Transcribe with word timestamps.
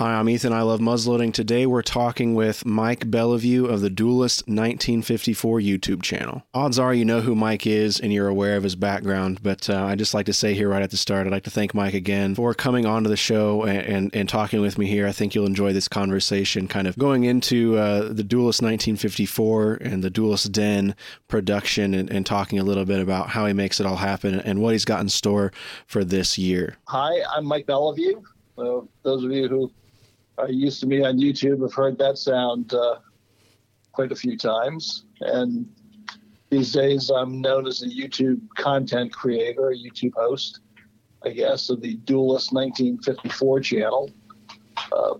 Hi, 0.00 0.14
I'm 0.14 0.30
Ethan. 0.30 0.54
I 0.54 0.62
love 0.62 0.80
muzzleloading. 0.80 1.34
Today 1.34 1.66
we're 1.66 1.82
talking 1.82 2.34
with 2.34 2.64
Mike 2.64 3.10
Beliveau 3.10 3.68
of 3.68 3.82
the 3.82 3.90
Duelist 3.90 4.48
1954 4.48 5.60
YouTube 5.60 6.00
channel. 6.00 6.42
Odds 6.54 6.78
are 6.78 6.94
you 6.94 7.04
know 7.04 7.20
who 7.20 7.34
Mike 7.34 7.66
is 7.66 8.00
and 8.00 8.10
you're 8.10 8.26
aware 8.26 8.56
of 8.56 8.62
his 8.62 8.76
background, 8.76 9.42
but 9.42 9.68
uh, 9.68 9.84
I 9.84 9.96
just 9.96 10.14
like 10.14 10.24
to 10.24 10.32
say 10.32 10.54
here 10.54 10.70
right 10.70 10.80
at 10.80 10.90
the 10.90 10.96
start, 10.96 11.26
I'd 11.26 11.32
like 11.32 11.44
to 11.44 11.50
thank 11.50 11.74
Mike 11.74 11.92
again 11.92 12.34
for 12.34 12.54
coming 12.54 12.86
onto 12.86 13.10
the 13.10 13.16
show 13.18 13.64
and, 13.64 13.80
and, 13.80 14.16
and 14.16 14.26
talking 14.26 14.62
with 14.62 14.78
me 14.78 14.86
here. 14.86 15.06
I 15.06 15.12
think 15.12 15.34
you'll 15.34 15.44
enjoy 15.44 15.74
this 15.74 15.86
conversation, 15.86 16.66
kind 16.66 16.86
of 16.86 16.96
going 16.96 17.24
into 17.24 17.76
uh, 17.76 18.04
the 18.04 18.24
Duelist 18.24 18.62
1954 18.62 19.80
and 19.82 20.02
the 20.02 20.08
Duelist 20.08 20.50
Den 20.50 20.96
production 21.28 21.92
and, 21.92 22.08
and 22.08 22.24
talking 22.24 22.58
a 22.58 22.64
little 22.64 22.86
bit 22.86 23.00
about 23.00 23.28
how 23.28 23.44
he 23.44 23.52
makes 23.52 23.80
it 23.80 23.84
all 23.84 23.96
happen 23.96 24.40
and 24.40 24.62
what 24.62 24.72
he's 24.72 24.86
got 24.86 25.02
in 25.02 25.10
store 25.10 25.52
for 25.86 26.04
this 26.04 26.38
year. 26.38 26.78
Hi, 26.88 27.20
I'm 27.36 27.44
Mike 27.44 27.66
Beliveau. 27.66 28.24
Uh, 28.56 28.80
those 29.02 29.24
of 29.24 29.30
you 29.32 29.46
who 29.48 29.70
are 30.40 30.50
used 30.50 30.80
to 30.80 30.86
me 30.86 31.04
on 31.04 31.18
YouTube 31.18 31.64
I've 31.64 31.74
heard 31.74 31.98
that 31.98 32.18
sound 32.18 32.72
uh, 32.74 32.96
quite 33.92 34.12
a 34.12 34.16
few 34.16 34.36
times. 34.36 35.04
And 35.20 35.68
these 36.50 36.72
days, 36.72 37.10
I'm 37.10 37.40
known 37.40 37.66
as 37.66 37.82
a 37.82 37.86
YouTube 37.86 38.40
content 38.56 39.12
creator, 39.12 39.70
a 39.70 39.76
YouTube 39.76 40.14
host, 40.16 40.60
I 41.24 41.30
guess, 41.30 41.70
of 41.70 41.80
the 41.80 41.94
Duelist 41.94 42.52
1954 42.52 43.60
channel. 43.60 44.10
Uh, 44.92 45.14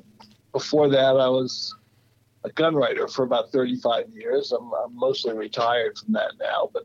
before 0.53 0.89
that, 0.89 1.17
I 1.17 1.29
was 1.29 1.75
a 2.45 2.51
gun 2.51 2.75
writer 2.75 3.07
for 3.07 3.25
about 3.25 3.53
35 3.53 4.11
years. 4.11 4.53
I'm, 4.53 4.73
I'm 4.73 4.95
mostly 4.95 5.35
retired 5.35 5.99
from 5.99 6.15
that 6.15 6.33
now, 6.41 6.71
but 6.73 6.85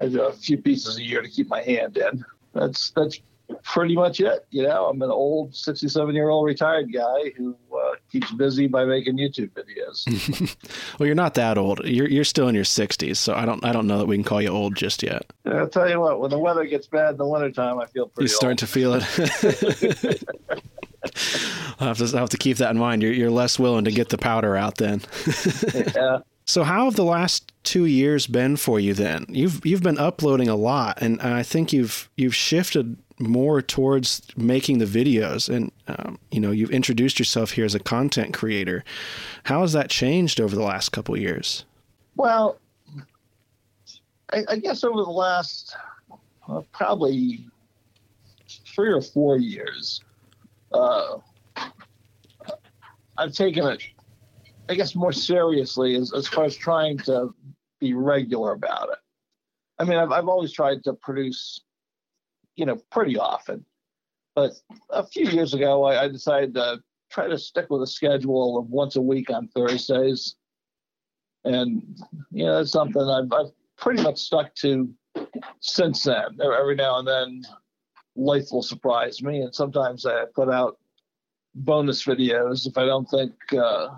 I 0.00 0.08
do 0.08 0.22
a 0.22 0.32
few 0.32 0.58
pieces 0.58 0.98
a 0.98 1.02
year 1.02 1.22
to 1.22 1.28
keep 1.28 1.48
my 1.48 1.62
hand 1.62 1.96
in. 1.96 2.24
That's 2.52 2.90
that's 2.90 3.20
pretty 3.62 3.94
much 3.94 4.20
it. 4.20 4.46
You 4.50 4.64
know, 4.64 4.86
I'm 4.86 5.00
an 5.02 5.10
old 5.10 5.54
67 5.54 6.14
year 6.14 6.28
old 6.28 6.46
retired 6.46 6.92
guy 6.92 7.30
who 7.36 7.56
uh, 7.74 7.94
keeps 8.10 8.30
busy 8.32 8.66
by 8.66 8.84
making 8.84 9.16
YouTube 9.16 9.50
videos. 9.50 10.56
well, 10.98 11.06
you're 11.06 11.14
not 11.14 11.34
that 11.34 11.58
old. 11.58 11.80
You're 11.84 12.08
you're 12.08 12.24
still 12.24 12.48
in 12.48 12.54
your 12.54 12.64
60s, 12.64 13.16
so 13.16 13.34
I 13.34 13.44
don't 13.44 13.64
I 13.64 13.72
don't 13.72 13.86
know 13.86 13.98
that 13.98 14.06
we 14.06 14.16
can 14.16 14.24
call 14.24 14.40
you 14.42 14.48
old 14.48 14.76
just 14.76 15.02
yet. 15.02 15.32
I'll 15.44 15.68
tell 15.68 15.88
you 15.88 16.00
what. 16.00 16.20
When 16.20 16.30
the 16.30 16.38
weather 16.38 16.64
gets 16.64 16.86
bad 16.86 17.12
in 17.12 17.16
the 17.16 17.26
wintertime, 17.26 17.78
I 17.78 17.86
feel 17.86 18.06
pretty. 18.08 18.30
You're 18.30 18.36
starting 18.36 18.52
old. 18.52 18.58
to 18.58 18.66
feel 18.66 18.94
it. 18.94 20.22
I 21.80 21.84
have 21.84 21.98
to 21.98 22.16
I 22.16 22.20
have 22.20 22.30
to 22.30 22.38
keep 22.38 22.56
that 22.58 22.70
in 22.70 22.78
mind. 22.78 23.02
You're 23.02 23.12
you're 23.12 23.30
less 23.30 23.58
willing 23.58 23.84
to 23.84 23.92
get 23.92 24.08
the 24.08 24.18
powder 24.18 24.56
out 24.56 24.76
then. 24.76 25.02
yeah. 25.94 26.18
So 26.48 26.62
how 26.62 26.84
have 26.84 26.94
the 26.94 27.04
last 27.04 27.52
two 27.64 27.86
years 27.86 28.28
been 28.28 28.56
for 28.56 28.78
you 28.78 28.94
then? 28.94 29.26
You've 29.28 29.66
you've 29.66 29.82
been 29.82 29.98
uploading 29.98 30.48
a 30.48 30.54
lot, 30.54 30.98
and, 31.00 31.20
and 31.20 31.34
I 31.34 31.42
think 31.42 31.72
you've 31.72 32.08
you've 32.16 32.36
shifted 32.36 32.96
more 33.18 33.62
towards 33.62 34.22
making 34.36 34.78
the 34.78 34.84
videos, 34.84 35.48
and 35.48 35.72
um, 35.88 36.18
you 36.30 36.40
know 36.40 36.50
you've 36.50 36.70
introduced 36.70 37.18
yourself 37.18 37.52
here 37.52 37.64
as 37.64 37.74
a 37.74 37.80
content 37.80 38.34
creator. 38.34 38.84
How 39.44 39.62
has 39.62 39.72
that 39.72 39.90
changed 39.90 40.40
over 40.40 40.54
the 40.54 40.62
last 40.62 40.90
couple 40.90 41.16
years? 41.16 41.64
Well, 42.16 42.58
I, 44.32 44.44
I, 44.48 44.56
guess 44.56 44.84
over 44.84 45.02
the 45.02 45.10
last 45.10 45.76
uh, 46.48 46.62
probably 46.72 47.46
three 48.74 48.92
or 48.92 49.02
four 49.02 49.36
years, 49.36 50.02
uh, 50.72 51.18
I've 53.18 53.32
taken 53.32 53.66
it 53.66 53.82
I 54.68 54.74
guess 54.74 54.94
more 54.94 55.12
seriously 55.12 55.94
as, 55.94 56.12
as 56.12 56.26
far 56.26 56.44
as 56.44 56.56
trying 56.56 56.98
to 56.98 57.34
be 57.80 57.94
regular 57.94 58.52
about 58.52 58.88
it. 58.90 58.98
I 59.78 59.84
mean, 59.84 59.98
I've, 59.98 60.10
I've 60.10 60.28
always 60.28 60.52
tried 60.52 60.82
to 60.84 60.94
produce, 60.94 61.60
you 62.56 62.66
know, 62.66 62.76
pretty 62.90 63.18
often. 63.18 63.64
But 64.34 64.52
a 64.90 65.06
few 65.06 65.26
years 65.26 65.54
ago, 65.54 65.84
I, 65.84 66.04
I 66.04 66.08
decided 66.08 66.54
to 66.54 66.82
try 67.10 67.28
to 67.28 67.38
stick 67.38 67.66
with 67.70 67.82
a 67.82 67.86
schedule 67.86 68.58
of 68.58 68.68
once 68.68 68.96
a 68.96 69.00
week 69.00 69.30
on 69.30 69.48
Thursdays. 69.48 70.36
And, 71.44 71.82
you 72.30 72.44
know, 72.44 72.60
it's 72.60 72.72
something 72.72 73.02
I've, 73.02 73.32
I've 73.32 73.52
pretty 73.78 74.02
much 74.02 74.18
stuck 74.18 74.54
to 74.56 74.92
since 75.60 76.02
then. 76.02 76.38
Every 76.42 76.74
now 76.74 76.98
and 76.98 77.08
then, 77.08 77.42
life 78.16 78.46
will 78.50 78.62
surprise 78.62 79.22
me. 79.22 79.42
And 79.42 79.54
sometimes 79.54 80.04
I 80.04 80.24
put 80.34 80.50
out 80.50 80.78
bonus 81.54 82.04
videos 82.04 82.66
if 82.66 82.76
I 82.76 82.84
don't 82.84 83.08
think 83.08 83.32
uh, 83.52 83.88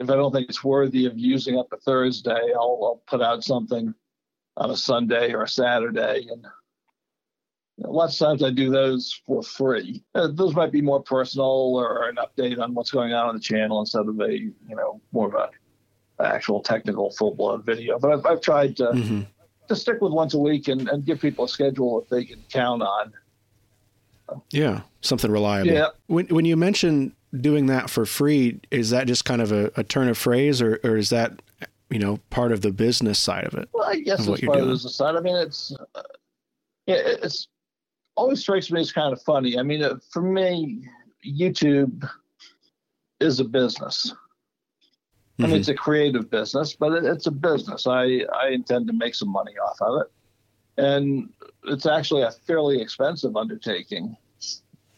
if 0.00 0.10
I 0.10 0.16
don't 0.16 0.32
think 0.32 0.48
it's 0.48 0.64
worthy 0.64 1.06
of 1.06 1.16
using 1.16 1.58
up 1.58 1.72
a 1.72 1.76
Thursday, 1.78 2.52
I'll, 2.54 2.80
I'll 2.82 3.02
put 3.06 3.22
out 3.22 3.44
something 3.44 3.94
on 4.56 4.70
a 4.70 4.76
Sunday 4.76 5.32
or 5.32 5.42
a 5.42 5.48
Saturday. 5.48 6.26
And 6.30 6.46
lots 7.78 8.20
of 8.20 8.26
times 8.26 8.42
I 8.42 8.50
do 8.50 8.70
those 8.70 9.20
for 9.26 9.42
free. 9.42 10.02
Uh, 10.14 10.28
those 10.32 10.54
might 10.54 10.72
be 10.72 10.80
more 10.80 11.02
personal 11.02 11.74
or 11.76 12.08
an 12.08 12.16
update 12.16 12.60
on 12.60 12.74
what's 12.74 12.90
going 12.90 13.12
on 13.12 13.28
on 13.28 13.34
the 13.34 13.40
channel 13.40 13.80
instead 13.80 14.06
of 14.06 14.20
a, 14.20 14.32
you 14.32 14.54
know, 14.68 15.00
more 15.12 15.28
of 15.28 15.34
a 15.34 15.50
actual 16.24 16.62
technical 16.62 17.10
full 17.10 17.34
blown 17.34 17.62
video. 17.62 17.98
But 17.98 18.12
I've, 18.12 18.26
I've 18.26 18.40
tried 18.40 18.76
to, 18.78 18.84
mm-hmm. 18.84 19.22
to 19.68 19.76
stick 19.76 20.00
with 20.00 20.12
once 20.12 20.34
a 20.34 20.38
week 20.38 20.68
and, 20.68 20.88
and 20.88 21.04
give 21.04 21.20
people 21.20 21.44
a 21.44 21.48
schedule 21.48 22.00
that 22.00 22.14
they 22.14 22.24
can 22.24 22.42
count 22.50 22.82
on. 22.82 23.12
Yeah, 24.50 24.80
something 25.02 25.30
reliable. 25.30 25.72
Yeah. 25.72 25.88
When 26.06 26.26
when 26.28 26.44
you 26.44 26.56
mention 26.56 27.14
doing 27.40 27.66
that 27.66 27.88
for 27.88 28.04
free, 28.04 28.60
is 28.72 28.90
that 28.90 29.06
just 29.06 29.24
kind 29.24 29.40
of 29.40 29.52
a, 29.52 29.70
a 29.76 29.84
turn 29.84 30.08
of 30.08 30.18
phrase, 30.18 30.60
or, 30.60 30.80
or 30.82 30.96
is 30.96 31.10
that 31.10 31.42
you 31.90 32.00
know 32.00 32.18
part 32.30 32.50
of 32.50 32.62
the 32.62 32.72
business 32.72 33.20
side 33.20 33.44
of 33.44 33.54
it? 33.54 33.68
Well, 33.72 33.88
I 33.88 34.00
guess 34.00 34.18
it's 34.20 34.26
part 34.26 34.40
doing? 34.40 34.58
of 34.58 34.66
the 34.66 34.72
business 34.72 34.96
side. 34.96 35.14
I 35.14 35.20
mean, 35.20 35.36
it's 35.36 35.72
uh, 35.94 36.02
yeah, 36.86 36.96
it's 36.96 37.46
always 38.16 38.40
strikes 38.40 38.70
me 38.70 38.80
as 38.80 38.92
kind 38.92 39.12
of 39.12 39.22
funny. 39.22 39.58
I 39.58 39.62
mean, 39.62 39.82
uh, 39.82 39.96
for 40.10 40.22
me, 40.22 40.88
YouTube 41.24 42.08
is 43.20 43.40
a 43.40 43.44
business. 43.44 44.12
Mm-hmm. 44.12 45.44
I 45.44 45.46
mean, 45.48 45.56
it's 45.58 45.68
a 45.68 45.74
creative 45.74 46.30
business, 46.30 46.74
but 46.74 46.92
it, 46.92 47.04
it's 47.04 47.26
a 47.26 47.30
business. 47.30 47.86
I 47.86 48.24
I 48.34 48.48
intend 48.52 48.86
to 48.88 48.92
make 48.92 49.14
some 49.14 49.30
money 49.30 49.52
off 49.58 49.76
of 49.80 50.02
it, 50.02 50.82
and 50.82 51.30
it's 51.64 51.86
actually 51.86 52.22
a 52.22 52.30
fairly 52.30 52.80
expensive 52.80 53.36
undertaking 53.36 54.16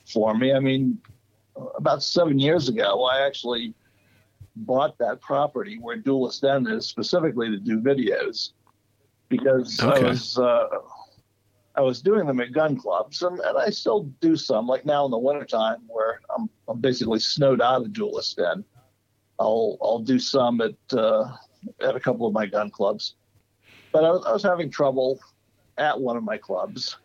for 0.06 0.34
me. 0.34 0.52
I 0.52 0.60
mean, 0.60 0.98
about 1.76 2.02
seven 2.02 2.38
years 2.38 2.68
ago, 2.68 3.04
I 3.04 3.26
actually 3.26 3.74
bought 4.56 4.98
that 4.98 5.20
property 5.20 5.78
where 5.80 5.96
Duelist 5.96 6.42
Den 6.42 6.66
is 6.66 6.86
specifically 6.86 7.50
to 7.50 7.58
do 7.58 7.80
videos 7.80 8.52
because 9.28 9.80
okay. 9.80 10.06
I 10.06 10.08
was 10.08 10.38
uh, 10.38 10.66
I 11.78 11.80
was 11.80 12.02
doing 12.02 12.26
them 12.26 12.40
at 12.40 12.52
gun 12.52 12.76
clubs 12.76 13.22
and, 13.22 13.38
and 13.38 13.56
I 13.56 13.70
still 13.70 14.04
do 14.20 14.34
some 14.34 14.66
like 14.66 14.84
now 14.84 15.04
in 15.04 15.12
the 15.12 15.18
wintertime 15.18 15.82
where 15.86 16.20
I'm 16.36 16.50
I'm 16.66 16.80
basically 16.80 17.20
snowed 17.20 17.60
out 17.60 17.82
of 17.82 17.92
Duelist 17.92 18.36
Den. 18.36 18.64
I'll 19.38 19.78
I'll 19.80 20.00
do 20.00 20.18
some 20.18 20.60
at 20.60 20.74
uh, 20.92 21.32
at 21.80 21.94
a 21.94 22.00
couple 22.00 22.26
of 22.26 22.32
my 22.32 22.46
gun 22.46 22.70
clubs, 22.70 23.14
but 23.92 24.04
I 24.04 24.10
was, 24.10 24.24
I 24.26 24.32
was 24.32 24.42
having 24.42 24.70
trouble 24.70 25.20
at 25.78 25.98
one 25.98 26.16
of 26.16 26.24
my 26.24 26.36
clubs. 26.36 26.96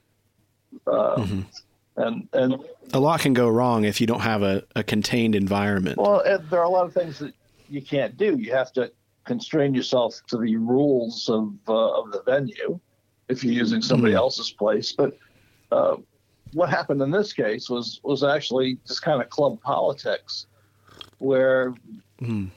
Uh, 0.87 1.17
mm-hmm 1.17 1.41
and 1.95 2.27
and 2.33 2.55
a 2.93 2.99
lot 2.99 3.19
can 3.19 3.33
go 3.33 3.47
wrong 3.47 3.85
if 3.85 4.01
you 4.01 4.07
don't 4.07 4.21
have 4.21 4.41
a, 4.41 4.63
a 4.75 4.83
contained 4.83 5.35
environment. 5.35 5.97
Well, 5.97 6.23
there 6.49 6.59
are 6.59 6.65
a 6.65 6.69
lot 6.69 6.87
of 6.87 6.93
things 6.93 7.19
that 7.19 7.35
you 7.69 7.83
can't 7.83 8.17
do. 8.17 8.35
You 8.37 8.51
have 8.53 8.73
to 8.73 8.91
constrain 9.25 9.75
yourself 9.75 10.19
to 10.27 10.37
the 10.37 10.57
rules 10.57 11.29
of 11.29 11.53
uh, 11.67 12.01
of 12.01 12.11
the 12.11 12.23
venue 12.23 12.79
if 13.33 13.43
you're 13.43 13.53
using 13.53 13.81
somebody 13.81 14.13
mm. 14.13 14.17
else's 14.17 14.51
place. 14.51 14.93
But 14.93 15.17
uh, 15.71 15.97
what 16.53 16.69
happened 16.69 17.01
in 17.01 17.11
this 17.11 17.33
case 17.33 17.69
was 17.69 17.99
was 18.03 18.23
actually 18.23 18.77
just 18.87 19.01
kind 19.01 19.21
of 19.21 19.29
club 19.29 19.61
politics, 19.61 20.47
where 21.17 21.73
mm. 22.21 22.49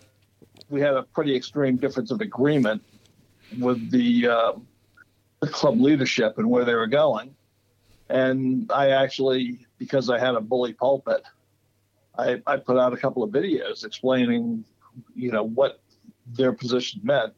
we 0.70 0.80
had 0.80 0.94
a 0.94 1.02
pretty 1.02 1.34
extreme 1.34 1.76
difference 1.76 2.10
of 2.10 2.20
agreement 2.20 2.82
with 3.58 3.90
the, 3.90 4.28
uh, 4.28 4.52
the 5.40 5.48
club 5.48 5.80
leadership 5.80 6.38
and 6.38 6.48
where 6.48 6.64
they 6.64 6.74
were 6.74 6.88
going 6.88 7.34
and 8.08 8.70
I 8.72 8.90
actually, 8.90 9.66
because 9.78 10.10
I 10.10 10.18
had 10.18 10.34
a 10.34 10.40
bully 10.40 10.72
pulpit, 10.72 11.22
I, 12.16 12.40
I 12.46 12.56
put 12.56 12.78
out 12.78 12.92
a 12.92 12.96
couple 12.96 13.22
of 13.22 13.30
videos 13.30 13.84
explaining, 13.84 14.64
you 15.14 15.32
know, 15.32 15.42
what 15.42 15.80
their 16.26 16.52
position 16.52 17.00
meant. 17.02 17.34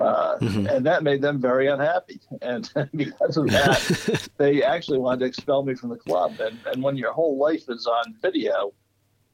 Uh, 0.00 0.38
mm-hmm. 0.38 0.66
And 0.66 0.84
that 0.86 1.02
made 1.02 1.22
them 1.22 1.40
very 1.40 1.68
unhappy. 1.68 2.20
And 2.42 2.70
because 2.94 3.36
of 3.36 3.48
that, 3.48 4.28
they 4.36 4.62
actually 4.62 4.98
wanted 4.98 5.20
to 5.20 5.26
expel 5.26 5.62
me 5.62 5.74
from 5.74 5.90
the 5.90 5.96
club. 5.96 6.40
And, 6.40 6.58
and 6.66 6.82
when 6.82 6.96
your 6.96 7.12
whole 7.12 7.38
life 7.38 7.68
is 7.68 7.86
on 7.86 8.14
video, 8.20 8.72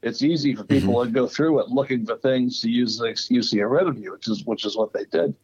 it's 0.01 0.21
easy 0.21 0.55
for 0.55 0.63
people 0.63 0.95
mm-hmm. 0.95 1.13
to 1.13 1.19
go 1.19 1.27
through 1.27 1.59
it 1.59 1.69
looking 1.69 2.05
for 2.05 2.17
things 2.17 2.61
to 2.61 2.69
use 2.69 2.97
the 2.97 3.05
excuse 3.05 3.49
to 3.51 3.57
get 3.57 3.67
rid 3.67 3.87
of 3.87 3.97
you, 3.97 4.11
which 4.11 4.27
is 4.27 4.43
which 4.45 4.65
is 4.65 4.75
what 4.75 4.93
they 4.93 5.05
did. 5.05 5.35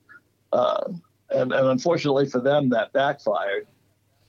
Uh, 0.52 0.94
and, 1.30 1.52
and 1.52 1.68
unfortunately 1.68 2.28
for 2.28 2.40
them, 2.40 2.70
that 2.70 2.94
backfired 2.94 3.68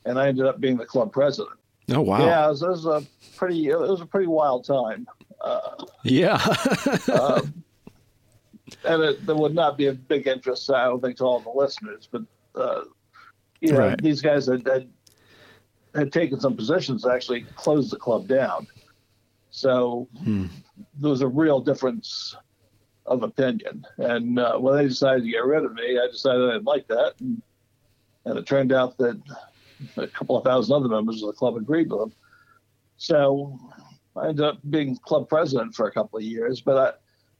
and 0.08 0.18
I 0.18 0.28
ended 0.28 0.46
up 0.46 0.60
being 0.60 0.76
the 0.76 0.86
club 0.86 1.12
president. 1.12 1.56
Oh 1.90 2.02
wow! 2.02 2.18
Yeah, 2.24 2.46
it 2.46 2.50
was, 2.50 2.62
it 2.62 2.68
was 2.68 2.86
a 2.86 3.02
pretty 3.36 3.68
it 3.68 3.78
was 3.78 4.00
a 4.00 4.06
pretty 4.06 4.26
wild 4.26 4.64
time. 4.64 5.06
Uh, 5.40 5.84
yeah. 6.04 6.42
um, 7.12 7.64
and 8.84 9.02
it, 9.02 9.26
there 9.26 9.36
would 9.36 9.54
not 9.54 9.76
be 9.76 9.86
a 9.86 9.92
big 9.92 10.26
interest, 10.26 10.70
I 10.70 10.84
don't 10.84 11.00
think, 11.00 11.16
to 11.18 11.24
all 11.24 11.40
the 11.40 11.50
listeners, 11.50 12.08
but 12.10 12.22
uh, 12.54 12.82
you 13.60 13.72
know, 13.72 13.78
right. 13.78 14.02
these 14.02 14.20
guys 14.20 14.46
had, 14.46 14.66
had, 14.66 14.88
had 15.94 16.12
taken 16.12 16.40
some 16.40 16.56
positions 16.56 17.02
to 17.02 17.12
actually 17.12 17.42
close 17.56 17.90
the 17.90 17.96
club 17.96 18.28
down. 18.28 18.66
So 19.50 20.08
hmm. 20.22 20.46
there 21.00 21.10
was 21.10 21.22
a 21.22 21.28
real 21.28 21.60
difference 21.60 22.36
of 23.06 23.22
opinion. 23.22 23.84
And 23.96 24.38
uh, 24.38 24.58
when 24.58 24.76
they 24.76 24.86
decided 24.86 25.24
to 25.24 25.30
get 25.30 25.44
rid 25.44 25.64
of 25.64 25.74
me, 25.74 25.98
I 25.98 26.06
decided 26.10 26.42
I 26.42 26.52
didn't 26.52 26.66
like 26.66 26.86
that. 26.88 27.14
And, 27.20 27.42
and 28.24 28.38
it 28.38 28.46
turned 28.46 28.72
out 28.72 28.98
that 28.98 29.20
a 29.96 30.06
couple 30.06 30.36
of 30.36 30.44
thousand 30.44 30.74
other 30.74 30.88
members 30.88 31.22
of 31.22 31.28
the 31.28 31.32
club 31.32 31.56
agreed 31.56 31.90
with 31.90 32.00
them. 32.00 32.12
So 32.98 33.58
I 34.16 34.28
ended 34.28 34.44
up 34.44 34.58
being 34.68 34.96
club 34.96 35.28
president 35.28 35.74
for 35.74 35.86
a 35.86 35.92
couple 35.92 36.18
of 36.18 36.24
years. 36.24 36.60
But 36.60 36.76
I, 36.76 36.92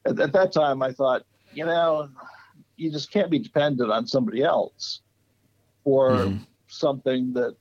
at, 0.07 0.19
at 0.19 0.33
that 0.33 0.53
time, 0.53 0.83
I 0.83 0.93
thought, 0.93 1.25
you 1.53 1.65
know, 1.65 2.09
you 2.77 2.91
just 2.91 3.11
can't 3.11 3.31
be 3.31 3.39
dependent 3.39 3.91
on 3.91 4.07
somebody 4.07 4.43
else 4.43 5.01
for 5.85 6.11
mm-hmm. 6.11 6.43
something 6.69 7.33
that, 7.33 7.57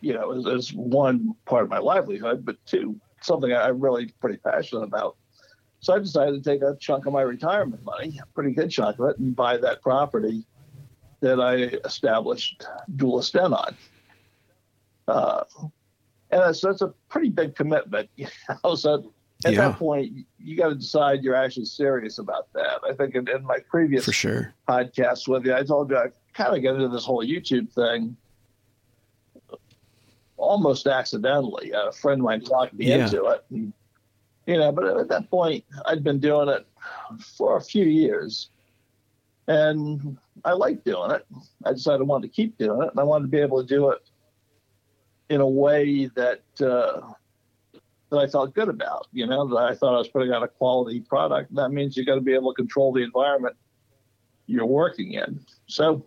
you 0.00 0.12
know, 0.12 0.32
is, 0.32 0.46
is 0.46 0.74
one 0.74 1.34
part 1.44 1.64
of 1.64 1.70
my 1.70 1.78
livelihood, 1.78 2.44
but 2.44 2.56
two, 2.66 2.98
something 3.20 3.52
I'm 3.52 3.80
really 3.80 4.12
pretty 4.20 4.38
passionate 4.38 4.82
about. 4.82 5.16
So 5.80 5.94
I 5.94 5.98
decided 5.98 6.42
to 6.42 6.50
take 6.50 6.62
a 6.62 6.76
chunk 6.80 7.06
of 7.06 7.12
my 7.12 7.22
retirement 7.22 7.84
money, 7.84 8.18
a 8.20 8.26
pretty 8.34 8.52
good 8.52 8.70
chunk 8.70 8.98
of 8.98 9.10
it, 9.10 9.18
and 9.18 9.34
buy 9.34 9.56
that 9.58 9.80
property 9.80 10.44
that 11.20 11.40
I 11.40 11.54
established 11.86 12.66
Duelist 12.96 13.32
Den 13.32 13.52
on. 13.52 13.76
Uh, 15.06 15.44
and 16.30 16.54
so 16.54 16.70
it's 16.70 16.82
a 16.82 16.92
pretty 17.08 17.30
big 17.30 17.54
commitment. 17.54 18.10
You 18.16 18.26
know? 18.64 18.74
So 18.74 19.12
at 19.44 19.52
yeah. 19.52 19.68
that 19.68 19.78
point, 19.78 20.12
you 20.38 20.56
got 20.56 20.70
to 20.70 20.74
decide 20.74 21.22
you're 21.22 21.34
actually 21.34 21.66
serious 21.66 22.18
about 22.18 22.52
that. 22.54 22.80
I 22.88 22.92
think 22.92 23.14
in, 23.14 23.28
in 23.28 23.44
my 23.44 23.58
previous 23.70 24.04
For 24.04 24.12
sure. 24.12 24.52
podcast 24.68 25.28
with 25.28 25.46
you, 25.46 25.54
I 25.54 25.62
told 25.62 25.90
you 25.90 25.96
I 25.96 26.08
kind 26.34 26.56
of 26.56 26.62
got 26.62 26.74
into 26.74 26.88
this 26.88 27.04
whole 27.04 27.24
YouTube 27.24 27.72
thing 27.72 28.16
almost 30.36 30.86
accidentally. 30.86 31.72
A 31.72 31.92
friend 31.92 32.20
of 32.20 32.24
mine 32.24 32.40
talked 32.40 32.74
me 32.74 32.86
yeah. 32.86 33.04
into 33.04 33.26
it. 33.26 33.44
And, 33.50 33.72
you 34.46 34.56
know, 34.56 34.72
but 34.72 34.84
at 34.98 35.08
that 35.08 35.30
point, 35.30 35.64
I'd 35.86 36.02
been 36.02 36.18
doing 36.18 36.48
it 36.48 36.66
for 37.36 37.58
a 37.58 37.60
few 37.60 37.84
years. 37.84 38.50
And 39.46 40.18
I 40.44 40.52
liked 40.52 40.84
doing 40.84 41.12
it. 41.12 41.26
I 41.64 41.72
decided 41.72 42.00
I 42.00 42.04
wanted 42.04 42.28
to 42.28 42.34
keep 42.34 42.58
doing 42.58 42.82
it, 42.82 42.90
and 42.90 43.00
I 43.00 43.02
wanted 43.02 43.26
to 43.26 43.30
be 43.30 43.38
able 43.38 43.62
to 43.62 43.66
do 43.66 43.90
it 43.90 44.00
in 45.28 45.40
a 45.40 45.46
way 45.46 46.06
that 46.16 46.42
uh, 46.60 47.12
that 48.10 48.18
I 48.18 48.26
felt 48.26 48.54
good 48.54 48.68
about. 48.68 49.06
You 49.12 49.26
know, 49.26 49.46
that 49.48 49.56
I 49.56 49.74
thought 49.74 49.94
I 49.94 49.98
was 49.98 50.08
putting 50.08 50.32
out 50.32 50.42
a 50.42 50.48
quality 50.48 51.00
product. 51.00 51.54
That 51.54 51.70
means 51.70 51.96
you 51.96 52.04
got 52.04 52.16
to 52.16 52.20
be 52.20 52.34
able 52.34 52.52
to 52.52 52.56
control 52.56 52.92
the 52.92 53.02
environment 53.02 53.56
you're 54.46 54.66
working 54.66 55.12
in. 55.12 55.44
So, 55.66 56.04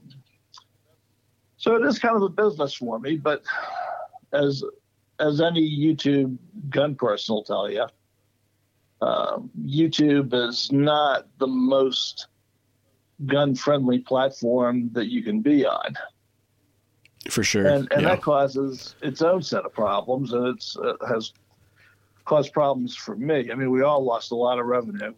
so 1.58 1.76
it 1.76 1.86
is 1.86 2.00
kind 2.00 2.16
of 2.16 2.24
a 2.24 2.30
business 2.30 2.74
for 2.74 3.00
me. 3.00 3.18
But 3.18 3.44
as 4.34 4.64
as 5.20 5.42
any 5.42 5.62
YouTube 5.62 6.38
gun 6.70 6.96
person 6.96 7.36
will 7.36 7.44
tell 7.44 7.70
you, 7.70 7.86
um, 9.02 9.52
YouTube 9.64 10.34
is 10.34 10.72
not 10.72 11.28
the 11.38 11.48
most 11.48 12.28
gun 13.28 13.54
friendly 13.54 14.00
platform 14.00 14.90
that 14.94 15.08
you 15.08 15.24
can 15.24 15.42
be 15.42 15.66
on. 15.66 15.96
For 17.30 17.44
sure. 17.44 17.68
And, 17.68 17.92
and 17.92 18.02
yeah. 18.02 18.10
that 18.10 18.22
causes 18.24 18.96
its 19.04 19.22
own 19.22 19.44
set 19.44 19.64
of 19.64 19.74
problems, 19.74 20.34
and 20.34 20.48
it's 20.48 20.76
it 20.82 20.96
has 21.08 21.34
caused 22.26 22.54
problems 22.54 22.96
for 22.96 23.16
me. 23.16 23.52
I 23.52 23.56
mean, 23.56 23.72
we 23.72 23.82
all 23.82 24.04
lost 24.04 24.32
a 24.32 24.36
lot 24.36 24.60
of 24.60 24.66
revenue 24.66 25.14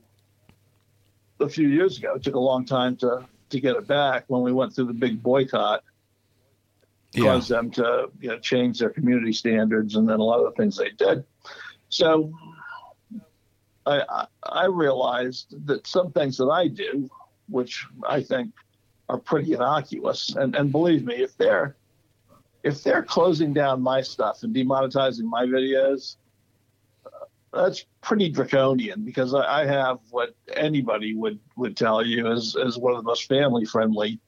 a 1.40 1.50
few 1.50 1.68
years 1.68 1.98
ago. 1.98 2.16
It 2.16 2.24
took 2.24 2.36
a 2.36 2.40
long 2.40 2.66
time 2.66 2.96
to 2.98 3.26
to 3.50 3.60
get 3.60 3.76
it 3.76 3.88
back 3.88 4.26
when 4.28 4.42
we 4.42 4.52
went 4.52 4.74
through 4.74 4.86
the 4.86 4.94
big 4.94 5.22
boycott. 5.22 5.84
Yeah. 7.12 7.26
Caused 7.26 7.50
them 7.50 7.70
to 7.72 8.10
you 8.20 8.30
know 8.30 8.40
change 8.40 8.80
their 8.80 8.90
community 8.90 9.34
standards, 9.34 9.96
and 9.96 10.08
then 10.10 10.20
a 10.20 10.24
lot 10.24 10.40
of 10.40 10.46
the 10.46 10.62
things 10.62 10.78
they 10.78 10.90
did. 10.90 11.24
So 11.90 12.34
I, 13.86 14.26
I 14.44 14.66
realized 14.66 15.54
that 15.68 15.86
some 15.86 16.12
things 16.12 16.38
that 16.38 16.48
I 16.48 16.68
do, 16.68 17.10
which 17.50 17.86
I 18.08 18.24
think 18.24 18.52
are 19.10 19.20
pretty 19.20 19.54
innocuous, 19.54 20.36
and, 20.36 20.56
and 20.56 20.72
believe 20.72 21.06
me, 21.06 21.16
if 21.16 21.38
they're 21.38 21.76
if 22.64 22.82
they're 22.82 23.04
closing 23.04 23.54
down 23.54 23.82
my 23.82 24.02
stuff 24.02 24.44
and 24.44 24.56
demonetizing 24.56 25.26
my 25.26 25.46
videos, 25.46 26.16
that's 27.54 27.86
pretty 28.02 28.30
draconian 28.30 29.04
because 29.04 29.34
I, 29.34 29.62
I, 29.62 29.66
have 29.66 30.00
what 30.10 30.36
anybody 30.56 31.14
would, 31.14 31.40
would 31.56 31.78
tell 31.78 32.06
you 32.06 32.32
is, 32.32 32.56
is 32.56 32.78
one 32.78 32.94
of 32.94 32.98
the 32.98 33.08
most 33.08 33.28
family 33.28 33.66
friendly 33.66 34.20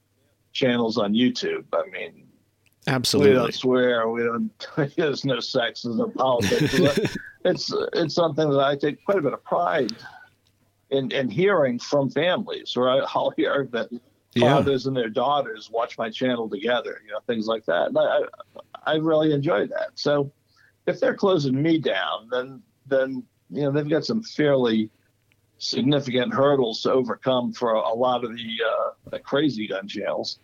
channels 0.52 0.96
on 0.96 1.12
YouTube. 1.12 1.64
I 1.72 1.88
mean, 1.90 2.26
absolutely. 2.86 3.32
We 3.32 3.36
don't 3.36 3.54
swear. 3.54 4.08
We 4.08 4.22
don't. 4.22 4.50
There's 4.96 5.24
no 5.24 5.40
sex. 5.40 5.82
There's 5.82 5.96
no 5.96 6.08
politics. 6.08 6.74
it's 7.44 7.72
it's 7.92 8.14
something 8.14 8.48
that 8.48 8.60
I 8.60 8.76
take 8.76 9.04
quite 9.04 9.18
a 9.18 9.22
bit 9.22 9.32
of 9.32 9.44
pride 9.44 9.92
in 10.90 11.10
in 11.10 11.28
hearing 11.28 11.78
from 11.78 12.10
families. 12.10 12.76
Right? 12.76 13.02
I'll 13.14 13.32
hear 13.36 13.68
that 13.72 13.90
fathers 14.38 14.84
yeah. 14.84 14.88
and 14.88 14.96
their 14.96 15.08
daughters 15.08 15.70
watch 15.70 15.98
my 15.98 16.10
channel 16.10 16.48
together, 16.48 17.00
you 17.04 17.12
know, 17.12 17.20
things 17.26 17.46
like 17.46 17.64
that. 17.66 17.88
And 17.88 17.98
I, 17.98 18.20
I 18.84 18.96
really 18.96 19.32
enjoy 19.32 19.66
that. 19.66 19.90
So 19.94 20.30
if 20.86 21.00
they're 21.00 21.14
closing 21.14 21.60
me 21.60 21.78
down, 21.78 22.28
then, 22.30 22.62
then, 22.86 23.22
you 23.50 23.62
know, 23.62 23.70
they've 23.70 23.88
got 23.88 24.04
some 24.04 24.22
fairly 24.22 24.90
significant 25.58 26.34
hurdles 26.34 26.82
to 26.82 26.92
overcome 26.92 27.52
for 27.52 27.72
a, 27.72 27.94
lot 27.94 28.24
of 28.24 28.36
the, 28.36 28.48
uh, 28.66 28.90
the 29.10 29.18
crazy 29.18 29.66
gun 29.66 29.88
channels. 29.88 30.38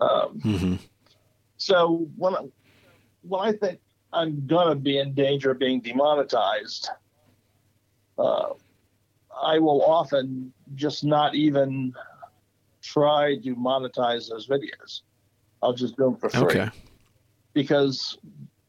Um, 0.00 0.40
mm-hmm. 0.44 0.74
So 1.56 2.08
when 2.16 2.36
I, 2.36 2.40
when 3.22 3.40
I 3.48 3.52
think 3.52 3.80
I'm 4.12 4.46
gonna 4.46 4.76
be 4.76 4.98
in 4.98 5.12
danger 5.14 5.50
of 5.50 5.58
being 5.58 5.80
demonetized, 5.80 6.88
uh, 8.18 8.50
I 9.40 9.58
will 9.58 9.82
often 9.82 10.52
just 10.74 11.04
not 11.04 11.34
even 11.34 11.94
try 12.80 13.36
to 13.36 13.56
monetize 13.56 14.28
those 14.30 14.46
videos. 14.46 15.02
I'll 15.62 15.74
just 15.74 15.96
do 15.96 16.04
them 16.04 16.16
for 16.16 16.30
free. 16.30 16.60
Okay. 16.60 16.70
Because 17.52 18.18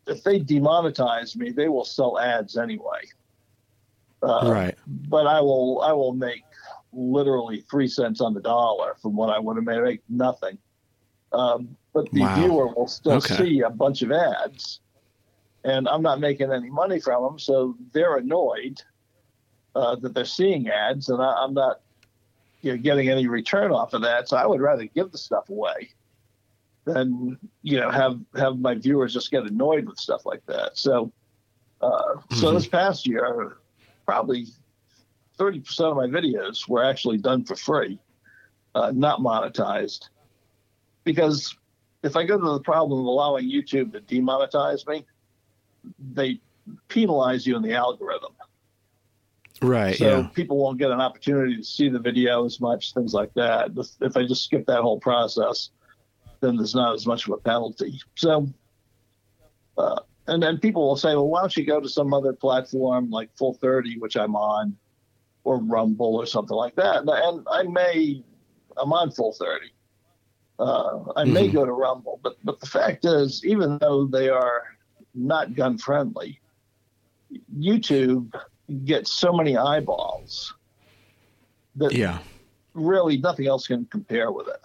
if 0.09 0.23
they 0.23 0.39
demonetize 0.39 1.35
me, 1.35 1.51
they 1.51 1.67
will 1.67 1.85
sell 1.85 2.19
ads 2.19 2.57
anyway. 2.57 3.01
Uh, 4.21 4.51
right. 4.51 4.77
But 4.87 5.27
I 5.27 5.39
will 5.41 5.81
I 5.81 5.93
will 5.93 6.13
make 6.13 6.43
literally 6.91 7.61
three 7.69 7.87
cents 7.87 8.19
on 8.21 8.33
the 8.33 8.41
dollar 8.41 8.95
from 9.01 9.15
what 9.15 9.29
I 9.29 9.39
would 9.39 9.55
have 9.55 9.65
made. 9.65 9.81
Make 9.81 10.01
nothing. 10.09 10.57
Um, 11.31 11.75
but 11.93 12.11
the 12.11 12.21
wow. 12.21 12.35
viewer 12.35 12.67
will 12.67 12.87
still 12.87 13.13
okay. 13.13 13.37
see 13.37 13.61
a 13.61 13.69
bunch 13.69 14.01
of 14.01 14.11
ads, 14.11 14.81
and 15.63 15.87
I'm 15.87 16.01
not 16.01 16.19
making 16.19 16.51
any 16.51 16.69
money 16.69 16.99
from 16.99 17.23
them, 17.23 17.39
so 17.39 17.75
they're 17.93 18.17
annoyed 18.17 18.81
uh, 19.75 19.95
that 19.97 20.13
they're 20.13 20.25
seeing 20.25 20.69
ads, 20.69 21.09
and 21.09 21.21
I, 21.21 21.43
am 21.43 21.53
not 21.53 21.81
you 22.61 22.71
know, 22.71 22.77
getting 22.77 23.09
any 23.09 23.27
return 23.27 23.71
off 23.71 23.93
of 23.93 24.01
that. 24.01 24.27
So 24.27 24.37
I 24.37 24.45
would 24.45 24.59
rather 24.59 24.85
give 24.85 25.11
the 25.11 25.17
stuff 25.17 25.49
away 25.49 25.89
than 26.93 27.37
you 27.61 27.79
know 27.79 27.89
have 27.89 28.19
have 28.35 28.59
my 28.59 28.75
viewers 28.75 29.13
just 29.13 29.31
get 29.31 29.43
annoyed 29.43 29.85
with 29.85 29.97
stuff 29.97 30.25
like 30.25 30.45
that. 30.47 30.77
So 30.77 31.11
uh, 31.81 31.87
mm-hmm. 31.87 32.35
so 32.35 32.53
this 32.53 32.67
past 32.67 33.07
year, 33.07 33.57
probably 34.05 34.47
thirty 35.37 35.59
percent 35.59 35.89
of 35.89 35.97
my 35.97 36.07
videos 36.07 36.67
were 36.67 36.83
actually 36.83 37.17
done 37.17 37.45
for 37.45 37.55
free, 37.55 37.99
uh, 38.75 38.91
not 38.95 39.19
monetized, 39.19 40.09
because 41.03 41.55
if 42.03 42.15
I 42.15 42.25
go 42.25 42.37
to 42.37 42.51
the 42.53 42.61
problem 42.61 42.99
of 42.99 43.05
allowing 43.05 43.49
YouTube 43.49 43.91
to 43.93 44.01
demonetize 44.01 44.87
me, 44.87 45.05
they 46.13 46.39
penalize 46.87 47.45
you 47.45 47.55
in 47.55 47.61
the 47.61 47.73
algorithm. 47.73 48.33
Right. 49.61 49.97
So 49.97 50.19
yeah. 50.19 50.27
people 50.33 50.57
won't 50.57 50.79
get 50.79 50.91
an 50.91 51.01
opportunity 51.01 51.57
to 51.57 51.63
see 51.63 51.89
the 51.89 51.99
video 51.99 52.45
as 52.45 52.61
much, 52.61 52.93
things 52.93 53.13
like 53.13 53.33
that. 53.33 53.71
If 53.99 54.15
I 54.15 54.25
just 54.25 54.45
skip 54.45 54.65
that 54.67 54.81
whole 54.81 54.99
process, 54.99 55.71
then 56.41 56.55
there's 56.55 56.75
not 56.75 56.95
as 56.95 57.05
much 57.05 57.27
of 57.27 57.33
a 57.33 57.37
penalty. 57.37 57.99
So, 58.15 58.47
uh, 59.77 59.99
and 60.27 60.41
then 60.41 60.59
people 60.59 60.87
will 60.87 60.95
say, 60.95 61.15
well, 61.15 61.27
why 61.27 61.41
don't 61.41 61.55
you 61.57 61.65
go 61.65 61.79
to 61.79 61.89
some 61.89 62.13
other 62.13 62.33
platform 62.33 63.09
like 63.09 63.35
Full 63.35 63.55
30, 63.55 63.97
which 63.99 64.15
I'm 64.15 64.35
on, 64.35 64.77
or 65.43 65.57
Rumble 65.57 66.15
or 66.15 66.25
something 66.25 66.55
like 66.55 66.75
that? 66.75 66.97
And, 66.97 67.09
and 67.09 67.47
I 67.49 67.63
may, 67.63 68.23
I'm 68.77 68.93
on 68.93 69.11
Full 69.11 69.33
30. 69.33 69.71
Uh, 70.59 71.03
I 71.15 71.23
may 71.23 71.45
mm-hmm. 71.45 71.55
go 71.55 71.65
to 71.65 71.71
Rumble, 71.71 72.19
but 72.21 72.35
but 72.43 72.59
the 72.59 72.65
fact 72.65 73.05
is, 73.05 73.45
even 73.45 73.77
though 73.79 74.05
they 74.05 74.27
are 74.27 74.63
not 75.15 75.55
gun 75.55 75.77
friendly, 75.77 76.41
YouTube 77.57 78.33
gets 78.83 79.11
so 79.13 79.31
many 79.31 79.55
eyeballs 79.55 80.53
that 81.77 81.93
yeah, 81.93 82.19
really 82.73 83.17
nothing 83.17 83.47
else 83.47 83.67
can 83.67 83.85
compare 83.85 84.33
with 84.33 84.49
it. 84.49 84.59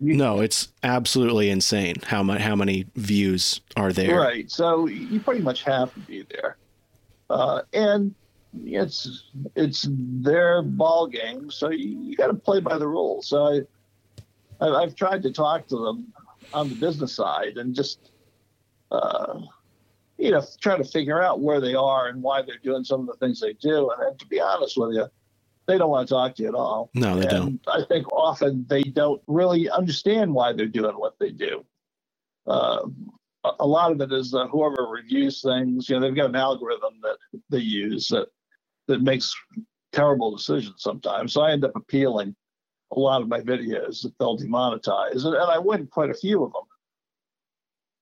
No, 0.00 0.40
it's 0.40 0.68
absolutely 0.82 1.50
insane 1.50 1.96
how 2.04 2.22
much 2.22 2.40
how 2.40 2.54
many 2.54 2.86
views 2.94 3.60
are 3.76 3.92
there. 3.92 4.18
Right. 4.20 4.50
So 4.50 4.86
you 4.86 5.20
pretty 5.20 5.42
much 5.42 5.62
have 5.64 5.92
to 5.94 6.00
be 6.00 6.26
there, 6.30 6.56
uh, 7.30 7.62
and 7.72 8.14
it's 8.64 9.24
it's 9.54 9.86
their 9.90 10.62
ball 10.62 11.06
game. 11.06 11.50
So 11.50 11.70
you, 11.70 12.00
you 12.00 12.16
got 12.16 12.28
to 12.28 12.34
play 12.34 12.60
by 12.60 12.78
the 12.78 12.86
rules. 12.86 13.28
So 13.28 13.64
I, 14.60 14.66
I've 14.66 14.94
tried 14.94 15.22
to 15.22 15.32
talk 15.32 15.66
to 15.68 15.76
them 15.76 16.12
on 16.52 16.68
the 16.68 16.74
business 16.74 17.14
side 17.14 17.56
and 17.56 17.74
just 17.74 18.10
uh, 18.90 19.40
you 20.18 20.32
know, 20.32 20.44
try 20.60 20.76
to 20.76 20.84
figure 20.84 21.22
out 21.22 21.40
where 21.40 21.60
they 21.60 21.74
are 21.74 22.08
and 22.08 22.22
why 22.22 22.42
they're 22.42 22.58
doing 22.62 22.84
some 22.84 23.00
of 23.00 23.06
the 23.06 23.14
things 23.14 23.40
they 23.40 23.52
do. 23.54 23.90
And, 23.90 24.02
and 24.02 24.18
to 24.18 24.26
be 24.26 24.40
honest 24.40 24.76
with 24.76 24.94
you, 24.94 25.06
they 25.68 25.78
don't 25.78 25.90
want 25.90 26.08
to 26.08 26.14
talk 26.14 26.34
to 26.36 26.42
you 26.42 26.48
at 26.48 26.54
all. 26.54 26.90
No, 26.94 27.14
they 27.16 27.28
and 27.28 27.62
don't. 27.62 27.68
I 27.68 27.84
think 27.86 28.10
often 28.12 28.66
they 28.68 28.82
don't 28.82 29.22
really 29.28 29.70
understand 29.70 30.34
why 30.34 30.52
they're 30.54 30.66
doing 30.66 30.96
what 30.96 31.14
they 31.20 31.30
do. 31.30 31.64
Uh, 32.46 32.80
a- 33.60 33.66
lot 33.66 33.92
of 33.92 34.00
it 34.00 34.10
is 34.12 34.34
uh, 34.34 34.48
whoever 34.48 34.88
reviews 34.90 35.42
things, 35.42 35.88
you 35.88 35.94
know, 35.94 36.00
they've 36.00 36.16
got 36.16 36.30
an 36.30 36.36
algorithm 36.36 36.94
that 37.02 37.18
they 37.50 37.58
use 37.58 38.08
that 38.08 38.28
that 38.88 39.02
makes 39.02 39.32
terrible 39.92 40.34
decisions 40.34 40.82
sometimes. 40.82 41.34
So 41.34 41.42
I 41.42 41.52
end 41.52 41.64
up 41.64 41.76
appealing 41.76 42.34
a 42.90 42.98
lot 42.98 43.20
of 43.20 43.28
my 43.28 43.40
videos 43.40 44.02
that 44.02 44.12
they'll 44.18 44.38
demonetize, 44.38 45.24
and, 45.26 45.34
and 45.34 45.50
I 45.50 45.58
win 45.58 45.86
quite 45.86 46.08
a 46.10 46.14
few 46.14 46.42
of 46.44 46.52
them. 46.52 46.62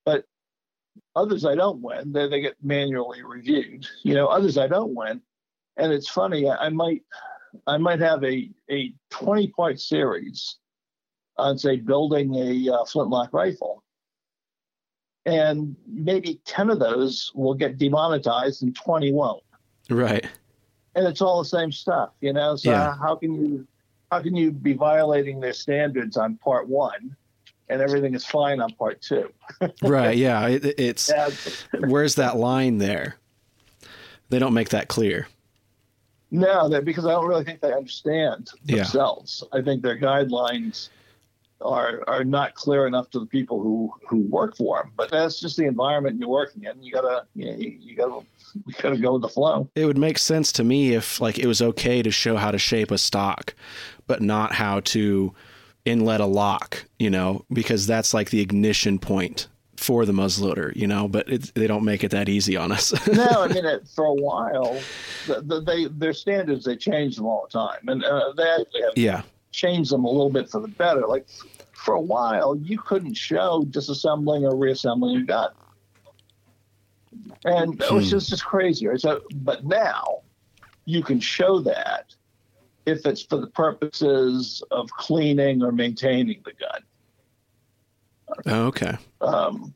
But 0.05 0.25
others 1.17 1.45
I 1.45 1.57
don't 1.57 1.83
win; 1.83 2.13
they 2.13 2.29
they 2.29 2.41
get 2.41 2.55
manually 2.63 3.25
reviewed. 3.25 3.87
You 4.05 4.15
know, 4.15 4.29
others 4.29 4.57
I 4.57 4.69
don't 4.69 4.95
win, 4.95 5.21
and 5.77 5.93
it's 5.93 6.09
funny. 6.09 6.49
I, 6.49 6.67
I 6.67 6.69
might 6.69 7.03
I 7.67 7.79
might 7.79 8.01
have 8.01 8.23
a 8.25 8.51
a 8.71 8.93
twenty 9.11 9.49
part 9.49 9.81
series 9.81 10.57
on 11.39 11.59
say 11.59 11.77
building 11.77 12.35
a 12.35 12.73
uh, 12.75 12.85
flintlock 12.85 13.33
rifle, 13.33 13.83
and 15.25 15.77
maybe 15.87 16.41
ten 16.45 16.71
of 16.71 16.79
those 16.79 17.33
will 17.35 17.55
get 17.55 17.79
demonetized 17.79 18.63
and 18.63 18.75
twenty 18.75 19.13
won't 19.13 19.43
Right. 19.91 20.27
and 20.95 21.07
it's 21.07 21.21
all 21.21 21.39
the 21.43 21.49
same 21.49 21.71
stuff, 21.73 22.11
you 22.21 22.33
know. 22.33 22.57
So 22.57 22.71
Yeah. 22.71 22.95
how 23.01 23.17
can 23.17 23.35
you 23.35 23.67
how 24.11 24.21
can 24.23 24.35
you 24.37 24.51
be 24.53 24.73
violating 24.73 25.41
their 25.41 25.53
standards 25.53 26.17
on 26.17 26.37
part 26.37 26.69
one, 26.69 27.17
and 27.69 27.83
everything 27.83 28.15
is 28.15 28.25
fine 28.25 28.61
on 28.61 28.73
part 28.75 29.01
two? 29.03 29.31
Right. 29.83 30.17
Yeah. 30.17 30.47
It, 30.49 30.65
it's 30.79 31.09
Yeah, 31.09 31.31
where's 31.81 32.15
that 32.17 32.37
line 32.37 32.79
there? 32.79 33.17
They 34.29 34.39
don't 34.41 34.55
make 34.55 34.71
that 34.71 34.89
clear. 34.89 35.29
No, 36.31 36.69
that 36.69 36.85
because 36.85 37.07
I 37.07 37.11
don't 37.13 37.27
really 37.27 37.45
think 37.45 37.61
they 37.61 37.73
understand 37.73 38.51
Yeah. 38.65 38.77
themselves. 38.77 39.45
I 39.53 39.63
think 39.63 39.83
their 39.83 39.99
guidelines 39.99 40.89
are 41.63 42.05
are 42.07 42.25
not 42.25 42.55
clear 42.55 42.87
enough 42.87 43.11
to 43.11 43.19
the 43.21 43.27
people 43.27 43.63
who 43.63 43.91
who 44.09 44.19
work 44.29 44.57
for 44.57 44.83
them. 44.83 44.93
But 44.97 45.11
that's 45.11 45.41
just 45.41 45.57
the 45.57 45.65
environment 45.65 46.19
you're 46.21 46.29
working 46.29 46.65
in. 46.65 46.83
You 46.83 46.93
gotta 46.93 47.27
you, 47.35 47.47
know, 47.47 47.57
you, 47.57 47.77
you 47.81 47.97
gotta 47.97 48.21
you 48.67 48.75
gotta 48.81 48.99
go 48.99 49.15
with 49.15 49.23
the 49.23 49.29
flow. 49.29 49.69
It 49.75 49.87
would 49.87 49.99
make 49.99 50.19
sense 50.19 50.53
to 50.53 50.65
me 50.65 50.93
if 50.95 51.21
like 51.21 51.39
it 51.39 51.47
was 51.47 51.63
okay 51.63 52.03
to 52.03 52.11
show 52.11 52.37
how 52.37 52.51
to 52.51 52.59
shape 52.59 52.91
a 52.91 52.99
stock, 52.99 53.55
but 54.07 54.21
not 54.21 54.53
how 54.53 54.81
to 54.81 55.35
inlet 55.87 56.21
a 56.21 56.27
lock, 56.27 56.85
you 56.99 57.09
know, 57.09 57.45
because 57.53 57.87
that's 57.87 58.13
like 58.13 58.31
the 58.31 58.41
ignition 58.41 58.99
point 58.99 59.47
for 59.87 60.05
the 60.05 60.13
muzzleloader, 60.13 60.75
you 60.75 60.89
know, 60.89 61.07
but 61.07 61.29
it, 61.29 61.55
they 61.55 61.69
don't 61.69 61.85
make 61.85 62.03
it 62.03 62.11
that 62.11 62.29
easy 62.29 62.57
on 62.57 62.73
us. 62.73 62.93
no, 63.13 63.45
I 63.45 63.47
mean 63.47 63.65
it, 63.65 63.87
for 63.87 64.07
a 64.07 64.13
while, 64.13 64.81
the, 65.29 65.41
the, 65.43 65.61
they 65.61 65.85
their 65.87 66.13
standards 66.13 66.65
they 66.65 66.75
change 66.77 67.15
them 67.15 67.27
all 67.27 67.47
the 67.49 67.57
time, 67.57 67.87
and 67.87 68.05
uh, 68.05 68.33
they 68.37 68.43
actually 68.43 68.83
have 68.83 68.93
yeah. 68.97 69.23
changed 69.53 69.93
them 69.93 70.05
a 70.05 70.11
little 70.11 70.29
bit 70.29 70.51
for 70.51 70.61
the 70.61 70.67
better. 70.67 71.07
Like 71.07 71.29
for 71.73 71.95
a 71.95 72.01
while, 72.01 72.57
you 72.57 72.79
couldn't 72.79 73.15
show 73.15 73.63
disassembling 73.69 74.43
or 74.43 74.57
reassembling 74.57 75.19
a 75.19 75.23
gun, 75.23 75.51
and 77.45 77.81
it 77.81 77.93
was 77.93 78.07
Hmm. 78.07 78.11
just 78.11 78.31
just 78.31 78.45
crazy. 78.45 78.89
Right? 78.89 79.01
So, 79.01 79.21
but 79.37 79.65
now 79.65 80.23
you 80.85 81.01
can 81.01 81.21
show 81.21 81.61
that 81.61 82.13
if 82.87 83.07
it's 83.07 83.23
for 83.23 83.37
the 83.39 83.49
purposes 83.49 84.65
of 84.73 84.91
cleaning 84.91 85.63
or 85.63 85.71
maintaining 85.71 86.43
the 86.45 86.55
gun. 86.55 86.83
Oh, 88.47 88.67
okay. 88.67 88.97
Um, 89.21 89.75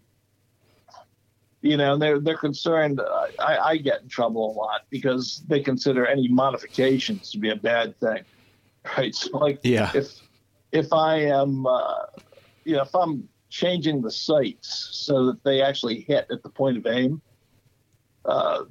you 1.62 1.76
know, 1.76 1.96
they're 1.98 2.20
they're 2.20 2.36
concerned. 2.38 3.00
I, 3.38 3.56
I 3.58 3.76
get 3.76 4.02
in 4.02 4.08
trouble 4.08 4.50
a 4.50 4.54
lot 4.54 4.82
because 4.90 5.42
they 5.46 5.60
consider 5.60 6.06
any 6.06 6.28
modifications 6.28 7.30
to 7.32 7.38
be 7.38 7.50
a 7.50 7.56
bad 7.56 7.98
thing, 8.00 8.24
right? 8.96 9.14
So, 9.14 9.36
like, 9.38 9.60
Yeah. 9.62 9.90
if 9.94 10.06
if 10.72 10.92
I 10.92 11.16
am, 11.18 11.66
uh, 11.66 12.06
you 12.64 12.76
know, 12.76 12.82
if 12.82 12.94
I'm 12.94 13.28
changing 13.50 14.00
the 14.00 14.10
sights 14.10 14.88
so 14.92 15.26
that 15.26 15.42
they 15.44 15.60
actually 15.60 16.00
hit 16.00 16.26
at 16.30 16.42
the 16.42 16.48
point 16.50 16.78
of 16.78 16.86
aim, 16.86 17.20
uh, 18.24 18.64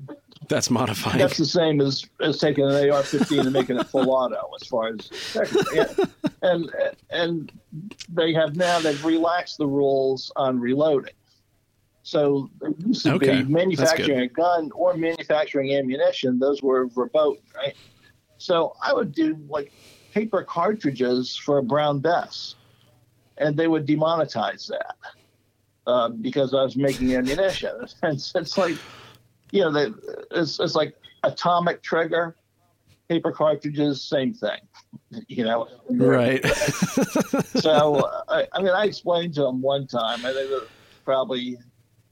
That's 0.48 0.70
modifying. 0.70 1.20
that's 1.20 1.38
the 1.38 1.46
same 1.46 1.82
as 1.82 2.08
as 2.22 2.40
taking 2.40 2.64
an 2.66 2.72
AR-15 2.72 3.42
and 3.42 3.52
making 3.54 3.78
it 3.78 3.88
full 3.88 4.10
auto, 4.10 4.50
as 4.60 4.68
far 4.68 4.88
as 4.88 5.10
and 6.42 6.72
and 7.12 7.52
they 8.12 8.34
have 8.34 8.56
now 8.56 8.80
they've 8.80 9.04
relaxed 9.04 9.58
the 9.58 9.68
rules 9.68 10.32
on 10.36 10.60
reloading. 10.60 11.14
So 12.04 12.50
it 12.62 12.76
used 12.80 13.04
to 13.04 13.14
Okay, 13.16 13.44
be 13.44 13.50
manufacturing 13.52 14.22
a 14.22 14.28
gun 14.28 14.72
or 14.74 14.96
manufacturing 14.96 15.76
ammunition; 15.76 16.40
those 16.40 16.64
were 16.64 16.88
verboten, 16.88 17.44
right? 17.56 17.76
So 18.38 18.74
I 18.82 18.94
would 18.94 19.14
do 19.14 19.38
like 19.50 19.72
paper 20.14 20.44
cartridges 20.44 21.36
for 21.36 21.58
a 21.60 21.64
Brown 21.64 22.00
Bess, 22.00 22.56
and 23.38 23.56
they 23.56 23.68
would 23.68 23.86
demonetize 23.86 24.68
that 24.68 24.96
uh, 25.86 26.10
because 26.10 26.54
I 26.54 26.64
was 26.64 26.76
making 26.76 27.14
ammunition. 27.16 27.72
And 28.02 28.14
it's, 28.16 28.34
it's 28.34 28.58
like, 28.58 28.78
you 29.52 29.62
know, 29.62 29.72
they, 29.72 29.92
it's 30.32 30.60
it's 30.60 30.76
like 30.76 30.96
atomic 31.24 31.82
trigger, 31.82 32.36
paper 33.08 33.32
cartridges, 33.32 34.02
same 34.02 34.34
thing. 34.34 34.60
You 35.28 35.44
know, 35.44 35.68
right. 35.90 36.46
so 37.56 38.10
I, 38.28 38.48
I 38.54 38.62
mean, 38.62 38.74
I 38.74 38.86
explained 38.86 39.34
to 39.36 39.46
him 39.46 39.62
one 39.62 39.88
time. 39.88 40.26
I 40.26 40.34
think 40.34 40.50
it 40.50 40.62
was 40.62 40.68
probably 41.06 41.58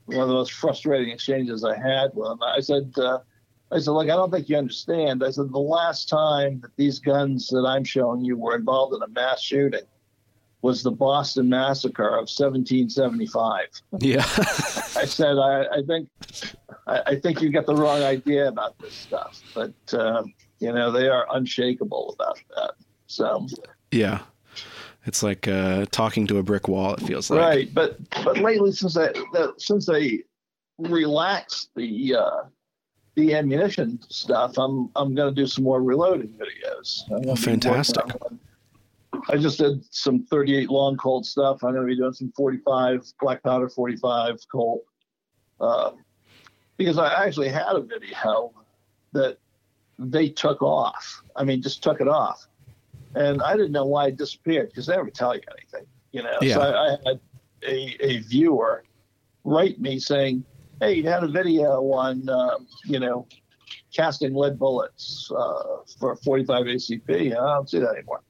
one 0.05 0.21
of 0.21 0.27
the 0.27 0.33
most 0.33 0.53
frustrating 0.53 1.09
exchanges 1.09 1.63
I 1.63 1.77
had 1.77 2.11
with 2.13 2.31
him. 2.31 2.41
I 2.41 2.59
said, 2.59 2.93
uh, 2.97 3.19
I 3.71 3.79
said, 3.79 3.91
look, 3.91 4.05
I 4.05 4.15
don't 4.15 4.31
think 4.31 4.49
you 4.49 4.57
understand. 4.57 5.23
I 5.23 5.31
said 5.31 5.51
the 5.51 5.59
last 5.59 6.07
time 6.07 6.61
that 6.61 6.75
these 6.77 6.99
guns 6.99 7.47
that 7.49 7.65
I'm 7.67 7.83
showing 7.83 8.23
you 8.23 8.37
were 8.37 8.55
involved 8.55 8.95
in 8.95 9.01
a 9.03 9.07
mass 9.09 9.41
shooting 9.41 9.81
was 10.67 10.83
the 10.83 10.91
Boston 10.91 11.47
Massacre 11.47 12.09
of 12.09 12.27
1775. 12.27 13.67
yeah. 13.99 14.17
I 14.97 15.05
said, 15.05 15.37
I, 15.37 15.61
I 15.61 15.81
think, 15.87 16.09
I, 16.87 17.01
I 17.05 17.15
think 17.15 17.41
you 17.41 17.49
got 17.49 17.65
the 17.65 17.75
wrong 17.75 18.03
idea 18.03 18.49
about 18.49 18.77
this 18.79 18.93
stuff. 18.93 19.41
But 19.55 19.73
uh, 19.93 20.23
you 20.59 20.73
know, 20.73 20.91
they 20.91 21.07
are 21.07 21.25
unshakable 21.31 22.13
about 22.19 22.39
that. 22.53 22.71
So 23.07 23.47
yeah. 23.91 24.19
It's 25.05 25.23
like 25.23 25.47
uh, 25.47 25.85
talking 25.89 26.27
to 26.27 26.37
a 26.37 26.43
brick 26.43 26.67
wall. 26.67 26.95
It 26.95 26.99
feels 27.03 27.29
like. 27.29 27.39
right, 27.39 27.73
but 27.73 27.97
but 28.25 28.39
lately 28.39 28.73
since 28.73 28.95
they 28.95 29.13
the, 29.31 29.53
since 29.57 29.85
they 29.85 30.23
relaxed 30.79 31.69
the 31.77 32.15
uh, 32.15 32.43
the 33.15 33.35
ammunition 33.35 34.01
stuff, 34.09 34.57
I'm 34.57 34.89
I'm 34.97 35.15
going 35.15 35.33
to 35.33 35.41
do 35.41 35.47
some 35.47 35.63
more 35.63 35.81
reloading 35.81 36.33
videos. 36.33 37.03
I'm 37.03 37.09
gonna 37.09 37.21
be 37.21 37.27
working 37.29 37.43
fantastic. 37.43 38.03
on. 38.21 38.37
I 39.29 39.37
just 39.37 39.57
did 39.57 39.83
some 39.93 40.23
38 40.23 40.69
long 40.69 40.97
Colt 40.97 41.25
stuff. 41.25 41.63
I'm 41.63 41.73
going 41.73 41.85
to 41.85 41.87
be 41.87 41.97
doing 41.97 42.13
some 42.13 42.31
45 42.35 43.05
black 43.19 43.43
powder 43.43 43.69
45 43.69 44.39
Colt 44.51 44.83
um, 45.59 45.97
because 46.77 46.97
I 46.97 47.25
actually 47.25 47.49
had 47.49 47.75
a 47.75 47.81
video 47.81 48.53
that 49.13 49.37
they 49.99 50.29
took 50.29 50.61
off. 50.61 51.23
I 51.35 51.43
mean, 51.43 51.61
just 51.61 51.81
took 51.83 52.01
it 52.01 52.07
off, 52.07 52.47
and 53.15 53.41
I 53.41 53.55
didn't 53.55 53.71
know 53.71 53.85
why 53.85 54.07
it 54.07 54.17
disappeared 54.17 54.69
because 54.69 54.85
they 54.85 54.95
never 54.95 55.09
tell 55.09 55.35
you 55.35 55.41
anything, 55.57 55.87
you 56.11 56.23
know. 56.23 56.37
Yeah. 56.41 56.55
So 56.55 56.61
I, 56.61 56.85
I 56.85 56.89
had 57.05 57.19
a, 57.63 58.05
a 58.05 58.19
viewer 58.19 58.83
write 59.43 59.79
me 59.79 59.99
saying, 59.99 60.43
"Hey, 60.79 60.95
you 60.95 61.03
had 61.03 61.23
a 61.23 61.27
video 61.27 61.81
on, 61.93 62.29
um, 62.29 62.67
you 62.85 62.99
know, 62.99 63.27
casting 63.93 64.35
lead 64.35 64.59
bullets 64.59 65.31
uh, 65.35 65.77
for 65.99 66.15
45 66.17 66.65
ACP. 66.65 67.31
I 67.31 67.55
don't 67.55 67.69
see 67.69 67.79
that 67.79 67.95
anymore." 67.95 68.21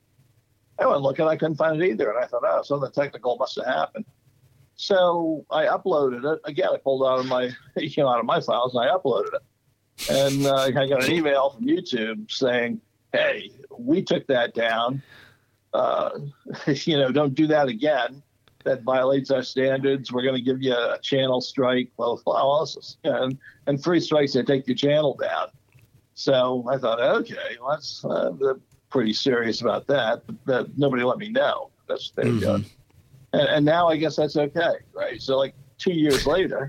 I 0.79 0.85
went 0.85 1.01
looking, 1.01 1.25
I 1.25 1.35
couldn't 1.35 1.55
find 1.55 1.81
it 1.81 1.89
either, 1.89 2.11
and 2.11 2.23
I 2.23 2.27
thought, 2.27 2.43
"Oh, 2.45 2.61
something 2.61 2.91
technical 2.91 3.37
must 3.37 3.55
have 3.57 3.65
happened." 3.65 4.05
So 4.75 5.45
I 5.49 5.65
uploaded 5.65 6.23
it 6.23 6.39
again. 6.45 6.69
I 6.71 6.77
pulled 6.77 7.05
out 7.05 7.19
of 7.19 7.25
my, 7.25 7.49
you 7.77 8.03
know, 8.03 8.09
out 8.09 8.19
of 8.19 8.25
my 8.25 8.39
files, 8.39 8.75
and 8.75 8.87
I 8.87 8.93
uploaded 8.93 9.33
it. 9.33 10.09
And 10.11 10.45
uh, 10.45 10.55
I 10.55 10.71
got 10.71 11.03
an 11.03 11.11
email 11.11 11.49
from 11.51 11.65
YouTube 11.65 12.31
saying, 12.31 12.79
"Hey, 13.11 13.51
we 13.77 14.03
took 14.03 14.27
that 14.27 14.53
down. 14.53 15.01
Uh, 15.73 16.19
you 16.67 16.97
know, 16.97 17.11
don't 17.11 17.33
do 17.33 17.47
that 17.47 17.67
again. 17.67 18.21
That 18.63 18.83
violates 18.83 19.31
our 19.31 19.43
standards. 19.43 20.11
We're 20.11 20.23
going 20.23 20.35
to 20.35 20.41
give 20.41 20.61
you 20.61 20.73
a 20.73 20.99
channel 21.01 21.41
strike, 21.41 21.89
blah, 21.97 22.65
and 23.03 23.37
and 23.65 23.83
three 23.83 23.99
strikes 23.99 24.33
they 24.33 24.43
take 24.43 24.67
your 24.67 24.75
channel 24.75 25.17
down." 25.19 25.47
So 26.13 26.65
I 26.67 26.79
thought, 26.79 26.99
okay, 26.99 27.57
well, 27.61 27.69
that's 27.69 28.03
uh, 28.03 28.31
pretty 28.97 29.13
serious 29.13 29.61
about 29.61 29.85
that. 29.85 30.23
But 30.25 30.35
that 30.45 30.77
nobody 30.77 31.03
let 31.03 31.19
me 31.19 31.29
know. 31.29 31.69
That's 31.87 32.11
what 32.15 32.23
they 32.23 32.31
were 32.31 32.37
Mhm. 32.37 32.41
doing. 32.41 32.65
And, 33.33 33.47
and 33.47 33.63
now 33.65 33.87
I 33.87 33.95
guess 33.95 34.15
that's 34.15 34.35
okay, 34.35 34.77
right? 34.95 35.21
So 35.21 35.37
like 35.37 35.53
two 35.77 35.93
years 35.93 36.25
later, 36.25 36.67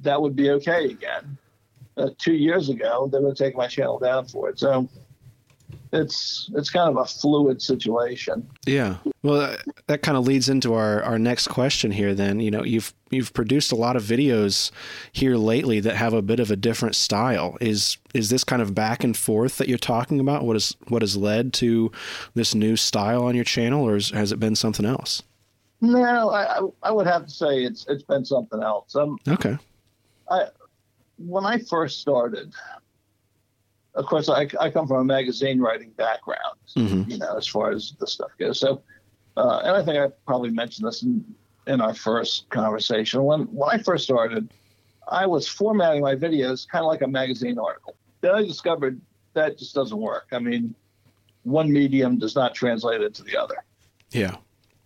that 0.00 0.20
would 0.20 0.34
be 0.34 0.50
okay 0.50 0.86
again 0.86 1.38
uh, 1.98 2.10
two 2.18 2.34
years 2.34 2.68
ago, 2.68 3.08
they 3.12 3.18
would 3.18 3.36
take 3.36 3.56
my 3.56 3.66
channel 3.66 3.98
down 3.98 4.24
for 4.26 4.48
it. 4.48 4.58
So 4.58 4.88
it's 5.92 6.50
it's 6.54 6.70
kind 6.70 6.88
of 6.88 6.96
a 6.96 7.04
fluid 7.04 7.62
situation. 7.62 8.48
Yeah. 8.66 8.96
Well, 9.22 9.40
that, 9.40 9.60
that 9.86 10.02
kind 10.02 10.16
of 10.16 10.26
leads 10.26 10.48
into 10.48 10.74
our, 10.74 11.02
our 11.02 11.18
next 11.18 11.48
question 11.48 11.90
here. 11.90 12.14
Then 12.14 12.40
you 12.40 12.50
know 12.50 12.64
you've 12.64 12.92
you've 13.10 13.32
produced 13.32 13.72
a 13.72 13.76
lot 13.76 13.96
of 13.96 14.02
videos 14.02 14.70
here 15.12 15.36
lately 15.36 15.80
that 15.80 15.96
have 15.96 16.12
a 16.12 16.22
bit 16.22 16.40
of 16.40 16.50
a 16.50 16.56
different 16.56 16.94
style. 16.94 17.56
Is 17.60 17.96
is 18.14 18.30
this 18.30 18.44
kind 18.44 18.62
of 18.62 18.74
back 18.74 19.04
and 19.04 19.16
forth 19.16 19.58
that 19.58 19.68
you're 19.68 19.78
talking 19.78 20.20
about? 20.20 20.44
What 20.44 20.56
is 20.56 20.76
what 20.88 21.02
has 21.02 21.16
led 21.16 21.52
to 21.54 21.90
this 22.34 22.54
new 22.54 22.76
style 22.76 23.24
on 23.24 23.34
your 23.34 23.44
channel, 23.44 23.84
or 23.84 23.96
is, 23.96 24.10
has 24.10 24.32
it 24.32 24.40
been 24.40 24.56
something 24.56 24.86
else? 24.86 25.22
No, 25.80 26.30
I 26.30 26.60
I 26.82 26.90
would 26.90 27.06
have 27.06 27.26
to 27.26 27.30
say 27.30 27.64
it's 27.64 27.86
it's 27.88 28.02
been 28.02 28.24
something 28.24 28.62
else. 28.62 28.94
Um, 28.94 29.18
okay. 29.26 29.56
I 30.30 30.48
when 31.18 31.44
I 31.44 31.58
first 31.58 32.00
started, 32.00 32.52
of 33.98 34.06
course, 34.06 34.28
I, 34.28 34.48
I 34.60 34.70
come 34.70 34.86
from 34.86 34.98
a 34.98 35.04
magazine 35.04 35.60
writing 35.60 35.90
background, 35.90 36.56
mm-hmm. 36.76 37.10
you 37.10 37.18
know, 37.18 37.36
as 37.36 37.48
far 37.48 37.72
as 37.72 37.94
the 37.98 38.06
stuff 38.06 38.30
goes. 38.38 38.60
So, 38.60 38.80
uh, 39.36 39.60
and 39.64 39.76
I 39.76 39.84
think 39.84 39.98
I 39.98 40.06
probably 40.24 40.50
mentioned 40.50 40.86
this 40.86 41.02
in, 41.02 41.24
in 41.66 41.80
our 41.80 41.92
first 41.92 42.48
conversation. 42.48 43.24
When, 43.24 43.42
when 43.46 43.70
I 43.70 43.82
first 43.82 44.04
started, 44.04 44.54
I 45.08 45.26
was 45.26 45.48
formatting 45.48 46.00
my 46.00 46.14
videos 46.14 46.66
kind 46.66 46.84
of 46.84 46.88
like 46.88 47.02
a 47.02 47.08
magazine 47.08 47.58
article. 47.58 47.96
Then 48.20 48.36
I 48.36 48.42
discovered 48.42 49.00
that 49.34 49.58
just 49.58 49.74
doesn't 49.74 49.98
work. 49.98 50.28
I 50.30 50.38
mean, 50.38 50.76
one 51.42 51.72
medium 51.72 52.18
does 52.18 52.36
not 52.36 52.54
translate 52.54 53.02
into 53.02 53.24
the 53.24 53.36
other. 53.36 53.64
Yeah. 54.12 54.36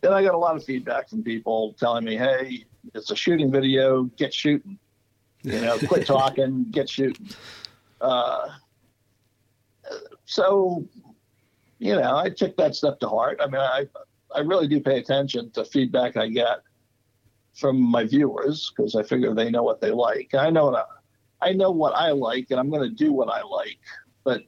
Then 0.00 0.14
I 0.14 0.22
got 0.22 0.32
a 0.32 0.38
lot 0.38 0.56
of 0.56 0.64
feedback 0.64 1.10
from 1.10 1.22
people 1.22 1.74
telling 1.78 2.04
me, 2.04 2.16
hey, 2.16 2.64
it's 2.94 3.10
a 3.10 3.16
shooting 3.16 3.52
video, 3.52 4.04
get 4.16 4.32
shooting. 4.32 4.78
You 5.42 5.60
know, 5.60 5.78
quit 5.78 6.06
talking, 6.06 6.64
get 6.70 6.88
shooting. 6.88 7.28
Uh, 8.00 8.48
so, 10.32 10.88
you 11.78 11.94
know, 11.94 12.16
I 12.16 12.30
took 12.30 12.56
that 12.56 12.74
stuff 12.74 12.98
to 13.00 13.08
heart. 13.08 13.38
I 13.42 13.46
mean, 13.46 13.60
I 13.60 13.86
I 14.34 14.40
really 14.40 14.66
do 14.66 14.80
pay 14.80 14.98
attention 14.98 15.50
to 15.50 15.64
feedback 15.64 16.16
I 16.16 16.28
get 16.28 16.60
from 17.54 17.78
my 17.78 18.04
viewers 18.04 18.72
because 18.74 18.96
I 18.96 19.02
figure 19.02 19.34
they 19.34 19.50
know 19.50 19.62
what 19.62 19.82
they 19.82 19.90
like. 19.90 20.34
I 20.34 20.48
know 20.48 20.66
what 20.70 20.86
I, 21.42 21.48
I 21.48 21.52
know 21.52 21.70
what 21.70 21.94
I 21.94 22.12
like, 22.12 22.46
and 22.50 22.58
I'm 22.58 22.70
going 22.70 22.88
to 22.88 22.94
do 22.94 23.12
what 23.12 23.28
I 23.28 23.42
like. 23.42 23.78
But 24.24 24.44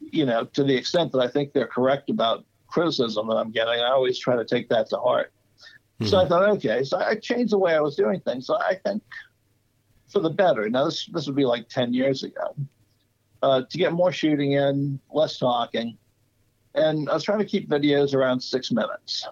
you 0.00 0.26
know, 0.26 0.44
to 0.44 0.64
the 0.64 0.74
extent 0.74 1.12
that 1.12 1.20
I 1.20 1.28
think 1.28 1.52
they're 1.52 1.68
correct 1.68 2.10
about 2.10 2.44
criticism 2.66 3.28
that 3.28 3.36
I'm 3.36 3.52
getting, 3.52 3.80
I 3.80 3.90
always 3.90 4.18
try 4.18 4.34
to 4.34 4.44
take 4.44 4.68
that 4.70 4.88
to 4.90 4.96
heart. 4.96 5.32
Mm-hmm. 6.00 6.06
So 6.06 6.18
I 6.18 6.26
thought, 6.26 6.48
okay, 6.56 6.82
so 6.82 6.98
I 6.98 7.14
changed 7.14 7.52
the 7.52 7.58
way 7.58 7.76
I 7.76 7.80
was 7.80 7.94
doing 7.94 8.20
things. 8.20 8.46
So 8.48 8.56
I 8.56 8.74
think 8.84 9.04
for 10.08 10.18
the 10.18 10.30
better. 10.30 10.68
Now 10.68 10.86
this 10.86 11.06
this 11.12 11.28
would 11.28 11.36
be 11.36 11.44
like 11.44 11.68
ten 11.68 11.94
years 11.94 12.24
ago 12.24 12.56
uh, 13.42 13.62
to 13.68 13.78
get 13.78 13.92
more 13.92 14.12
shooting 14.12 14.52
in, 14.52 15.00
less 15.12 15.38
talking. 15.38 15.96
And 16.74 17.08
I 17.08 17.14
was 17.14 17.24
trying 17.24 17.38
to 17.38 17.44
keep 17.44 17.68
videos 17.68 18.14
around 18.14 18.40
six 18.40 18.70
minutes 18.70 19.26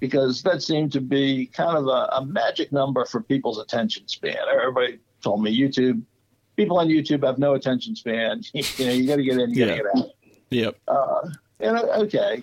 because 0.00 0.42
that 0.42 0.62
seemed 0.62 0.92
to 0.92 1.00
be 1.00 1.46
kind 1.46 1.78
of 1.78 1.86
a, 1.86 2.08
a 2.16 2.26
magic 2.26 2.72
number 2.72 3.04
for 3.04 3.22
people's 3.22 3.58
attention 3.58 4.06
span. 4.08 4.36
Everybody 4.52 4.98
told 5.22 5.42
me 5.42 5.56
YouTube, 5.56 6.02
people 6.56 6.78
on 6.78 6.88
YouTube 6.88 7.24
have 7.24 7.38
no 7.38 7.54
attention 7.54 7.94
span. 7.94 8.42
you 8.52 8.84
know, 8.84 8.92
you 8.92 9.06
got 9.06 9.16
to 9.16 9.22
get 9.22 9.38
in, 9.38 9.54
you 9.54 9.64
got 9.64 9.70
to 9.70 9.76
get 9.76 9.86
out. 9.96 10.10
Yep. 10.50 10.76
Uh, 10.88 11.28
and 11.60 11.76
uh, 11.76 12.00
okay. 12.00 12.42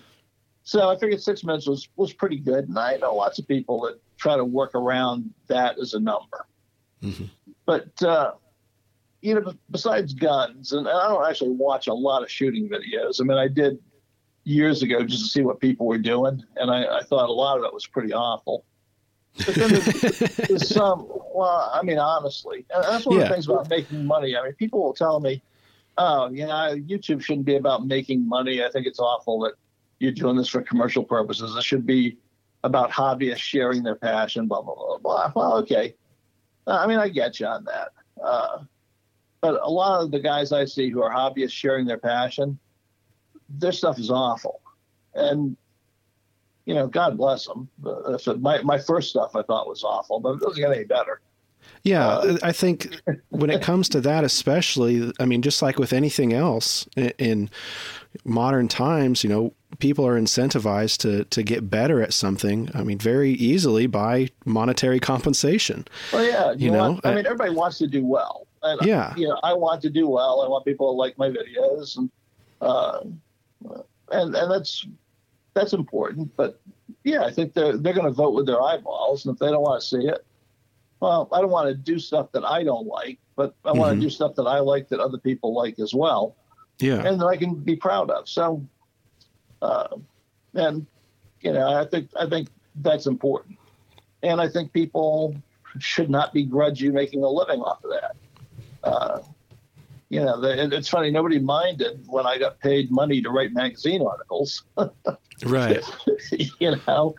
So 0.63 0.89
I 0.89 0.97
figured 0.97 1.21
six 1.21 1.43
minutes 1.43 1.67
was, 1.67 1.89
was 1.95 2.13
pretty 2.13 2.37
good. 2.37 2.69
And 2.69 2.79
I 2.79 2.95
know 2.97 3.13
lots 3.13 3.39
of 3.39 3.47
people 3.47 3.81
that 3.81 3.99
try 4.17 4.37
to 4.37 4.45
work 4.45 4.73
around 4.73 5.31
that 5.47 5.77
as 5.79 5.93
a 5.93 5.99
number. 5.99 6.45
Mm-hmm. 7.03 7.25
But 7.65 8.01
uh, 8.01 8.33
you 9.21 9.35
know, 9.35 9.53
besides 9.71 10.13
guns, 10.13 10.71
and 10.71 10.87
I 10.87 11.07
don't 11.07 11.27
actually 11.27 11.51
watch 11.51 11.87
a 11.87 11.93
lot 11.93 12.23
of 12.23 12.31
shooting 12.31 12.69
videos. 12.69 13.19
I 13.19 13.23
mean, 13.23 13.37
I 13.37 13.47
did 13.47 13.79
years 14.45 14.81
ago 14.81 15.03
just 15.03 15.23
to 15.23 15.29
see 15.29 15.41
what 15.41 15.59
people 15.59 15.85
were 15.87 15.97
doing, 15.97 16.41
and 16.55 16.71
I, 16.71 16.99
I 16.99 17.03
thought 17.03 17.29
a 17.29 17.33
lot 17.33 17.57
of 17.57 17.65
it 17.65 17.73
was 17.73 17.85
pretty 17.85 18.13
awful. 18.13 18.65
But 19.45 19.55
then 19.55 19.71
there's, 19.71 20.19
there's 20.47 20.73
some, 20.73 21.07
well, 21.33 21.69
I 21.73 21.83
mean, 21.83 21.99
honestly, 21.99 22.65
and 22.73 22.83
that's 22.83 23.05
one 23.05 23.17
yeah. 23.17 23.23
of 23.23 23.29
the 23.29 23.33
things 23.35 23.47
about 23.47 23.69
making 23.69 24.05
money. 24.05 24.35
I 24.35 24.43
mean, 24.43 24.53
people 24.53 24.81
will 24.81 24.93
tell 24.93 25.19
me, 25.19 25.41
oh, 25.97 26.29
you 26.29 26.47
know, 26.47 26.75
YouTube 26.75 27.21
shouldn't 27.21 27.45
be 27.45 27.55
about 27.55 27.85
making 27.85 28.27
money. 28.27 28.63
I 28.63 28.69
think 28.69 28.87
it's 28.87 28.99
awful 28.99 29.39
that 29.41 29.53
you're 29.99 30.11
doing 30.11 30.37
this 30.37 30.47
for 30.47 30.61
commercial 30.61 31.03
purposes. 31.03 31.55
It 31.55 31.63
should 31.63 31.85
be 31.85 32.17
about 32.63 32.89
hobbyists 32.91 33.37
sharing 33.37 33.83
their 33.83 33.95
passion, 33.95 34.47
blah, 34.47 34.61
blah, 34.61 34.75
blah, 34.75 34.97
blah. 34.97 35.31
Well, 35.35 35.57
okay. 35.57 35.95
I 36.67 36.87
mean, 36.87 36.99
I 36.99 37.09
get 37.09 37.39
you 37.39 37.47
on 37.47 37.65
that. 37.65 37.89
Uh, 38.21 38.59
but 39.41 39.59
a 39.61 39.69
lot 39.69 40.01
of 40.01 40.11
the 40.11 40.19
guys 40.19 40.51
I 40.51 40.65
see 40.65 40.89
who 40.89 41.01
are 41.01 41.11
hobbyists 41.11 41.51
sharing 41.51 41.85
their 41.85 41.97
passion, 41.97 42.59
their 43.49 43.71
stuff 43.71 43.99
is 43.99 44.09
awful. 44.09 44.61
And, 45.15 45.55
you 46.65 46.73
know, 46.73 46.87
God 46.87 47.17
bless 47.17 47.47
them. 47.47 47.69
My, 48.41 48.61
my 48.61 48.77
first 48.77 49.09
stuff 49.09 49.35
I 49.35 49.41
thought 49.43 49.67
was 49.67 49.83
awful, 49.83 50.19
but 50.19 50.33
it 50.33 50.41
doesn't 50.41 50.61
get 50.61 50.71
any 50.71 50.85
better. 50.85 51.21
Yeah, 51.83 52.07
uh, 52.07 52.37
I 52.43 52.51
think 52.51 52.99
when 53.29 53.49
it 53.49 53.61
comes 53.61 53.89
to 53.89 54.01
that, 54.01 54.23
especially, 54.23 55.11
I 55.19 55.25
mean, 55.25 55.41
just 55.41 55.61
like 55.61 55.79
with 55.79 55.93
anything 55.93 56.33
else 56.33 56.87
in 56.95 57.49
modern 58.25 58.67
times, 58.67 59.23
you 59.23 59.29
know, 59.29 59.53
people 59.79 60.05
are 60.05 60.19
incentivized 60.19 60.97
to 60.99 61.25
to 61.25 61.43
get 61.43 61.69
better 61.69 62.01
at 62.01 62.13
something. 62.13 62.69
I 62.73 62.83
mean, 62.83 62.97
very 62.97 63.31
easily 63.31 63.87
by 63.87 64.29
monetary 64.45 64.99
compensation. 65.11 65.87
Well, 66.11 66.25
yeah, 66.25 66.51
you, 66.51 66.65
you 66.65 66.71
know, 66.71 66.91
want, 66.91 67.05
I 67.05 67.15
mean, 67.15 67.25
everybody 67.25 67.51
wants 67.51 67.77
to 67.79 67.87
do 67.87 68.05
well. 68.05 68.47
And, 68.61 68.81
yeah. 68.85 69.15
You 69.15 69.29
know, 69.29 69.39
I 69.43 69.53
want 69.53 69.81
to 69.83 69.89
do 69.89 70.07
well. 70.07 70.41
I 70.41 70.47
want 70.47 70.65
people 70.65 70.91
to 70.91 70.97
like 70.97 71.17
my 71.17 71.29
videos, 71.29 71.97
and 71.97 72.09
uh, 72.61 73.01
and 74.11 74.35
and 74.35 74.51
that's 74.51 74.85
that's 75.53 75.73
important. 75.73 76.35
But 76.35 76.59
yeah, 77.03 77.23
I 77.23 77.31
think 77.31 77.53
they're 77.53 77.77
they're 77.77 77.93
going 77.93 78.05
to 78.05 78.11
vote 78.11 78.33
with 78.33 78.45
their 78.45 78.61
eyeballs, 78.61 79.25
and 79.25 79.33
if 79.33 79.39
they 79.39 79.47
don't 79.47 79.61
want 79.61 79.81
to 79.81 79.87
see 79.87 80.07
it, 80.07 80.25
well, 80.99 81.29
I 81.31 81.39
don't 81.39 81.51
want 81.51 81.69
to 81.69 81.75
do 81.75 81.99
stuff 81.99 82.31
that 82.33 82.43
I 82.43 82.63
don't 82.63 82.87
like, 82.87 83.19
but 83.35 83.55
I 83.63 83.71
want 83.71 83.93
mm-hmm. 83.93 84.01
to 84.01 84.07
do 84.07 84.09
stuff 84.09 84.35
that 84.35 84.43
I 84.43 84.59
like 84.59 84.89
that 84.89 84.99
other 84.99 85.17
people 85.17 85.53
like 85.53 85.79
as 85.79 85.93
well. 85.93 86.35
Yeah, 86.79 87.05
and 87.05 87.19
that 87.21 87.25
I 87.25 87.37
can 87.37 87.55
be 87.55 87.75
proud 87.75 88.09
of. 88.09 88.27
So, 88.27 88.65
uh, 89.61 89.97
and 90.53 90.85
you 91.41 91.53
know, 91.53 91.79
I 91.79 91.85
think 91.85 92.09
I 92.19 92.27
think 92.27 92.49
that's 92.75 93.05
important, 93.05 93.57
and 94.23 94.41
I 94.41 94.49
think 94.49 94.73
people 94.73 95.35
should 95.77 96.09
not 96.09 96.33
begrudge 96.33 96.81
you 96.81 96.91
making 96.91 97.23
a 97.23 97.29
living 97.29 97.61
off 97.61 97.83
of 97.83 97.91
that 97.91 98.15
uh, 98.83 99.19
you 100.09 100.19
know, 100.19 100.41
the, 100.41 100.75
it's 100.75 100.89
funny. 100.89 101.11
Nobody 101.11 101.39
minded 101.39 102.03
when 102.07 102.25
I 102.25 102.37
got 102.37 102.59
paid 102.59 102.91
money 102.91 103.21
to 103.21 103.29
write 103.29 103.53
magazine 103.53 104.01
articles. 104.01 104.63
right. 105.45 105.83
you 106.59 106.75
know, 106.87 107.15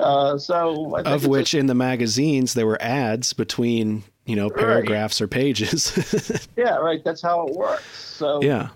uh, 0.00 0.36
so 0.36 0.96
of 0.98 1.26
which 1.26 1.52
just, 1.52 1.54
in 1.54 1.66
the 1.66 1.74
magazines 1.74 2.54
there 2.54 2.66
were 2.66 2.80
ads 2.82 3.32
between 3.32 4.02
you 4.26 4.36
know 4.36 4.50
paragraphs 4.50 5.20
right. 5.20 5.24
or 5.24 5.28
pages. 5.28 6.48
yeah, 6.56 6.76
right. 6.76 7.02
That's 7.04 7.22
how 7.22 7.46
it 7.46 7.54
works. 7.54 7.84
So 7.86 8.42
yeah, 8.42 8.68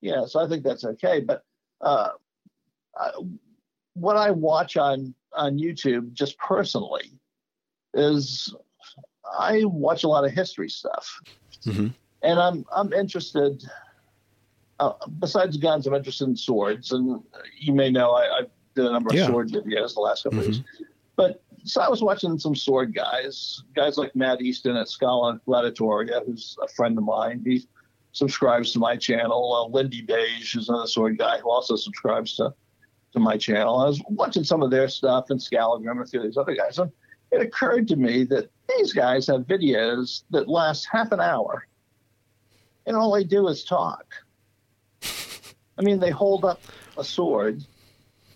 yeah. 0.00 0.24
So 0.26 0.40
I 0.40 0.48
think 0.48 0.62
that's 0.64 0.84
okay. 0.84 1.20
But 1.20 1.42
uh, 1.80 2.10
I, 2.96 3.10
what 3.94 4.16
I 4.16 4.30
watch 4.30 4.76
on 4.76 5.14
on 5.34 5.58
YouTube, 5.58 6.12
just 6.12 6.38
personally, 6.38 7.10
is 7.92 8.54
I 9.38 9.64
watch 9.64 10.04
a 10.04 10.08
lot 10.08 10.24
of 10.24 10.30
history 10.30 10.70
stuff. 10.70 11.20
Mm-hmm. 11.66 11.88
And 12.22 12.40
I'm 12.40 12.64
I'm 12.74 12.92
interested. 12.92 13.64
Uh, 14.80 14.92
besides 15.18 15.56
guns, 15.56 15.86
I'm 15.86 15.94
interested 15.94 16.28
in 16.28 16.36
swords, 16.36 16.92
and 16.92 17.22
you 17.58 17.72
may 17.72 17.90
know 17.90 18.12
I, 18.12 18.22
I 18.22 18.40
did 18.74 18.86
a 18.86 18.92
number 18.92 19.10
of 19.12 19.26
sword 19.26 19.50
videos 19.50 19.94
the 19.94 20.00
last 20.00 20.24
couple 20.24 20.40
mm-hmm. 20.40 20.48
of 20.48 20.54
years. 20.54 20.88
But 21.14 21.42
so 21.64 21.80
I 21.80 21.88
was 21.88 22.02
watching 22.02 22.38
some 22.38 22.56
sword 22.56 22.94
guys, 22.94 23.62
guys 23.74 23.96
like 23.96 24.16
Matt 24.16 24.40
Easton 24.40 24.76
at 24.76 24.88
Scholagladiatoria, 24.88 26.26
who's 26.26 26.56
a 26.62 26.68
friend 26.68 26.98
of 26.98 27.04
mine. 27.04 27.42
He 27.44 27.66
subscribes 28.12 28.72
to 28.72 28.78
my 28.78 28.96
channel. 28.96 29.52
Uh, 29.54 29.76
Lindybeige, 29.76 30.56
is 30.56 30.68
another 30.68 30.86
sword 30.88 31.18
guy, 31.18 31.38
who 31.38 31.50
also 31.50 31.76
subscribes 31.76 32.36
to 32.36 32.54
to 33.12 33.20
my 33.20 33.36
channel. 33.36 33.78
I 33.78 33.86
was 33.86 34.02
watching 34.08 34.44
some 34.44 34.62
of 34.62 34.70
their 34.70 34.88
stuff 34.88 35.30
and 35.30 35.40
Skallagrim 35.40 35.98
and 35.98 36.06
a 36.06 36.10
few 36.10 36.20
of 36.20 36.26
these 36.26 36.36
other 36.36 36.54
guys. 36.54 36.78
And 36.78 36.90
it 37.30 37.40
occurred 37.40 37.86
to 37.88 37.96
me 37.96 38.24
that 38.24 38.50
these 38.76 38.92
guys 38.92 39.26
have 39.26 39.42
videos 39.42 40.22
that 40.30 40.48
last 40.48 40.86
half 40.90 41.12
an 41.12 41.20
hour, 41.20 41.66
and 42.86 42.96
all 42.96 43.12
they 43.12 43.24
do 43.24 43.48
is 43.48 43.64
talk. 43.64 44.14
I 45.78 45.82
mean, 45.82 45.98
they 45.98 46.10
hold 46.10 46.44
up 46.44 46.60
a 46.96 47.04
sword. 47.04 47.64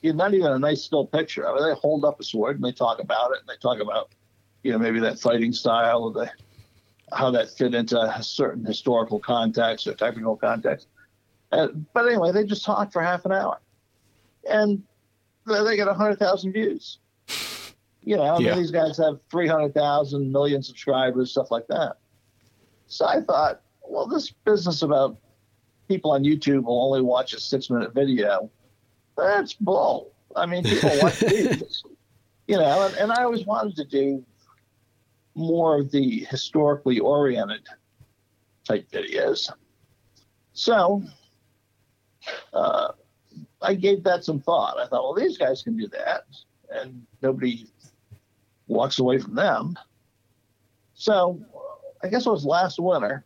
Not 0.03 0.35
even 0.35 0.53
a 0.53 0.59
nice 0.59 0.83
still 0.83 1.05
picture 1.05 1.49
I 1.49 1.55
mean, 1.55 1.68
They 1.68 1.75
hold 1.75 2.05
up 2.05 2.20
a 2.20 2.25
sword 2.25 2.57
and 2.57 2.64
they 2.64 2.70
talk 2.70 3.01
about 3.01 3.33
it. 3.33 3.38
And 3.40 3.49
they 3.49 3.57
talk 3.61 3.81
about, 3.81 4.11
you 4.62 4.70
know, 4.70 4.79
maybe 4.79 5.01
that 5.01 5.18
fighting 5.18 5.53
style 5.53 6.05
or 6.05 6.12
the, 6.12 6.31
how 7.12 7.31
that 7.33 7.51
fit 7.51 7.75
into 7.75 8.01
a 8.01 8.22
certain 8.22 8.64
historical 8.64 9.18
context 9.18 9.87
or 9.87 9.94
technical 9.94 10.37
context. 10.37 10.87
Uh, 11.53 11.68
but 11.92 12.07
anyway, 12.07 12.33
they 12.33 12.44
just 12.44 12.64
talk 12.64 12.92
for 12.92 13.03
half 13.03 13.25
an 13.25 13.33
hour, 13.33 13.61
and 14.51 14.83
they 15.46 15.77
get 15.77 15.87
hundred 15.88 16.18
thousand 16.18 16.53
views. 16.53 16.99
You 18.07 18.16
know, 18.16 18.38
mean, 18.38 18.57
these 18.57 18.71
guys 18.71 18.97
have 18.99 19.19
300,000 19.33 20.31
million 20.31 20.62
subscribers, 20.62 21.33
stuff 21.33 21.51
like 21.51 21.66
that. 21.66 21.97
So 22.87 23.05
I 23.05 23.21
thought, 23.21 23.62
well, 23.83 24.07
this 24.07 24.31
business 24.31 24.83
about 24.83 25.19
people 25.88 26.12
on 26.12 26.23
YouTube 26.23 26.62
will 26.64 26.81
only 26.81 27.03
watch 27.03 27.33
a 27.35 27.40
six 27.40 27.69
minute 27.69 27.92
video. 27.92 28.49
That's 29.16 29.55
bull. 29.55 30.12
I 30.37 30.47
mean, 30.47 30.62
people 30.62 30.92
watch 31.03 31.19
these, 31.21 31.83
you 32.47 32.57
know, 32.57 32.87
and, 32.87 32.95
and 32.95 33.12
I 33.12 33.25
always 33.25 33.45
wanted 33.45 33.75
to 33.75 33.85
do 33.85 34.25
more 35.35 35.81
of 35.81 35.90
the 35.90 36.25
historically 36.31 37.01
oriented 37.01 37.66
type 38.64 38.88
videos. 38.92 39.51
So 40.53 41.03
uh, 42.53 42.92
I 43.61 43.75
gave 43.75 44.05
that 44.05 44.23
some 44.23 44.40
thought. 44.40 44.79
I 44.79 44.87
thought, 44.87 45.03
well, 45.03 45.14
these 45.14 45.37
guys 45.37 45.62
can 45.62 45.77
do 45.77 45.88
that, 45.88 46.23
and 46.71 47.05
nobody 47.21 47.66
walks 48.66 48.98
away 48.98 49.18
from 49.18 49.35
them. 49.35 49.76
So 50.94 51.40
I 52.02 52.09
guess 52.09 52.26
it 52.26 52.31
was 52.31 52.44
last 52.44 52.79
winter. 52.79 53.24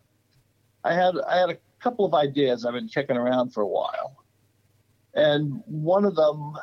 I 0.85 0.94
had 0.94 1.14
I 1.29 1.38
had 1.38 1.50
a 1.50 1.59
couple 1.81 2.05
of 2.05 2.14
ideas 2.14 2.64
I've 2.64 2.74
been 2.74 2.88
kicking 2.88 3.16
around 3.16 3.50
for 3.50 3.62
a 3.62 3.66
while, 3.66 4.24
and 5.14 5.62
one 5.66 6.05
of 6.05 6.14
them 6.16 6.57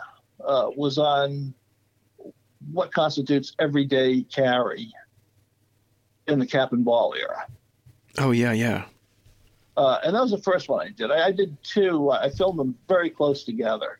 uh, 0.43 0.69
was 0.75 0.97
on 0.97 1.53
what 2.71 2.91
constitutes 2.91 3.53
everyday 3.59 4.23
carry 4.23 4.91
in 6.27 6.39
the 6.39 6.45
cap 6.45 6.73
and 6.73 6.83
ball 6.83 7.13
era. 7.17 7.45
Oh 8.17 8.31
yeah, 8.31 8.51
yeah. 8.51 8.85
Uh, 9.77 9.99
and 10.03 10.15
that 10.15 10.21
was 10.21 10.31
the 10.31 10.39
first 10.39 10.69
one 10.69 10.85
I 10.85 10.89
did. 10.89 11.11
I, 11.11 11.27
I 11.27 11.31
did 11.31 11.55
two. 11.63 12.09
I 12.09 12.29
filmed 12.29 12.57
them 12.57 12.75
very 12.87 13.11
close 13.11 13.43
together. 13.43 13.99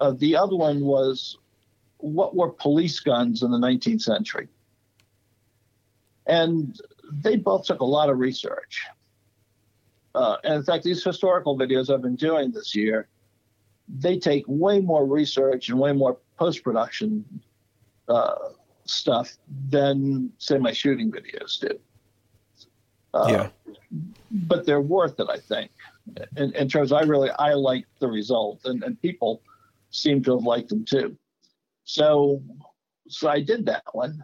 Uh, 0.00 0.10
the 0.10 0.36
other 0.36 0.56
one 0.56 0.80
was 0.80 1.38
what 1.98 2.34
were 2.34 2.50
police 2.50 3.00
guns 3.00 3.42
in 3.42 3.50
the 3.50 3.58
19th 3.58 4.02
century, 4.02 4.48
and 6.26 6.78
they 7.10 7.36
both 7.36 7.64
took 7.64 7.80
a 7.80 7.84
lot 7.84 8.10
of 8.10 8.18
research. 8.18 8.82
Uh, 10.14 10.36
and 10.44 10.54
in 10.54 10.62
fact, 10.62 10.82
these 10.82 11.04
historical 11.04 11.58
videos 11.58 11.92
I've 11.92 12.02
been 12.02 12.16
doing 12.16 12.50
this 12.50 12.74
year, 12.74 13.08
they 13.88 14.18
take 14.18 14.44
way 14.46 14.80
more 14.80 15.06
research 15.06 15.68
and 15.68 15.78
way 15.78 15.92
more 15.92 16.16
post 16.38 16.64
production 16.64 17.24
uh, 18.08 18.34
stuff 18.84 19.36
than, 19.68 20.32
say, 20.38 20.58
my 20.58 20.72
shooting 20.72 21.12
videos 21.12 21.60
do. 21.60 21.78
Uh, 23.12 23.26
yeah. 23.28 23.48
But 24.30 24.66
they're 24.66 24.80
worth 24.80 25.20
it, 25.20 25.28
I 25.30 25.38
think. 25.38 25.70
In, 26.36 26.52
in 26.54 26.68
terms, 26.68 26.92
I 26.92 27.02
really 27.02 27.30
I 27.38 27.54
like 27.54 27.86
the 27.98 28.08
result, 28.08 28.60
and, 28.64 28.82
and 28.84 29.00
people 29.00 29.42
seem 29.90 30.22
to 30.24 30.32
have 30.32 30.44
liked 30.44 30.68
them 30.68 30.84
too. 30.84 31.16
So, 31.86 32.42
so 33.08 33.28
I 33.28 33.40
did 33.40 33.64
that 33.66 33.84
one, 33.92 34.22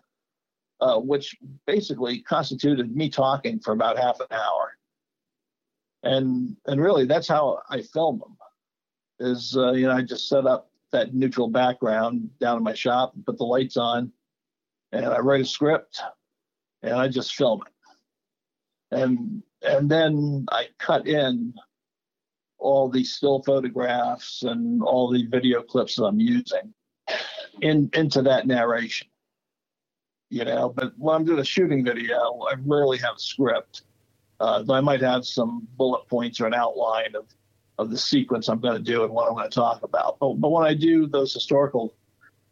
uh, 0.80 0.98
which 0.98 1.36
basically 1.66 2.20
constituted 2.20 2.94
me 2.94 3.08
talking 3.08 3.58
for 3.58 3.72
about 3.72 3.98
half 3.98 4.20
an 4.20 4.26
hour 4.30 4.76
and 6.02 6.56
and 6.66 6.80
really 6.80 7.06
that's 7.06 7.28
how 7.28 7.60
I 7.70 7.82
film 7.82 8.18
them. 8.18 8.36
Is 9.18 9.56
uh, 9.56 9.72
you 9.72 9.86
know 9.86 9.92
I 9.92 10.02
just 10.02 10.28
set 10.28 10.46
up 10.46 10.70
that 10.90 11.14
neutral 11.14 11.48
background 11.48 12.28
down 12.40 12.58
in 12.58 12.62
my 12.62 12.74
shop 12.74 13.14
and 13.14 13.24
put 13.24 13.38
the 13.38 13.44
lights 13.44 13.76
on, 13.76 14.12
and 14.92 15.06
I 15.06 15.18
write 15.18 15.40
a 15.40 15.44
script, 15.44 16.00
and 16.82 16.94
I 16.94 17.08
just 17.08 17.34
film 17.34 17.62
it, 17.66 18.96
and 18.96 19.42
and 19.62 19.90
then 19.90 20.46
I 20.50 20.68
cut 20.78 21.06
in 21.06 21.54
all 22.58 22.88
these 22.88 23.12
still 23.12 23.42
photographs 23.42 24.42
and 24.42 24.82
all 24.82 25.10
the 25.10 25.26
video 25.26 25.62
clips 25.62 25.96
that 25.96 26.04
I'm 26.04 26.20
using 26.20 26.72
in 27.60 27.90
into 27.92 28.22
that 28.22 28.46
narration. 28.46 29.08
You 30.30 30.46
know, 30.46 30.70
but 30.70 30.94
when 30.96 31.14
I'm 31.14 31.24
doing 31.26 31.40
a 31.40 31.44
shooting 31.44 31.84
video, 31.84 32.40
I 32.50 32.54
rarely 32.64 32.96
have 32.98 33.16
a 33.16 33.20
script 33.20 33.82
uh, 34.42 34.64
I 34.70 34.80
might 34.80 35.00
have 35.00 35.24
some 35.24 35.68
bullet 35.76 36.08
points 36.08 36.40
or 36.40 36.46
an 36.46 36.54
outline 36.54 37.14
of, 37.14 37.26
of 37.78 37.90
the 37.90 37.96
sequence 37.96 38.48
I'm 38.48 38.58
going 38.58 38.76
to 38.76 38.82
do 38.82 39.04
and 39.04 39.12
what 39.12 39.28
I'm 39.28 39.34
going 39.34 39.48
to 39.48 39.54
talk 39.54 39.84
about. 39.84 40.18
But, 40.18 40.34
but 40.40 40.50
when 40.50 40.66
I 40.66 40.74
do 40.74 41.06
those 41.06 41.32
historical 41.32 41.94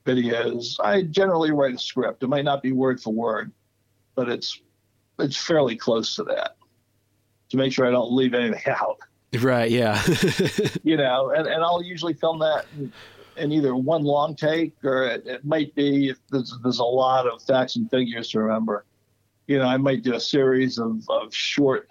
videos, 0.07 0.77
I 0.79 1.03
generally 1.03 1.51
write 1.51 1.75
a 1.75 1.79
script. 1.79 2.23
It 2.23 2.29
might 2.29 2.45
not 2.45 2.63
be 2.63 2.71
word 2.71 3.03
for 3.03 3.13
word, 3.13 3.51
but 4.15 4.29
it's 4.29 4.61
it's 5.19 5.37
fairly 5.37 5.77
close 5.77 6.15
to 6.17 6.23
that 6.25 6.57
to 7.51 7.57
make 7.57 7.73
sure 7.73 7.87
I 7.87 7.91
don't 7.91 8.13
leave 8.13 8.35
anything 8.35 8.63
out. 8.73 9.01
Right. 9.41 9.71
Yeah. 9.71 10.01
you 10.85 10.97
know, 10.97 11.31
and, 11.31 11.47
and 11.49 11.63
I'll 11.63 11.83
usually 11.83 12.15
film 12.15 12.39
that 12.39 12.67
in, 12.79 12.93
in 13.41 13.53
either 13.53 13.75
one 13.75 14.05
long 14.05 14.37
take 14.37 14.75
or 14.85 15.05
it, 15.05 15.27
it 15.27 15.45
might 15.45 15.75
be 15.75 16.11
if 16.11 16.19
there's, 16.31 16.57
there's 16.63 16.79
a 16.79 16.85
lot 16.85 17.27
of 17.27 17.43
facts 17.43 17.77
and 17.77 17.91
figures 17.91 18.31
to 18.31 18.41
remember 18.41 18.85
you 19.51 19.59
know, 19.59 19.65
I 19.65 19.79
might 19.79 20.05
do 20.05 20.15
a 20.15 20.21
series 20.21 20.79
of, 20.79 21.03
of 21.09 21.35
short, 21.35 21.89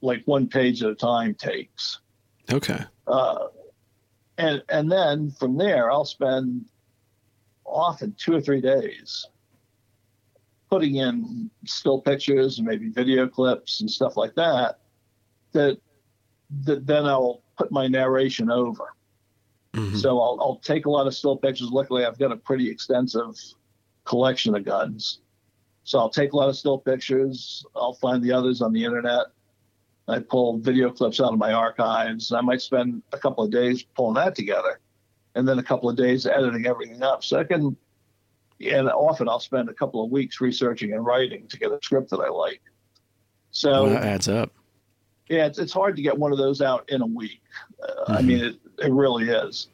like 0.00 0.20
one 0.24 0.48
page 0.48 0.82
at 0.82 0.90
a 0.90 0.96
time 0.96 1.32
takes. 1.32 2.00
Okay. 2.52 2.80
Uh, 3.06 3.46
and 4.36 4.64
and 4.68 4.90
then 4.90 5.30
from 5.30 5.56
there, 5.56 5.92
I'll 5.92 6.04
spend 6.04 6.64
often 7.64 8.16
two 8.18 8.34
or 8.34 8.40
three 8.40 8.60
days 8.60 9.28
putting 10.70 10.96
in 10.96 11.48
still 11.66 12.00
pictures 12.00 12.58
and 12.58 12.66
maybe 12.66 12.88
video 12.88 13.28
clips 13.28 13.80
and 13.80 13.88
stuff 13.88 14.16
like 14.16 14.34
that. 14.34 14.80
That 15.52 15.78
that 16.64 16.84
then 16.84 17.06
I'll 17.06 17.44
put 17.56 17.70
my 17.70 17.86
narration 17.86 18.50
over. 18.50 18.92
Mm-hmm. 19.74 19.96
So 19.96 20.20
I'll, 20.20 20.38
I'll 20.40 20.56
take 20.56 20.86
a 20.86 20.90
lot 20.90 21.06
of 21.06 21.14
still 21.14 21.36
pictures. 21.36 21.70
Luckily, 21.70 22.04
I've 22.04 22.18
got 22.18 22.32
a 22.32 22.36
pretty 22.36 22.70
extensive 22.70 23.34
collection 24.04 24.54
of 24.54 24.64
guns. 24.64 25.20
So 25.84 25.98
I'll 25.98 26.10
take 26.10 26.32
a 26.32 26.36
lot 26.36 26.48
of 26.48 26.56
still 26.56 26.78
pictures. 26.78 27.64
I'll 27.74 27.94
find 27.94 28.22
the 28.22 28.32
others 28.32 28.62
on 28.62 28.72
the 28.72 28.84
internet. 28.84 29.26
I 30.08 30.18
pull 30.18 30.58
video 30.58 30.90
clips 30.90 31.20
out 31.20 31.32
of 31.32 31.38
my 31.38 31.52
archives. 31.52 32.32
I 32.32 32.40
might 32.40 32.60
spend 32.60 33.02
a 33.12 33.18
couple 33.18 33.44
of 33.44 33.50
days 33.50 33.82
pulling 33.82 34.14
that 34.14 34.34
together, 34.34 34.80
and 35.34 35.48
then 35.48 35.58
a 35.58 35.62
couple 35.62 35.88
of 35.88 35.96
days 35.96 36.26
editing 36.26 36.66
everything 36.66 37.02
up. 37.02 37.24
So 37.24 37.38
I 37.38 37.44
can, 37.44 37.76
and 38.60 38.88
often 38.90 39.28
I'll 39.28 39.40
spend 39.40 39.68
a 39.68 39.74
couple 39.74 40.04
of 40.04 40.10
weeks 40.10 40.40
researching 40.40 40.92
and 40.92 41.04
writing 41.04 41.46
to 41.48 41.58
get 41.58 41.70
a 41.70 41.78
script 41.82 42.10
that 42.10 42.20
I 42.20 42.28
like. 42.28 42.60
So 43.52 43.84
well, 43.84 43.90
that 43.90 44.04
adds 44.04 44.28
up. 44.28 44.52
Yeah, 45.28 45.46
it's, 45.46 45.58
it's 45.58 45.72
hard 45.72 45.96
to 45.96 46.02
get 46.02 46.18
one 46.18 46.32
of 46.32 46.38
those 46.38 46.60
out 46.60 46.84
in 46.90 47.00
a 47.00 47.06
week. 47.06 47.42
Uh, 47.82 47.86
mm-hmm. 47.86 48.12
I 48.12 48.22
mean, 48.22 48.44
it, 48.44 48.56
it 48.82 48.92
really 48.92 49.28
is. 49.28 49.68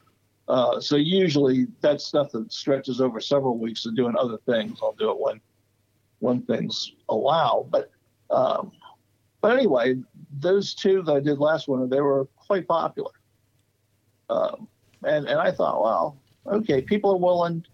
Uh, 0.48 0.80
so 0.80 0.96
usually 0.96 1.66
that 1.82 2.00
stuff 2.00 2.32
that 2.32 2.50
stretches 2.52 3.00
over 3.00 3.20
several 3.20 3.58
weeks 3.58 3.84
of 3.84 3.94
doing 3.94 4.14
other 4.16 4.38
things, 4.46 4.78
I'll 4.82 4.94
do 4.94 5.10
it 5.10 5.18
when 5.18 5.40
when 6.20 6.42
things 6.42 6.92
allow. 7.08 7.66
But 7.70 7.90
um, 8.30 8.72
but 9.40 9.56
anyway, 9.56 9.96
those 10.38 10.74
two 10.74 11.02
that 11.02 11.12
I 11.12 11.20
did 11.20 11.38
last 11.38 11.68
winter, 11.68 11.86
they 11.86 12.00
were 12.00 12.26
quite 12.36 12.66
popular. 12.66 13.10
Um, 14.30 14.68
and 15.04 15.26
and 15.26 15.38
I 15.38 15.50
thought, 15.50 15.82
well, 15.82 16.18
okay, 16.46 16.80
people 16.80 17.12
are 17.12 17.18
willing. 17.18 17.64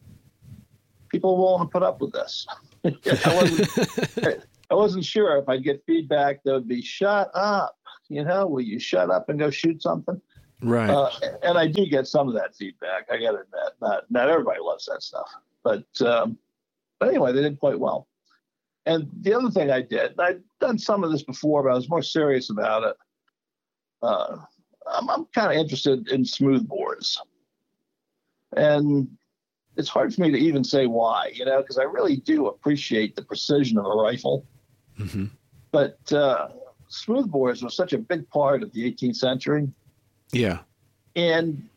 People 1.11 1.35
are 1.35 1.39
willing 1.39 1.67
to 1.67 1.71
put 1.71 1.85
up 1.85 2.01
with 2.01 2.13
this. 2.13 2.47
I 2.85 3.35
wasn't. 3.35 4.45
I 4.71 4.75
wasn't 4.75 5.05
sure 5.05 5.37
if 5.37 5.49
I'd 5.49 5.63
get 5.63 5.85
feedback 5.87 6.43
that 6.43 6.53
would 6.53 6.69
be 6.69 6.83
shut 6.83 7.31
up. 7.35 7.79
You 8.09 8.25
know, 8.25 8.47
will 8.47 8.63
you 8.63 8.79
shut 8.79 9.11
up 9.11 9.29
and 9.29 9.39
go 9.39 9.51
shoot 9.51 9.83
something? 9.83 10.21
Right. 10.63 10.91
Uh, 10.91 11.11
and 11.43 11.59
I 11.59 11.67
do 11.67 11.87
get 11.87 12.07
some 12.07 12.29
of 12.29 12.35
that 12.35 12.55
feedback. 12.55 13.07
I 13.11 13.19
got 13.19 13.33
to 13.33 13.41
admit, 13.41 13.73
not 13.81 14.05
not 14.11 14.29
everybody 14.29 14.61
loves 14.61 14.87
that 14.87 15.03
stuff, 15.03 15.29
but 15.63 15.85
um, 16.01 16.39
but 16.99 17.09
anyway, 17.09 17.33
they 17.33 17.43
did 17.43 17.59
quite 17.59 17.79
well. 17.79 18.09
And 18.87 19.09
the 19.21 19.35
other 19.35 19.51
thing 19.51 19.71
I 19.71 19.81
did, 19.81 20.19
I'd 20.19 20.43
done 20.61 20.79
some 20.79 21.05
of 21.05 21.11
this 21.11 21.23
before, 21.23 21.63
but 21.63 21.71
I 21.71 21.75
was 21.75 21.89
more 21.89 22.03
serious 22.03 22.51
about 22.51 22.85
it. 22.85 22.97
Uh, 24.03 24.37
I'm, 24.87 25.09
I'm 25.09 25.25
kind 25.35 25.51
of 25.51 25.59
interested 25.59 26.09
in 26.09 26.25
smooth 26.25 26.69
smoothbores. 26.69 27.17
And 28.57 29.09
it's 29.77 29.89
hard 29.89 30.15
for 30.15 30.21
me 30.21 30.31
to 30.31 30.39
even 30.39 30.63
say 30.63 30.87
why, 30.87 31.33
you 31.35 31.45
know, 31.45 31.61
because 31.61 31.79
I 31.79 31.85
really 31.85 32.17
do 32.17 32.47
appreciate 32.47 33.17
the 33.17 33.23
precision 33.23 33.79
of 33.79 33.87
a 33.87 33.89
rifle. 33.89 34.47
Mm-hmm. 34.99 35.27
But 35.73 36.13
uh, 36.13 36.49
smoothbores 36.91 37.63
were 37.63 37.71
such 37.71 37.93
a 37.93 37.99
big 37.99 38.29
part 38.31 38.63
of 38.63 38.73
the 38.73 38.91
18th 38.93 39.17
century. 39.17 39.69
Yeah. 40.33 40.61
And 41.17 41.69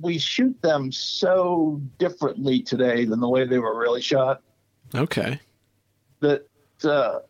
we 0.00 0.18
shoot 0.18 0.60
them 0.62 0.90
so 0.90 1.80
differently 1.98 2.60
today 2.60 3.04
than 3.04 3.20
the 3.20 3.28
way 3.28 3.46
they 3.46 3.58
were 3.58 3.78
really 3.78 4.02
shot. 4.02 4.42
Okay 4.94 5.40
that 6.24 6.46
uh, 6.84 7.20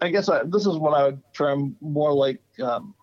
I 0.00 0.08
guess 0.08 0.28
I, 0.28 0.42
this 0.44 0.66
is 0.66 0.76
what 0.76 0.94
I 0.94 1.04
would 1.04 1.22
term 1.32 1.76
more 1.80 2.12
like, 2.12 2.40
um, 2.62 2.94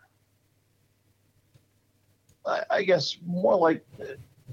I, 2.46 2.64
I, 2.70 2.84
guess, 2.84 3.18
more 3.26 3.56
like 3.56 3.86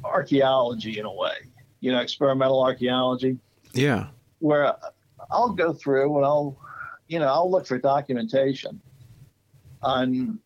archaeology 0.05 0.99
in 0.99 1.07
a 1.07 1.13
way, 1.13 1.33
you 1.81 1.91
know, 1.91 1.99
experimental 1.99 2.63
archaeology. 2.63 3.39
Yeah. 3.73 4.09
Where 4.41 4.75
I'll 5.31 5.53
go 5.53 5.73
through 5.73 6.17
and 6.17 6.25
I'll, 6.25 6.57
you 7.09 7.19
know, 7.19 7.27
I'll 7.27 7.51
look 7.51 7.67
for 7.67 7.79
documentation 7.79 8.81
on 9.83 10.39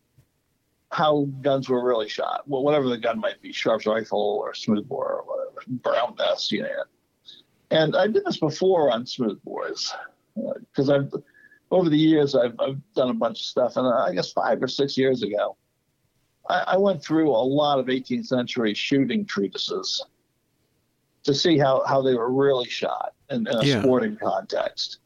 how 0.93 1.27
guns 1.41 1.69
were 1.69 1.83
really 1.83 2.07
shot, 2.07 2.43
well, 2.47 2.63
whatever 2.63 2.87
the 2.87 2.97
gun 2.97 3.19
might 3.19 3.41
be, 3.41 3.51
Sharps 3.51 3.85
rifle 3.85 4.39
or 4.41 4.53
smoothbore 4.53 5.11
or 5.11 5.23
whatever, 5.25 5.63
Brown 5.67 6.15
Bess, 6.15 6.51
you 6.51 6.63
know. 6.63 6.83
And 7.71 7.95
I 7.95 8.07
did 8.07 8.23
this 8.25 8.37
before 8.37 8.91
on 8.91 9.05
smoothbores 9.05 9.91
because 10.35 10.89
I've 10.89 11.11
over 11.71 11.89
the 11.89 11.97
years, 11.97 12.35
I've, 12.35 12.55
I've 12.59 12.79
done 12.93 13.09
a 13.09 13.13
bunch 13.15 13.39
of 13.39 13.45
stuff. 13.45 13.77
And 13.77 13.87
I 13.87 14.13
guess 14.13 14.31
five 14.31 14.61
or 14.61 14.67
six 14.67 14.95
years 14.95 15.23
ago, 15.23 15.57
I, 16.47 16.59
I 16.67 16.77
went 16.77 17.03
through 17.03 17.31
a 17.31 17.43
lot 17.43 17.79
of 17.79 17.87
18th 17.87 18.27
century 18.27 18.75
shooting 18.75 19.25
treatises 19.25 20.05
to 21.23 21.33
see 21.33 21.57
how, 21.57 21.83
how 21.87 22.03
they 22.03 22.13
were 22.13 22.31
really 22.31 22.69
shot 22.69 23.13
in, 23.31 23.47
in 23.47 23.55
a 23.55 23.63
yeah. 23.63 23.81
sporting 23.81 24.17
context. 24.17 24.99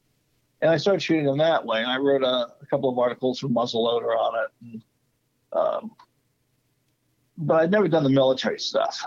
And 0.61 0.69
I 0.69 0.75
started 0.75 1.01
shooting 1.01 1.25
them 1.25 1.37
that 1.37 1.65
way. 1.65 1.81
And 1.81 1.89
I 1.89 1.97
wrote 1.97 2.23
a, 2.23 2.47
a 2.61 2.65
couple 2.69 2.89
of 2.89 2.99
articles 2.99 3.39
for 3.39 3.47
Muzzleloader 3.47 4.17
on 4.17 4.43
it. 4.43 4.51
And, 4.61 4.83
um, 5.57 5.91
but 7.37 7.61
I'd 7.61 7.71
never 7.71 7.87
done 7.87 8.03
the 8.03 8.09
military 8.09 8.59
stuff. 8.59 9.05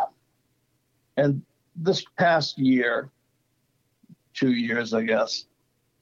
And 1.16 1.42
this 1.76 2.04
past 2.18 2.58
year, 2.58 3.10
two 4.34 4.52
years, 4.52 4.94
I 4.94 5.02
guess, 5.02 5.46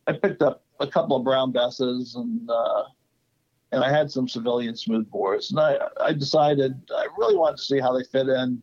I 0.06 0.12
picked 0.12 0.42
up 0.42 0.62
a 0.80 0.86
couple 0.86 1.16
of 1.16 1.24
brown 1.24 1.52
besses 1.52 2.14
and 2.14 2.48
uh, 2.48 2.84
and 3.72 3.84
I 3.84 3.90
had 3.90 4.10
some 4.10 4.26
civilian 4.28 4.74
smooth 4.76 5.10
bores, 5.10 5.50
and 5.50 5.60
I 5.60 5.78
I 6.00 6.12
decided 6.12 6.80
I 6.94 7.06
really 7.18 7.36
wanted 7.36 7.58
to 7.58 7.62
see 7.62 7.78
how 7.78 7.92
they 7.92 8.04
fit 8.04 8.28
in 8.28 8.62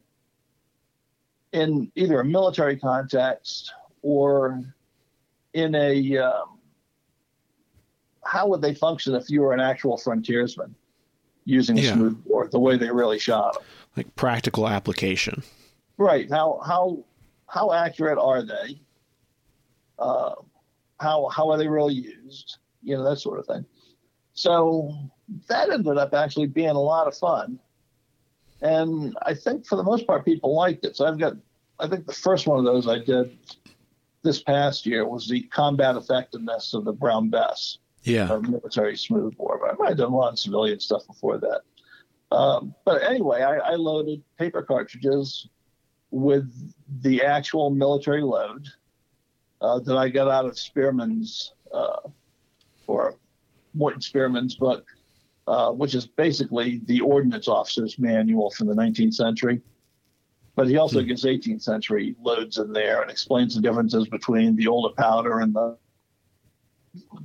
in 1.52 1.92
either 1.96 2.20
a 2.20 2.26
military 2.26 2.78
context 2.78 3.72
or 4.02 4.64
in 5.54 5.76
a 5.76 6.18
um, 6.18 6.60
how 8.24 8.48
would 8.48 8.62
they 8.62 8.74
function 8.74 9.14
if 9.14 9.30
you 9.30 9.42
were 9.42 9.54
an 9.54 9.60
actual 9.60 9.98
frontiersman 9.98 10.76
using 11.46 11.78
a 11.78 11.82
yeah. 11.82 11.94
smooth 11.94 12.24
bore 12.26 12.48
the 12.48 12.60
way 12.60 12.78
they 12.78 12.90
really 12.90 13.20
shot 13.20 13.54
them? 13.54 13.64
Like 13.96 14.16
practical 14.16 14.68
application. 14.68 15.44
Right. 15.98 16.30
How 16.30 16.60
how 16.66 17.04
how 17.48 17.72
accurate 17.72 18.18
are 18.18 18.44
they? 18.44 18.82
Uh, 19.98 20.34
how 21.00 21.30
how 21.30 21.50
are 21.50 21.58
they 21.58 21.68
really 21.68 21.94
used? 21.94 22.58
You 22.84 22.98
know 22.98 23.04
that 23.10 23.18
sort 23.18 23.40
of 23.40 23.46
thing. 23.46 23.66
So 24.34 24.94
that 25.48 25.70
ended 25.70 25.98
up 25.98 26.14
actually 26.14 26.48
being 26.48 26.70
a 26.70 26.80
lot 26.80 27.08
of 27.08 27.18
fun, 27.18 27.60
and 28.62 29.18
I 29.22 29.34
think 29.34 29.66
for 29.66 29.78
the 29.78 29.84
most 29.84 30.06
part 30.06 30.26
people 30.26 30.54
liked 30.54 30.84
it. 30.86 30.98
So 30.98 31.06
I've 31.06 31.18
got 31.18 31.34
I 31.80 31.88
think 31.88 32.06
the 32.06 32.14
first 32.14 32.48
one 32.48 32.60
of 32.60 32.66
those 32.66 32.88
I 32.88 33.00
did 33.00 33.38
this 34.24 34.42
past 34.42 34.86
year 34.86 35.08
was 35.08 35.28
the 35.28 35.44
combat 35.44 35.96
effectiveness 35.96 36.74
of 36.74 36.84
the 36.84 36.92
Brown 36.92 37.30
Bess. 37.30 37.78
Yeah. 38.06 38.30
Of 38.30 38.48
military 38.48 38.96
smoothbore, 38.96 39.60
but 39.60 39.74
I 39.74 39.78
might 39.78 39.90
have 39.90 39.98
done 39.98 40.12
a 40.12 40.16
lot 40.16 40.34
of 40.34 40.40
civilian 40.40 40.80
stuff 40.80 41.08
before 41.08 41.40
that. 41.40 41.62
Um, 42.32 42.76
but 42.86 43.04
anyway, 43.04 43.42
I, 43.42 43.56
I, 43.58 43.76
loaded 43.76 44.22
paper 44.38 44.62
cartridges 44.62 45.48
with 46.12 46.52
the 47.02 47.24
actual 47.24 47.70
military 47.70 48.22
load 48.22 48.68
uh, 49.62 49.80
that 49.80 49.98
I 49.98 50.10
got 50.10 50.28
out 50.28 50.46
of 50.46 50.58
Spearman's 50.58 51.54
uh, 51.74 52.10
or 52.88 53.18
Morton 53.74 54.02
Spearman's 54.02 54.56
book, 54.56 54.86
uh, 55.48 55.72
which 55.72 55.96
is 55.96 56.06
basically 56.06 56.82
the 56.86 57.02
ordnance 57.02 57.48
officer's 57.48 57.98
manual 57.98 58.52
from 58.52 58.68
the 58.68 58.76
19th 58.76 59.14
century. 59.14 59.62
But 60.56 60.68
he 60.68 60.78
also 60.78 61.02
hmm. 61.02 61.08
gives 61.08 61.26
18th 61.26 61.64
century 61.64 62.16
loads 62.22 62.58
in 62.58 62.72
there 62.72 63.02
and 63.02 63.10
explains 63.10 63.56
the 63.56 63.62
differences 63.62 64.08
between 64.08 64.56
the 64.56 64.68
older 64.68 64.94
powder 64.96 65.40
and 65.40 65.54
the 65.54 65.78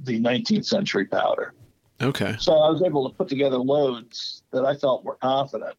the 0.04 0.20
19th 0.20 0.64
century 0.64 1.04
powder. 1.04 1.54
Okay. 2.00 2.37
So 2.38 2.52
I 2.52 2.70
was 2.70 2.83
able 2.83 3.09
to 3.09 3.14
put 3.14 3.28
together 3.28 3.59
loads 3.59 4.42
that 4.52 4.64
I 4.64 4.74
felt 4.74 5.04
were 5.04 5.16
confident. 5.16 5.76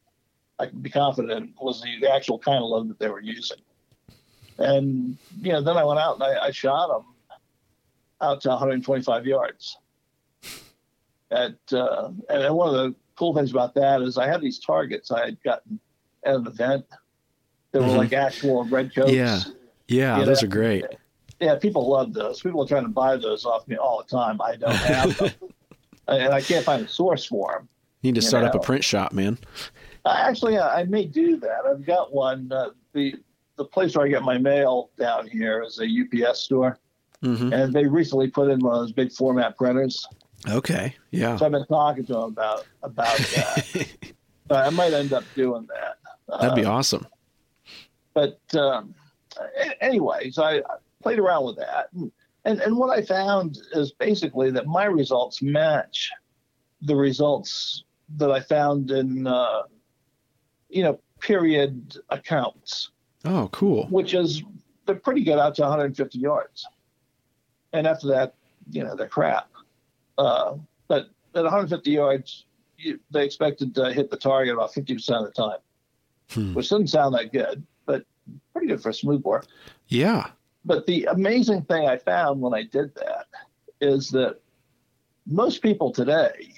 I 0.59 0.67
could 0.67 0.83
be 0.83 0.89
confident 0.89 1.53
was 1.59 1.81
the 1.81 2.13
actual 2.13 2.37
kind 2.37 2.57
of 2.57 2.69
load 2.69 2.89
that 2.89 2.99
they 2.99 3.09
were 3.09 3.21
using. 3.21 3.57
And 4.59 5.17
you 5.41 5.51
know, 5.51 5.61
then 5.61 5.77
I 5.77 5.83
went 5.83 5.99
out 5.99 6.15
and 6.15 6.23
I, 6.23 6.45
I 6.47 6.51
shot 6.51 6.87
them 6.87 7.05
out 8.21 8.41
to 8.41 8.49
125 8.49 9.25
yards. 9.25 9.77
At 11.31 11.55
uh, 11.71 12.11
and 12.29 12.55
one 12.55 12.67
of 12.67 12.75
the 12.75 12.95
cool 13.15 13.33
things 13.33 13.51
about 13.51 13.73
that 13.75 14.01
is 14.01 14.17
I 14.17 14.27
had 14.27 14.41
these 14.41 14.59
targets 14.59 15.11
I 15.11 15.25
had 15.25 15.43
gotten 15.43 15.79
at 16.23 16.35
an 16.35 16.45
event 16.45 16.85
that 17.71 17.79
mm-hmm. 17.79 17.89
were 17.89 17.97
like 17.97 18.13
actual 18.13 18.65
red 18.65 18.93
coats. 18.93 19.11
Yeah, 19.11 19.39
yeah, 19.87 20.23
those 20.23 20.43
know? 20.43 20.47
are 20.47 20.51
great. 20.51 20.85
Yeah, 21.41 21.55
people 21.55 21.89
love 21.89 22.13
those. 22.13 22.39
People 22.39 22.63
are 22.63 22.67
trying 22.67 22.83
to 22.83 22.89
buy 22.89 23.17
those 23.17 23.45
off 23.45 23.67
me 23.67 23.75
all 23.75 24.03
the 24.03 24.15
time. 24.15 24.39
I 24.39 24.55
don't 24.55 24.75
have 24.75 25.17
them, 25.17 25.31
and 26.07 26.33
I 26.33 26.39
can't 26.39 26.63
find 26.63 26.85
a 26.85 26.87
source 26.87 27.25
for 27.25 27.53
them. 27.53 27.67
You 28.01 28.11
need 28.11 28.21
to 28.21 28.25
start 28.25 28.43
know? 28.43 28.49
up 28.49 28.55
a 28.55 28.59
print 28.59 28.83
shop, 28.83 29.11
man. 29.11 29.39
Actually, 30.05 30.59
I 30.59 30.83
may 30.83 31.05
do 31.05 31.37
that. 31.37 31.65
I've 31.67 31.85
got 31.85 32.13
one. 32.13 32.51
Uh, 32.51 32.69
the 32.93 33.15
the 33.55 33.65
place 33.65 33.95
where 33.95 34.05
I 34.05 34.09
get 34.09 34.21
my 34.21 34.37
mail 34.37 34.91
down 34.97 35.27
here 35.27 35.63
is 35.63 35.79
a 35.79 35.85
UPS 36.27 36.39
store, 36.39 36.77
mm-hmm. 37.23 37.51
and 37.51 37.73
they 37.73 37.85
recently 37.85 38.27
put 38.27 38.49
in 38.49 38.59
one 38.59 38.75
of 38.75 38.81
those 38.81 38.91
big 38.91 39.11
format 39.11 39.57
printers. 39.57 40.07
Okay, 40.47 40.95
yeah. 41.09 41.37
So 41.37 41.45
I've 41.47 41.51
been 41.51 41.65
talking 41.65 42.05
to 42.05 42.13
them 42.13 42.23
about 42.23 42.67
about 42.83 43.17
that. 43.17 43.87
I 44.51 44.69
might 44.69 44.93
end 44.93 45.11
up 45.13 45.23
doing 45.35 45.67
that. 45.73 46.39
That'd 46.39 46.55
be 46.55 46.65
uh, 46.65 46.71
awesome. 46.71 47.07
But 48.13 48.39
um, 48.55 48.93
anyway, 49.79 50.29
so 50.31 50.43
I, 50.43 50.57
I 50.57 50.75
played 51.01 51.19
around 51.19 51.45
with 51.45 51.57
that, 51.57 51.87
and, 51.93 52.11
and 52.45 52.59
and 52.61 52.77
what 52.77 52.89
I 52.97 53.01
found 53.01 53.59
is 53.73 53.91
basically 53.91 54.51
that 54.51 54.67
my 54.67 54.85
results 54.85 55.41
match 55.41 56.11
the 56.81 56.95
results 56.95 57.83
that 58.17 58.31
I 58.31 58.39
found 58.39 58.91
in 58.91 59.27
uh, 59.27 59.63
you 60.69 60.83
know 60.83 60.99
period 61.19 61.97
accounts. 62.09 62.91
Oh, 63.23 63.49
cool. 63.51 63.85
Which 63.87 64.13
is 64.13 64.43
they're 64.85 64.95
pretty 64.95 65.23
good 65.23 65.37
out 65.37 65.55
to 65.55 65.61
150 65.61 66.17
yards, 66.17 66.67
and 67.73 67.87
after 67.87 68.07
that, 68.07 68.35
you 68.69 68.83
know, 68.83 68.95
they're 68.95 69.07
crap. 69.07 69.49
Uh, 70.17 70.55
but 70.87 71.09
at 71.35 71.43
150 71.43 71.89
yards, 71.91 72.45
you, 72.77 72.99
they 73.11 73.23
expected 73.23 73.73
to 73.75 73.93
hit 73.93 74.09
the 74.09 74.17
target 74.17 74.53
about 74.53 74.73
50 74.73 74.95
percent 74.95 75.25
of 75.25 75.33
the 75.33 75.41
time, 75.41 75.59
hmm. 76.31 76.53
which 76.53 76.69
doesn't 76.69 76.87
sound 76.87 77.15
that 77.15 77.31
good, 77.31 77.65
but 77.85 78.03
pretty 78.53 78.67
good 78.67 78.81
for 78.81 78.89
a 78.89 78.93
smoothbore. 78.93 79.43
Yeah. 79.87 80.31
But 80.63 80.85
the 80.85 81.05
amazing 81.05 81.63
thing 81.63 81.87
I 81.87 81.97
found 81.97 82.39
when 82.39 82.53
I 82.53 82.63
did 82.63 82.93
that 82.95 83.25
is 83.79 84.09
that 84.11 84.39
most 85.25 85.61
people 85.61 85.91
today 85.91 86.53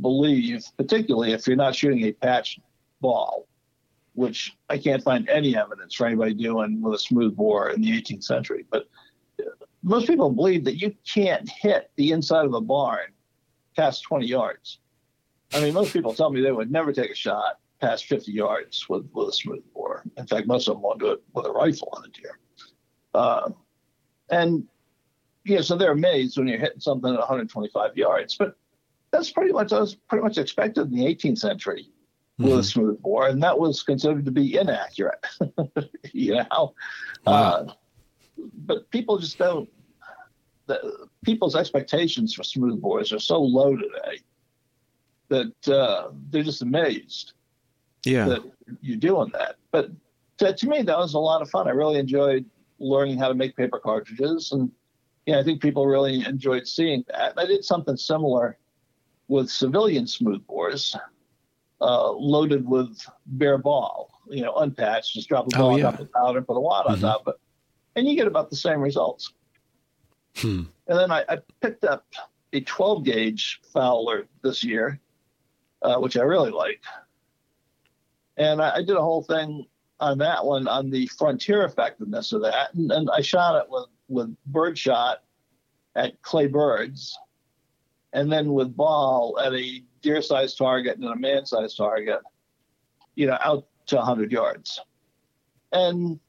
believe, 0.00 0.64
particularly 0.76 1.32
if 1.32 1.46
you're 1.46 1.56
not 1.56 1.74
shooting 1.74 2.04
a 2.04 2.12
patch 2.12 2.60
ball, 3.00 3.46
which 4.14 4.56
I 4.70 4.78
can't 4.78 5.02
find 5.02 5.28
any 5.28 5.56
evidence 5.56 5.94
for 5.94 6.06
anybody 6.06 6.34
doing 6.34 6.80
with 6.80 6.94
a 6.94 6.98
smooth 6.98 7.36
bore 7.36 7.70
in 7.70 7.80
the 7.80 7.90
18th 7.90 8.24
century. 8.24 8.64
But 8.70 8.88
most 9.82 10.06
people 10.06 10.30
believe 10.30 10.64
that 10.64 10.80
you 10.80 10.94
can't 11.06 11.48
hit 11.48 11.90
the 11.96 12.12
inside 12.12 12.46
of 12.46 12.54
a 12.54 12.60
barn 12.60 13.12
past 13.76 14.04
20 14.04 14.26
yards. 14.26 14.78
I 15.52 15.60
mean, 15.60 15.74
most 15.74 15.92
people 15.92 16.14
tell 16.14 16.30
me 16.30 16.40
they 16.40 16.52
would 16.52 16.70
never 16.70 16.92
take 16.92 17.10
a 17.10 17.14
shot 17.14 17.58
past 17.80 18.06
50 18.06 18.32
yards 18.32 18.88
with, 18.88 19.08
with 19.12 19.28
a 19.28 19.32
smooth 19.32 19.62
bore. 19.74 20.04
In 20.16 20.26
fact, 20.26 20.46
most 20.46 20.68
of 20.68 20.74
them 20.74 20.82
won't 20.82 21.00
do 21.00 21.10
it 21.10 21.22
with 21.34 21.46
a 21.46 21.50
rifle 21.50 21.92
on 21.92 22.04
a 22.04 22.08
deer. 22.08 22.38
Uh, 23.14 23.50
and 24.30 24.66
yeah, 25.44 25.60
so 25.60 25.76
they're 25.76 25.92
amazed 25.92 26.38
when 26.38 26.48
you're 26.48 26.58
hitting 26.58 26.80
something 26.80 27.12
at 27.12 27.18
125 27.18 27.96
yards. 27.96 28.36
But 28.36 28.56
that's 29.10 29.30
pretty 29.30 29.52
much 29.52 29.70
that 29.70 29.80
was 29.80 29.94
pretty 29.94 30.24
much 30.24 30.38
expected 30.38 30.90
in 30.90 30.98
the 30.98 31.04
18th 31.04 31.38
century 31.38 31.88
with 32.38 32.48
mm-hmm. 32.48 32.58
a 32.58 32.64
smooth 32.64 33.02
bore, 33.02 33.28
and 33.28 33.42
that 33.42 33.58
was 33.58 33.82
considered 33.82 34.24
to 34.24 34.30
be 34.30 34.56
inaccurate. 34.56 35.24
you 36.12 36.34
know, 36.34 36.74
wow. 37.26 37.32
uh, 37.32 37.72
but 38.66 38.90
people 38.90 39.18
just 39.18 39.38
don't. 39.38 39.68
The, 40.66 41.08
people's 41.24 41.54
expectations 41.54 42.34
for 42.34 42.42
smooth 42.42 42.80
bores 42.80 43.12
are 43.12 43.18
so 43.18 43.40
low 43.40 43.76
today 43.76 44.20
that 45.28 45.68
uh, 45.68 46.08
they're 46.30 46.42
just 46.42 46.62
amazed. 46.62 47.34
Yeah, 48.04 48.26
that 48.26 48.42
you're 48.80 48.96
doing 48.96 49.30
that. 49.34 49.56
But 49.70 49.90
to, 50.38 50.54
to, 50.54 50.66
me, 50.66 50.82
that 50.82 50.98
was 50.98 51.14
a 51.14 51.18
lot 51.18 51.42
of 51.42 51.50
fun. 51.50 51.68
I 51.68 51.70
really 51.70 51.98
enjoyed 51.98 52.44
learning 52.84 53.18
how 53.18 53.28
to 53.28 53.34
make 53.34 53.56
paper 53.56 53.78
cartridges, 53.78 54.52
and 54.52 54.70
yeah, 55.26 55.38
I 55.38 55.42
think 55.42 55.62
people 55.62 55.86
really 55.86 56.24
enjoyed 56.24 56.66
seeing 56.66 57.04
that. 57.08 57.34
I 57.38 57.46
did 57.46 57.64
something 57.64 57.96
similar 57.96 58.58
with 59.28 59.48
civilian 59.48 60.06
smooth 60.06 60.46
bores 60.46 60.94
uh, 61.80 62.12
loaded 62.12 62.68
with 62.68 62.98
bare 63.26 63.58
ball, 63.58 64.10
you 64.28 64.42
know, 64.42 64.54
unpatched, 64.56 65.14
just 65.14 65.28
drop 65.28 65.46
a 65.52 65.56
oh, 65.56 65.58
ball 65.58 65.74
oh, 65.74 65.76
yeah. 65.76 65.88
on 65.88 66.08
powder 66.14 66.38
and 66.38 66.46
put 66.46 66.56
a 66.56 66.60
wad 66.60 66.86
mm-hmm. 66.86 66.94
on 66.94 67.00
top 67.00 67.26
of 67.26 67.34
it. 67.34 67.40
And 67.96 68.08
you 68.08 68.16
get 68.16 68.26
about 68.26 68.50
the 68.50 68.56
same 68.56 68.80
results. 68.80 69.32
Hmm. 70.36 70.62
And 70.88 70.98
then 70.98 71.10
I, 71.10 71.24
I, 71.28 71.38
picked 71.60 71.84
up 71.84 72.06
a 72.52 72.60
12 72.60 73.04
gauge 73.04 73.60
Fowler 73.72 74.26
this 74.42 74.64
year, 74.64 75.00
uh, 75.82 75.98
which 75.98 76.16
I 76.16 76.22
really 76.22 76.50
like. 76.50 76.82
And 78.36 78.60
I, 78.60 78.76
I, 78.76 78.78
did 78.78 78.96
a 78.96 79.00
whole 79.00 79.22
thing 79.22 79.64
on 80.04 80.18
that 80.18 80.44
one 80.44 80.68
on 80.68 80.90
the 80.90 81.06
frontier 81.06 81.64
effectiveness 81.64 82.32
of 82.32 82.42
that. 82.42 82.74
And, 82.74 82.92
and 82.92 83.08
I 83.10 83.22
shot 83.22 83.56
it 83.56 83.70
with, 83.70 83.86
with 84.08 84.36
bird 84.46 84.76
shot 84.76 85.22
at 85.96 86.20
clay 86.20 86.46
birds 86.46 87.18
and 88.12 88.30
then 88.30 88.52
with 88.52 88.76
ball 88.76 89.38
at 89.42 89.54
a 89.54 89.82
deer 90.02 90.20
sized 90.20 90.58
target 90.58 90.98
and 90.98 91.06
a 91.06 91.16
man 91.16 91.46
sized 91.46 91.78
target, 91.78 92.20
you 93.14 93.26
know, 93.26 93.38
out 93.40 93.66
to 93.86 93.96
100 93.96 94.30
yards. 94.30 94.78
And 95.72 96.20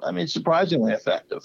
I 0.00 0.10
mean, 0.10 0.26
surprisingly 0.26 0.92
effective. 0.92 1.44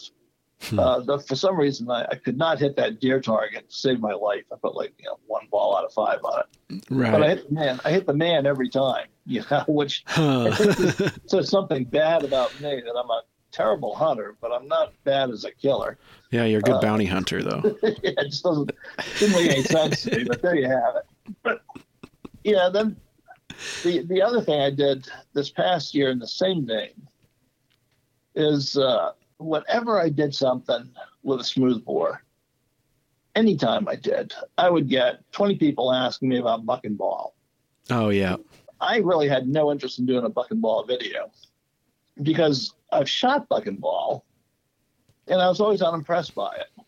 Hmm. 0.62 0.80
Uh, 0.80 1.00
the, 1.02 1.20
for 1.20 1.36
some 1.36 1.58
reason, 1.58 1.92
I, 1.92 2.06
I, 2.10 2.16
could 2.16 2.38
not 2.38 2.58
hit 2.58 2.78
that 2.78 3.02
deer 3.02 3.20
target 3.20 3.70
to 3.70 3.76
save 3.76 4.00
my 4.00 4.14
life. 4.14 4.46
I 4.50 4.56
put 4.62 4.76
like 4.76 4.94
you 4.98 5.06
know 5.06 5.20
one 5.28 5.48
ball 5.52 5.76
out 5.76 5.84
of 5.84 5.92
five 5.92 6.20
on 6.24 6.40
it. 6.40 6.86
Right. 6.90 7.12
But 7.12 7.22
I 7.22 7.28
hit 7.30 7.50
the 7.50 7.54
man. 7.54 7.82
I 7.84 7.92
hit 7.92 8.06
the 8.06 8.14
man 8.14 8.46
every 8.46 8.70
time. 8.70 9.08
You 9.26 9.42
know, 9.50 9.64
which 9.70 10.04
huh. 10.08 10.54
says 11.28 11.48
something 11.48 11.86
bad 11.86 12.24
about 12.24 12.60
me 12.60 12.82
that 12.86 12.94
I'm 12.94 13.10
a 13.10 13.22
terrible 13.54 13.96
hunter, 13.96 14.36
but 14.42 14.52
I'm 14.52 14.68
not 14.68 14.92
bad 15.06 15.30
as 15.30 15.46
a 15.46 15.52
killer. 15.52 15.98
Yeah, 16.32 16.44
you're 16.44 16.60
a 16.60 16.62
good 16.62 16.76
uh, 16.76 16.82
bounty 16.82 17.06
hunter, 17.06 17.42
though. 17.42 17.62
Yeah, 17.84 18.12
it 18.18 18.30
just 18.32 18.44
doesn't, 18.44 18.72
doesn't 19.20 19.32
make 19.32 19.52
any 19.52 19.64
sense 19.64 20.02
to 20.04 20.18
me. 20.18 20.24
But 20.26 20.42
there 20.42 20.56
you 20.56 20.68
have 20.68 20.98
it. 20.98 21.36
But 21.42 21.62
yeah, 22.44 22.68
then 22.68 22.98
the 23.84 24.04
the 24.04 24.22
other 24.22 24.42
thing 24.42 24.60
I 24.60 24.72
did 24.72 25.08
this 25.34 25.50
past 25.50 25.96
year 25.96 26.10
in 26.10 26.20
the 26.20 26.28
same 26.28 26.66
vein 26.66 27.08
is 28.36 28.78
uh, 28.78 29.12
whenever 29.38 30.02
I 30.02 30.10
did 30.10 30.36
something 30.36 30.90
with 31.22 31.40
a 31.40 31.44
smooth 31.44 31.86
bore, 31.86 32.24
anytime 33.36 33.88
I 33.88 33.96
did, 33.96 34.34
I 34.58 34.70
would 34.70 34.90
get 34.90 35.20
20 35.32 35.56
people 35.56 35.94
asking 35.94 36.30
me 36.30 36.40
about 36.40 36.66
buck 36.66 36.86
and 36.86 36.98
ball. 36.98 37.36
Oh, 37.90 38.10
yeah. 38.10 38.38
I 38.84 38.98
really 38.98 39.30
had 39.30 39.48
no 39.48 39.72
interest 39.72 40.00
in 40.00 40.06
doing 40.06 40.26
a 40.26 40.30
buck 40.30 40.52
and 40.52 40.62
ball 40.62 40.84
video 40.84 41.32
because 42.22 42.74
I've 42.92 43.10
shot 43.10 43.48
buck 43.48 43.66
and 43.66 43.80
ball 43.80 44.26
and 45.28 45.42
I 45.42 45.48
was 45.48 45.60
always 45.62 45.82
unimpressed 45.82 46.36
by 46.36 46.56
it. 46.56 46.86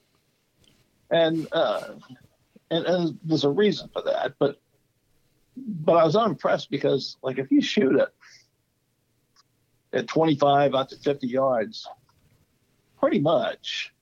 And, 1.09 1.47
uh, 1.51 1.93
and, 2.69 2.85
and 2.85 3.19
there's 3.23 3.45
a 3.45 3.49
reason 3.49 3.89
for 3.93 4.01
that, 4.03 4.33
but 4.39 4.59
but 5.57 5.93
I 5.93 6.03
was 6.03 6.17
unimpressed 6.17 6.69
because 6.69 7.15
like 7.23 7.39
if 7.39 7.49
you 7.49 7.61
shoot 7.61 7.95
it 7.95 8.09
at 9.93 10.07
25 10.07 10.75
out 10.75 10.89
to 10.89 10.97
50 10.97 11.27
yards, 11.27 11.87
pretty 12.99 13.19
much 13.19 13.93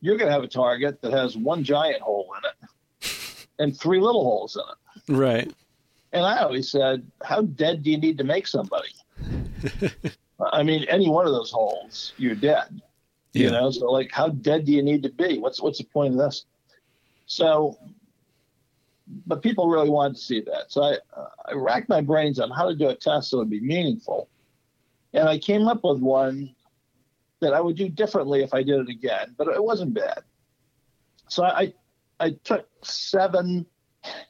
you're 0.00 0.16
going 0.16 0.28
to 0.28 0.32
have 0.32 0.44
a 0.44 0.48
target 0.48 1.02
that 1.02 1.12
has 1.12 1.36
one 1.36 1.64
giant 1.64 2.02
hole 2.02 2.32
in 2.38 2.50
it 2.50 2.70
and 3.58 3.76
three 3.76 3.98
little 3.98 4.22
holes 4.22 4.56
in 4.56 4.62
it. 4.62 5.18
Right. 5.18 5.52
And 6.12 6.24
I 6.24 6.42
always 6.42 6.70
said, 6.70 7.06
how 7.22 7.42
dead 7.42 7.82
do 7.82 7.90
you 7.90 7.98
need 7.98 8.18
to 8.18 8.24
make 8.24 8.46
somebody? 8.46 8.92
I 10.52 10.62
mean, 10.62 10.84
any 10.84 11.08
one 11.08 11.26
of 11.26 11.32
those 11.32 11.50
holes, 11.50 12.12
you're 12.16 12.34
dead. 12.34 12.82
Yeah. 13.32 13.46
You 13.46 13.50
know, 13.52 13.70
so 13.70 13.86
like, 13.90 14.10
how 14.12 14.28
dead 14.28 14.66
do 14.66 14.72
you 14.72 14.82
need 14.82 15.02
to 15.04 15.10
be? 15.10 15.38
What's 15.38 15.62
what's 15.62 15.78
the 15.78 15.84
point 15.84 16.12
of 16.14 16.18
this? 16.18 16.44
So, 17.26 17.78
but 19.26 19.42
people 19.42 19.68
really 19.68 19.88
wanted 19.88 20.16
to 20.16 20.20
see 20.20 20.40
that. 20.42 20.70
So 20.70 20.82
I 20.82 20.92
uh, 21.16 21.28
I 21.46 21.52
racked 21.54 21.88
my 21.88 22.02
brains 22.02 22.38
on 22.38 22.50
how 22.50 22.68
to 22.68 22.74
do 22.74 22.88
a 22.88 22.94
test 22.94 23.30
that 23.30 23.38
would 23.38 23.48
be 23.48 23.60
meaningful, 23.60 24.28
and 25.14 25.28
I 25.28 25.38
came 25.38 25.66
up 25.66 25.82
with 25.82 26.00
one 26.00 26.54
that 27.40 27.54
I 27.54 27.60
would 27.60 27.76
do 27.76 27.88
differently 27.88 28.42
if 28.42 28.52
I 28.52 28.62
did 28.62 28.80
it 28.80 28.88
again, 28.88 29.34
but 29.36 29.48
it 29.48 29.62
wasn't 29.62 29.94
bad. 29.94 30.20
So 31.28 31.44
I 31.44 31.72
I 32.20 32.32
took 32.44 32.68
seven 32.82 33.66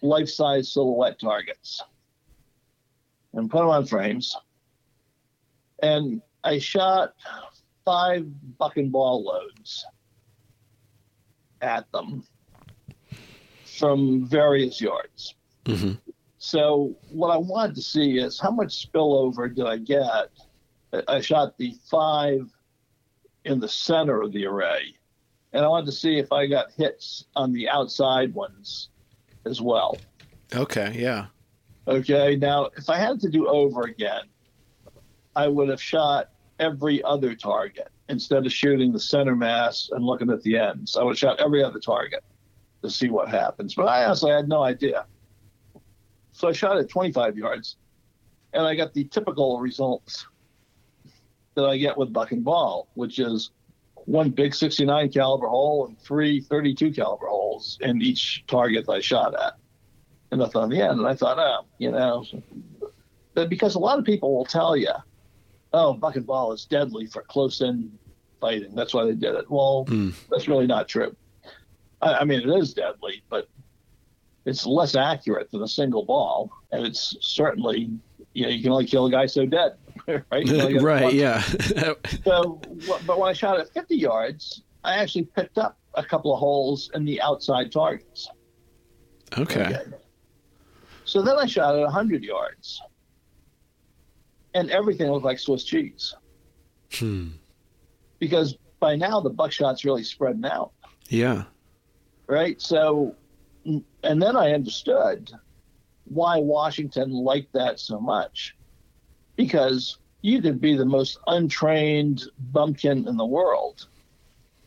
life-size 0.03 0.73
silhouette 0.73 1.19
targets 1.19 1.83
and 3.35 3.51
put 3.51 3.59
them 3.59 3.69
on 3.69 3.87
frames, 3.87 4.37
and 5.83 6.21
I 6.45 6.59
shot 6.59 7.15
five 7.85 8.27
buck 8.59 8.77
and 8.77 8.93
ball 8.93 9.25
loads 9.25 9.85
at 11.61 11.91
them 11.93 12.25
from 13.65 14.27
various 14.27 14.81
yards. 14.81 15.35
Mm-hmm. 15.65 15.93
So 16.39 16.95
what 17.11 17.29
I 17.29 17.37
wanted 17.37 17.77
to 17.77 17.83
see 17.83 18.19
is 18.19 18.39
how 18.39 18.51
much 18.51 18.91
spillover 18.91 19.55
did 19.55 19.67
I 19.67 19.79
get? 19.79 20.31
I 21.09 21.21
shot 21.21 21.57
the 21.57 21.75
five 21.89 22.51
in 23.45 23.61
the 23.61 23.69
center 23.69 24.23
of 24.23 24.33
the 24.33 24.47
array. 24.47 24.95
And 25.53 25.65
I 25.65 25.69
wanted 25.69 25.87
to 25.87 25.93
see 25.93 26.19
if 26.19 26.33
I 26.33 26.47
got 26.47 26.73
hits 26.73 27.27
on 27.37 27.53
the 27.53 27.69
outside 27.69 28.35
ones 28.35 28.89
as 29.47 29.61
well. 29.61 29.97
Okay, 30.55 30.95
yeah. 30.97 31.27
Okay, 31.89 32.37
now 32.37 32.71
if 32.77 32.89
I 32.89 32.97
had 32.97 33.21
to 33.21 33.29
do 33.29 33.49
over 33.49 33.83
again, 33.83 34.23
I 35.35 35.49
would 35.49 35.69
have 35.69 35.81
shot 35.81 36.31
every 36.59 37.03
other 37.03 37.35
target 37.35 37.89
instead 38.09 38.47
of 38.47 38.53
shooting 38.53 38.93
the 38.93 39.01
center 39.01 39.35
mass 39.35 39.89
and 39.93 40.05
looking 40.05 40.31
at 40.31 40.43
the 40.43 40.59
ends. 40.59 40.97
I 40.97 41.03
would 41.03 41.13
have 41.13 41.19
shot 41.19 41.41
every 41.41 41.65
other 41.65 41.81
target 41.81 42.23
to 42.83 42.91
see 42.91 43.09
what 43.09 43.29
happens. 43.29 43.75
But 43.75 43.87
I 43.87 44.05
honestly 44.05 44.31
had 44.31 44.49
no 44.49 44.63
idea. 44.63 45.07
So 46.33 46.49
I 46.49 46.53
shot 46.53 46.79
at 46.79 46.89
25 46.89 47.37
yards 47.37 47.77
and 48.53 48.67
I 48.67 48.75
got 48.75 48.93
the 48.93 49.05
typical 49.05 49.61
results 49.61 50.27
that 51.55 51.65
I 51.65 51.77
get 51.77 51.97
with 51.97 52.13
buck 52.13 52.33
and 52.33 52.45
ball, 52.45 52.89
which 52.95 53.19
is 53.19 53.51
one 54.07 54.31
big 54.31 54.55
69 54.55 55.11
caliber 55.11 55.49
hole 55.49 55.87
and 55.87 55.99
three 56.01 56.41
32 56.41 56.93
caliber 56.93 57.27
holes 57.27 57.79
in 57.81 58.03
each 58.03 58.45
target 58.47 58.89
I 58.89 59.01
shot 59.01 59.35
at. 59.35 59.55
And 60.31 60.41
nothing 60.41 60.63
on 60.63 60.71
the 60.71 60.81
end. 60.81 60.99
And 60.99 61.07
I 61.07 61.15
thought, 61.15 61.39
oh, 61.39 61.67
you 61.79 61.91
know, 61.91 62.25
but 63.35 63.49
because 63.49 63.75
a 63.75 63.79
lot 63.79 63.99
of 63.99 64.05
people 64.05 64.35
will 64.35 64.45
tell 64.45 64.77
you, 64.77 64.93
oh, 65.73 65.95
buck 65.95 66.17
and 66.17 66.27
ball 66.27 66.53
is 66.53 66.65
deadly 66.65 67.07
for 67.07 67.23
close 67.23 67.61
in 67.61 67.91
fighting. 68.41 68.75
That's 68.75 68.95
why 68.95 69.05
they 69.05 69.15
did 69.15 69.35
it. 69.35 69.51
Well, 69.51 69.87
mm. 69.89 70.15
that's 70.31 70.49
really 70.49 70.67
not 70.67 70.89
true. 70.89 71.15
I, 72.01 72.15
I 72.15 72.25
mean, 72.25 72.41
it 72.41 72.53
is 72.59 72.75
deadly, 72.75 73.23
but 73.31 73.49
it's 74.45 74.67
less 74.67 74.97
accurate 74.97 75.51
than 75.51 75.63
a 75.63 75.69
single 75.69 76.05
ball. 76.05 76.51
And 76.73 76.87
it's 76.87 77.17
certainly, 77.21 77.91
you 78.35 78.43
know, 78.43 78.49
you 78.49 78.63
can 78.63 78.73
only 78.73 78.87
kill 78.87 79.07
a 79.07 79.11
guy 79.11 79.27
so 79.27 79.47
dead. 79.47 79.77
right? 80.07 80.83
right. 80.83 81.13
Yeah. 81.13 81.41
so, 82.25 82.61
but 83.07 83.19
when 83.19 83.29
I 83.29 83.33
shot 83.33 83.61
at 83.61 83.73
50 83.73 83.97
yards, 83.97 84.63
I 84.85 84.97
actually 84.97 85.25
picked 85.25 85.59
up 85.59 85.79
a 85.95 86.03
couple 86.03 86.33
of 86.33 86.41
holes 86.41 86.91
in 86.95 87.05
the 87.05 87.21
outside 87.21 87.71
targets. 87.71 88.29
Okay. 89.39 89.67
okay. 89.67 89.83
So 91.05 91.23
then 91.23 91.37
I 91.39 91.47
shot 91.47 91.75
at 91.75 91.83
100 91.83 92.23
yards, 92.23 92.81
and 94.55 94.71
everything 94.71 95.11
looked 95.11 95.25
like 95.25 95.39
Swiss 95.39 95.65
cheese. 95.65 96.15
Hmm. 96.93 97.29
Because 98.19 98.57
by 98.81 98.97
now 98.97 99.21
the 99.21 99.31
buckshot's 99.31 99.85
really 99.85 100.05
spreading 100.05 100.45
out. 100.45 100.73
Yeah. 101.09 101.45
Right. 102.27 102.61
So, 102.61 103.15
and 103.65 104.23
then 104.23 104.37
I 104.37 104.53
understood 104.53 105.33
why 106.05 106.39
Washington 106.39 107.11
liked 107.11 107.53
that 107.53 107.81
so 107.81 108.01
much 108.01 108.57
because 109.37 109.99
you 110.23 110.41
could 110.41 110.61
be 110.61 110.77
the 110.77 110.85
most 110.85 111.19
untrained 111.27 112.25
bumpkin 112.53 113.09
in 113.09 113.17
the 113.17 113.27
world. 113.27 113.87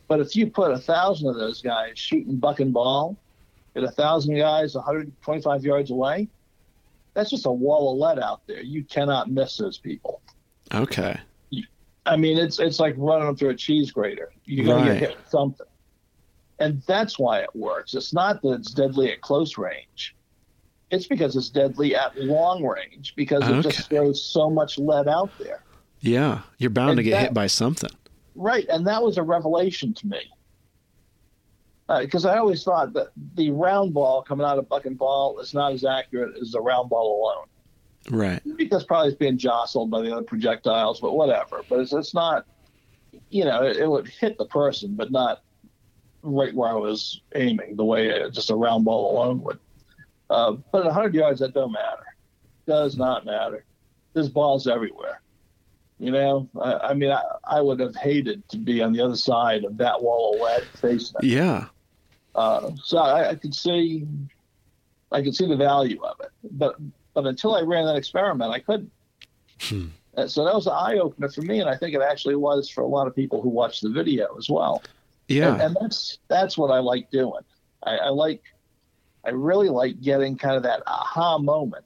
But 0.07 0.19
if 0.19 0.35
you 0.35 0.47
put 0.47 0.71
a 0.71 0.77
thousand 0.77 1.29
of 1.29 1.35
those 1.35 1.61
guys 1.61 1.97
shooting 1.97 2.35
buck 2.35 2.59
and 2.59 2.73
ball 2.73 3.17
at 3.75 3.83
a 3.83 3.91
thousand 3.91 4.37
guys 4.37 4.75
125 4.75 5.65
yards 5.65 5.91
away, 5.91 6.27
that's 7.13 7.29
just 7.29 7.45
a 7.45 7.51
wall 7.51 7.93
of 7.93 7.97
lead 7.97 8.19
out 8.19 8.45
there. 8.45 8.61
You 8.61 8.83
cannot 8.83 9.31
miss 9.31 9.57
those 9.57 9.77
people. 9.77 10.21
Okay. 10.73 11.17
I 12.05 12.17
mean, 12.17 12.37
it's 12.37 12.59
it's 12.59 12.79
like 12.79 12.93
running 12.97 13.25
them 13.25 13.35
through 13.35 13.49
a 13.49 13.55
cheese 13.55 13.91
grater. 13.91 14.31
You're 14.45 14.65
gonna 14.65 14.81
right. 14.81 14.99
get 14.99 15.09
hit 15.09 15.17
with 15.17 15.29
something, 15.29 15.65
and 16.59 16.83
that's 16.85 17.17
why 17.17 17.39
it 17.39 17.49
works. 17.55 17.95
It's 17.95 18.13
not 18.13 18.41
that 18.43 18.53
it's 18.53 18.71
deadly 18.71 19.11
at 19.11 19.21
close 19.21 19.57
range. 19.57 20.15
It's 20.91 21.07
because 21.07 21.35
it's 21.35 21.49
deadly 21.49 21.95
at 21.95 22.17
long 22.17 22.63
range 22.63 23.13
because 23.15 23.43
it 23.43 23.51
okay. 23.51 23.69
just 23.69 23.89
throws 23.89 24.23
so 24.23 24.49
much 24.49 24.77
lead 24.77 25.07
out 25.07 25.31
there. 25.39 25.63
Yeah, 25.99 26.41
you're 26.57 26.69
bound 26.69 26.91
and 26.91 26.97
to 26.97 27.03
get 27.03 27.11
that, 27.11 27.21
hit 27.21 27.33
by 27.33 27.47
something. 27.47 27.89
Right, 28.35 28.67
and 28.69 28.85
that 28.85 29.01
was 29.01 29.17
a 29.17 29.23
revelation 29.23 29.93
to 29.95 30.07
me. 30.07 30.19
Because 31.87 32.25
uh, 32.25 32.29
I 32.29 32.37
always 32.37 32.63
thought 32.63 32.93
that 32.93 33.09
the 33.35 33.51
round 33.51 33.93
ball 33.93 34.21
coming 34.23 34.45
out 34.45 34.57
of 34.57 34.67
buck 34.67 34.85
and 34.85 34.97
ball 34.97 35.39
is 35.39 35.53
not 35.53 35.73
as 35.73 35.85
accurate 35.85 36.35
as 36.41 36.51
the 36.51 36.61
round 36.61 36.89
ball 36.89 37.21
alone. 37.21 38.19
Right. 38.19 38.41
Because 38.55 38.83
probably 38.83 39.09
it's 39.09 39.17
being 39.17 39.37
jostled 39.37 39.89
by 39.89 40.01
the 40.01 40.11
other 40.11 40.23
projectiles, 40.23 40.99
but 40.99 41.13
whatever. 41.13 41.61
But 41.67 41.79
it's, 41.79 41.93
it's 41.93 42.13
not, 42.13 42.45
you 43.29 43.45
know, 43.45 43.63
it, 43.63 43.77
it 43.77 43.87
would 43.87 44.07
hit 44.07 44.37
the 44.37 44.45
person, 44.45 44.95
but 44.95 45.11
not 45.11 45.41
right 46.21 46.53
where 46.53 46.69
I 46.69 46.73
was 46.73 47.21
aiming, 47.35 47.75
the 47.75 47.85
way 47.85 48.29
just 48.31 48.49
a 48.49 48.55
round 48.55 48.85
ball 48.85 49.15
alone 49.15 49.41
would. 49.43 49.59
Uh, 50.29 50.53
but 50.71 50.79
at 50.79 50.85
100 50.85 51.13
yards, 51.13 51.39
that 51.39 51.53
don't 51.53 51.71
matter. 51.71 52.15
Does 52.65 52.97
not 52.97 53.25
matter. 53.25 53.63
There's 54.13 54.29
balls 54.29 54.67
everywhere. 54.67 55.21
You 55.99 56.11
know, 56.11 56.49
I, 56.59 56.73
I 56.73 56.93
mean, 56.93 57.11
I, 57.11 57.21
I, 57.45 57.61
would 57.61 57.79
have 57.79 57.95
hated 57.95 58.47
to 58.49 58.57
be 58.57 58.81
on 58.81 58.91
the 58.91 59.01
other 59.01 59.15
side 59.15 59.63
of 59.63 59.77
that 59.77 60.01
wall 60.01 60.35
of 60.35 60.41
lead 60.41 60.63
facing 60.75 61.15
it. 61.21 61.27
Yeah. 61.27 61.67
Uh, 62.33 62.71
so 62.83 62.97
I, 62.97 63.29
I, 63.29 63.35
could 63.35 63.55
see, 63.55 64.05
I 65.11 65.21
could 65.21 65.35
see 65.35 65.47
the 65.47 65.55
value 65.55 66.03
of 66.03 66.19
it, 66.19 66.31
but 66.51 66.75
but 67.13 67.25
until 67.25 67.55
I 67.55 67.61
ran 67.61 67.85
that 67.85 67.95
experiment, 67.95 68.51
I 68.51 68.59
couldn't. 68.59 68.91
Hmm. 69.61 69.87
Uh, 70.17 70.27
so 70.27 70.43
that 70.43 70.53
was 70.53 70.67
an 70.67 70.73
eye 70.73 70.97
opener 70.97 71.29
for 71.29 71.41
me, 71.41 71.61
and 71.61 71.69
I 71.69 71.77
think 71.77 71.95
it 71.95 72.01
actually 72.01 72.35
was 72.35 72.69
for 72.69 72.81
a 72.81 72.87
lot 72.87 73.07
of 73.07 73.15
people 73.15 73.41
who 73.41 73.49
watched 73.49 73.81
the 73.81 73.89
video 73.89 74.35
as 74.37 74.49
well. 74.49 74.83
Yeah. 75.27 75.53
And, 75.53 75.61
and 75.61 75.77
that's 75.79 76.19
that's 76.27 76.57
what 76.57 76.71
I 76.71 76.79
like 76.79 77.09
doing. 77.09 77.41
I, 77.83 77.97
I 77.97 78.09
like 78.09 78.43
I 79.25 79.29
really 79.31 79.69
like 79.69 80.01
getting 80.01 80.37
kind 80.37 80.55
of 80.55 80.63
that 80.63 80.83
aha 80.87 81.37
moment 81.37 81.85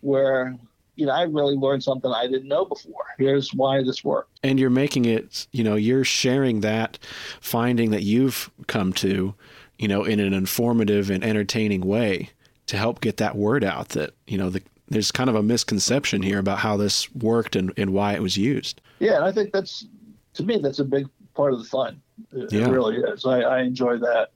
where 0.00 0.56
you 0.96 1.06
know, 1.06 1.12
I 1.12 1.22
really 1.22 1.56
learned 1.56 1.82
something 1.82 2.10
I 2.10 2.26
didn't 2.26 2.48
know 2.48 2.64
before. 2.64 3.04
Here's 3.18 3.52
why 3.52 3.82
this 3.82 4.04
worked. 4.04 4.38
And 4.42 4.60
you're 4.60 4.70
making 4.70 5.06
it, 5.06 5.46
you 5.50 5.64
know, 5.64 5.74
you're 5.74 6.04
sharing 6.04 6.60
that 6.60 6.98
finding 7.40 7.90
that 7.90 8.02
you've 8.04 8.50
come 8.68 8.92
to, 8.94 9.34
you 9.78 9.88
know, 9.88 10.04
in 10.04 10.20
an 10.20 10.32
informative 10.32 11.10
and 11.10 11.24
entertaining 11.24 11.80
way 11.80 12.30
to 12.66 12.76
help 12.76 13.00
get 13.00 13.16
that 13.16 13.34
word 13.34 13.64
out 13.64 13.90
that, 13.90 14.14
you 14.26 14.38
know, 14.38 14.50
the, 14.50 14.62
there's 14.88 15.10
kind 15.10 15.28
of 15.28 15.34
a 15.34 15.42
misconception 15.42 16.22
here 16.22 16.38
about 16.38 16.58
how 16.58 16.76
this 16.76 17.12
worked 17.14 17.56
and, 17.56 17.72
and 17.76 17.92
why 17.92 18.12
it 18.12 18.22
was 18.22 18.36
used. 18.36 18.80
Yeah, 19.00 19.16
and 19.16 19.24
I 19.24 19.32
think 19.32 19.52
that's 19.52 19.86
to 20.34 20.44
me 20.44 20.58
that's 20.58 20.78
a 20.78 20.84
big 20.84 21.08
part 21.34 21.52
of 21.52 21.58
the 21.58 21.64
fun. 21.64 22.00
It, 22.32 22.52
Yeah. 22.52 22.68
it 22.68 22.70
really 22.70 22.98
is. 22.98 23.26
I, 23.26 23.40
I 23.40 23.62
enjoy 23.62 23.98
that 23.98 24.30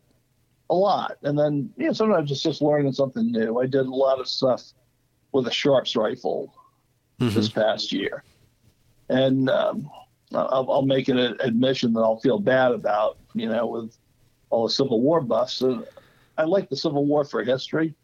a 0.71 0.75
lot. 0.75 1.17
And 1.23 1.39
then 1.39 1.71
you 1.77 1.87
know 1.87 1.93
sometimes 1.93 2.31
it's 2.31 2.43
just 2.43 2.63
learning 2.63 2.93
something 2.93 3.31
new. 3.31 3.59
I 3.61 3.67
did 3.67 3.87
a 3.87 3.95
lot 3.95 4.21
of 4.21 4.29
stuff 4.29 4.63
with 5.33 5.47
a 5.47 5.51
Sharps 5.53 5.97
rifle 5.97 6.55
Mhm. 7.21 7.35
this 7.35 7.49
past 7.49 7.91
year, 7.93 8.23
and 9.09 9.51
um, 9.51 9.91
I'll, 10.33 10.71
I'll 10.71 10.83
make 10.87 11.09
an 11.09 11.19
admission 11.19 11.93
that 11.95 12.01
I'll 12.01 12.21
feel 12.21 12.39
bad 12.39 12.73
about. 12.73 13.19
You 13.35 13.49
know, 13.49 13.67
with 13.67 13.97
all 14.51 14.67
the 14.67 14.73
Civil 14.73 15.01
War 15.01 15.21
buffs, 15.21 15.61
and 15.63 15.85
I 16.37 16.45
like 16.45 16.69
the 16.69 16.77
Civil 16.77 17.05
War 17.07 17.25
for 17.25 17.43
history. 17.43 17.95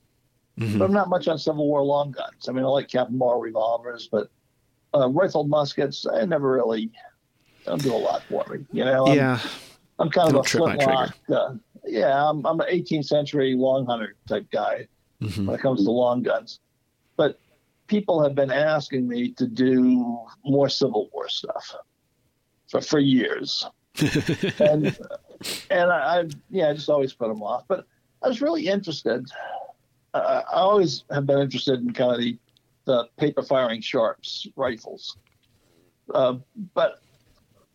Mhm. 0.58 0.78
But 0.78 0.84
I'm 0.86 0.92
not 0.92 1.08
much 1.08 1.26
on 1.28 1.38
Civil 1.38 1.66
War 1.66 1.82
long 1.82 2.10
guns. 2.12 2.48
I 2.48 2.52
mean, 2.52 2.64
I 2.64 2.68
like 2.68 2.88
cap 2.88 3.08
and 3.08 3.18
ball 3.18 3.40
revolvers, 3.40 4.08
but 4.10 4.28
uh, 4.94 5.08
rifled 5.08 5.48
muskets, 5.48 6.06
I 6.06 6.24
never 6.24 6.52
really 6.52 6.90
don't 7.64 7.82
do 7.82 7.92
a 7.92 7.96
lot 7.98 8.22
for 8.24 8.44
me. 8.48 8.64
You 8.72 8.84
know, 8.84 9.06
I'm, 9.08 9.16
Yeah. 9.16 9.40
I'm 9.98 10.10
kind 10.10 10.28
of 10.30 10.36
a 10.40 10.42
flintlock. 10.44 11.14
Uh, 11.28 11.54
yeah, 11.86 12.28
I'm, 12.28 12.44
I'm 12.46 12.60
an 12.60 12.66
18th 12.70 13.06
century 13.06 13.54
long 13.54 13.86
hunter 13.86 14.14
type 14.28 14.46
guy 14.50 14.86
Mhm. 15.22 15.46
when 15.46 15.54
it 15.54 15.60
comes 15.62 15.84
to 15.84 15.90
long 15.90 16.22
guns. 16.22 16.60
But 17.16 17.38
people 17.86 18.22
have 18.22 18.34
been 18.34 18.50
asking 18.50 19.06
me 19.08 19.30
to 19.32 19.46
do 19.46 20.18
more 20.44 20.68
Civil 20.68 21.08
War 21.12 21.28
stuff 21.28 21.74
for 22.68 22.80
for 22.80 22.98
years, 22.98 23.64
and 24.58 24.98
and 25.70 25.90
I, 25.92 26.20
I 26.20 26.28
yeah, 26.50 26.68
I 26.70 26.74
just 26.74 26.88
always 26.90 27.12
put 27.12 27.28
them 27.28 27.42
off. 27.42 27.64
But 27.68 27.86
I 28.22 28.28
was 28.28 28.42
really 28.42 28.66
interested. 28.66 29.26
Uh, 30.14 30.42
I 30.52 30.56
always 30.56 31.04
have 31.10 31.26
been 31.26 31.38
interested 31.38 31.80
in 31.80 31.92
kind 31.92 32.12
of 32.12 32.18
the, 32.20 32.38
the 32.84 33.04
paper 33.16 33.42
firing 33.42 33.80
sharps 33.80 34.46
rifles, 34.56 35.16
uh, 36.14 36.34
but 36.74 37.00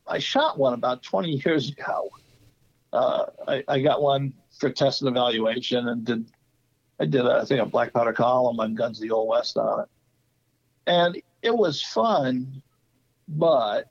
I 0.07 0.19
shot 0.19 0.57
one 0.57 0.73
about 0.73 1.03
20 1.03 1.41
years 1.45 1.69
ago. 1.69 2.09
Uh, 2.91 3.25
I, 3.47 3.63
I 3.67 3.81
got 3.81 4.01
one 4.01 4.33
for 4.59 4.69
test 4.69 5.01
and 5.01 5.09
evaluation 5.09 5.87
and 5.89 6.03
did 6.03 6.25
I 6.99 7.05
did 7.05 7.25
a, 7.25 7.39
I 7.41 7.45
think 7.45 7.61
a 7.61 7.65
black 7.65 7.93
powder 7.93 8.13
column 8.13 8.59
on 8.59 8.75
Guns 8.75 8.97
of 8.97 9.03
the 9.03 9.11
Old 9.11 9.29
West 9.29 9.57
on 9.57 9.81
it, 9.81 9.89
and 10.87 11.21
it 11.41 11.55
was 11.55 11.81
fun, 11.81 12.61
but 13.27 13.89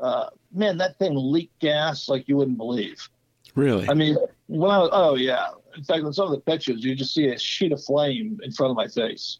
uh, 0.00 0.28
man, 0.52 0.76
that 0.78 0.98
thing 0.98 1.12
leaked 1.14 1.58
gas 1.60 2.08
like 2.08 2.28
you 2.28 2.36
wouldn't 2.36 2.58
believe. 2.58 3.08
Really? 3.54 3.88
I 3.88 3.94
mean, 3.94 4.16
when 4.48 4.70
I 4.70 4.78
was, 4.78 4.90
oh 4.92 5.14
yeah. 5.14 5.48
In 5.76 5.82
fact, 5.82 6.04
in 6.04 6.12
some 6.12 6.26
of 6.26 6.32
the 6.32 6.40
pictures, 6.40 6.84
you 6.84 6.94
just 6.94 7.14
see 7.14 7.28
a 7.28 7.38
sheet 7.38 7.72
of 7.72 7.82
flame 7.82 8.38
in 8.42 8.52
front 8.52 8.70
of 8.70 8.76
my 8.76 8.86
face. 8.86 9.38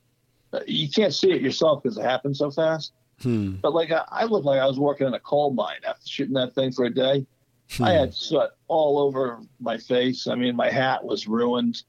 Uh, 0.52 0.60
You 0.66 0.88
can't 0.88 1.14
see 1.14 1.30
it 1.30 1.42
yourself 1.42 1.82
because 1.82 1.98
it 1.98 2.04
happened 2.04 2.36
so 2.36 2.50
fast. 2.50 2.92
Hmm. 3.22 3.56
But 3.62 3.72
like, 3.72 3.92
I, 3.92 4.04
I 4.10 4.24
looked 4.24 4.44
like 4.44 4.58
I 4.58 4.66
was 4.66 4.78
working 4.78 5.06
in 5.06 5.14
a 5.14 5.20
coal 5.20 5.52
mine 5.52 5.78
after 5.86 6.06
shooting 6.06 6.34
that 6.34 6.54
thing 6.54 6.72
for 6.72 6.86
a 6.86 6.90
day. 6.90 7.26
I 7.72 7.76
Hmm. 7.76 7.84
had 8.00 8.14
soot 8.14 8.50
all 8.68 8.98
over 8.98 9.40
my 9.60 9.76
face. 9.78 10.26
I 10.26 10.34
mean, 10.34 10.54
my 10.56 10.70
hat 10.70 11.02
was 11.04 11.26
ruined 11.26 11.82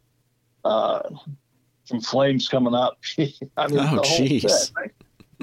uh, 0.63 1.01
from 1.87 2.01
flames 2.01 2.47
coming 2.49 2.73
up. 2.73 2.97
I 3.57 3.67
mean, 3.67 3.79
Oh, 3.79 4.01
jeez. 4.03 4.71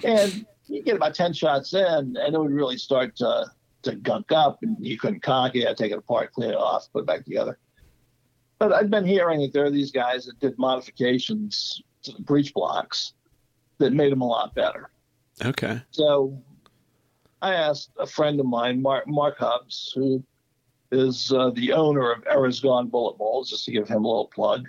And 0.04 0.46
you 0.66 0.82
get 0.82 0.96
about 0.96 1.14
ten 1.14 1.32
shots 1.32 1.74
in, 1.74 2.16
and 2.16 2.34
it 2.34 2.38
would 2.38 2.50
really 2.50 2.78
start 2.78 3.14
to 3.16 3.46
to 3.82 3.96
gunk 3.96 4.30
up, 4.32 4.58
and 4.62 4.76
you 4.80 4.96
couldn't 4.96 5.20
cock 5.22 5.54
it. 5.56 5.66
I'd 5.68 5.76
take 5.76 5.90
it 5.92 5.98
apart, 5.98 6.32
clean 6.32 6.50
it 6.50 6.56
off, 6.56 6.86
put 6.92 7.00
it 7.00 7.06
back 7.06 7.24
together. 7.24 7.58
But 8.58 8.72
I've 8.72 8.90
been 8.90 9.04
hearing 9.04 9.40
that 9.40 9.52
there 9.52 9.64
are 9.64 9.70
these 9.70 9.90
guys 9.90 10.24
that 10.26 10.38
did 10.38 10.56
modifications 10.56 11.82
to 12.04 12.12
the 12.12 12.22
breech 12.22 12.54
blocks 12.54 13.14
that 13.78 13.92
made 13.92 14.12
them 14.12 14.20
a 14.20 14.26
lot 14.26 14.54
better. 14.54 14.90
Okay. 15.44 15.80
So 15.90 16.40
I 17.42 17.54
asked 17.54 17.90
a 17.98 18.06
friend 18.06 18.38
of 18.38 18.46
mine, 18.46 18.80
Mark, 18.80 19.08
Mark 19.08 19.38
Hubbs, 19.38 19.92
who 19.94 20.22
is 20.92 21.32
uh, 21.32 21.50
the 21.50 21.72
owner 21.72 22.12
of 22.12 22.24
Eras 22.30 22.60
Gone 22.60 22.86
Bullet 22.86 23.18
Balls, 23.18 23.50
just 23.50 23.64
to 23.64 23.72
give 23.72 23.88
him 23.88 24.04
a 24.04 24.08
little 24.08 24.28
plug. 24.28 24.68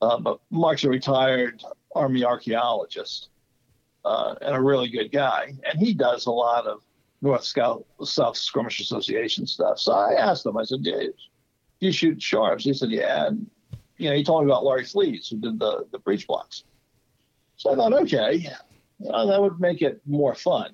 Uh, 0.00 0.18
but 0.18 0.38
Mark's 0.50 0.84
a 0.84 0.88
retired 0.88 1.62
Army 1.96 2.24
archaeologist 2.24 3.30
uh, 4.04 4.36
and 4.40 4.54
a 4.54 4.60
really 4.60 4.88
good 4.88 5.10
guy. 5.10 5.52
And 5.64 5.80
he 5.80 5.94
does 5.94 6.26
a 6.26 6.30
lot 6.30 6.66
of 6.66 6.82
North 7.22 7.42
Scout, 7.42 7.84
South 8.04 8.36
Skirmish 8.36 8.78
Association 8.80 9.46
stuff. 9.46 9.80
So 9.80 9.92
I 9.92 10.12
asked 10.12 10.46
him, 10.46 10.56
I 10.56 10.64
said, 10.64 10.84
"Do 10.84 11.12
you 11.80 11.90
shoot 11.90 12.22
sharps? 12.22 12.64
He 12.64 12.72
said, 12.72 12.90
yeah. 12.90 13.26
And, 13.26 13.50
you 13.96 14.10
know, 14.10 14.14
he 14.14 14.22
told 14.22 14.44
me 14.44 14.52
about 14.52 14.64
Larry 14.64 14.84
Fleas, 14.84 15.28
who 15.28 15.38
did 15.38 15.58
the, 15.58 15.86
the 15.90 15.98
breech 15.98 16.26
blocks. 16.28 16.62
So 17.56 17.72
I 17.72 17.74
thought, 17.74 17.94
okay, 17.94 18.48
uh, 19.10 19.26
that 19.26 19.40
would 19.40 19.58
make 19.58 19.82
it 19.82 20.00
more 20.06 20.34
fun. 20.34 20.72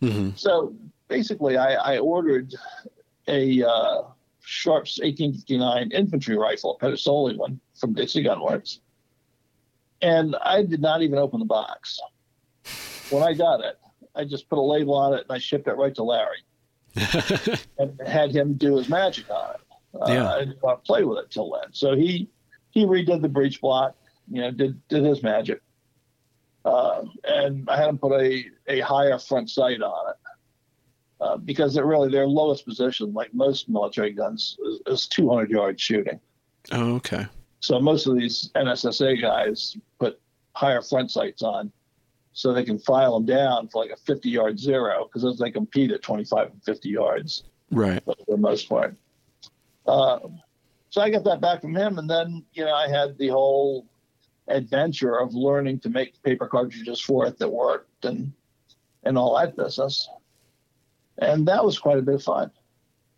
Hmm 0.00 0.30
So 0.36 0.74
basically, 1.08 1.56
I, 1.56 1.94
I 1.94 1.98
ordered 1.98 2.54
a 3.28 3.62
uh, 3.62 4.02
Sharps 4.40 4.98
1859 5.00 5.90
infantry 5.92 6.36
rifle, 6.36 6.76
a 6.80 6.84
Pedersoli 6.84 7.36
one 7.36 7.60
from 7.78 7.94
Dixie 7.94 8.22
Gun 8.22 8.40
Works, 8.42 8.80
and 10.02 10.36
I 10.42 10.62
did 10.62 10.80
not 10.80 11.02
even 11.02 11.18
open 11.18 11.40
the 11.40 11.46
box. 11.46 11.98
When 13.10 13.22
I 13.22 13.32
got 13.34 13.60
it, 13.60 13.78
I 14.14 14.24
just 14.24 14.48
put 14.48 14.58
a 14.58 14.62
label 14.62 14.94
on 14.94 15.14
it 15.14 15.22
and 15.28 15.30
I 15.30 15.38
shipped 15.38 15.66
it 15.68 15.74
right 15.74 15.94
to 15.94 16.02
Larry 16.02 16.38
and 17.78 18.00
had 18.06 18.34
him 18.34 18.54
do 18.54 18.76
his 18.76 18.88
magic 18.88 19.28
on 19.30 19.54
it. 19.54 19.60
Uh, 20.00 20.12
Yeah. 20.12 20.32
I 20.32 20.38
didn't 20.40 20.62
want 20.62 20.82
to 20.82 20.86
play 20.86 21.04
with 21.04 21.18
it 21.18 21.30
till 21.30 21.50
then. 21.50 21.72
So 21.72 21.94
he 21.96 22.28
he 22.70 22.84
redid 22.84 23.22
the 23.22 23.28
breech 23.28 23.60
block, 23.60 23.96
you 24.30 24.40
know, 24.40 24.50
did 24.50 24.80
did 24.88 25.04
his 25.04 25.22
magic, 25.22 25.60
uh, 26.64 27.02
and 27.24 27.68
I 27.68 27.76
had 27.76 27.88
him 27.88 27.98
put 27.98 28.12
a 28.20 28.44
a 28.68 28.80
higher 28.80 29.18
front 29.18 29.50
sight 29.50 29.82
on 29.82 30.10
it 30.10 30.16
uh, 31.20 31.36
because 31.36 31.76
it 31.76 31.84
really 31.84 32.10
their 32.10 32.26
lowest 32.26 32.64
position, 32.66 33.12
like 33.12 33.32
most 33.34 33.68
military 33.68 34.12
guns, 34.12 34.56
is, 34.64 34.80
is 34.86 35.06
200 35.08 35.50
yard 35.50 35.80
shooting. 35.80 36.18
oh, 36.72 36.94
okay. 36.96 37.26
So 37.60 37.80
most 37.80 38.06
of 38.06 38.16
these 38.18 38.50
NSSA 38.56 39.20
guys 39.22 39.76
put 39.98 40.20
higher 40.54 40.82
front 40.82 41.10
sights 41.10 41.42
on 41.42 41.72
so 42.32 42.52
they 42.52 42.64
can 42.64 42.78
file 42.78 43.14
them 43.14 43.24
down 43.26 43.68
for 43.68 43.82
like 43.82 43.90
a 43.92 43.96
50 43.96 44.28
yard 44.28 44.58
zero 44.58 45.08
because 45.12 45.38
they 45.38 45.50
compete 45.50 45.90
at 45.92 46.02
25 46.02 46.50
and 46.50 46.62
50 46.64 46.88
yards 46.88 47.44
Right. 47.70 48.04
for 48.04 48.14
the 48.28 48.36
most 48.36 48.68
part. 48.68 48.94
Uh, 49.86 50.18
so 50.90 51.00
I 51.00 51.10
got 51.10 51.24
that 51.24 51.40
back 51.40 51.60
from 51.60 51.74
him, 51.74 51.98
and 51.98 52.08
then 52.08 52.44
you 52.52 52.64
know 52.64 52.74
I 52.74 52.88
had 52.88 53.18
the 53.18 53.28
whole 53.28 53.86
adventure 54.48 55.18
of 55.18 55.34
learning 55.34 55.80
to 55.80 55.88
make 55.88 56.22
paper 56.22 56.46
cartridges 56.46 57.00
for 57.00 57.26
it 57.26 57.38
that 57.38 57.48
worked 57.48 58.04
and 58.04 58.32
and 59.04 59.18
all 59.18 59.36
that 59.36 59.56
business, 59.56 60.08
and 61.18 61.46
that 61.46 61.62
was 61.64 61.78
quite 61.78 61.98
a 61.98 62.02
bit 62.02 62.14
of 62.14 62.22
fun. 62.22 62.50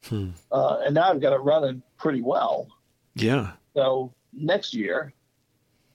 Hmm. 0.05 0.31
Uh, 0.51 0.79
and 0.85 0.95
now 0.95 1.11
I've 1.11 1.21
got 1.21 1.33
it 1.33 1.39
running 1.39 1.83
pretty 1.97 2.23
well. 2.23 2.69
Yeah. 3.15 3.53
So 3.75 4.13
next 4.33 4.75
year, 4.75 5.13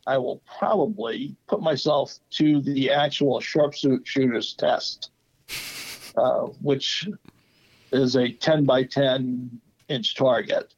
I 0.07 0.17
will 0.17 0.41
probably 0.57 1.35
put 1.47 1.61
myself 1.61 2.17
to 2.31 2.61
the 2.61 2.91
actual 2.91 3.39
sharpshooters 3.39 4.53
test, 4.53 5.11
uh, 6.17 6.47
which 6.61 7.07
is 7.91 8.15
a 8.15 8.31
10 8.31 8.65
by 8.65 8.83
10 8.83 9.59
inch 9.89 10.15
target 10.15 10.73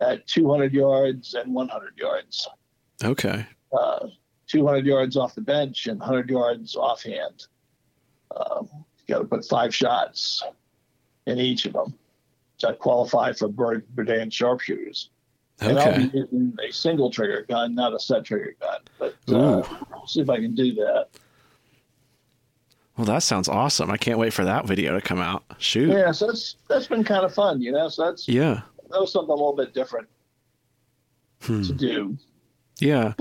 at 0.00 0.26
200 0.26 0.72
yards 0.72 1.34
and 1.34 1.52
100 1.52 1.98
yards. 1.98 2.48
Okay. 3.02 3.46
Uh, 3.72 4.08
200 4.46 4.86
yards 4.86 5.16
off 5.16 5.34
the 5.34 5.40
bench 5.42 5.86
and 5.88 6.00
100 6.00 6.30
yards 6.30 6.74
offhand. 6.74 7.46
Um, 8.34 8.68
you 9.06 9.14
got 9.14 9.18
to 9.18 9.24
put 9.26 9.44
five 9.44 9.74
shots 9.74 10.42
in 11.26 11.38
each 11.38 11.66
of 11.66 11.74
them 11.74 11.94
to 12.58 12.72
qualify 12.74 13.32
for 13.32 13.48
Berdan 13.48 14.32
sharpshooters. 14.32 15.10
And 15.60 15.78
I'll 15.78 15.96
be 15.96 16.04
using 16.16 16.56
a 16.66 16.72
single 16.72 17.10
trigger 17.10 17.44
gun, 17.48 17.74
not 17.74 17.92
a 17.94 17.98
set 18.00 18.24
trigger 18.24 18.54
gun. 18.60 18.78
But 18.98 19.16
uh, 19.34 19.62
see 20.06 20.20
if 20.20 20.30
I 20.30 20.36
can 20.36 20.54
do 20.54 20.72
that. 20.74 21.08
Well, 22.96 23.04
that 23.06 23.22
sounds 23.22 23.48
awesome. 23.48 23.90
I 23.90 23.96
can't 23.96 24.18
wait 24.18 24.32
for 24.32 24.44
that 24.44 24.66
video 24.66 24.92
to 24.94 25.00
come 25.00 25.18
out. 25.20 25.44
Shoot. 25.58 25.90
Yeah, 25.90 26.10
so 26.12 26.26
that's 26.28 26.56
that's 26.68 26.86
been 26.88 27.04
kind 27.04 27.24
of 27.24 27.32
fun, 27.34 27.60
you 27.60 27.70
know. 27.72 27.88
So 27.88 28.06
that's 28.06 28.26
Yeah. 28.28 28.62
that 28.90 29.00
was 29.00 29.12
something 29.12 29.30
a 29.30 29.34
little 29.34 29.54
bit 29.54 29.72
different 29.74 30.08
Hmm. 31.42 31.62
to 31.62 31.72
do. 31.72 32.16
Yeah. 32.78 33.14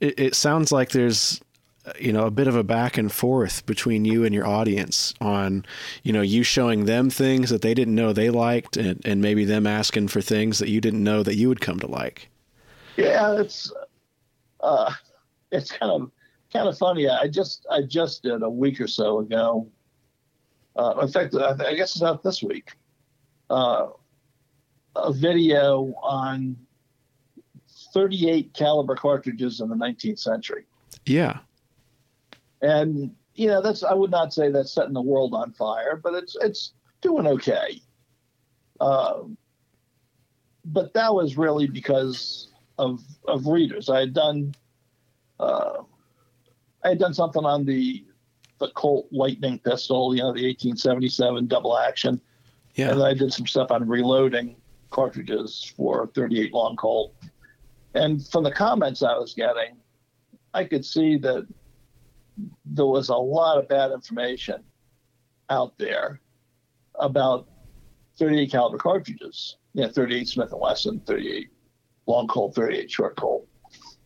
It, 0.00 0.18
it 0.18 0.34
sounds 0.34 0.72
like 0.72 0.90
there's, 0.90 1.40
you 1.98 2.12
know, 2.12 2.26
a 2.26 2.30
bit 2.30 2.46
of 2.46 2.56
a 2.56 2.62
back 2.62 2.96
and 2.96 3.10
forth 3.10 3.66
between 3.66 4.04
you 4.04 4.24
and 4.24 4.34
your 4.34 4.46
audience 4.46 5.14
on, 5.20 5.64
you 6.02 6.12
know, 6.12 6.22
you 6.22 6.42
showing 6.42 6.84
them 6.84 7.10
things 7.10 7.50
that 7.50 7.62
they 7.62 7.74
didn't 7.74 7.94
know 7.94 8.12
they 8.12 8.30
liked 8.30 8.76
and, 8.76 9.04
and 9.04 9.20
maybe 9.20 9.44
them 9.44 9.66
asking 9.66 10.08
for 10.08 10.20
things 10.20 10.58
that 10.58 10.68
you 10.68 10.80
didn't 10.80 11.02
know 11.02 11.22
that 11.22 11.36
you 11.36 11.48
would 11.48 11.60
come 11.60 11.78
to 11.80 11.86
like. 11.86 12.30
Yeah, 12.96 13.38
it's 13.40 13.72
uh, 14.60 14.92
it's 15.50 15.72
kind 15.72 15.90
of 15.90 16.10
kind 16.52 16.68
of 16.68 16.76
funny. 16.76 17.08
I 17.08 17.26
just 17.26 17.66
I 17.70 17.82
just 17.82 18.22
did 18.22 18.42
a 18.42 18.50
week 18.50 18.80
or 18.80 18.86
so 18.86 19.20
ago. 19.20 19.66
Uh, 20.76 20.94
in 21.02 21.08
fact, 21.08 21.34
I 21.34 21.74
guess 21.74 21.96
it's 21.96 22.02
out 22.02 22.22
this 22.22 22.42
week. 22.42 22.72
Uh, 23.50 23.88
a 24.96 25.12
video 25.12 25.94
on 26.02 26.56
38 27.92 28.54
caliber 28.54 28.96
cartridges 28.96 29.60
in 29.60 29.68
the 29.68 29.74
19th 29.74 30.18
century. 30.18 30.64
Yeah. 31.06 31.38
And 32.60 33.14
you 33.34 33.48
know, 33.48 33.62
that's 33.62 33.82
I 33.82 33.94
would 33.94 34.10
not 34.10 34.32
say 34.32 34.50
that's 34.50 34.72
setting 34.72 34.92
the 34.92 35.02
world 35.02 35.34
on 35.34 35.52
fire, 35.52 35.96
but 35.96 36.14
it's 36.14 36.36
it's 36.40 36.72
doing 37.00 37.26
okay. 37.26 37.80
Uh, 38.80 39.22
but 40.64 40.92
that 40.94 41.14
was 41.14 41.36
really 41.36 41.66
because 41.66 42.48
of 42.78 43.02
of 43.26 43.46
readers. 43.46 43.88
I 43.88 44.00
had 44.00 44.14
done 44.14 44.54
uh, 45.40 45.82
I 46.84 46.90
had 46.90 46.98
done 46.98 47.14
something 47.14 47.44
on 47.44 47.64
the 47.64 48.04
the 48.58 48.68
Colt 48.70 49.08
Lightning 49.10 49.58
pistol, 49.58 50.14
you 50.14 50.20
know, 50.22 50.32
the 50.32 50.46
1877 50.46 51.46
double 51.48 51.76
action. 51.76 52.20
Yeah. 52.74 52.92
And 52.92 53.02
I 53.02 53.12
did 53.12 53.32
some 53.32 53.46
stuff 53.46 53.72
on 53.72 53.88
reloading 53.88 54.56
cartridges 54.90 55.72
for 55.76 56.06
38 56.14 56.54
long 56.54 56.76
Colt. 56.76 57.12
And 57.94 58.26
from 58.26 58.44
the 58.44 58.52
comments 58.52 59.02
I 59.02 59.18
was 59.18 59.34
getting, 59.34 59.76
I 60.54 60.64
could 60.64 60.84
see 60.84 61.18
that 61.18 61.46
there 62.64 62.86
was 62.86 63.08
a 63.08 63.16
lot 63.16 63.58
of 63.58 63.68
bad 63.68 63.90
information 63.90 64.62
out 65.50 65.76
there 65.78 66.20
about 66.98 67.48
38 68.18 68.50
caliber 68.50 68.78
cartridges. 68.78 69.56
Yeah, 69.74 69.88
38 69.88 70.28
Smith 70.28 70.52
and 70.52 70.60
Wesson, 70.60 71.00
38 71.00 71.48
long 72.06 72.26
Colt, 72.26 72.54
38 72.54 72.90
short 72.90 73.16
Colt, 73.16 73.46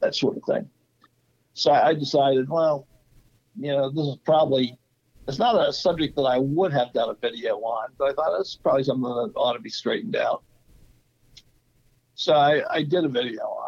that 0.00 0.14
sort 0.14 0.36
of 0.36 0.42
thing. 0.44 0.68
So 1.54 1.72
I 1.72 1.94
decided, 1.94 2.48
well, 2.48 2.86
you 3.58 3.72
know, 3.72 3.90
this 3.90 4.06
is 4.06 4.16
probably 4.24 4.78
it's 5.26 5.38
not 5.38 5.68
a 5.68 5.72
subject 5.72 6.14
that 6.16 6.22
I 6.22 6.38
would 6.38 6.72
have 6.72 6.92
done 6.92 7.10
a 7.10 7.14
video 7.14 7.56
on, 7.56 7.88
but 7.98 8.10
I 8.10 8.12
thought 8.12 8.38
it's 8.38 8.56
probably 8.56 8.84
something 8.84 9.02
that 9.02 9.32
ought 9.34 9.54
to 9.54 9.60
be 9.60 9.70
straightened 9.70 10.14
out. 10.14 10.44
So 12.14 12.34
I, 12.34 12.62
I 12.70 12.82
did 12.82 13.04
a 13.04 13.08
video 13.08 13.42
on 13.42 13.65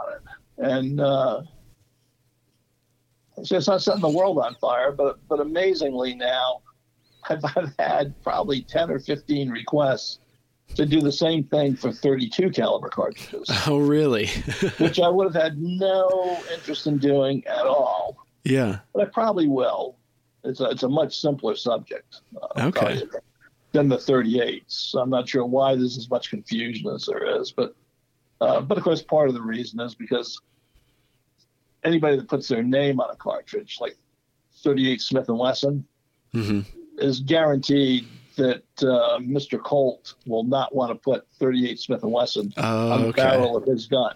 and 0.59 1.01
uh, 1.01 1.43
it's 3.37 3.69
not 3.69 3.83
setting 3.83 4.01
the 4.01 4.09
world 4.09 4.39
on 4.39 4.55
fire, 4.57 4.93
but 4.93 5.19
but 5.29 5.41
amazingly 5.41 6.15
now, 6.15 6.63
I've, 7.29 7.45
I've 7.57 7.75
had 7.79 8.21
probably 8.23 8.63
ten 8.63 8.91
or 8.91 8.99
fifteen 8.99 9.51
requests 9.51 10.19
to 10.75 10.87
do 10.87 11.01
the 11.01 11.13
same 11.13 11.45
thing 11.45 11.75
for 11.75 11.93
32 11.93 12.51
caliber 12.51 12.89
cartridges. 12.89 13.49
Oh, 13.67 13.79
really? 13.79 14.27
which 14.79 15.01
I 15.01 15.09
would 15.09 15.33
have 15.33 15.43
had 15.43 15.59
no 15.59 16.39
interest 16.53 16.87
in 16.87 16.99
doing 16.99 17.45
at 17.47 17.67
all. 17.67 18.17
Yeah. 18.45 18.81
But 18.95 19.09
I 19.09 19.11
probably 19.11 19.49
will. 19.49 19.97
It's 20.45 20.61
a, 20.61 20.71
it's 20.71 20.83
a 20.83 20.89
much 20.89 21.19
simpler 21.21 21.57
subject. 21.57 22.21
Uh, 22.41 22.67
okay. 22.69 23.03
Than 23.73 23.89
the 23.89 23.97
38s. 23.97 24.95
I'm 24.95 25.11
not 25.11 25.29
sure 25.29 25.45
why 25.45 25.75
there's 25.75 25.99
as 25.99 26.09
much 26.09 26.31
confusion 26.31 26.89
as 26.91 27.07
there 27.07 27.41
is, 27.41 27.51
but 27.51 27.75
uh, 28.41 28.61
but 28.61 28.78
of 28.78 28.84
course 28.84 29.03
part 29.03 29.28
of 29.28 29.34
the 29.34 29.43
reason 29.43 29.80
is 29.80 29.95
because 29.95 30.41
anybody 31.84 32.16
that 32.16 32.28
puts 32.28 32.49
their 32.49 32.62
name 32.62 33.01
on 33.01 33.11
a 33.11 33.16
cartridge, 33.16 33.78
like 33.80 33.97
38 34.62 35.01
Smith 35.01 35.28
and 35.28 35.39
Wesson, 35.39 35.84
mm-hmm. 36.34 36.61
is 36.99 37.20
guaranteed 37.20 38.07
that 38.36 38.62
uh, 38.82 39.18
Mr. 39.18 39.62
Colt 39.62 40.14
will 40.26 40.45
not 40.45 40.74
want 40.74 40.91
to 40.91 40.95
put 40.95 41.26
38 41.39 41.78
Smith 41.78 42.03
and 42.03 42.12
Wesson 42.12 42.53
oh, 42.57 42.93
on 42.93 43.03
the 43.03 43.09
okay. 43.09 43.22
barrel 43.22 43.57
of 43.57 43.64
his 43.64 43.86
gun. 43.86 44.14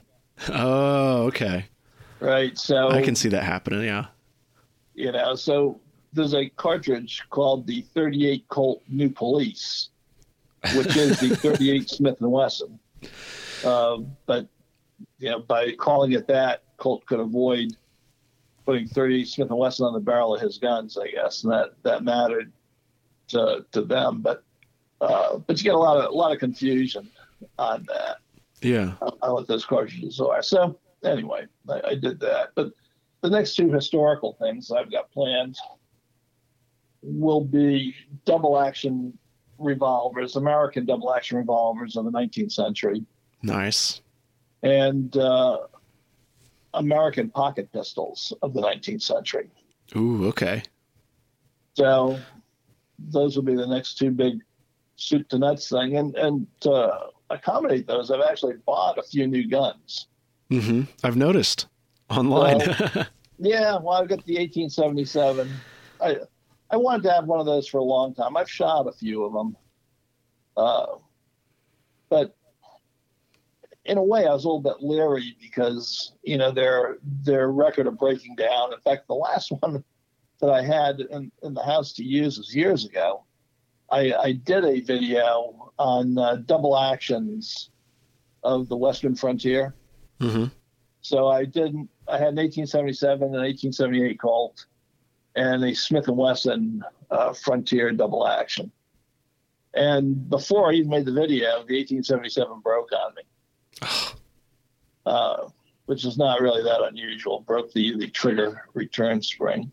Oh, 0.49 1.25
okay. 1.25 1.67
Right. 2.21 2.57
So 2.57 2.89
I 2.89 3.03
can 3.03 3.17
see 3.17 3.29
that 3.31 3.43
happening. 3.43 3.83
Yeah. 3.83 4.07
You 4.95 5.13
know, 5.13 5.35
so 5.35 5.81
there's 6.13 6.35
a 6.35 6.49
cartridge 6.51 7.23
called 7.31 7.67
the 7.67 7.83
38 7.95 8.47
Colt 8.49 8.83
New 8.89 9.11
Police, 9.11 9.89
which 10.77 10.97
is 10.97 11.19
the 11.19 11.35
38 11.37 11.91
Smith 11.91 12.21
and 12.21 12.31
Wesson. 12.31 12.79
Uh, 13.65 13.99
but 14.27 14.49
you 15.19 15.31
know, 15.31 15.41
by 15.41 15.73
calling 15.73 16.13
it 16.13 16.27
that, 16.29 16.63
Colt 16.77 17.05
could 17.07 17.21
avoid 17.21 17.77
putting 18.65 18.87
38 18.87 19.29
Smith 19.29 19.51
and 19.51 19.59
Wesson 19.59 19.87
on 19.87 19.93
the 19.93 20.01
barrel 20.01 20.35
of 20.35 20.41
his 20.41 20.59
guns, 20.59 20.97
I 20.97 21.09
guess, 21.09 21.45
and 21.45 21.53
that 21.53 21.71
that 21.83 22.05
mattered 22.05 22.53
to 23.29 23.65
to 23.73 23.83
them. 23.83 24.21
But 24.21 24.43
uh, 25.01 25.39
but 25.39 25.59
you 25.59 25.65
get 25.65 25.75
a 25.75 25.79
lot 25.79 25.99
of 25.99 26.13
a 26.13 26.15
lot 26.15 26.33
of 26.33 26.39
confusion 26.39 27.11
on 27.59 27.87
that. 27.89 28.19
Yeah, 28.61 28.95
on 29.01 29.33
what 29.33 29.49
those 29.49 29.65
cartridges 29.65 30.21
are. 30.21 30.43
So 30.43 30.79
anyway, 31.05 31.47
I, 31.69 31.81
I 31.89 31.95
did 31.95 32.21
that. 32.21 32.51
But 32.55 32.73
the 33.23 33.31
next 33.31 33.55
two 33.55 33.73
historical 33.73 34.37
things 34.41 34.71
I've 34.71 34.91
got 34.91 35.11
planned 35.11 35.57
will 37.03 37.45
be 37.45 37.95
double 38.25 38.61
action 38.61 39.17
revolvers, 39.59 40.37
American 40.37 40.85
double 40.85 41.15
action 41.15 41.39
revolvers 41.39 41.97
of 41.97 42.05
the 42.05 42.11
19th 42.11 42.53
century. 42.53 43.05
Nice. 43.43 44.01
And 44.63 45.17
uh, 45.17 45.59
American 46.75 47.31
pocket 47.31 47.73
pistols 47.73 48.33
of 48.43 48.55
the 48.55 48.61
19th 48.61 49.03
century. 49.03 49.51
Ooh, 49.97 50.27
okay. 50.29 50.63
So 51.75 52.19
those 52.99 53.37
will 53.37 53.45
be 53.45 53.57
the 53.57 53.67
next 53.67 53.99
two 53.99 54.11
big 54.11 54.41
soup 54.97 55.29
to 55.31 55.39
nuts 55.39 55.69
thing. 55.69 55.97
And 55.97 56.15
and 56.17 56.47
to 56.61 57.09
accommodate 57.31 57.87
those, 57.87 58.11
I've 58.11 58.21
actually 58.21 58.55
bought 58.67 58.99
a 58.99 59.03
few 59.03 59.27
new 59.27 59.49
guns. 59.49 60.09
Mm-hmm. 60.51 60.83
I've 61.03 61.17
noticed 61.17 61.67
online. 62.11 62.59
Well, 62.59 63.07
yeah, 63.39 63.79
well, 63.81 64.01
I've 64.01 64.09
got 64.09 64.25
the 64.27 64.39
1877. 64.39 65.51
I 66.01 66.17
I 66.71 66.77
wanted 66.77 67.03
to 67.05 67.13
have 67.13 67.27
one 67.27 67.41
of 67.41 67.47
those 67.47 67.69
for 67.69 67.79
a 67.79 67.85
long 67.85 68.15
time. 68.15 68.37
I've 68.37 68.51
shot 68.51 68.87
a 68.87 68.93
few 68.93 69.25
of 69.25 69.33
them, 69.33 69.57
uh, 70.57 70.87
but 72.09 72.37
in 73.85 73.99
a 73.99 74.03
way, 74.03 74.27
I 74.27 74.33
was 74.33 74.45
a 74.45 74.49
little 74.49 74.61
bit 74.61 74.83
leery 74.83 75.37
because 75.41 76.13
you 76.23 76.39
know 76.39 76.51
their 76.51 76.99
their 77.03 77.51
record 77.51 77.87
of 77.87 77.99
breaking 77.99 78.37
down. 78.37 78.73
In 78.73 78.81
fact, 78.81 79.09
the 79.09 79.15
last 79.15 79.51
one 79.61 79.83
that 80.41 80.51
I 80.51 80.63
had 80.63 81.01
in, 81.01 81.31
in 81.43 81.55
the 81.55 81.63
house 81.63 81.93
to 81.95 82.05
use 82.05 82.39
was 82.39 82.55
years 82.55 82.85
ago. 82.85 83.25
I, 83.91 84.13
I 84.15 84.33
did 84.33 84.65
a 84.65 84.81
video 84.81 85.73
on 85.79 86.17
uh, 86.17 86.37
double 86.37 86.79
actions 86.79 87.71
of 88.43 88.69
the 88.69 88.77
Western 88.77 89.15
frontier. 89.15 89.75
Mm-hmm. 90.21 90.47
So 91.03 91.29
I 91.29 91.45
did. 91.45 91.75
I 92.09 92.19
had 92.19 92.35
an 92.35 92.37
1877 92.37 93.23
and 93.23 93.33
1878 93.33 94.21
Colt, 94.21 94.67
and 95.37 95.65
a 95.65 95.75
Smith 95.75 96.09
and 96.09 96.17
Wesson 96.17 96.83
uh, 97.11 97.33
Frontier 97.33 97.91
double 97.93 98.27
action. 98.27 98.71
And 99.75 100.29
before 100.29 100.71
I 100.71 100.75
even 100.75 100.91
made 100.91 101.07
the 101.07 101.13
video, 101.13 101.65
the 101.67 101.79
1877 101.79 102.61
broke 102.61 102.93
on 102.93 103.15
me 103.15 103.23
uh, 105.07 105.49
which 105.87 106.05
is 106.05 106.17
not 106.17 106.41
really 106.41 106.63
that 106.63 106.83
unusual. 106.83 107.41
Broke 107.41 107.73
the, 107.73 107.97
the 107.97 108.09
trigger 108.09 108.69
return 108.75 109.23
spring. 109.23 109.71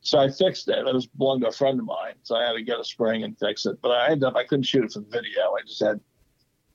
So 0.00 0.18
I 0.18 0.28
fixed 0.28 0.68
it. 0.68 0.78
It 0.78 0.94
was 0.94 1.06
belonged 1.06 1.42
to 1.42 1.48
a 1.48 1.52
friend 1.52 1.78
of 1.78 1.86
mine, 1.86 2.14
so 2.24 2.34
I 2.34 2.44
had 2.44 2.54
to 2.54 2.62
get 2.62 2.80
a 2.80 2.84
spring 2.84 3.22
and 3.22 3.38
fix 3.38 3.66
it. 3.66 3.80
But 3.80 3.92
I 3.92 4.06
ended 4.06 4.24
up 4.24 4.34
I 4.34 4.44
couldn't 4.44 4.64
shoot 4.64 4.84
it 4.84 4.92
for 4.92 5.00
video. 5.00 5.54
I 5.56 5.62
just 5.66 5.80
had 5.80 6.00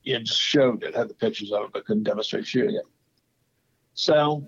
it 0.06 0.24
just 0.24 0.40
showed 0.40 0.84
it, 0.84 0.96
had 0.96 1.10
the 1.10 1.14
pictures 1.14 1.52
of 1.52 1.66
it, 1.66 1.70
but 1.74 1.86
couldn't 1.86 2.04
demonstrate 2.04 2.48
shooting 2.48 2.76
it. 2.76 2.86
So 3.94 4.48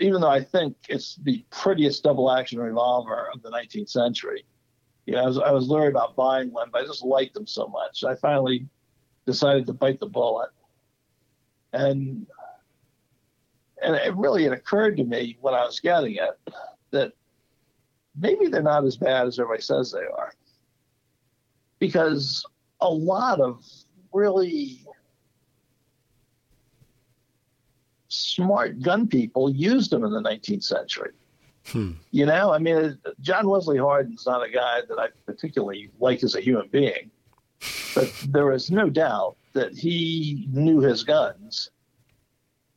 even 0.00 0.20
though 0.20 0.30
I 0.30 0.42
think 0.42 0.76
it's 0.88 1.16
the 1.22 1.44
prettiest 1.50 2.02
double 2.02 2.30
action 2.30 2.58
revolver 2.58 3.28
of 3.32 3.42
the 3.42 3.50
19th 3.50 3.90
century, 3.90 4.44
you 5.06 5.14
know, 5.14 5.22
I 5.22 5.26
was, 5.26 5.38
I 5.38 5.50
was 5.50 5.68
leery 5.68 5.88
about 5.88 6.16
buying 6.16 6.52
one, 6.52 6.70
but 6.72 6.82
I 6.82 6.86
just 6.86 7.04
liked 7.04 7.34
them 7.34 7.46
so 7.46 7.66
much. 7.68 8.04
I 8.04 8.14
finally 8.16 8.66
decided 9.26 9.66
to 9.66 9.72
bite 9.72 10.00
the 10.00 10.06
bullet. 10.06 10.50
And 11.72 12.26
and 13.82 13.96
it 13.96 14.14
really 14.16 14.44
it 14.44 14.52
occurred 14.52 14.96
to 14.98 15.04
me 15.04 15.36
when 15.40 15.54
I 15.54 15.64
was 15.64 15.80
getting 15.80 16.16
it 16.16 16.38
that 16.90 17.12
maybe 18.18 18.46
they're 18.46 18.62
not 18.62 18.84
as 18.84 18.96
bad 18.96 19.26
as 19.26 19.38
everybody 19.38 19.62
says 19.62 19.90
they 19.90 20.00
are. 20.00 20.32
Because 21.78 22.44
a 22.80 22.88
lot 22.88 23.40
of 23.40 23.64
really 24.12 24.84
smart 28.08 28.80
gun 28.80 29.08
people 29.08 29.50
used 29.50 29.90
them 29.90 30.04
in 30.04 30.12
the 30.12 30.20
19th 30.20 30.62
century. 30.62 31.10
Hmm. 31.66 31.92
You 32.10 32.26
know, 32.26 32.52
I 32.52 32.58
mean, 32.58 32.98
John 33.20 33.48
Wesley 33.48 33.78
Hardin's 33.78 34.26
not 34.26 34.46
a 34.46 34.50
guy 34.50 34.80
that 34.88 34.98
I 34.98 35.08
particularly 35.26 35.90
like 35.98 36.22
as 36.22 36.34
a 36.34 36.40
human 36.40 36.68
being, 36.68 37.10
but 37.94 38.12
there 38.28 38.52
is 38.52 38.70
no 38.70 38.88
doubt 38.88 39.36
that 39.52 39.76
he 39.76 40.48
knew 40.52 40.80
his 40.80 41.04
guns. 41.04 41.70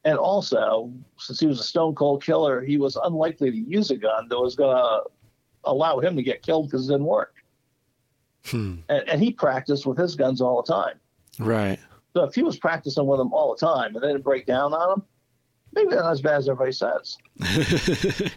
And 0.04 0.18
also, 0.18 0.92
since 1.18 1.40
he 1.40 1.48
was 1.48 1.60
a 1.60 1.64
stone 1.64 1.96
cold 1.96 2.24
killer, 2.24 2.62
he 2.62 2.78
was 2.78 2.96
unlikely 2.96 3.52
to 3.52 3.58
use 3.58 3.90
a 3.90 3.98
gun 3.98 4.28
that 4.30 4.40
was 4.40 4.56
going 4.56 4.78
to 4.78 5.02
allow 5.64 6.00
him 6.00 6.16
to 6.16 6.24
get 6.24 6.44
killed 6.44 6.68
because 6.68 6.88
it 6.88 6.94
didn't 6.94 7.08
work. 7.08 7.34
Hmm. 8.46 8.76
And, 8.90 9.10
and 9.10 9.22
he 9.22 9.32
practiced 9.32 9.86
with 9.88 9.98
his 9.98 10.16
guns 10.16 10.42
all 10.42 10.62
the 10.62 10.72
time. 10.72 11.00
Right. 11.40 11.80
So 12.14 12.24
if 12.24 12.36
he 12.36 12.44
was 12.44 12.58
practicing 12.58 13.08
with 13.08 13.20
them 13.20 13.34
all 13.34 13.56
the 13.56 13.66
time 13.66 13.96
and 13.96 14.04
they 14.04 14.08
didn't 14.08 14.24
break 14.24 14.46
down 14.46 14.74
on 14.74 15.00
him, 15.00 15.06
maybe 15.74 15.90
they're 15.90 16.04
not 16.04 16.12
as 16.12 16.22
bad 16.22 16.38
as 16.38 16.48
everybody 16.48 16.72
says. 16.72 17.18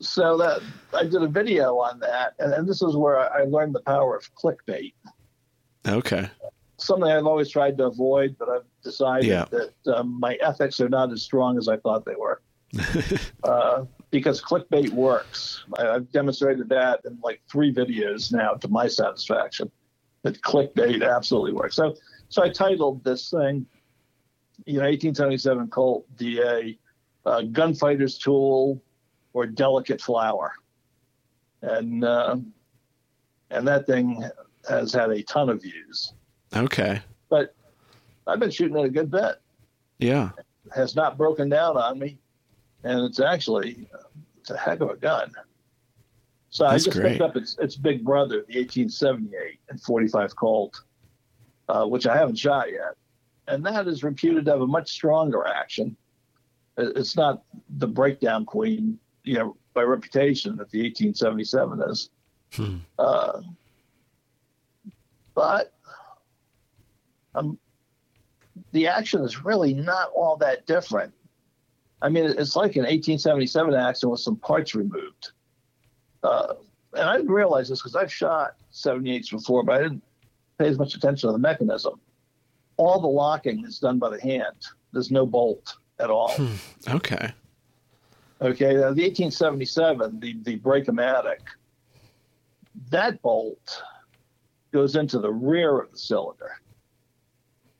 so 0.00 0.36
that 0.38 0.62
I 0.92 1.04
did 1.04 1.22
a 1.22 1.28
video 1.28 1.76
on 1.78 2.00
that, 2.00 2.34
and, 2.38 2.52
and 2.52 2.68
this 2.68 2.82
is 2.82 2.96
where 2.96 3.18
I, 3.18 3.42
I 3.42 3.44
learned 3.44 3.74
the 3.74 3.82
power 3.82 4.16
of 4.16 4.34
clickbait. 4.34 4.94
Okay. 5.86 6.28
Something 6.78 7.10
I've 7.10 7.26
always 7.26 7.48
tried 7.48 7.78
to 7.78 7.86
avoid, 7.86 8.36
but 8.38 8.48
I've 8.48 8.64
decided 8.82 9.26
Yeah. 9.26 9.46
that 9.50 9.96
um, 9.96 10.18
my 10.20 10.34
ethics 10.36 10.80
are 10.80 10.88
not 10.88 11.12
as 11.12 11.22
strong 11.22 11.56
as 11.58 11.68
I 11.68 11.76
thought 11.78 12.04
they 12.04 12.16
were. 12.16 12.42
uh, 13.44 13.84
because 14.10 14.42
clickbait 14.42 14.90
works. 14.90 15.64
I, 15.78 15.88
I've 15.88 16.10
demonstrated 16.12 16.68
that 16.68 17.00
in 17.04 17.18
like 17.22 17.40
three 17.50 17.72
videos 17.72 18.32
now 18.32 18.54
to 18.54 18.68
my 18.68 18.86
satisfaction. 18.88 19.70
That 20.22 20.40
clickbait 20.42 21.06
absolutely 21.08 21.52
works. 21.52 21.76
So, 21.76 21.94
so 22.28 22.42
I 22.42 22.48
titled 22.48 23.04
this 23.04 23.30
thing, 23.30 23.66
you 24.64 24.74
know, 24.78 24.86
1877 24.86 25.68
Colt 25.68 26.06
DA, 26.16 26.78
uh, 27.24 27.42
gunfighter's 27.42 28.18
tool 28.18 28.82
or 29.32 29.46
delicate 29.46 30.00
flower, 30.00 30.52
and 31.62 32.04
uh, 32.04 32.36
and 33.50 33.68
that 33.68 33.86
thing 33.86 34.24
has 34.68 34.92
had 34.92 35.10
a 35.10 35.22
ton 35.22 35.48
of 35.48 35.62
views. 35.62 36.12
Okay. 36.54 37.00
But 37.28 37.54
I've 38.26 38.40
been 38.40 38.50
shooting 38.50 38.76
it 38.76 38.84
a 38.84 38.90
good 38.90 39.10
bit. 39.10 39.40
Yeah. 39.98 40.30
has 40.74 40.94
not 40.94 41.16
broken 41.16 41.48
down 41.48 41.76
on 41.76 41.98
me, 41.98 42.18
and 42.84 43.00
it's 43.04 43.20
actually 43.20 43.88
it's 44.38 44.50
a 44.50 44.56
heck 44.56 44.80
of 44.80 44.90
a 44.90 44.96
gun. 44.96 45.32
So 46.50 46.64
That's 46.64 46.82
I 46.82 46.84
just 46.86 46.96
great. 46.96 47.12
picked 47.12 47.22
up 47.22 47.36
its 47.36 47.56
its 47.58 47.76
big 47.76 48.04
brother, 48.04 48.44
the 48.48 48.58
1878 48.60 49.58
and 49.68 49.80
45 49.80 50.36
Colt, 50.36 50.80
uh, 51.68 51.84
which 51.86 52.06
I 52.06 52.16
haven't 52.16 52.36
shot 52.38 52.70
yet, 52.70 52.94
and 53.48 53.64
that 53.66 53.88
is 53.88 54.02
reputed 54.04 54.44
to 54.46 54.52
have 54.52 54.60
a 54.60 54.66
much 54.66 54.90
stronger 54.90 55.46
action. 55.46 55.96
It's 56.78 57.16
not 57.16 57.42
the 57.78 57.86
breakdown 57.88 58.44
queen, 58.44 58.98
you 59.24 59.34
know, 59.38 59.56
by 59.72 59.82
reputation 59.82 60.56
that 60.56 60.70
the 60.70 60.82
1877 60.82 61.82
is. 61.90 62.10
Hmm. 62.52 62.76
Uh, 62.98 63.40
but 65.36 65.72
um, 67.36 67.58
the 68.72 68.88
action 68.88 69.22
is 69.22 69.44
really 69.44 69.74
not 69.74 70.10
all 70.12 70.36
that 70.38 70.66
different. 70.66 71.12
I 72.02 72.08
mean, 72.08 72.24
it's 72.24 72.56
like 72.56 72.74
an 72.76 72.82
1877 72.82 73.74
action 73.74 74.10
with 74.10 74.20
some 74.20 74.36
parts 74.36 74.74
removed. 74.74 75.30
Uh, 76.24 76.54
and 76.94 77.08
I 77.08 77.16
didn't 77.16 77.30
realize 77.30 77.68
this 77.68 77.80
because 77.80 77.94
I've 77.94 78.12
shot 78.12 78.56
78s 78.72 79.30
before, 79.30 79.62
but 79.62 79.78
I 79.78 79.82
didn't 79.82 80.02
pay 80.58 80.68
as 80.68 80.78
much 80.78 80.94
attention 80.94 81.28
to 81.28 81.32
the 81.32 81.38
mechanism. 81.38 82.00
All 82.78 83.00
the 83.00 83.06
locking 83.06 83.64
is 83.64 83.78
done 83.78 83.98
by 83.98 84.10
the 84.10 84.20
hand. 84.20 84.66
There's 84.92 85.10
no 85.10 85.26
bolt 85.26 85.76
at 85.98 86.10
all. 86.10 86.34
Okay. 86.88 87.32
Okay, 88.40 88.74
now 88.74 88.92
the 88.92 89.02
1877, 89.02 90.20
the 90.20 90.36
the 90.42 90.58
Breakomatic, 90.58 91.38
that 92.90 93.22
bolt 93.22 93.82
goes 94.76 94.94
into 94.94 95.18
the 95.18 95.32
rear 95.32 95.80
of 95.80 95.90
the 95.90 95.98
cylinder, 95.98 96.60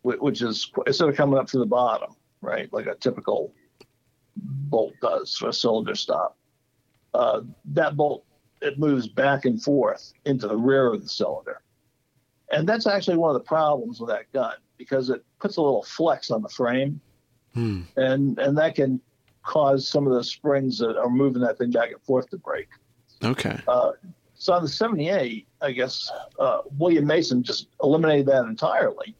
which 0.02 0.40
is 0.40 0.72
instead 0.86 1.08
of 1.08 1.14
coming 1.14 1.38
up 1.38 1.46
to 1.46 1.58
the 1.58 1.66
bottom, 1.66 2.16
right, 2.40 2.72
like 2.72 2.86
a 2.86 2.94
typical 2.94 3.52
bolt 4.36 4.94
does 5.02 5.36
for 5.36 5.50
a 5.50 5.52
cylinder 5.52 5.94
stop. 5.94 6.38
Uh, 7.12 7.42
that 7.66 7.96
bolt 7.96 8.24
it 8.62 8.78
moves 8.78 9.06
back 9.06 9.44
and 9.44 9.62
forth 9.62 10.14
into 10.24 10.48
the 10.48 10.56
rear 10.56 10.86
of 10.92 11.02
the 11.02 11.08
cylinder, 11.08 11.60
and 12.50 12.66
that's 12.66 12.86
actually 12.86 13.18
one 13.18 13.28
of 13.28 13.34
the 13.34 13.46
problems 13.46 14.00
with 14.00 14.08
that 14.08 14.32
gun 14.32 14.54
because 14.78 15.10
it 15.10 15.22
puts 15.38 15.58
a 15.58 15.62
little 15.62 15.82
flex 15.82 16.30
on 16.30 16.40
the 16.40 16.48
frame 16.48 16.98
Hmm. 17.52 17.82
and 17.96 18.38
and 18.38 18.56
that 18.58 18.74
can 18.74 19.00
cause 19.42 19.88
some 19.88 20.06
of 20.06 20.12
the 20.12 20.22
springs 20.22 20.78
that 20.78 20.98
are 20.98 21.08
moving 21.08 21.40
that 21.40 21.56
thing 21.56 21.70
back 21.70 21.90
and 21.90 22.02
forth 22.02 22.28
to 22.30 22.36
break. 22.36 22.68
Okay. 23.24 23.58
Uh, 23.66 23.92
so 24.38 24.52
on 24.52 24.62
the 24.62 24.68
78, 24.68 25.46
I 25.62 25.72
guess 25.72 26.10
uh, 26.38 26.60
William 26.78 27.06
Mason 27.06 27.42
just 27.42 27.68
eliminated 27.82 28.26
that 28.26 28.44
entirely, 28.44 29.14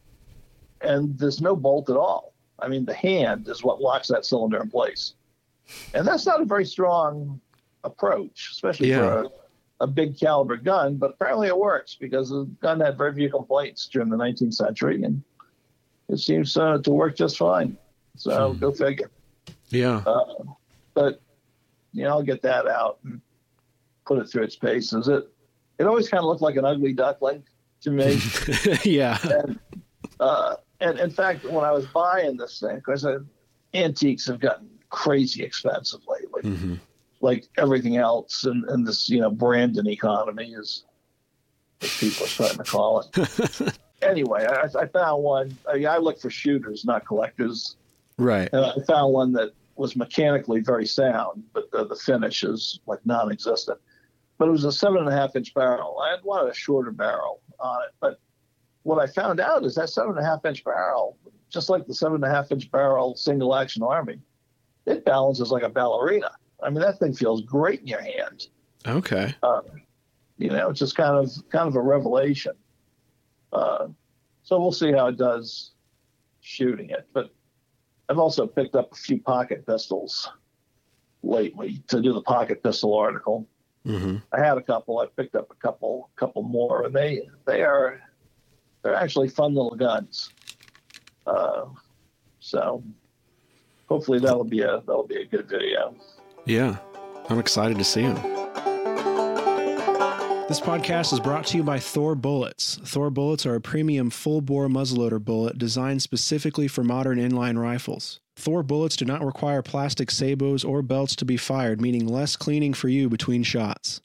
and 0.81 1.17
there's 1.17 1.41
no 1.41 1.55
bolt 1.55 1.89
at 1.89 1.97
all. 1.97 2.33
I 2.59 2.67
mean, 2.67 2.85
the 2.85 2.93
hand 2.93 3.47
is 3.47 3.63
what 3.63 3.81
locks 3.81 4.07
that 4.09 4.25
cylinder 4.25 4.61
in 4.61 4.69
place, 4.69 5.13
and 5.93 6.07
that's 6.07 6.25
not 6.25 6.41
a 6.41 6.45
very 6.45 6.65
strong 6.65 7.39
approach, 7.83 8.49
especially 8.51 8.89
Yeah. 8.89 8.97
for 8.99 9.21
a, 9.23 9.29
a 9.81 9.87
big 9.87 10.19
caliber 10.19 10.57
gun. 10.57 10.95
But 10.97 11.11
apparently, 11.11 11.47
it 11.47 11.57
works 11.57 11.95
because 11.99 12.29
the 12.29 12.45
gun 12.61 12.79
had 12.79 12.97
very 12.97 13.13
few 13.13 13.29
complaints 13.29 13.87
during 13.91 14.09
the 14.09 14.17
19th 14.17 14.53
century, 14.55 15.03
and 15.03 15.21
it 16.09 16.17
seems 16.19 16.55
uh, 16.57 16.77
to 16.79 16.91
work 16.91 17.15
just 17.15 17.37
fine. 17.37 17.77
So 18.15 18.53
Hmm. 18.53 18.59
go 18.59 18.71
figure. 18.71 19.11
Yeah. 19.69 19.97
Uh, 20.05 20.25
but 20.93 21.21
you 21.93 22.03
know, 22.03 22.09
I'll 22.09 22.23
get 22.23 22.41
that 22.43 22.67
out 22.67 22.99
and 23.03 23.21
put 24.07 24.19
it 24.19 24.29
through 24.29 24.43
its 24.43 24.55
paces. 24.55 25.07
It 25.07 25.29
it 25.77 25.85
always 25.85 26.09
kind 26.09 26.19
of 26.19 26.25
looked 26.25 26.41
like 26.41 26.55
an 26.55 26.65
ugly 26.65 26.93
duckling 26.93 27.43
to 27.81 27.91
me. 27.91 28.19
yeah. 28.83 29.19
and, 29.23 29.59
uh, 30.19 30.55
and 30.79 30.99
in 30.99 31.11
fact, 31.11 31.45
when 31.45 31.63
I 31.63 31.71
was 31.71 31.85
buying 31.87 32.37
this 32.37 32.59
thing, 32.59 32.77
because 32.77 33.05
antiques 33.75 34.25
have 34.25 34.39
gotten 34.39 34.69
crazy 34.89 35.43
expensive 35.43 36.01
lately, 36.07 36.49
hmm 36.49 36.75
like 37.21 37.47
everything 37.57 37.97
else 37.97 38.45
in, 38.45 38.63
in 38.69 38.83
this 38.83 39.09
you 39.09 39.19
know 39.19 39.29
Brandon 39.29 39.87
economy 39.87 40.53
is 40.53 40.83
what 41.79 41.91
people 41.99 42.25
are 42.25 42.29
starting 42.29 42.57
to 42.57 42.63
call 42.63 43.01
it. 43.01 43.77
anyway, 44.01 44.45
I, 44.45 44.67
I 44.79 44.85
found 44.87 45.23
one. 45.23 45.57
I, 45.71 45.85
I 45.85 45.97
look 45.97 46.19
for 46.19 46.29
shooters, 46.29 46.85
not 46.85 47.05
collectors. 47.05 47.75
Right. 48.17 48.49
And 48.51 48.65
I 48.65 48.73
found 48.87 49.13
one 49.13 49.31
that 49.33 49.51
was 49.75 49.95
mechanically 49.95 50.61
very 50.61 50.87
sound, 50.87 51.43
but 51.53 51.69
the, 51.71 51.85
the 51.85 51.95
finish 51.95 52.43
is 52.43 52.79
like 52.87 52.99
non-existent. 53.05 53.79
But 54.37 54.47
it 54.47 54.51
was 54.51 54.65
a 54.65 54.71
seven 54.71 54.99
and 54.99 55.09
a 55.09 55.11
half 55.11 55.35
inch 55.35 55.53
barrel. 55.53 55.99
I 55.99 56.11
had 56.11 56.23
wanted 56.23 56.51
a 56.51 56.53
shorter 56.53 56.91
barrel 56.91 57.41
on 57.59 57.81
it, 57.83 57.93
but 57.99 58.19
what 58.83 58.99
I 59.01 59.07
found 59.11 59.39
out 59.39 59.65
is 59.65 59.75
that 59.75 59.89
seven 59.89 60.11
and 60.11 60.19
a 60.19 60.23
half 60.23 60.45
inch 60.45 60.63
barrel, 60.63 61.17
just 61.49 61.69
like 61.69 61.87
the 61.87 61.93
seven 61.93 62.15
and 62.15 62.25
a 62.25 62.29
half 62.29 62.51
inch 62.51 62.71
barrel 62.71 63.15
single 63.15 63.55
action 63.55 63.83
army, 63.83 64.19
it 64.85 65.03
balances 65.05 65.51
like 65.51 65.63
a 65.63 65.69
ballerina. 65.69 66.31
I 66.63 66.69
mean, 66.69 66.81
that 66.81 66.99
thing 66.99 67.13
feels 67.13 67.41
great 67.41 67.81
in 67.81 67.87
your 67.87 68.01
hand. 68.01 68.47
Okay. 68.87 69.35
Uh, 69.43 69.61
you 70.37 70.49
know, 70.49 70.69
it's 70.69 70.79
just 70.79 70.95
kind 70.95 71.17
of 71.17 71.31
kind 71.49 71.67
of 71.67 71.75
a 71.75 71.81
revelation. 71.81 72.53
Uh, 73.51 73.87
so 74.43 74.59
we'll 74.59 74.71
see 74.71 74.91
how 74.91 75.07
it 75.07 75.17
does 75.17 75.71
shooting 76.41 76.89
it. 76.89 77.07
But 77.13 77.31
I've 78.07 78.19
also 78.19 78.47
picked 78.47 78.75
up 78.75 78.93
a 78.93 78.95
few 78.95 79.19
pocket 79.19 79.65
pistols 79.65 80.29
lately 81.23 81.83
to 81.87 82.01
do 82.01 82.13
the 82.13 82.21
pocket 82.21 82.63
pistol 82.63 82.95
article. 82.95 83.47
Hmm 83.87 84.17
I 84.33 84.43
had 84.43 84.57
a 84.57 84.61
couple. 84.61 84.99
I 84.99 85.05
picked 85.15 85.35
up 85.35 85.49
a 85.49 85.55
couple, 85.55 86.09
couple 86.17 86.43
more, 86.43 86.83
and 86.85 86.93
they 86.93 87.27
they 87.45 87.63
are 87.63 88.01
they're 88.83 88.95
actually 88.95 89.29
fun 89.29 89.55
little 89.55 89.75
guns. 89.75 90.33
Uh, 91.25 91.65
so 92.39 92.83
hopefully 93.87 94.19
that'll 94.19 94.43
be 94.43 94.61
a 94.61 94.81
that'll 94.85 95.07
be 95.07 95.21
a 95.21 95.25
good 95.25 95.47
video. 95.49 95.95
Yeah. 96.45 96.77
I'm 97.29 97.39
excited 97.39 97.77
to 97.77 97.83
see 97.83 98.01
him. 98.01 98.46
This 100.47 100.61
podcast 100.61 101.11
is 101.11 101.19
brought 101.19 101.45
to 101.47 101.57
you 101.57 101.63
by 101.63 101.77
Thor 101.77 102.15
Bullets. 102.15 102.79
Thor 102.85 103.09
Bullets 103.09 103.45
are 103.45 103.55
a 103.55 103.59
premium 103.59 104.09
full 104.09 104.39
bore 104.39 104.69
muzzleloader 104.69 105.21
bullet 105.21 105.57
designed 105.57 106.01
specifically 106.01 106.69
for 106.69 106.85
modern 106.85 107.17
inline 107.17 107.59
rifles. 107.59 108.21
Thor 108.37 108.63
bullets 108.63 108.95
do 108.95 109.03
not 109.03 109.25
require 109.25 109.61
plastic 109.61 110.09
sabots 110.09 110.63
or 110.63 110.81
belts 110.81 111.17
to 111.17 111.25
be 111.25 111.35
fired, 111.35 111.81
meaning 111.81 112.07
less 112.07 112.37
cleaning 112.37 112.73
for 112.73 112.87
you 112.87 113.09
between 113.09 113.43
shots. 113.43 113.99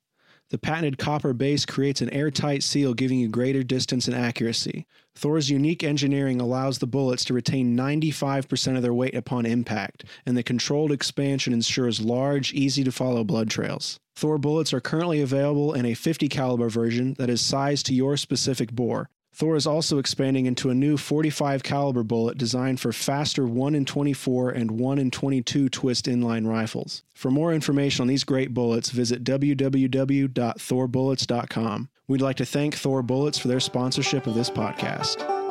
The 0.53 0.59
patented 0.59 0.99
copper 0.99 1.33
base 1.33 1.65
creates 1.65 2.03
an 2.03 2.11
airtight 2.11 2.63
seal, 2.63 2.93
giving 2.93 3.19
you 3.19 3.27
greater 3.27 3.63
distance 3.63 4.07
and 4.07 4.15
accuracy. 4.15 4.87
Thor's 5.15 5.49
unique 5.49 5.83
engineering 5.83 6.43
allows 6.43 6.79
the 6.79 6.87
bullets 6.87 7.25
to 7.25 7.33
retain 7.33 7.75
95% 7.75 8.77
of 8.77 8.83
their 8.83 8.93
weight 8.93 9.15
upon 9.15 9.47
impact, 9.47 10.05
and 10.27 10.37
the 10.37 10.43
controlled 10.43 10.93
expansion 10.93 11.55
ensures 11.55 12.03
large, 12.03 12.53
easy 12.53 12.85
to 12.85 12.93
follow 12.93 13.25
blood 13.25 13.49
trails. 13.49 13.99
Thor 14.15 14.37
bullets 14.37 14.75
are 14.75 14.81
currently 14.83 15.23
available 15.23 15.73
in 15.73 15.87
a 15.87 15.95
50 15.95 16.29
caliber 16.29 16.69
version 16.69 17.15
that 17.15 17.31
is 17.31 17.41
sized 17.41 17.87
to 17.87 17.95
your 17.95 18.19
specific 18.19 18.73
bore. 18.73 19.09
Thor 19.35 19.57
is 19.57 19.67
also 19.67 19.99
expanding 19.99 20.47
into 20.47 20.71
a 20.71 20.75
new 20.75 20.97
45 20.97 21.63
caliber 21.63 22.03
bullet 22.03 22.37
designed 22.37 22.81
for 22.81 22.93
faster 22.93 23.47
1 23.47 23.75
in 23.75 23.85
24 23.85 24.51
and 24.51 24.73
1 24.73 24.99
in 24.99 25.11
22 25.11 25.69
twist 25.71 26.07
inline 26.07 26.47
rifles. 26.47 27.03
For 27.15 27.31
more 27.31 27.55
information 27.55 28.03
on 28.03 28.09
these 28.09 28.25
great 28.25 28.53
bullets, 28.53 28.91
visit 28.91 29.25
www.thorbullets.com. 29.25 31.89
We'd 32.09 32.21
like 32.21 32.37
to 32.37 32.45
thank 32.45 32.75
Thor 32.75 33.03
Bullets 33.03 33.39
for 33.39 33.49
their 33.49 33.61
sponsorship 33.61 34.27
of 34.27 34.35
this 34.35 34.51
podcast. 34.51 35.42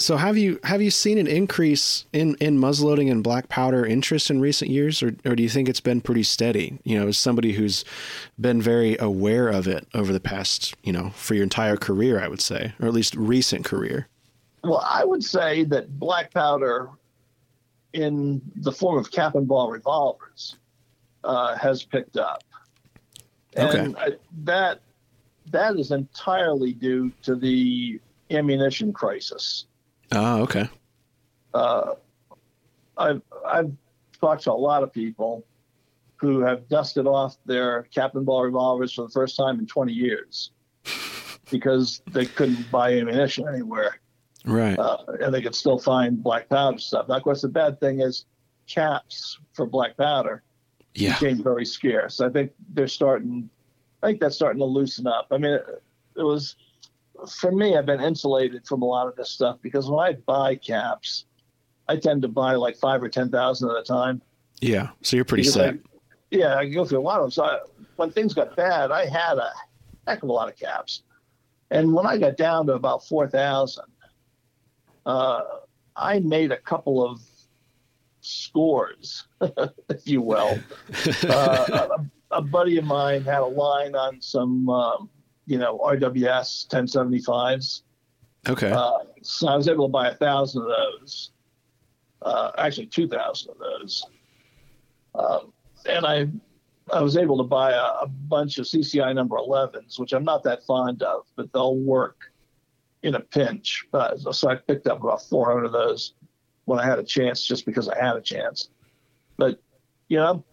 So 0.00 0.16
have 0.16 0.38
you 0.38 0.60
have 0.62 0.80
you 0.80 0.92
seen 0.92 1.18
an 1.18 1.26
increase 1.26 2.06
in 2.12 2.36
in 2.36 2.58
muzzleloading 2.58 3.10
and 3.10 3.22
black 3.22 3.48
powder 3.48 3.84
interest 3.84 4.30
in 4.30 4.40
recent 4.40 4.70
years, 4.70 5.02
or 5.02 5.16
or 5.24 5.34
do 5.34 5.42
you 5.42 5.48
think 5.48 5.68
it's 5.68 5.80
been 5.80 6.00
pretty 6.00 6.22
steady? 6.22 6.78
You 6.84 7.00
know, 7.00 7.08
as 7.08 7.18
somebody 7.18 7.52
who's 7.52 7.84
been 8.40 8.62
very 8.62 8.96
aware 8.98 9.48
of 9.48 9.66
it 9.66 9.88
over 9.94 10.12
the 10.12 10.20
past, 10.20 10.76
you 10.84 10.92
know, 10.92 11.10
for 11.10 11.34
your 11.34 11.42
entire 11.42 11.76
career, 11.76 12.20
I 12.22 12.28
would 12.28 12.40
say, 12.40 12.74
or 12.80 12.86
at 12.86 12.94
least 12.94 13.16
recent 13.16 13.64
career. 13.64 14.06
Well, 14.62 14.84
I 14.88 15.04
would 15.04 15.24
say 15.24 15.64
that 15.64 15.98
black 15.98 16.32
powder 16.32 16.90
in 17.92 18.40
the 18.56 18.70
form 18.72 18.98
of 18.98 19.10
cap 19.10 19.34
and 19.34 19.48
ball 19.48 19.70
revolvers 19.70 20.56
uh, 21.24 21.56
has 21.56 21.82
picked 21.82 22.16
up. 22.16 22.44
And 23.56 23.96
Okay. 23.96 24.00
I, 24.00 24.10
that 24.44 24.80
that 25.50 25.76
is 25.76 25.90
entirely 25.90 26.72
due 26.72 27.10
to 27.22 27.34
the 27.34 28.00
ammunition 28.30 28.92
crisis. 28.92 29.64
Oh, 30.12 30.42
okay. 30.42 30.68
Uh, 31.54 31.94
I've 32.96 33.22
I've 33.46 33.72
talked 34.20 34.44
to 34.44 34.52
a 34.52 34.54
lot 34.54 34.82
of 34.82 34.92
people 34.92 35.44
who 36.16 36.40
have 36.40 36.68
dusted 36.68 37.06
off 37.06 37.36
their 37.46 37.84
cap 37.94 38.14
and 38.16 38.26
ball 38.26 38.42
revolvers 38.42 38.92
for 38.92 39.02
the 39.02 39.08
first 39.10 39.36
time 39.36 39.58
in 39.60 39.66
20 39.66 39.92
years 39.92 40.50
because 41.50 42.02
they 42.10 42.26
couldn't 42.26 42.68
buy 42.72 42.94
ammunition 42.94 43.46
anywhere, 43.46 44.00
Right. 44.44 44.76
uh, 44.78 44.98
and 45.20 45.32
they 45.32 45.40
could 45.40 45.54
still 45.54 45.78
find 45.78 46.20
black 46.22 46.48
powder 46.48 46.78
stuff. 46.78 47.06
Now, 47.08 47.16
of 47.16 47.22
course, 47.22 47.42
the 47.42 47.48
bad 47.48 47.78
thing 47.78 48.00
is 48.00 48.24
caps 48.66 49.38
for 49.52 49.64
black 49.64 49.96
powder 49.96 50.42
yeah. 50.94 51.18
became 51.18 51.42
very 51.42 51.64
scarce. 51.64 52.20
I 52.20 52.30
think 52.30 52.52
they're 52.74 52.88
starting. 52.88 53.48
I 54.02 54.08
think 54.08 54.20
that's 54.20 54.34
starting 54.34 54.58
to 54.58 54.64
loosen 54.64 55.06
up. 55.06 55.28
I 55.30 55.38
mean, 55.38 55.52
it, 55.52 55.82
it 56.16 56.22
was 56.22 56.56
for 57.26 57.50
me. 57.52 57.76
I've 57.76 57.86
been 57.86 58.00
insulated 58.00 58.66
from 58.66 58.82
a 58.82 58.84
lot 58.84 59.08
of 59.08 59.16
this 59.16 59.30
stuff 59.30 59.58
because 59.62 59.88
when 59.90 60.00
I 60.04 60.12
buy 60.26 60.56
caps, 60.56 61.24
I 61.88 61.96
tend 61.96 62.22
to 62.22 62.28
buy 62.28 62.54
like 62.54 62.76
five 62.76 63.02
or 63.02 63.08
ten 63.08 63.30
thousand 63.30 63.70
at 63.70 63.76
a 63.76 63.82
time. 63.82 64.20
Yeah. 64.60 64.88
So 65.02 65.16
you're 65.16 65.24
pretty 65.24 65.44
set. 65.44 65.74
I- 65.74 65.78
yeah, 66.30 66.56
I 66.56 66.68
go 66.68 66.84
through 66.84 66.98
a 66.98 67.00
lot 67.00 67.20
of 67.20 67.24
them. 67.24 67.30
So 67.30 67.44
I, 67.44 67.60
when 67.96 68.10
things 68.10 68.34
got 68.34 68.54
bad, 68.54 68.90
I 68.90 69.06
had 69.06 69.38
a 69.38 69.50
heck 70.06 70.22
of 70.22 70.28
a 70.28 70.32
lot 70.32 70.48
of 70.48 70.56
caps, 70.56 71.02
and 71.70 71.92
when 71.94 72.06
I 72.06 72.18
got 72.18 72.36
down 72.36 72.66
to 72.66 72.74
about 72.74 73.02
four 73.06 73.26
thousand, 73.26 73.86
uh, 75.06 75.40
I 75.96 76.20
made 76.20 76.52
a 76.52 76.58
couple 76.58 77.02
of 77.02 77.22
scores, 78.20 79.26
if 79.40 80.06
you 80.06 80.20
will. 80.20 80.58
uh, 81.24 81.88
a, 82.30 82.36
a 82.36 82.42
buddy 82.42 82.76
of 82.76 82.84
mine 82.84 83.22
had 83.22 83.40
a 83.40 83.46
line 83.46 83.94
on 83.94 84.20
some, 84.20 84.68
um, 84.68 85.08
you 85.48 85.58
know, 85.58 85.78
RWS 85.78 86.68
1075s. 86.68 87.82
okay. 88.48 88.70
Uh, 88.70 88.98
so 89.22 89.48
I 89.48 89.56
was 89.56 89.66
able 89.66 89.88
to 89.88 89.92
buy 89.92 90.08
a 90.08 90.14
thousand 90.14 90.62
of 90.62 90.68
those. 90.68 91.30
Uh, 92.20 92.50
actually, 92.58 92.86
two 92.86 93.08
thousand 93.08 93.52
of 93.52 93.58
those. 93.58 94.04
Um, 95.14 95.52
and 95.88 96.04
I, 96.04 96.28
I 96.92 97.00
was 97.00 97.16
able 97.16 97.38
to 97.38 97.44
buy 97.44 97.72
a, 97.72 98.04
a 98.04 98.06
bunch 98.06 98.58
of 98.58 98.66
CCI 98.66 99.14
number 99.14 99.36
11s, 99.36 99.98
which 99.98 100.12
I'm 100.12 100.24
not 100.24 100.42
that 100.44 100.64
fond 100.64 101.02
of, 101.02 101.24
but 101.34 101.52
they'll 101.52 101.76
work 101.76 102.30
in 103.02 103.14
a 103.14 103.20
pinch. 103.20 103.86
Uh, 103.92 104.16
so 104.16 104.50
I 104.50 104.56
picked 104.56 104.86
up 104.86 105.02
about 105.02 105.22
400 105.22 105.64
of 105.64 105.72
those 105.72 106.14
when 106.66 106.78
I 106.78 106.84
had 106.84 106.98
a 106.98 107.04
chance, 107.04 107.44
just 107.44 107.64
because 107.64 107.88
I 107.88 107.98
had 107.98 108.16
a 108.16 108.20
chance. 108.20 108.68
But 109.38 109.60
you 110.08 110.18
know, 110.18 110.44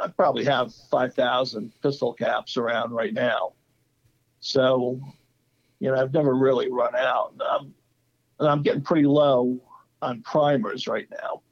I 0.00 0.08
probably 0.08 0.44
have 0.44 0.74
5,000 0.90 1.72
pistol 1.82 2.12
caps 2.12 2.56
around 2.56 2.92
right 2.92 3.12
now. 3.12 3.52
So, 4.40 5.00
you 5.78 5.90
know, 5.90 6.00
I've 6.00 6.12
never 6.12 6.34
really 6.34 6.70
run 6.70 6.94
out. 6.96 7.34
Um, 7.40 7.74
and 8.38 8.48
I'm 8.48 8.62
getting 8.62 8.82
pretty 8.82 9.06
low 9.06 9.60
on 10.02 10.22
primers 10.22 10.88
right 10.88 11.06
now. 11.10 11.42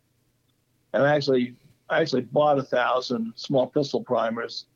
And 0.93 1.03
I 1.03 1.15
actually, 1.15 1.55
I 1.91 2.01
actually 2.01 2.23
bought 2.23 2.59
a 2.59 2.63
thousand 2.63 3.33
small 3.37 3.67
pistol 3.67 4.03
primers, 4.03 4.67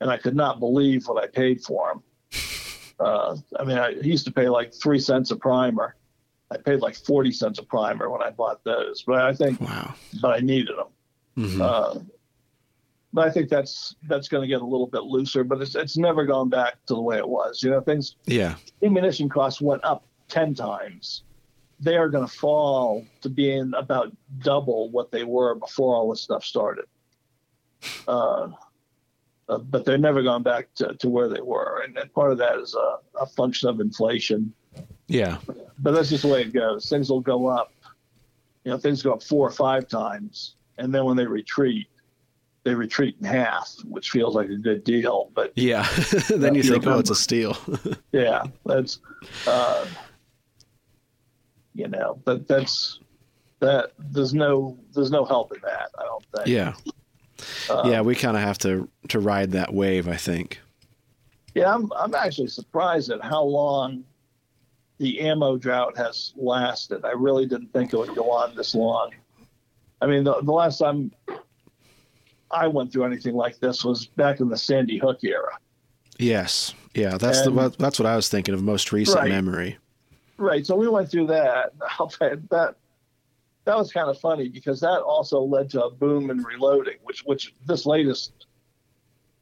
and 0.00 0.10
I 0.10 0.18
could 0.18 0.36
not 0.36 0.60
believe 0.60 1.06
what 1.06 1.22
I 1.22 1.26
paid 1.26 1.62
for 1.62 1.88
them. 1.88 2.02
Uh, 3.00 3.36
I 3.58 3.64
mean, 3.64 3.78
I 3.78 3.88
used 3.88 4.24
to 4.26 4.30
pay 4.30 4.48
like 4.48 4.72
three 4.72 5.00
cents 5.00 5.32
a 5.32 5.36
primer. 5.36 5.96
I 6.52 6.58
paid 6.58 6.80
like 6.80 6.94
forty 6.94 7.32
cents 7.32 7.58
a 7.58 7.64
primer 7.64 8.08
when 8.08 8.22
I 8.22 8.30
bought 8.30 8.62
those, 8.62 9.02
but 9.02 9.20
I 9.22 9.34
think, 9.34 9.60
wow. 9.60 9.92
but 10.20 10.36
I 10.36 10.38
needed 10.38 10.76
them. 10.76 10.86
hmm 11.50 11.60
Uh, 11.60 11.94
but 13.12 13.26
I 13.26 13.30
think 13.30 13.48
that's 13.48 13.94
that's 14.08 14.28
going 14.28 14.42
to 14.42 14.48
get 14.48 14.62
a 14.62 14.64
little 14.64 14.86
bit 14.86 15.02
looser, 15.02 15.44
but 15.44 15.60
it's 15.60 15.74
it's 15.74 15.96
never 15.96 16.24
gone 16.24 16.48
back 16.48 16.84
to 16.86 16.94
the 16.94 17.00
way 17.00 17.18
it 17.18 17.28
was. 17.28 17.62
You 17.62 17.70
know, 17.70 17.80
things 17.80 18.16
yeah. 18.26 18.54
ammunition 18.82 19.28
costs 19.28 19.60
went 19.60 19.84
up 19.84 20.04
10 20.28 20.54
times. 20.54 21.24
They 21.78 21.96
are 21.96 22.08
going 22.08 22.26
to 22.26 22.32
fall 22.32 23.04
to 23.20 23.28
being 23.28 23.72
about 23.76 24.12
double 24.38 24.88
what 24.90 25.10
they 25.10 25.24
were 25.24 25.54
before 25.54 25.94
all 25.94 26.10
this 26.10 26.22
stuff 26.22 26.44
started. 26.44 26.86
Uh, 28.06 28.48
uh, 29.48 29.58
but 29.58 29.84
they're 29.84 29.98
never 29.98 30.22
gone 30.22 30.42
back 30.42 30.72
to, 30.76 30.94
to 30.94 31.08
where 31.08 31.28
they 31.28 31.40
were. 31.40 31.82
And, 31.84 31.98
and 31.98 32.12
part 32.14 32.32
of 32.32 32.38
that 32.38 32.58
is 32.58 32.74
a, 32.74 32.98
a 33.20 33.26
function 33.26 33.68
of 33.68 33.80
inflation. 33.80 34.54
Yeah. 35.08 35.38
But 35.78 35.92
that's 35.92 36.08
just 36.08 36.22
the 36.22 36.28
way 36.28 36.42
it 36.42 36.52
goes. 36.52 36.88
Things 36.88 37.10
will 37.10 37.20
go 37.20 37.48
up. 37.48 37.72
You 38.64 38.70
know, 38.70 38.78
things 38.78 39.02
go 39.02 39.12
up 39.12 39.22
four 39.22 39.46
or 39.46 39.50
five 39.50 39.88
times. 39.88 40.54
And 40.78 40.94
then 40.94 41.04
when 41.04 41.16
they 41.16 41.26
retreat, 41.26 41.88
they 42.64 42.74
retreat 42.74 43.16
in 43.18 43.24
half, 43.26 43.74
which 43.84 44.10
feels 44.10 44.34
like 44.34 44.48
a 44.48 44.56
good 44.56 44.84
deal. 44.84 45.30
But 45.34 45.52
Yeah. 45.56 45.82
then 46.28 46.54
you 46.54 46.62
think, 46.62 46.86
oh, 46.86 46.98
it's 46.98 47.10
a 47.10 47.14
steal. 47.14 47.56
yeah 48.12 48.44
that's 48.66 49.00
uh 49.46 49.86
you 51.74 51.88
know 51.88 52.20
but 52.24 52.46
that's 52.46 53.00
that 53.60 53.92
there's 53.98 54.34
no 54.34 54.76
there's 54.94 55.10
no 55.10 55.24
help 55.24 55.52
in 55.54 55.60
that 55.62 55.88
i 55.98 56.02
don't 56.02 56.24
think 56.34 56.46
yeah. 56.48 56.74
Uh, 57.70 57.82
Yeah. 57.86 58.02
We 58.02 58.14
kind 58.14 58.36
of 58.36 58.42
have 58.42 58.58
to 58.58 58.88
to 59.08 59.18
ride 59.18 59.52
that 59.52 59.72
wave. 59.72 60.06
I 60.08 60.16
think. 60.16 60.60
yeah 61.54 61.74
i'm 61.74 61.90
i'm 61.96 62.14
actually 62.14 62.48
surprised 62.48 63.10
at 63.10 63.22
how 63.22 63.42
long 63.42 64.04
the 64.98 65.20
ammo 65.20 65.56
drought 65.56 65.96
has 65.96 66.32
lasted 66.36 67.04
i 67.04 67.10
really 67.12 67.46
didn't 67.46 67.72
think 67.72 67.92
it 67.92 67.96
would 67.96 68.14
go 68.14 68.30
on 68.30 68.54
this 68.54 68.74
long 68.74 69.10
i 70.00 70.06
mean 70.06 70.22
the, 70.24 70.40
the 70.42 70.52
last 70.52 70.78
time 70.78 71.10
i 72.52 72.66
went 72.66 72.92
through 72.92 73.04
anything 73.04 73.34
like 73.34 73.58
this 73.60 73.84
was 73.84 74.06
back 74.06 74.40
in 74.40 74.48
the 74.48 74.56
sandy 74.56 74.98
hook 74.98 75.18
era 75.24 75.56
Yes. 76.18 76.74
Yeah. 76.94 77.16
That's 77.16 77.40
And- 77.40 77.56
the 77.58 77.70
that's 77.78 77.98
what 77.98 78.06
I 78.06 78.14
was 78.14 78.28
thinking 78.28 78.54
of 78.54 78.62
most 78.62 78.92
recent 78.92 79.16
Right. 79.18 79.30
memory. 79.30 79.78
Right. 80.36 80.64
So 80.64 80.76
we 80.76 80.86
went 80.86 81.10
through 81.10 81.26
that. 81.28 81.72
You, 82.20 82.42
that 82.50 82.76
that 83.64 83.76
was 83.76 83.90
kind 83.92 84.08
of 84.08 84.18
funny 84.20 84.48
because 84.48 84.78
that 84.80 85.00
also 85.00 85.40
led 85.40 85.70
to 85.70 85.84
a 85.84 85.90
boom 85.90 86.30
in 86.30 86.42
reloading, 86.44 86.98
which 87.02 87.24
which 87.24 87.54
this 87.66 87.86
latest 87.86 88.46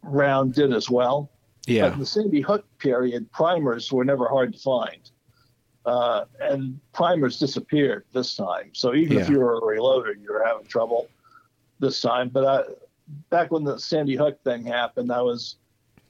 round 0.03 0.55
did 0.55 0.73
as 0.73 0.89
well. 0.89 1.31
But 1.67 1.75
Yeah. 1.75 1.93
in 1.93 1.99
the 1.99 2.07
Sandy 2.07 2.41
Hook 2.41 2.65
period, 2.79 3.31
primers 3.33 3.93
were 3.93 4.05
never 4.05 4.27
hard 4.29 4.53
to 4.55 4.59
find, 4.59 5.11
uh, 5.85 6.25
and 6.41 6.79
primers 6.93 7.39
disappeared 7.39 8.05
this 8.13 8.37
time. 8.37 8.71
So 8.75 8.95
even 8.95 9.19
if 9.19 9.29
you 9.29 9.41
were 9.41 9.57
a 9.57 9.61
reloader, 9.61 10.15
you 10.19 10.33
were 10.33 10.45
having 10.47 10.67
trouble 10.67 11.09
this 11.81 12.01
time. 12.01 12.29
But 12.31 12.45
I, 12.47 12.73
back 13.31 13.51
when 13.51 13.65
the 13.65 13.79
Sandy 13.79 14.15
Hook 14.17 14.43
thing 14.45 14.65
happened, 14.65 15.13
I 15.13 15.23
was 15.23 15.57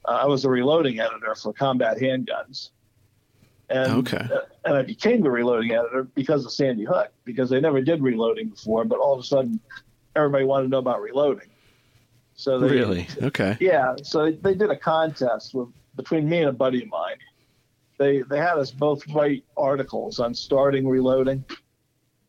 uh, 0.05 0.11
I 0.11 0.25
was 0.25 0.45
a 0.45 0.49
reloading 0.49 0.99
editor 0.99 1.35
for 1.35 1.53
combat 1.53 1.97
handguns. 1.97 2.69
And, 3.69 3.93
Okay. 3.93 4.27
and 4.65 4.75
I 4.75 4.81
became 4.81 5.21
the 5.21 5.31
reloading 5.31 5.71
editor 5.71 6.03
because 6.15 6.45
of 6.45 6.51
Sandy 6.51 6.83
Hook, 6.83 7.09
because 7.23 7.49
they 7.49 7.61
never 7.61 7.81
did 7.81 8.01
reloading 8.01 8.49
before, 8.49 8.83
but 8.83 8.99
all 8.99 9.13
of 9.13 9.19
a 9.21 9.23
sudden 9.23 9.61
everybody 10.15 10.43
wanted 10.43 10.63
to 10.63 10.69
know 10.69 10.79
about 10.79 11.01
reloading. 11.01 11.49
So 12.33 12.59
they, 12.59 12.67
Really. 12.69 13.07
Okay. 13.21 13.55
yeah, 13.61 13.95
so 14.03 14.25
they, 14.25 14.31
they 14.33 14.55
did 14.55 14.71
a 14.71 14.77
contest 14.77 15.53
with 15.53 15.69
between 15.95 16.27
me 16.27 16.39
and 16.39 16.49
a 16.49 16.53
buddy 16.53 16.81
of 16.83 16.89
mine. 16.89 17.17
They 17.99 18.23
they 18.23 18.39
had 18.39 18.57
us 18.57 18.71
both 18.71 19.07
write 19.13 19.45
articles 19.55 20.19
on 20.19 20.33
starting 20.33 20.87
reloading, 20.87 21.45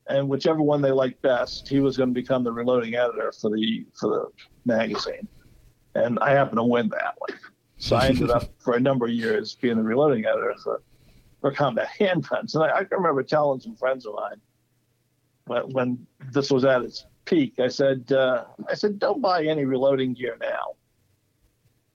and 0.09 0.29
whichever 0.29 0.63
one 0.63 0.81
they 0.83 0.91
liked 0.91 1.23
best, 1.23 1.69
he 1.69 1.81
was 1.81 1.97
going 1.97 2.09
to 2.11 2.15
become 2.15 2.45
the 2.45 2.53
reloading 2.53 2.95
editor 2.95 3.33
for 3.41 3.51
the 3.51 3.87
for 3.99 4.09
the 4.09 4.27
magazine. 4.65 5.27
And 5.95 6.19
I 6.21 6.31
happened 6.31 6.59
to 6.59 6.65
win 6.65 6.89
that 6.89 7.15
one, 7.19 7.39
so 7.79 7.97
I 7.97 8.09
ended 8.09 8.31
up 8.31 8.45
for 8.59 8.75
a 8.75 8.81
number 8.81 9.07
of 9.07 9.13
years 9.13 9.55
being 9.55 9.77
the 9.77 9.83
reloading 9.83 10.25
editor 10.25 10.55
for 10.63 10.83
for 11.41 11.51
combat 11.53 11.89
handguns. 11.99 12.55
And 12.55 12.65
I, 12.65 12.79
I 12.79 12.85
can 12.85 12.99
remember 12.99 13.23
telling 13.23 13.61
some 13.61 13.75
friends 13.77 14.07
of 14.07 14.15
mine 14.15 14.41
when, 15.47 15.63
when 15.73 16.07
this 16.33 16.51
was 16.51 16.65
at 16.65 16.83
its 16.83 17.05
peak, 17.25 17.59
I 17.59 17.67
said, 17.69 18.13
uh, 18.13 18.45
I 18.69 18.75
said, 18.75 18.99
don't 19.01 19.21
buy 19.21 19.45
any 19.45 19.65
reloading 19.65 20.15
gear 20.15 20.37
now. 20.41 20.75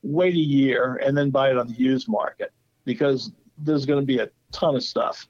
Wait 0.03 0.33
a 0.33 0.37
year 0.37 0.95
and 1.03 1.17
then 1.17 1.29
buy 1.31 1.49
it 1.49 1.57
on 1.57 1.67
the 1.67 1.73
used 1.73 2.07
market 2.09 2.51
because 2.85 3.31
there's 3.57 3.85
going 3.85 3.99
to 3.99 4.05
be 4.05 4.19
a 4.19 4.29
ton 4.51 4.75
of 4.75 4.83
stuff 4.83 5.27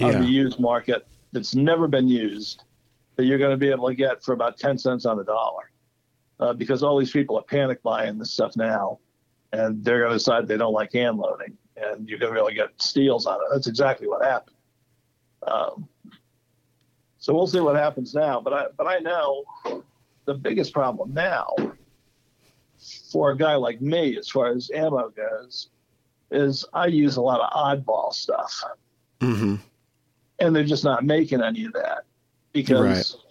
on 0.00 0.12
Yeah. 0.12 0.18
the 0.20 0.26
used 0.26 0.58
market 0.60 1.06
that's 1.36 1.54
never 1.54 1.86
been 1.86 2.08
used 2.08 2.64
that 3.16 3.26
you're 3.26 3.36
going 3.36 3.50
to 3.50 3.58
be 3.58 3.68
able 3.70 3.88
to 3.88 3.94
get 3.94 4.24
for 4.24 4.32
about 4.32 4.56
10 4.58 4.78
cents 4.78 5.04
on 5.04 5.18
the 5.18 5.24
dollar. 5.24 5.70
Uh, 6.40 6.54
because 6.54 6.82
all 6.82 6.98
these 6.98 7.10
people 7.10 7.38
are 7.38 7.42
panic 7.42 7.82
buying 7.82 8.18
this 8.18 8.30
stuff 8.30 8.56
now 8.56 8.98
and 9.52 9.84
they're 9.84 10.00
going 10.00 10.10
to 10.10 10.16
decide 10.16 10.48
they 10.48 10.56
don't 10.56 10.72
like 10.72 10.92
hand 10.92 11.18
loading 11.18 11.56
and 11.76 12.08
you're 12.08 12.18
going 12.18 12.30
to 12.30 12.34
be 12.34 12.38
able 12.38 12.48
to 12.48 12.54
get 12.54 12.70
steals 12.80 13.26
on 13.26 13.36
it. 13.36 13.48
That's 13.52 13.66
exactly 13.66 14.08
what 14.08 14.24
happened. 14.24 14.56
Um, 15.46 15.88
so 17.18 17.34
we'll 17.34 17.46
see 17.46 17.60
what 17.60 17.76
happens 17.76 18.14
now. 18.14 18.40
But 18.40 18.52
I, 18.52 18.66
but 18.76 18.86
I 18.86 18.98
know 18.98 19.44
the 20.24 20.34
biggest 20.34 20.72
problem 20.72 21.12
now 21.12 21.54
for 23.10 23.30
a 23.30 23.36
guy 23.36 23.56
like 23.56 23.80
me, 23.82 24.16
as 24.16 24.28
far 24.28 24.48
as 24.48 24.70
ammo 24.74 25.10
goes, 25.10 25.68
is 26.30 26.64
I 26.72 26.86
use 26.86 27.16
a 27.16 27.22
lot 27.22 27.40
of 27.40 27.50
oddball 27.50 28.12
stuff. 28.12 28.62
hmm 29.20 29.56
and 30.38 30.54
they're 30.54 30.64
just 30.64 30.84
not 30.84 31.04
making 31.04 31.42
any 31.42 31.64
of 31.64 31.72
that 31.72 32.04
because 32.52 33.16
right. 33.16 33.22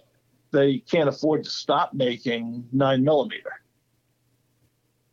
they 0.51 0.77
can't 0.79 1.09
afford 1.09 1.43
to 1.43 1.49
stop 1.49 1.93
making 1.93 2.67
nine 2.71 3.03
millimeter 3.03 3.61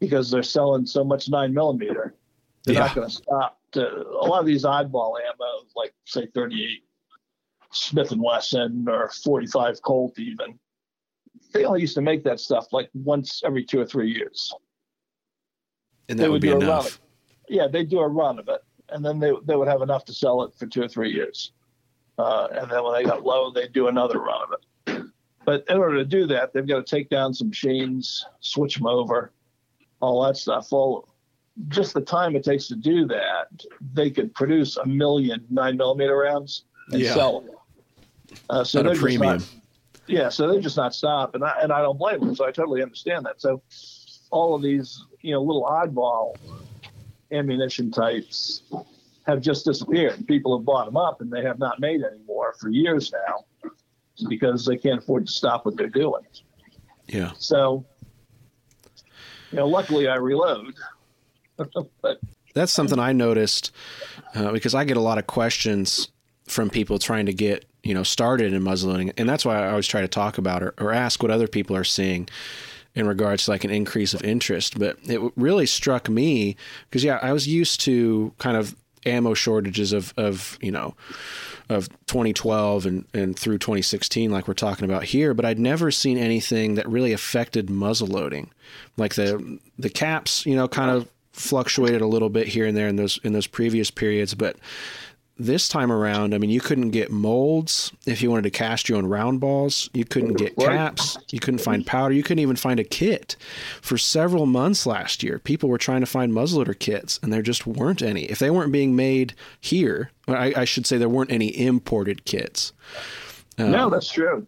because 0.01 0.30
they're 0.30 0.43
selling 0.43 0.84
so 0.84 1.05
much 1.05 1.28
nine 1.28 1.55
millimeter. 1.55 2.14
They're 2.64 2.74
yeah. 2.74 2.80
not 2.80 2.95
going 2.95 3.09
to 3.09 3.14
stop. 3.14 3.59
A 3.76 4.26
lot 4.26 4.40
of 4.40 4.47
these 4.47 4.64
oddball 4.64 5.14
ammo, 5.18 5.66
like 5.74 5.95
say 6.05 6.26
38 6.34 6.84
Smith 7.72 8.12
and 8.12 8.22
Wesson 8.22 8.86
or 8.88 9.11
45 9.11 9.80
Colt, 9.82 10.18
even 10.18 10.59
they 11.53 11.64
only 11.64 11.80
used 11.80 11.95
to 11.95 12.03
make 12.03 12.24
that 12.24 12.40
stuff 12.40 12.72
like 12.72 12.90
once 12.95 13.43
every 13.45 13.64
two 13.64 13.80
or 13.80 13.86
three 13.86 14.11
years. 14.11 14.55
And 16.09 16.18
that 16.18 16.24
they 16.24 16.28
would, 16.28 16.34
would 16.34 16.43
be 16.43 16.51
enough. 16.51 17.01
Yeah, 17.49 17.68
they 17.68 17.84
do 17.84 18.01
a 18.01 18.09
run 18.09 18.38
of 18.38 18.49
it, 18.49 18.61
and 18.88 19.05
then 19.05 19.18
they 19.18 19.32
they 19.45 19.57
would 19.57 19.68
have 19.68 19.82
enough 19.82 20.05
to 20.07 20.12
sell 20.12 20.43
it 20.43 20.55
for 20.55 20.66
two 20.66 20.82
or 20.82 20.88
three 20.88 21.12
years. 21.12 21.53
Uh, 22.18 22.48
and 22.52 22.70
then 22.70 22.82
when 22.84 22.94
they 22.94 23.04
got 23.04 23.24
low, 23.24 23.50
they'd 23.50 23.72
do 23.72 23.88
another 23.88 24.18
run 24.20 24.40
of 24.42 24.52
it. 24.52 24.62
But 25.44 25.64
in 25.68 25.76
order 25.76 25.96
to 25.96 26.04
do 26.04 26.26
that, 26.26 26.52
they've 26.52 26.66
got 26.66 26.86
to 26.86 26.96
take 26.96 27.08
down 27.08 27.34
some 27.34 27.48
machines, 27.48 28.24
switch 28.40 28.76
them 28.76 28.86
over, 28.86 29.32
all 30.00 30.22
that 30.24 30.36
stuff. 30.36 30.70
Well, 30.70 31.08
just 31.68 31.94
the 31.94 32.00
time 32.00 32.36
it 32.36 32.44
takes 32.44 32.68
to 32.68 32.76
do 32.76 33.06
that, 33.08 33.48
they 33.92 34.10
could 34.10 34.34
produce 34.34 34.76
a 34.76 34.86
million 34.86 35.44
nine 35.50 35.76
millimeter 35.76 36.16
rounds 36.16 36.64
and 36.90 37.00
yeah. 37.00 37.14
sell 37.14 37.40
them. 37.40 37.54
Uh, 38.48 38.64
so 38.64 38.80
At 38.80 38.86
a 38.86 38.94
premium. 38.94 39.38
Not, 39.38 39.48
yeah, 40.06 40.28
so 40.28 40.50
they're 40.50 40.60
just 40.60 40.76
not 40.76 40.94
stop, 40.94 41.34
and 41.34 41.44
I, 41.44 41.54
and 41.62 41.72
I 41.72 41.80
don't 41.80 41.98
blame 41.98 42.20
them. 42.20 42.34
So 42.34 42.46
I 42.46 42.50
totally 42.50 42.82
understand 42.82 43.26
that. 43.26 43.40
So 43.40 43.62
all 44.30 44.54
of 44.54 44.62
these, 44.62 45.04
you 45.20 45.32
know, 45.32 45.42
little 45.42 45.64
oddball 45.64 46.36
ammunition 47.30 47.90
types 47.90 48.62
have 49.27 49.41
just 49.41 49.64
disappeared. 49.64 50.27
People 50.27 50.57
have 50.57 50.64
bought 50.64 50.87
them 50.87 50.97
up, 50.97 51.20
and 51.20 51.31
they 51.31 51.43
have 51.43 51.59
not 51.59 51.81
made 51.81 52.03
any 52.03 52.23
more 52.27 52.55
for 52.61 52.68
years 52.68 53.12
now 53.12 53.70
because 54.29 54.66
they 54.66 54.77
can't 54.77 54.99
afford 54.99 55.27
to 55.27 55.33
stop 55.33 55.64
what 55.64 55.77
they're 55.77 55.89
doing. 55.89 56.23
Yeah. 57.07 57.33
So, 57.39 57.85
you 59.51 59.59
know, 59.59 59.66
luckily 59.66 60.09
I 60.09 60.16
reload. 60.16 60.75
but 62.03 62.20
that's 62.55 62.73
something 62.73 62.99
I 62.99 63.12
noticed 63.12 63.73
uh, 64.35 64.53
because 64.53 64.75
I 64.75 64.85
get 64.85 64.97
a 64.97 65.01
lot 65.01 65.18
of 65.18 65.27
questions 65.27 66.09
from 66.47 66.70
people 66.70 66.99
trying 66.99 67.27
to 67.27 67.33
get 67.33 67.64
you 67.83 67.95
know 67.95 68.03
started 68.03 68.53
in 68.53 68.62
muzzleloading, 68.62 69.12
and 69.16 69.29
that's 69.29 69.45
why 69.45 69.57
I 69.57 69.70
always 69.70 69.87
try 69.87 70.01
to 70.01 70.09
talk 70.09 70.39
about 70.39 70.62
or, 70.62 70.75
or 70.79 70.93
ask 70.93 71.23
what 71.23 71.31
other 71.31 71.49
people 71.49 71.77
are 71.77 71.85
seeing 71.85 72.29
in 72.95 73.07
regards 73.07 73.47
to 73.47 73.51
like 73.51 73.64
an 73.64 73.70
increase 73.70 74.14
of 74.14 74.23
interest. 74.23 74.79
But 74.79 74.99
it 75.05 75.20
really 75.37 75.66
struck 75.66 76.09
me 76.09 76.57
because 76.89 77.05
yeah, 77.05 77.18
I 77.23 77.33
was 77.33 77.47
used 77.47 77.81
to 77.83 78.33
kind 78.39 78.57
of 78.57 78.77
ammo 79.07 79.34
shortages 79.34 79.92
of 79.92 80.12
of 80.16 80.59
you 80.61 80.70
know 80.70 80.94
of 81.68 81.88
2012 82.07 82.86
and, 82.86 83.07
and 83.14 83.38
through 83.38 83.57
2016 83.57 84.30
like 84.30 84.46
we're 84.46 84.55
talking 84.55 84.84
about 84.84 85.05
here 85.05 85.32
but 85.32 85.44
i'd 85.44 85.59
never 85.59 85.90
seen 85.90 86.18
anything 86.18 86.74
that 86.74 86.88
really 86.88 87.12
affected 87.12 87.70
muzzle 87.70 88.09
loading. 88.09 88.50
Like 88.96 89.14
the 89.14 89.59
the 89.78 89.90
caps 89.90 90.46
you 90.46 90.55
know 90.55 90.68
kind 90.68 90.90
of 90.90 91.09
fluctuated 91.32 92.03
a 92.03 92.07
little 92.07 92.28
bit 92.28 92.46
here 92.46 92.66
and 92.66 92.76
there 92.76 92.88
in 92.88 92.96
those 92.96 93.18
in 93.24 93.32
those 93.32 93.46
previous 93.46 93.90
periods 93.90 94.34
but 94.34 94.57
this 95.39 95.66
time 95.68 95.91
around, 95.91 96.35
I 96.35 96.39
mean, 96.39 96.51
you 96.51 96.61
couldn't 96.61 96.91
get 96.91 97.11
molds 97.11 97.93
if 98.07 98.22
you 98.22 98.30
wanted 98.30 98.43
to 98.43 98.51
cast 98.51 98.89
your 98.89 98.99
own 98.99 99.07
round 99.07 99.41
balls. 99.41 99.89
You 99.93 100.05
couldn't 100.05 100.35
get 100.35 100.57
caps. 100.57 101.18
You 101.30 101.41
couldn't 101.41 101.61
find 101.61 101.87
powder. 101.87 102.14
You 102.14 102.22
couldn't 102.22 102.41
even 102.41 102.57
find 102.57 102.78
a 102.78 102.85
kit. 102.85 103.37
For 103.80 103.99
several 103.99 104.47
months 104.47 104.87
last 104.87 105.22
year, 105.22 105.39
people 105.39 105.68
were 105.68 105.78
trying 105.78 106.01
to 106.01 106.07
find 106.07 106.33
muzzleloader 106.33 106.78
kits, 106.78 107.18
and 107.22 107.33
there 107.33 107.43
just 107.43 107.66
weren't 107.66 108.03
any. 108.03 108.24
If 108.24 108.39
they 108.39 108.51
weren't 108.51 108.72
being 108.72 108.95
made 108.95 109.35
here, 109.61 110.11
I, 110.28 110.53
I 110.57 110.64
should 110.64 110.87
say 110.87 110.99
there 110.99 111.09
weren't 111.09 111.33
any 111.33 111.49
imported 111.59 112.24
kits. 112.24 112.72
Uh, 113.59 113.64
no, 113.64 113.91
that's 113.91 114.11
true. 114.11 114.47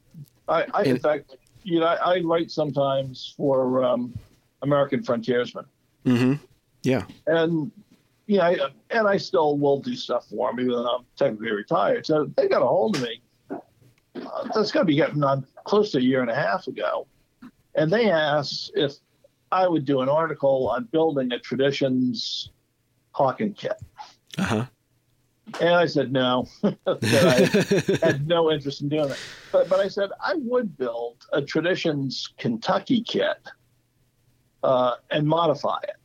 I, 0.49 0.67
I 0.75 0.83
in 0.85 0.99
fact, 0.99 1.37
you 1.63 1.81
know, 1.81 1.87
I, 1.87 2.17
I 2.17 2.21
write 2.21 2.51
sometimes 2.51 3.35
for 3.37 3.83
um, 3.85 4.17
American 4.63 5.03
Frontiersmen. 5.03 5.65
Mm-hmm. 6.05 6.35
Yeah. 6.83 7.05
And 7.27 7.73
you 8.27 8.39
know, 8.39 8.69
and 8.91 9.07
I 9.07 9.17
still 9.17 9.59
will 9.59 9.81
do 9.81 9.95
stuff 9.95 10.29
for 10.29 10.51
them, 10.51 10.61
even 10.61 10.73
though 10.73 10.97
I'm 10.97 11.05
technically 11.17 11.53
retired. 11.53 12.07
So 12.07 12.31
they 12.37 12.49
got 12.49 12.63
a 12.63 12.67
hold 12.67 12.97
of 12.97 13.03
me. 13.03 13.21
Uh, 13.51 14.49
that's 14.55 14.73
got 14.73 14.81
to 14.81 14.85
be 14.87 14.95
getting 14.95 15.23
on 15.23 15.47
close 15.65 15.91
to 15.93 15.99
a 15.99 16.01
year 16.01 16.23
and 16.23 16.31
a 16.31 16.35
half 16.35 16.67
ago. 16.67 17.07
And 17.75 17.91
they 17.91 18.11
asked 18.11 18.73
if 18.75 18.93
I 19.51 19.67
would 19.67 19.85
do 19.85 20.01
an 20.01 20.09
article 20.09 20.69
on 20.69 20.85
building 20.85 21.33
a 21.33 21.39
traditions 21.39 22.51
Hawken 23.15 23.57
kit. 23.57 23.81
Uh-huh. 24.39 24.67
And 25.61 25.75
I 25.75 25.87
said 25.87 26.11
no, 26.11 26.49
I 26.87 27.51
had 28.03 28.27
no 28.27 28.51
interest 28.51 28.81
in 28.81 28.89
doing 28.89 29.11
it. 29.11 29.21
But, 29.53 29.69
but 29.69 29.81
I 29.81 29.89
said 29.89 30.11
I 30.21 30.35
would 30.37 30.77
build 30.77 31.27
a 31.33 31.43
traditions 31.43 32.33
Kentucky 32.39 33.03
kit 33.03 33.37
uh, 34.63 34.95
and 35.11 35.29
modify 35.29 35.79
it. 35.85 35.97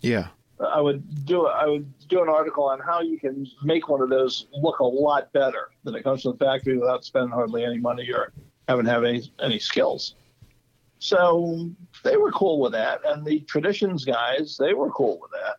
Yeah. 0.00 0.28
I 0.60 0.80
would 0.80 1.26
do 1.26 1.46
I 1.46 1.66
would 1.66 1.86
do 2.08 2.22
an 2.22 2.28
article 2.28 2.64
on 2.64 2.80
how 2.80 3.00
you 3.00 3.18
can 3.18 3.46
make 3.62 3.88
one 3.88 4.00
of 4.00 4.08
those 4.08 4.46
look 4.52 4.78
a 4.78 4.84
lot 4.84 5.32
better 5.32 5.70
than 5.84 5.94
it 5.94 6.02
comes 6.02 6.22
from 6.22 6.32
the 6.32 6.44
factory 6.44 6.78
without 6.78 7.04
spending 7.04 7.30
hardly 7.30 7.64
any 7.64 7.78
money 7.78 8.10
or 8.10 8.32
having 8.68 8.86
have 8.86 9.04
any 9.04 9.30
any 9.42 9.58
skills. 9.58 10.14
So 10.98 11.70
they 12.02 12.16
were 12.16 12.32
cool 12.32 12.58
with 12.60 12.72
that, 12.72 13.00
and 13.04 13.24
the 13.24 13.40
traditions 13.40 14.04
guys 14.04 14.56
they 14.58 14.72
were 14.72 14.90
cool 14.90 15.18
with 15.20 15.30
that. 15.32 15.56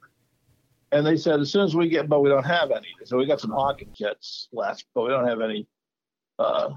And 0.91 1.05
they 1.05 1.17
said 1.17 1.41
as 1.41 1.51
soon 1.51 1.63
as 1.63 1.75
we 1.75 1.89
get, 1.89 2.09
but 2.09 2.21
we 2.21 2.29
don't 2.29 2.45
have 2.45 2.71
any. 2.71 2.87
So 3.05 3.17
we 3.17 3.25
got 3.27 3.41
some 3.41 3.51
Hawken 3.51 3.93
kits 3.95 4.47
left, 4.51 4.85
but 4.95 5.03
we 5.03 5.09
don't 5.09 5.27
have 5.27 5.41
any 5.41 5.67
uh, 6.39 6.73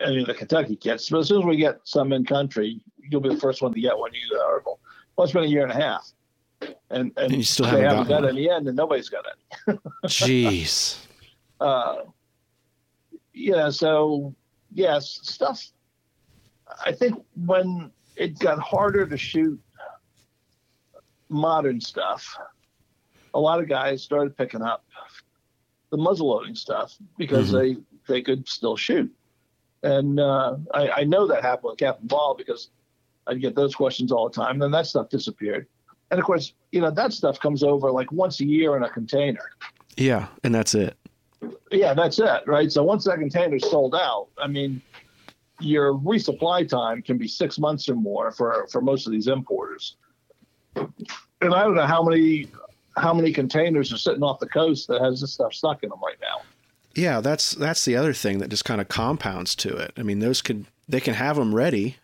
any 0.00 0.22
of 0.22 0.26
the 0.26 0.34
Kentucky 0.34 0.76
kits. 0.76 1.10
But 1.10 1.18
as 1.18 1.28
soon 1.28 1.40
as 1.40 1.44
we 1.44 1.56
get 1.56 1.80
some 1.84 2.12
in 2.14 2.24
country, 2.24 2.80
you'll 3.10 3.20
be 3.20 3.28
the 3.28 3.40
first 3.40 3.60
one 3.60 3.74
to 3.74 3.80
get 3.80 3.98
one. 3.98 4.12
You 4.14 4.36
the 4.38 4.42
article. 4.42 4.80
Well, 5.16 5.24
it's 5.24 5.34
been 5.34 5.44
a 5.44 5.48
year 5.48 5.64
and 5.64 5.72
a 5.72 5.74
half 5.74 6.12
and 6.90 7.12
and, 7.16 7.18
and 7.18 7.32
you 7.32 7.42
still 7.42 7.66
haven't, 7.66 7.80
they 7.80 7.88
haven't 7.88 8.08
got, 8.08 8.28
any 8.28 8.50
end, 8.50 8.68
and 8.68 8.76
nobody's 8.76 9.08
got 9.08 9.24
any. 9.66 9.78
Jeez. 10.06 10.98
Uh, 11.60 12.02
yeah. 13.32 13.70
So 13.70 14.34
yes, 14.72 15.20
stuff. 15.22 15.70
I 16.84 16.92
think 16.92 17.22
when 17.44 17.90
it 18.16 18.38
got 18.38 18.58
harder 18.58 19.06
to 19.06 19.16
shoot 19.16 19.60
modern 21.28 21.80
stuff, 21.80 22.38
a 23.34 23.40
lot 23.40 23.60
of 23.60 23.68
guys 23.68 24.02
started 24.02 24.36
picking 24.36 24.62
up 24.62 24.84
the 25.90 25.98
muzzleloading 25.98 26.56
stuff 26.56 26.96
because 27.18 27.52
mm-hmm. 27.52 27.58
they 27.58 28.14
they 28.14 28.22
could 28.22 28.48
still 28.48 28.76
shoot. 28.76 29.12
And 29.82 30.20
uh, 30.20 30.56
I, 30.72 30.90
I, 30.90 31.04
know 31.04 31.26
that 31.26 31.42
happened 31.42 31.70
with 31.70 31.78
cap 31.78 31.98
and 32.00 32.08
ball 32.08 32.36
because 32.36 32.70
I'd 33.26 33.40
get 33.40 33.56
those 33.56 33.74
questions 33.74 34.12
all 34.12 34.28
the 34.28 34.34
time. 34.34 34.52
And 34.52 34.62
then 34.62 34.70
that 34.72 34.86
stuff 34.86 35.08
disappeared. 35.08 35.66
And 36.12 36.20
of 36.20 36.26
course, 36.26 36.52
you 36.72 36.80
know, 36.82 36.90
that 36.90 37.14
stuff 37.14 37.40
comes 37.40 37.62
over 37.62 37.90
like 37.90 38.12
once 38.12 38.38
a 38.40 38.44
year 38.44 38.76
in 38.76 38.82
a 38.82 38.90
container. 38.90 39.50
Yeah, 39.96 40.26
and 40.44 40.54
that's 40.54 40.74
it. 40.74 40.94
Yeah, 41.70 41.94
that's 41.94 42.18
it, 42.18 42.42
right? 42.46 42.70
So 42.70 42.82
once 42.84 43.04
that 43.04 43.18
container's 43.18 43.68
sold 43.68 43.94
out, 43.94 44.28
I 44.36 44.46
mean, 44.46 44.82
your 45.58 45.94
resupply 45.94 46.68
time 46.68 47.00
can 47.00 47.16
be 47.16 47.26
six 47.26 47.58
months 47.58 47.88
or 47.88 47.94
more 47.94 48.30
for 48.30 48.66
for 48.70 48.82
most 48.82 49.06
of 49.06 49.12
these 49.12 49.26
importers. 49.26 49.96
And 50.76 51.54
I 51.54 51.62
don't 51.62 51.74
know 51.74 51.86
how 51.86 52.02
many 52.02 52.48
how 52.98 53.14
many 53.14 53.32
containers 53.32 53.90
are 53.90 53.96
sitting 53.96 54.22
off 54.22 54.38
the 54.38 54.48
coast 54.48 54.88
that 54.88 55.00
has 55.00 55.22
this 55.22 55.32
stuff 55.32 55.54
stuck 55.54 55.82
in 55.82 55.88
them 55.88 56.00
right 56.04 56.18
now. 56.20 56.42
Yeah, 56.94 57.22
that's 57.22 57.52
that's 57.52 57.86
the 57.86 57.96
other 57.96 58.12
thing 58.12 58.36
that 58.38 58.50
just 58.50 58.66
kind 58.66 58.82
of 58.82 58.88
compounds 58.88 59.54
to 59.56 59.74
it. 59.78 59.94
I 59.96 60.02
mean, 60.02 60.18
those 60.18 60.42
could 60.42 60.66
they 60.86 61.00
can 61.00 61.14
have 61.14 61.36
them 61.36 61.54
ready 61.54 61.96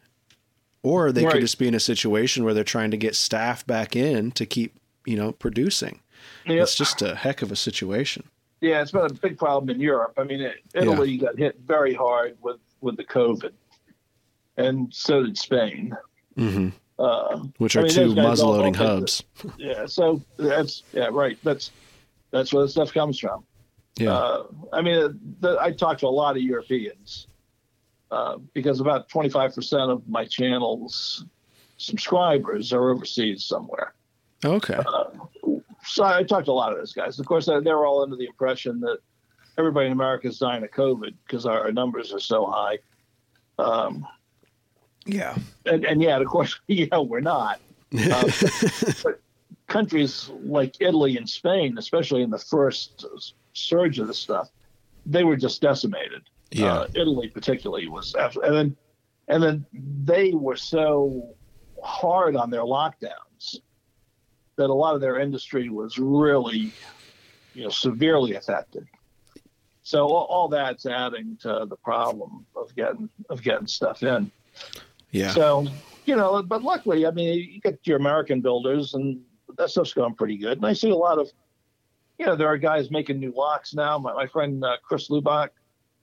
or 0.83 1.13
they 1.13 1.25
right. 1.25 1.33
could 1.33 1.41
just 1.41 1.59
be 1.59 1.69
in 1.69 1.75
a 1.75 1.81
situation 1.81 2.45
where 2.45 2.55
they're 2.55 2.65
trying 2.65 2.91
to 2.91 2.97
get 2.97 3.15
staff 3.15 3.67
back 3.67 3.97
in 3.97 4.31
to 4.33 4.47
keep 4.47 4.75
you 5.07 5.17
know 5.17 5.33
producing 5.33 6.01
yep. 6.47 6.63
it's 6.63 6.75
just 6.75 7.03
a 7.03 7.15
heck 7.15 7.43
of 7.43 7.51
a 7.51 7.57
situation 7.57 8.25
yeah 8.61 8.81
it's 8.81 8.91
been 8.91 9.05
a 9.05 9.13
big 9.13 9.39
problem 9.39 9.71
in 9.71 9.81
europe 9.81 10.13
i 10.19 10.25
mean 10.25 10.53
italy 10.75 11.13
yeah. 11.13 11.27
got 11.27 11.39
hit 11.39 11.59
very 11.67 11.95
hard 11.95 12.37
with 12.41 12.61
with 12.81 12.97
the 12.97 13.05
covid 13.05 13.53
and 14.57 14.93
so 14.93 15.23
did 15.23 15.39
spain 15.39 15.97
mm-hmm. 16.37 16.69
uh, 16.99 17.39
which 17.59 17.77
are 17.77 17.81
I 17.81 17.83
mean, 17.85 17.93
two 17.93 18.15
muzzleloading 18.15 18.77
hubs 18.77 19.23
yeah 19.59 19.87
so 19.87 20.21
that's 20.37 20.83
yeah 20.93 21.09
right 21.11 21.39
that's 21.43 21.71
that's 22.31 22.53
where 22.53 22.65
the 22.65 22.69
stuff 22.69 22.93
comes 22.93 23.19
from 23.19 23.45
yeah 23.97 24.13
uh, 24.13 24.47
i 24.73 24.83
mean 24.83 25.19
the, 25.41 25.59
i 25.61 25.73
talked 25.73 26.01
to 26.01 26.07
a 26.07 26.09
lot 26.09 26.37
of 26.37 26.43
europeans 26.43 27.29
uh, 28.11 28.39
because 28.55 28.81
about 28.81 29.09
25% 29.09 29.91
of 29.91 30.09
my 30.09 30.25
channel's 30.25 31.25
subscribers 31.77 32.73
are 32.73 32.91
overseas 32.91 33.45
somewhere. 33.45 33.95
Okay. 34.45 34.75
Uh, 34.75 35.05
so 35.85 36.05
I 36.05 36.23
talked 36.23 36.47
to 36.47 36.53
a 36.53 36.53
lot 36.53 36.73
of 36.73 36.79
those 36.79 36.93
guys. 36.93 37.19
Of 37.19 37.27
course, 37.27 37.47
they're 37.47 37.87
all 37.87 38.03
under 38.03 38.17
the 38.17 38.27
impression 38.27 38.81
that 38.81 38.99
everybody 39.57 39.87
in 39.87 39.93
America 39.93 40.29
is 40.29 40.39
dying 40.39 40.63
of 40.63 40.71
COVID 40.71 41.15
because 41.27 41.47
our 41.47 41.73
numbers 41.73 42.13
are 42.13 42.21
so 42.21 42.47
high. 42.47 42.79
Um, 43.59 44.07
yeah. 45.05 45.37
And, 45.67 45.85
and 45.85 46.03
yeah, 46.03 46.19
of 46.19 46.27
course, 46.27 46.59
yeah, 46.67 46.99
we're 46.99 47.21
not. 47.21 47.61
Uh, 47.99 48.31
but 49.03 49.21
countries 49.67 50.31
like 50.43 50.77
Italy 50.81 51.17
and 51.17 51.29
Spain, 51.29 51.77
especially 51.79 52.23
in 52.23 52.31
the 52.31 52.39
first 52.39 53.05
surge 53.55 53.99
of 53.99 54.07
the 54.07 54.15
stuff, 54.15 54.51
they 55.07 55.25
were 55.25 55.37
just 55.37 55.61
decimated. 55.61 56.23
Yeah. 56.51 56.73
Uh, 56.73 56.87
Italy 56.95 57.29
particularly 57.29 57.89
was, 57.89 58.15
and 58.15 58.55
then 58.55 58.77
and 59.29 59.43
then 59.43 59.67
they 59.73 60.33
were 60.33 60.57
so 60.57 61.35
hard 61.83 62.37
on 62.37 62.51
their 62.51 62.63
lockdowns 62.63 63.61
that 64.57 64.71
a 64.71 64.75
lot 64.75 64.95
of 64.95 65.01
their 65.01 65.21
industry 65.21 65.69
was 65.69 65.99
really, 65.99 66.73
you 67.55 67.65
know, 67.65 67.69
severely 67.69 68.35
affected. 68.35 68.87
So 69.83 70.07
all, 70.07 70.25
all 70.25 70.49
that's 70.49 70.87
adding 70.87 71.39
to 71.43 71.67
the 71.69 71.77
problem 71.77 72.47
of 72.57 72.75
getting 72.75 73.09
of 73.31 73.43
getting 73.43 73.67
stuff 73.67 74.03
in. 74.03 74.31
Yeah. 75.13 75.31
So 75.31 75.67
you 76.07 76.17
know, 76.17 76.43
but 76.43 76.63
luckily, 76.63 77.07
I 77.07 77.11
mean, 77.11 77.39
you 77.53 77.61
get 77.61 77.79
your 77.85 77.99
American 77.99 78.41
builders, 78.41 78.95
and 78.95 79.21
that 79.59 79.69
stuff's 79.71 79.93
going 79.93 80.15
pretty 80.15 80.39
good. 80.39 80.57
And 80.57 80.67
I 80.67 80.73
see 80.73 80.91
a 80.91 80.97
lot 80.97 81.19
of, 81.19 81.31
you 82.19 82.25
know, 82.25 82.35
there 82.35 82.49
are 82.49 82.57
guys 82.57 82.91
making 82.91 83.21
new 83.21 83.33
locks 83.37 83.75
now. 83.75 83.99
My, 83.99 84.15
my 84.15 84.27
friend 84.27 84.65
uh, 84.65 84.79
Chris 84.83 85.09
Lubach 85.09 85.51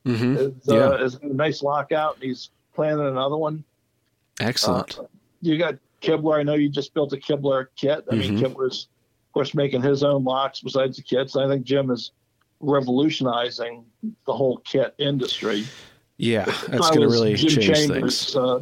hmm 0.05 0.37
is, 0.37 0.53
Yeah. 0.65 0.89
uh, 0.89 1.03
is 1.03 1.15
a 1.15 1.25
nice 1.25 1.61
lockout. 1.63 2.15
and 2.15 2.23
He's 2.23 2.49
planning 2.73 3.05
another 3.07 3.37
one. 3.37 3.63
Excellent. 4.39 4.99
Uh, 4.99 5.03
you 5.41 5.57
got 5.57 5.75
Kibler. 6.01 6.39
I 6.39 6.43
know 6.43 6.53
you 6.53 6.69
just 6.69 6.93
built 6.93 7.13
a 7.13 7.17
Kibler 7.17 7.67
kit. 7.75 8.05
I 8.11 8.15
mean, 8.15 8.37
Mhm. 8.37 8.39
Kibler's, 8.41 8.87
of 9.27 9.33
course, 9.33 9.53
making 9.53 9.81
his 9.81 10.03
own 10.03 10.23
locks 10.23 10.61
besides 10.61 10.97
the 10.97 11.03
kits. 11.03 11.35
I 11.35 11.47
think 11.47 11.65
Jim 11.65 11.89
is 11.91 12.11
revolutionizing 12.59 13.85
the 14.25 14.33
whole 14.33 14.57
kit 14.59 14.93
industry. 14.97 15.65
yeah. 16.17 16.45
That's 16.45 16.89
going 16.91 17.01
to 17.01 17.07
really 17.07 17.35
Jim 17.35 17.49
change 17.61 17.65
Chambers, 17.89 18.23
things. 18.33 18.35
Uh, 18.35 18.61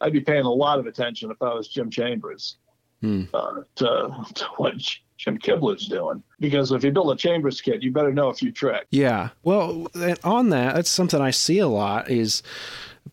I'd 0.00 0.12
be 0.12 0.20
paying 0.20 0.44
a 0.44 0.50
lot 0.52 0.78
of 0.78 0.86
attention 0.86 1.30
if 1.30 1.40
I 1.42 1.52
was 1.54 1.68
Jim 1.68 1.90
Chambers 1.90 2.56
Hmm. 3.00 3.24
uh, 3.32 3.62
to, 3.76 4.14
to 4.34 4.44
what 4.56 4.74
Jim 5.16 5.38
Kibler's 5.38 5.86
doing. 5.86 6.22
Because 6.38 6.72
if 6.72 6.82
you 6.82 6.90
build 6.90 7.12
a 7.12 7.16
Chambers 7.16 7.60
kit, 7.60 7.82
you 7.82 7.92
better 7.92 8.12
know 8.12 8.28
a 8.28 8.34
few 8.34 8.52
tricks. 8.52 8.86
Yeah. 8.90 9.30
Well, 9.42 9.86
on 10.24 10.50
that, 10.50 10.74
that's 10.74 10.90
something 10.90 11.20
I 11.20 11.30
see 11.30 11.58
a 11.58 11.68
lot 11.68 12.10
is 12.10 12.42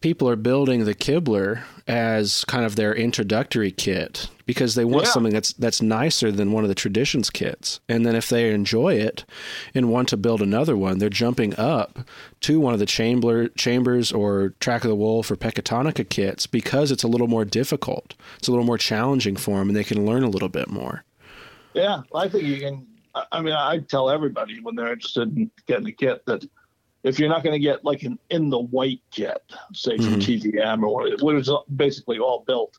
people 0.02 0.30
are 0.30 0.36
building 0.36 0.86
the 0.86 0.94
Kibler 0.94 1.62
as 1.88 2.46
kind 2.46 2.66
of 2.66 2.76
their 2.76 2.94
introductory 2.94 3.72
kit 3.72 4.30
because 4.46 4.76
they 4.76 4.86
want 4.86 5.06
Yeah. 5.06 5.12
something 5.12 5.34
that's 5.34 5.54
that's 5.54 5.82
nicer 5.82 6.32
than 6.32 6.52
one 6.52 6.64
of 6.64 6.68
the 6.68 6.76
traditions 6.76 7.30
kits. 7.30 7.80
And 7.90 8.06
then 8.06 8.16
if 8.16 8.30
they 8.30 8.52
enjoy 8.54 8.94
it 8.96 9.26
and 9.74 9.90
want 9.90 10.10
to 10.10 10.18
build 10.18 10.42
another 10.42 10.78
one, 10.78 11.00
they're 11.00 11.10
jumping 11.10 11.58
up 11.60 12.00
to 12.42 12.60
one 12.60 12.74
of 12.74 12.80
the 12.80 12.86
chamber 12.86 13.48
chambers 13.50 14.12
or 14.12 14.50
Track 14.60 14.84
of 14.84 14.90
the 14.90 14.96
Wolf 14.96 15.32
or 15.32 15.36
Pecatonica 15.36 16.08
kits 16.08 16.46
because 16.48 16.92
it's 16.92 17.04
a 17.04 17.08
little 17.08 17.28
more 17.28 17.46
difficult. 17.46 18.14
It's 18.38 18.48
a 18.48 18.52
little 18.52 18.66
more 18.66 18.78
challenging 18.78 19.36
for 19.36 19.58
them 19.60 19.70
and 19.70 19.76
they 19.76 19.84
can 19.84 20.06
learn 20.06 20.24
a 20.24 20.30
little 20.30 20.50
bit 20.50 20.70
more. 20.70 21.04
Yeah, 21.74 22.02
I 22.14 22.28
think 22.28 22.44
you 22.44 22.58
can. 22.60 22.86
I- 23.16 23.26
I 23.32 23.42
mean, 23.42 23.54
I 23.54 23.80
tell 23.80 24.10
everybody 24.12 24.60
when 24.62 24.76
they're 24.76 24.92
interested 24.94 25.36
in 25.36 25.50
getting 25.66 25.88
a 25.88 25.92
kit 25.92 26.24
that 26.28 26.44
if 27.04 27.20
you're 27.20 27.30
not 27.30 27.44
going 27.44 27.54
to 27.54 27.60
get 27.60 27.86
like 27.86 28.04
an 28.04 28.18
in 28.30 28.50
the 28.50 28.60
white 28.60 29.02
kit, 29.12 29.42
say 29.74 29.98
from 29.98 30.16
Mhm. 30.20 30.42
TVM 30.42 30.84
or 30.84 31.10
what, 31.20 31.36
is 31.36 31.50
basically 31.76 32.20
all 32.20 32.44
built, 32.46 32.78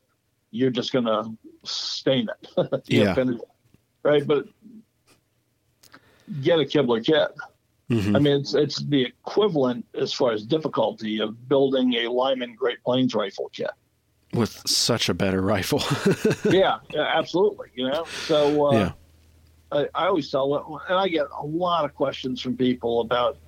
you're 0.50 0.70
just 0.70 0.92
going 0.92 1.04
to 1.06 1.30
stain 1.64 2.28
it. 2.56 2.82
Yeah. 2.86 3.14
finish 3.14 3.40
right? 4.02 4.26
But 4.26 4.46
get 6.42 6.58
a 6.60 6.64
Kibler 6.64 7.04
kit. 7.04 7.28
Mhm. 7.90 8.16
I 8.16 8.18
mean, 8.18 8.40
it's 8.40 8.52
it's 8.54 8.82
the 8.82 9.02
equivalent 9.02 9.86
as 9.94 10.12
far 10.12 10.32
as 10.32 10.44
difficulty 10.44 11.20
of 11.20 11.48
building 11.48 11.94
a 11.94 12.08
Lyman 12.10 12.54
Great 12.54 12.82
Plains 12.84 13.14
rifle 13.14 13.48
kit. 13.52 13.70
With 14.34 14.60
such 14.68 15.08
a 15.08 15.14
better 15.14 15.40
rifle. 15.40 15.82
yeah, 16.50 16.80
yeah, 16.92 17.10
absolutely. 17.14 17.68
You 17.74 17.88
know, 17.88 18.04
so 18.26 18.66
uh, 18.66 18.72
Yeah. 18.72 18.92
I, 19.72 19.88
I 19.94 20.06
always 20.08 20.30
tell 20.30 20.80
and 20.88 20.98
I 20.98 21.08
get 21.08 21.26
a 21.34 21.46
lot 21.46 21.86
of 21.86 21.94
questions 21.94 22.42
from 22.42 22.56
people 22.56 23.00
about 23.00 23.38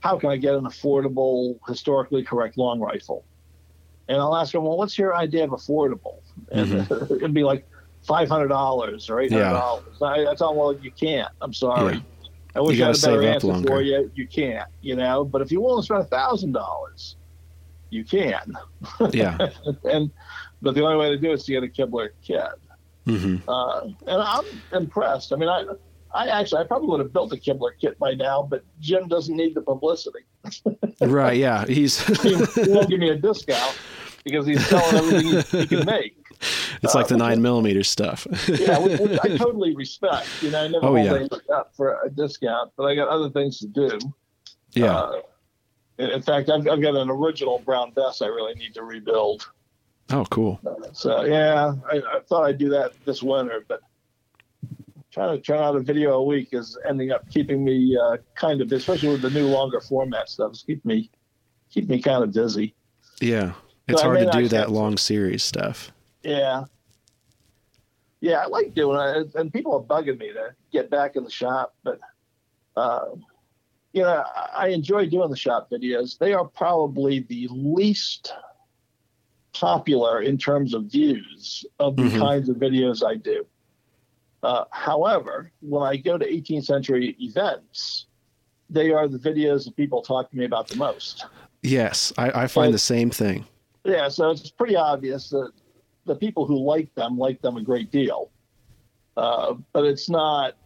how 0.00 0.18
can 0.18 0.30
I 0.30 0.36
get 0.36 0.54
an 0.54 0.64
affordable, 0.64 1.58
historically 1.66 2.22
correct 2.22 2.56
long 2.56 2.80
rifle, 2.80 3.24
and 4.08 4.18
I'll 4.18 4.36
ask 4.36 4.52
them, 4.52 4.62
well, 4.64 4.78
what's 4.78 4.96
your 4.98 5.14
idea 5.14 5.44
of 5.44 5.50
affordable? 5.50 6.20
And 6.50 6.88
it'd 7.10 7.34
be 7.34 7.44
like 7.44 7.66
five 8.06 8.28
hundred 8.28 8.48
dollars 8.48 9.10
or 9.10 9.20
eight 9.20 9.32
hundred 9.32 9.50
dollars. 9.50 9.96
I, 10.00 10.26
I 10.26 10.34
tell 10.34 10.48
them, 10.48 10.56
well, 10.56 10.78
you 10.80 10.92
can't. 10.92 11.30
I'm 11.40 11.52
sorry. 11.52 11.94
Yeah. 11.94 12.00
I 12.54 12.60
wish 12.60 12.80
I 12.80 12.86
had 12.86 12.96
a 12.96 13.00
better 13.00 13.22
answer 13.22 13.46
longer. 13.48 13.68
for 13.68 13.82
you. 13.82 14.10
You 14.14 14.26
can't, 14.26 14.66
you 14.80 14.96
know. 14.96 15.24
But 15.24 15.42
if 15.42 15.52
you 15.52 15.60
want 15.60 15.80
to 15.80 15.84
spend 15.84 16.00
a 16.00 16.06
thousand 16.06 16.52
dollars, 16.52 17.16
you 17.90 18.04
can. 18.04 18.52
yeah. 19.10 19.36
and 19.84 20.10
but 20.62 20.74
the 20.74 20.82
only 20.82 20.96
way 20.96 21.10
to 21.10 21.18
do 21.18 21.30
it 21.30 21.34
is 21.34 21.44
to 21.44 21.52
get 21.52 21.62
a 21.62 21.66
Kibler 21.66 22.08
kit. 22.22 22.42
hmm 23.06 23.36
Uh, 23.46 23.80
and 24.06 24.22
I'm 24.22 24.44
impressed. 24.72 25.32
I 25.32 25.36
mean, 25.36 25.48
I, 25.48 25.64
I 26.14 26.28
actually, 26.28 26.62
I 26.62 26.66
probably 26.66 26.88
would 26.88 27.00
have 27.00 27.12
built 27.12 27.32
a 27.32 27.36
Kibler 27.36 27.72
kit 27.80 27.98
by 27.98 28.14
now, 28.14 28.42
but 28.42 28.64
Jim 28.80 29.08
doesn't 29.08 29.36
need 29.36 29.54
the 29.54 29.62
publicity. 29.62 30.20
Right. 31.00 31.36
Yeah. 31.36 31.64
He's. 31.64 32.00
He, 32.22 32.34
won't 32.72 32.88
give 32.88 32.98
me 32.98 33.10
a 33.10 33.14
discount 33.16 33.78
because 34.24 34.46
he's 34.46 34.66
selling 34.66 34.96
everything 34.96 35.60
he, 35.60 35.66
can 35.68 35.86
make. 35.86 36.16
it's 36.82 36.94
like 36.96 37.06
the 37.06 37.16
nine 37.16 37.40
millimeter 37.40 37.84
stuff. 37.84 38.26
Yeah, 38.48 38.80
which, 38.80 38.98
which 38.98 39.18
I 39.22 39.36
totally 39.36 39.76
respect. 39.76 40.26
You 40.42 40.50
know, 40.50 40.64
I 40.64 40.68
never 40.68 40.86
Oh, 40.86 40.96
yeah. 40.96 41.26
up 41.54 41.72
for 41.76 42.00
a 42.04 42.10
discount, 42.10 42.72
but 42.76 42.84
I 42.84 42.96
got 42.96 43.08
other 43.08 43.30
things 43.30 43.60
to 43.60 43.68
do. 43.68 43.96
yeah. 44.72 44.96
Uh, 44.98 45.20
in 45.98 46.10
in 46.10 46.22
fact, 46.22 46.50
I've, 46.50 46.66
I've 46.66 46.82
got 46.82 46.96
an 46.96 47.10
original 47.10 47.60
Brown 47.60 47.92
Bess 47.92 48.20
I 48.20 48.26
really 48.26 48.54
need 48.54 48.74
to 48.74 48.82
rebuild. 48.82 49.48
oh, 50.10 50.24
cool. 50.30 50.58
So 50.92 51.22
yeah, 51.24 51.74
I, 51.92 51.98
I 51.98 52.20
thought 52.28 52.44
I'd 52.44 52.58
do 52.58 52.70
that 52.70 52.92
this 53.04 53.22
winter, 53.22 53.64
but 53.68 53.82
trying 55.10 55.36
to 55.36 55.42
churn 55.42 55.58
out 55.58 55.74
a 55.76 55.80
video 55.80 56.14
a 56.14 56.22
week 56.22 56.48
is 56.52 56.76
ending 56.88 57.10
up 57.10 57.28
keeping 57.30 57.64
me 57.64 57.96
uh, 58.00 58.16
kind 58.34 58.60
of, 58.60 58.70
especially 58.72 59.08
with 59.08 59.22
the 59.22 59.30
new 59.30 59.46
longer 59.46 59.80
format 59.80 60.28
stuff, 60.28 60.50
it's 60.52 60.62
keep 60.62 60.84
me 60.84 61.10
keep 61.70 61.88
me 61.88 62.00
kind 62.00 62.22
of 62.24 62.32
dizzy. 62.32 62.74
Yeah. 63.20 63.52
It's 63.88 64.02
I 64.02 64.04
hard 64.04 64.18
to 64.20 64.30
do 64.30 64.48
that 64.48 64.70
long 64.70 64.96
series 64.98 65.42
stuff. 65.42 65.90
Yeah, 66.22 66.64
yeah, 68.20 68.38
I 68.42 68.46
like 68.46 68.74
doing 68.74 68.98
it, 69.00 69.34
and 69.34 69.52
people 69.52 69.74
are 69.74 69.80
bugging 69.82 70.18
me 70.18 70.32
to 70.32 70.54
get 70.72 70.90
back 70.90 71.16
in 71.16 71.24
the 71.24 71.30
shop, 71.30 71.74
but 71.84 71.98
uh, 72.76 73.06
you 73.92 74.02
know, 74.02 74.24
I- 74.54 74.68
enjoy 74.68 75.08
doing 75.08 75.30
the 75.30 75.36
shop 75.36 75.70
videos. 75.70 76.18
They 76.18 76.32
are 76.34 76.44
probably 76.44 77.20
the 77.20 77.48
least 77.50 78.32
popular 79.54 80.20
in 80.22 80.36
terms 80.36 80.74
of 80.74 80.84
views 80.84 81.64
of 81.78 81.96
the 81.96 82.02
Mhm. 82.02 82.18
kinds 82.18 82.48
of 82.48 82.56
videos 82.56 83.04
I 83.04 83.14
do. 83.16 83.46
Uh, 84.42 84.64
however, 84.70 85.50
when 85.60 85.82
I 85.82 85.96
go 85.96 86.16
to 86.18 86.24
18th 86.26 86.64
century 86.64 87.16
events, 87.20 88.06
they 88.70 88.92
are 88.92 89.08
the 89.08 89.18
videos 89.18 89.64
that 89.64 89.74
people 89.76 90.02
talk 90.02 90.30
to 90.30 90.36
me 90.36 90.44
about 90.44 90.68
the 90.68 90.76
most. 90.76 91.26
Yes. 91.62 92.12
I, 92.16 92.42
I 92.42 92.46
find 92.46 92.66
Well- 92.66 92.72
the 92.72 92.78
same 92.78 93.10
thing. 93.10 93.44
Yeah, 93.84 94.08
so 94.08 94.30
it's 94.30 94.50
pretty 94.50 94.76
obvious 94.76 95.30
that 95.30 95.50
the 96.04 96.14
people 96.14 96.44
who 96.46 96.58
like 96.58 96.94
them 96.94 97.16
like 97.16 97.40
them 97.40 97.56
a 97.56 97.62
great 97.62 97.90
deal, 97.90 98.30
uh, 99.16 99.54
but 99.72 99.84
it's 99.84 100.10
not 100.10 100.56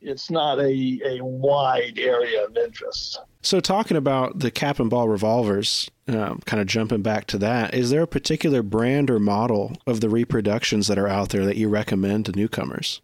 it's 0.00 0.30
not 0.30 0.58
a, 0.58 1.00
a 1.04 1.20
wide 1.22 1.98
area 1.98 2.44
of 2.44 2.56
interest. 2.56 3.20
So, 3.42 3.60
talking 3.60 3.96
about 3.96 4.38
the 4.38 4.50
cap 4.50 4.80
and 4.80 4.90
ball 4.90 5.08
revolvers, 5.08 5.90
um, 6.08 6.40
kind 6.44 6.60
of 6.60 6.66
jumping 6.66 7.02
back 7.02 7.26
to 7.28 7.38
that, 7.38 7.74
is 7.74 7.90
there 7.90 8.02
a 8.02 8.06
particular 8.06 8.62
brand 8.62 9.10
or 9.10 9.18
model 9.18 9.76
of 9.86 10.00
the 10.00 10.10
reproductions 10.10 10.88
that 10.88 10.98
are 10.98 11.08
out 11.08 11.30
there 11.30 11.44
that 11.46 11.56
you 11.56 11.68
recommend 11.68 12.26
to 12.26 12.32
newcomers? 12.32 13.00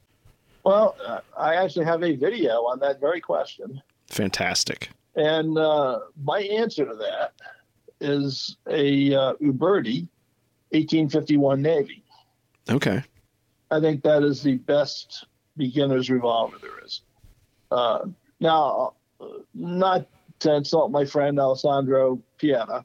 Well, 0.65 0.97
uh, 1.07 1.21
I 1.39 1.55
actually 1.55 1.87
have 1.87 2.03
a 2.03 2.17
video 2.17 2.65
on 2.65 2.81
that 2.81 3.01
very 3.01 3.21
question, 3.21 3.81
Fantastic. 4.09 4.91
and 5.15 5.57
uh, 5.57 6.01
my 6.23 6.41
answer 6.41 6.85
to 6.85 6.95
that 6.97 7.33
is 8.01 8.57
a 8.69 9.15
uh, 9.15 9.35
Uberti 9.35 10.09
1851 10.71 11.63
Navy. 11.63 12.03
Okay. 12.69 13.03
I 13.71 13.81
think 13.81 14.03
that 14.03 14.23
is 14.23 14.43
the 14.43 14.57
best 14.57 15.25
beginner's 15.57 16.11
revolver 16.11 16.57
there 16.61 16.85
is. 16.85 17.03
Uh, 17.71 18.07
now, 18.41 18.95
uh, 19.21 19.27
not 19.55 20.07
to 20.41 20.55
insult 20.55 20.91
my 20.91 21.05
friend 21.05 21.39
Alessandro 21.41 22.21
Pietta, 22.39 22.85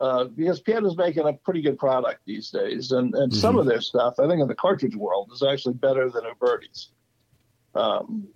uh, 0.00 0.24
because 0.24 0.60
Pietta's 0.60 0.96
making 0.96 1.26
a 1.26 1.32
pretty 1.32 1.62
good 1.62 1.78
product 1.78 2.20
these 2.26 2.50
days, 2.50 2.92
and, 2.92 3.14
and 3.14 3.32
some 3.34 3.54
Mhm. 3.56 3.60
of 3.60 3.66
their 3.66 3.80
stuff, 3.80 4.14
I 4.18 4.26
think, 4.28 4.40
in 4.42 4.48
the 4.48 4.54
cartridge 4.54 4.96
world, 4.96 5.30
is 5.32 5.42
actually 5.42 5.74
better 5.74 6.10
than 6.10 6.24
Uberti's. 6.24 6.90
Um, 7.74 8.28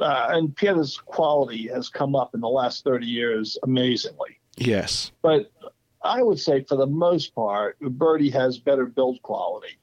uh, 0.00 0.28
and 0.30 0.54
Pietta's 0.56 0.96
quality 0.96 1.68
has 1.68 1.88
come 1.88 2.14
up 2.14 2.34
in 2.34 2.40
the 2.40 2.48
last 2.48 2.84
30 2.84 3.06
years 3.06 3.58
amazingly. 3.64 4.38
Yes. 4.56 5.12
But 5.22 5.50
I 6.02 6.22
would 6.22 6.38
say 6.38 6.64
for 6.64 6.76
the 6.76 6.86
most 6.86 7.34
part, 7.34 7.78
Uberti 7.80 8.32
has 8.32 8.58
better 8.58 8.86
build 8.86 9.20
quality 9.22 9.76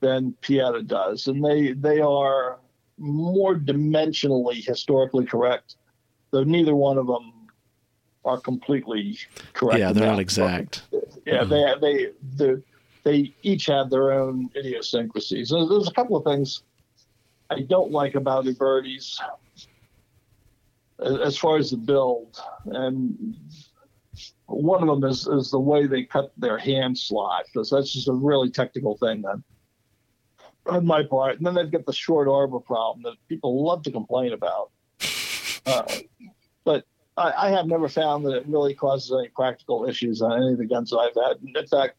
than 0.00 0.32
Pietta 0.40 0.82
does, 0.82 1.26
and 1.26 1.44
they 1.44 1.72
they 1.72 2.00
are 2.00 2.58
more 2.98 3.54
dimensionally 3.54 4.64
historically 4.64 5.24
correct, 5.26 5.76
though 6.30 6.44
neither 6.44 6.74
one 6.74 6.98
of 6.98 7.06
them 7.06 7.32
are 8.24 8.38
completely 8.38 9.18
correct. 9.52 9.78
yeah, 9.78 9.92
they're 9.92 10.06
not 10.10 10.18
exact. 10.18 10.82
Yeah, 11.24 11.44
Mhm. 11.44 11.80
they 11.80 12.12
they 12.36 12.54
they 12.54 12.62
they 13.04 13.34
each 13.42 13.66
have 13.66 13.90
their 13.90 14.12
own 14.12 14.50
idiosyncrasies. 14.56 15.52
And 15.52 15.70
there's 15.70 15.88
a 15.88 15.92
couple 15.92 16.16
of 16.16 16.24
things 16.24 16.62
I 17.50 17.60
don't 17.62 17.90
like 17.90 18.14
about 18.14 18.44
Uberti's. 18.44 19.18
as 21.00 21.36
far 21.38 21.56
as 21.58 21.70
the 21.70 21.76
build, 21.76 22.40
and 22.66 23.36
one 24.46 24.82
of 24.82 24.88
them 25.00 25.08
is, 25.08 25.28
is 25.28 25.50
the 25.52 25.58
way 25.60 25.86
they 25.86 26.02
cut 26.02 26.32
their 26.36 26.58
hand 26.58 26.98
slot, 26.98 27.44
because 27.46 27.70
that's 27.70 27.92
just 27.92 28.08
a 28.08 28.12
really 28.12 28.50
technical 28.50 28.96
thing 28.96 29.22
then 29.22 29.44
on 30.68 30.86
my 30.86 31.02
part. 31.02 31.38
And 31.38 31.46
then 31.46 31.54
they've 31.54 31.70
got 31.70 31.86
the 31.86 31.92
short 31.92 32.28
arbor 32.28 32.60
problem 32.60 33.02
that 33.04 33.14
people 33.28 33.64
love 33.64 33.82
to 33.84 33.90
complain 33.90 34.32
about. 34.32 34.70
Uh, 35.66 35.84
but 36.64 36.86
I, 37.18 37.48
I, 37.48 37.50
have 37.50 37.66
never 37.66 37.90
found 37.90 38.24
that 38.24 38.34
it 38.34 38.46
really 38.46 38.72
causes 38.72 39.12
any 39.12 39.28
practical 39.28 39.86
issues 39.86 40.22
on 40.22 40.32
any 40.32 40.52
of 40.52 40.58
the 40.58 40.64
guns 40.64 40.94
I've 40.94 41.14
had. 41.14 41.36
In 41.42 41.66
fact, 41.66 41.96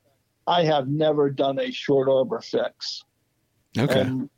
I 0.47 0.63
have 0.63 0.87
never 0.87 1.29
done 1.29 1.59
a 1.59 1.69
short 1.69 2.09
arbor 2.09 2.41
fix. 2.41 3.03
Okay. 3.77 3.99
And, 3.99 4.29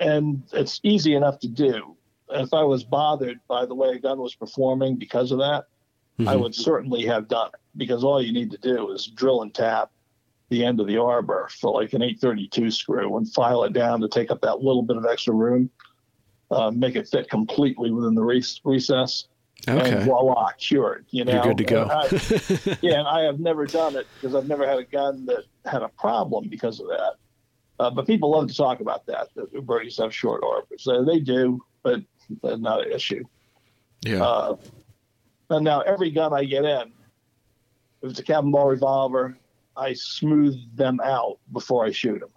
and 0.00 0.42
it's 0.54 0.80
easy 0.82 1.14
enough 1.14 1.38
to 1.40 1.48
do. 1.48 1.96
If 2.30 2.54
I 2.54 2.62
was 2.62 2.82
bothered 2.82 3.40
by 3.46 3.66
the 3.66 3.74
way 3.74 3.90
a 3.90 3.98
gun 3.98 4.18
was 4.20 4.34
performing 4.34 4.96
because 4.96 5.32
of 5.32 5.38
that, 5.38 5.66
mm-hmm. 6.18 6.28
I 6.28 6.36
would 6.36 6.54
certainly 6.54 7.04
have 7.04 7.28
done 7.28 7.48
it 7.48 7.60
because 7.76 8.04
all 8.04 8.22
you 8.22 8.32
need 8.32 8.50
to 8.52 8.58
do 8.58 8.90
is 8.92 9.06
drill 9.06 9.42
and 9.42 9.52
tap 9.52 9.90
the 10.48 10.64
end 10.64 10.80
of 10.80 10.86
the 10.86 10.96
arbor 10.98 11.48
for 11.60 11.80
like 11.80 11.92
an 11.92 12.02
832 12.02 12.70
screw 12.70 13.16
and 13.16 13.30
file 13.32 13.64
it 13.64 13.72
down 13.72 14.00
to 14.00 14.08
take 14.08 14.30
up 14.30 14.40
that 14.40 14.60
little 14.60 14.82
bit 14.82 14.96
of 14.96 15.04
extra 15.04 15.34
room, 15.34 15.70
uh, 16.50 16.70
make 16.70 16.96
it 16.96 17.06
fit 17.08 17.28
completely 17.28 17.90
within 17.90 18.14
the 18.14 18.22
recess. 18.22 19.26
Okay. 19.68 19.90
And 19.90 20.04
voila, 20.04 20.52
cured. 20.52 21.04
You 21.10 21.24
know, 21.24 21.32
you're 21.32 21.42
good 21.42 21.58
to 21.58 21.64
go. 21.64 21.88
I, 21.90 22.76
yeah, 22.80 23.00
and 23.00 23.08
I 23.08 23.22
have 23.22 23.40
never 23.40 23.66
done 23.66 23.96
it 23.96 24.06
because 24.14 24.36
I've 24.36 24.46
never 24.46 24.66
had 24.66 24.78
a 24.78 24.84
gun 24.84 25.26
that 25.26 25.44
had 25.66 25.82
a 25.82 25.88
problem 25.88 26.48
because 26.48 26.78
of 26.78 26.86
that. 26.86 27.14
Uh, 27.80 27.90
but 27.90 28.06
people 28.06 28.30
love 28.30 28.48
to 28.48 28.54
talk 28.54 28.80
about 28.80 29.04
that. 29.06 29.28
That 29.34 29.52
Ubertis 29.52 30.00
have 30.00 30.14
short 30.14 30.42
arbors. 30.44 30.84
So 30.84 31.04
they 31.04 31.18
do, 31.18 31.60
but 31.82 32.02
not 32.60 32.86
an 32.86 32.92
issue. 32.92 33.24
Yeah. 34.02 34.22
Uh, 34.22 34.56
and 35.50 35.64
now 35.64 35.80
every 35.80 36.10
gun 36.10 36.32
I 36.32 36.44
get 36.44 36.64
in, 36.64 36.92
if 38.02 38.10
it's 38.10 38.20
a 38.20 38.22
cap 38.22 38.44
and 38.44 38.52
ball 38.52 38.68
revolver, 38.68 39.36
I 39.78 39.92
smooth 39.94 40.56
them 40.76 41.00
out 41.02 41.38
before 41.52 41.84
I 41.84 41.90
shoot 41.90 42.20
them. 42.20 42.30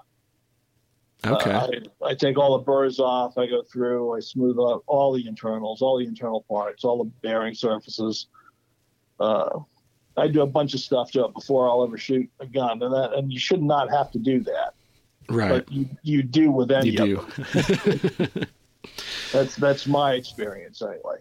Okay. 1.25 1.51
Uh, 1.51 1.67
I, 2.03 2.09
I, 2.09 2.15
take 2.15 2.37
all 2.37 2.57
the 2.57 2.63
burrs 2.63 2.99
off. 2.99 3.37
I 3.37 3.45
go 3.45 3.61
through. 3.61 4.15
I 4.15 4.19
smooth 4.19 4.57
out 4.59 4.83
all 4.87 5.13
the 5.13 5.27
internals, 5.27 5.81
all 5.81 5.99
the 5.99 6.05
internal 6.05 6.41
parts, 6.49 6.83
all 6.83 7.03
the 7.03 7.11
bearing 7.21 7.53
surfaces. 7.53 8.27
Uh, 9.19 9.59
I 10.17 10.27
do 10.27 10.41
a 10.41 10.47
bunch 10.47 10.73
of 10.73 10.79
stuff 10.79 11.11
to 11.11 11.25
it 11.25 11.33
before 11.33 11.69
I'll 11.69 11.83
ever 11.83 11.97
shoot 11.97 12.29
a 12.39 12.47
gun, 12.47 12.81
and 12.81 12.93
that 12.93 13.13
and 13.13 13.31
you 13.31 13.39
should 13.39 13.61
not 13.61 13.91
have 13.91 14.11
to 14.11 14.19
do 14.19 14.39
that. 14.41 14.73
Right. 15.29 15.49
But 15.49 15.71
you, 15.71 15.87
you 16.01 16.23
do 16.23 16.51
with 16.51 16.71
any 16.71 16.89
you 16.89 16.97
do. 16.97 17.27
that's 19.31 19.55
that's 19.55 19.87
my 19.87 20.13
experience 20.13 20.81
anyway. 20.81 21.19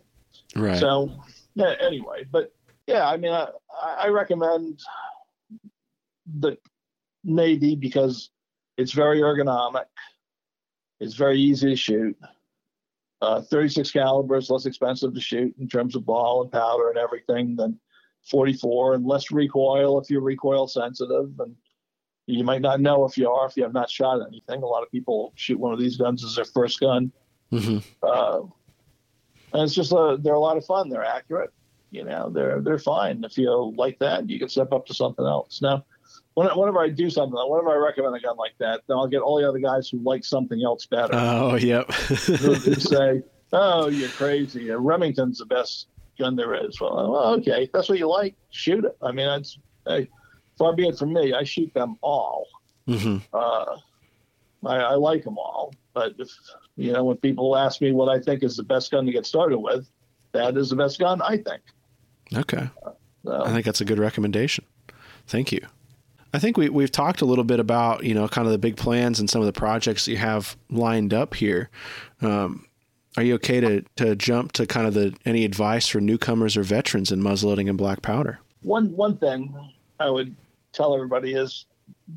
Right. 0.56 0.78
So 0.78 1.10
yeah. 1.54 1.74
Anyway, 1.80 2.24
but 2.30 2.52
yeah, 2.86 3.06
I 3.06 3.16
mean, 3.16 3.32
I, 3.32 3.48
I 3.82 4.08
recommend 4.08 4.80
the 6.26 6.56
Navy 7.24 7.76
because 7.76 8.30
it's 8.76 8.92
very 8.92 9.20
ergonomic. 9.20 9.86
It's 11.00 11.14
very 11.14 11.38
easy 11.40 11.70
to 11.70 11.76
shoot. 11.76 12.16
Uh, 13.22 13.42
36 13.42 13.90
caliber 13.90 14.36
is 14.36 14.48
less 14.48 14.66
expensive 14.66 15.14
to 15.14 15.20
shoot 15.20 15.54
in 15.58 15.68
terms 15.68 15.94
of 15.94 16.06
ball 16.06 16.42
and 16.42 16.50
powder 16.50 16.88
and 16.88 16.98
everything 16.98 17.54
than 17.56 17.78
44, 18.30 18.94
and 18.94 19.06
less 19.06 19.30
recoil 19.30 20.00
if 20.00 20.10
you're 20.10 20.22
recoil 20.22 20.66
sensitive. 20.66 21.32
And 21.38 21.54
you 22.26 22.44
might 22.44 22.62
not 22.62 22.80
know 22.80 23.04
if 23.04 23.18
you 23.18 23.28
are 23.28 23.46
if 23.46 23.56
you 23.56 23.62
have 23.62 23.74
not 23.74 23.90
shot 23.90 24.20
anything. 24.26 24.62
A 24.62 24.66
lot 24.66 24.82
of 24.82 24.90
people 24.90 25.32
shoot 25.36 25.58
one 25.58 25.72
of 25.72 25.78
these 25.78 25.96
guns 25.96 26.24
as 26.24 26.36
their 26.36 26.44
first 26.44 26.80
gun. 26.80 27.12
Mm-hmm. 27.52 27.78
Uh, 28.02 28.40
and 29.52 29.62
it's 29.62 29.74
just 29.74 29.92
a, 29.92 30.16
they're 30.20 30.34
a 30.34 30.40
lot 30.40 30.56
of 30.56 30.64
fun. 30.64 30.88
They're 30.88 31.04
accurate. 31.04 31.50
You 31.90 32.04
know, 32.04 32.30
they're 32.30 32.60
they're 32.60 32.78
fine. 32.78 33.24
If 33.24 33.36
you 33.36 33.74
like 33.76 33.98
that, 33.98 34.30
you 34.30 34.38
can 34.38 34.48
step 34.48 34.72
up 34.72 34.86
to 34.86 34.94
something 34.94 35.26
else. 35.26 35.60
Now, 35.60 35.84
whenever 36.49 36.80
I 36.80 36.88
do 36.88 37.11
something, 37.11 37.34
whenever 37.34 37.70
I 37.70 37.76
recommend 37.76 38.16
a 38.16 38.20
gun 38.20 38.36
like 38.36 38.55
that, 38.59 38.82
then 38.86 38.97
I'll 38.97 39.09
get 39.09 39.20
all 39.20 39.38
the 39.38 39.49
other 39.49 39.59
guys 39.59 39.88
who 39.88 39.99
like 39.99 40.24
something 40.24 40.62
else 40.64 40.86
better. 40.86 41.14
Oh, 41.14 41.57
yep. 41.57 41.93
say, 41.93 43.22
"Oh, 43.53 43.88
you're 43.88 44.09
crazy. 44.11 44.70
Remington's 44.70 45.38
the 45.38 45.47
best 45.47 45.88
gun 46.18 46.36
there 46.36 46.55
is." 46.55 46.80
Well, 46.80 47.11
well, 47.11 47.34
okay, 47.34 47.64
if 47.64 47.72
that's 47.72 47.88
what 47.88 47.99
you 47.99 48.09
like. 48.09 48.36
Shoot 48.51 48.84
it. 48.84 48.97
I 49.03 49.12
mean, 49.12 49.26
that's 49.26 49.59
hey, 49.86 50.09
far 50.57 50.74
be 50.74 50.88
it 50.88 50.99
from 50.99 51.12
me. 51.12 51.32
I 51.32 51.45
shoot 51.45 51.72
them 51.74 51.97
all. 52.01 52.47
Mm-hmm. 52.86 53.18
Uh, 53.34 53.76
I, 54.66 54.76
I 54.76 54.95
like 54.95 55.24
them 55.24 55.38
all, 55.38 55.74
but 55.95 56.14
if 56.18 56.30
you 56.76 56.93
know 56.93 57.05
when 57.05 57.16
people 57.16 57.57
ask 57.57 57.80
me 57.80 57.93
what 57.93 58.09
I 58.09 58.20
think 58.20 58.43
is 58.43 58.57
the 58.57 58.62
best 58.62 58.91
gun 58.91 59.07
to 59.07 59.12
get 59.12 59.26
started 59.26 59.59
with, 59.59 59.88
that 60.32 60.57
is 60.57 60.70
the 60.70 60.76
best 60.76 60.99
gun 60.99 61.20
I 61.22 61.38
think. 61.38 61.62
Okay. 62.34 62.70
Uh, 62.84 62.93
so. 63.24 63.45
I 63.45 63.53
think 63.53 63.64
that's 63.64 63.80
a 63.80 63.84
good 63.84 63.99
recommendation. 63.99 64.64
Thank 65.26 65.53
you. 65.53 65.66
I 66.33 66.39
think 66.39 66.57
we, 66.57 66.68
we've 66.68 66.93
talked 66.93 67.22
a 67.22 67.24
little 67.24 67.45
bit 67.45 67.61
about, 67.61 68.05
you 68.05 68.14
know, 68.14 68.28
kind 68.28 68.47
of 68.47 68.53
the 68.53 68.59
big 68.59 68.76
plans 68.76 69.18
and 69.18 69.28
some 69.28 69.41
of 69.41 69.47
the 69.47 69.53
projects 69.53 70.07
you 70.07 70.16
have 70.16 70.57
lined 70.70 71.12
up 71.12 71.35
here. 71.35 71.70
Um, 72.22 72.66
are 73.16 73.22
you 73.22 73.35
okay 73.35 73.61
to, 73.61 73.85
to 73.97 74.14
jump 74.14 74.53
to 74.53 74.66
kind 74.66 74.87
of 74.87 74.95
the 74.95 75.14
any 75.24 75.45
advice 75.45 75.89
for 75.89 76.01
newcomers 76.01 76.57
or 76.57 76.62
veterans 76.62 77.11
in 77.11 77.20
muzzleloading 77.20 77.68
and 77.68 77.76
black 77.76 78.03
powder? 78.03 78.39
One 78.62 78.95
one 78.95 79.16
thing 79.16 79.72
I 79.99 80.11
would 80.11 80.37
tell 80.72 80.95
everybody 80.95 81.35
is 81.35 81.66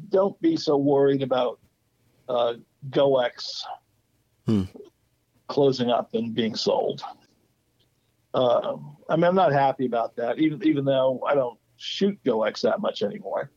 don't 0.09 0.39
be 0.41 0.55
so 0.55 0.77
worried 0.77 1.23
about 1.23 1.59
uh, 2.29 2.55
GoEx 2.91 3.61
hmm. 4.45 4.63
closing 5.47 5.89
up 5.89 6.13
and 6.13 6.33
being 6.35 6.55
sold. 6.55 7.01
Uh, 8.33 8.77
I 9.09 9.15
mean, 9.15 9.25
I'm 9.25 9.35
not 9.35 9.51
happy 9.51 9.85
about 9.85 10.15
that, 10.17 10.37
even 10.37 10.63
even 10.63 10.85
though 10.85 11.23
I 11.27 11.33
don't 11.33 11.57
shoot 11.77 12.19
GoEx 12.23 12.61
that 12.61 12.81
much 12.81 13.01
anymore. 13.01 13.49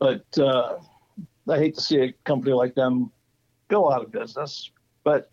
But 0.00 0.24
uh, 0.38 0.78
I 1.48 1.58
hate 1.58 1.76
to 1.76 1.80
see 1.80 2.00
a 2.00 2.12
company 2.24 2.52
like 2.52 2.74
them 2.74 3.12
go 3.68 3.92
out 3.92 4.02
of 4.02 4.10
business. 4.10 4.70
But 5.04 5.30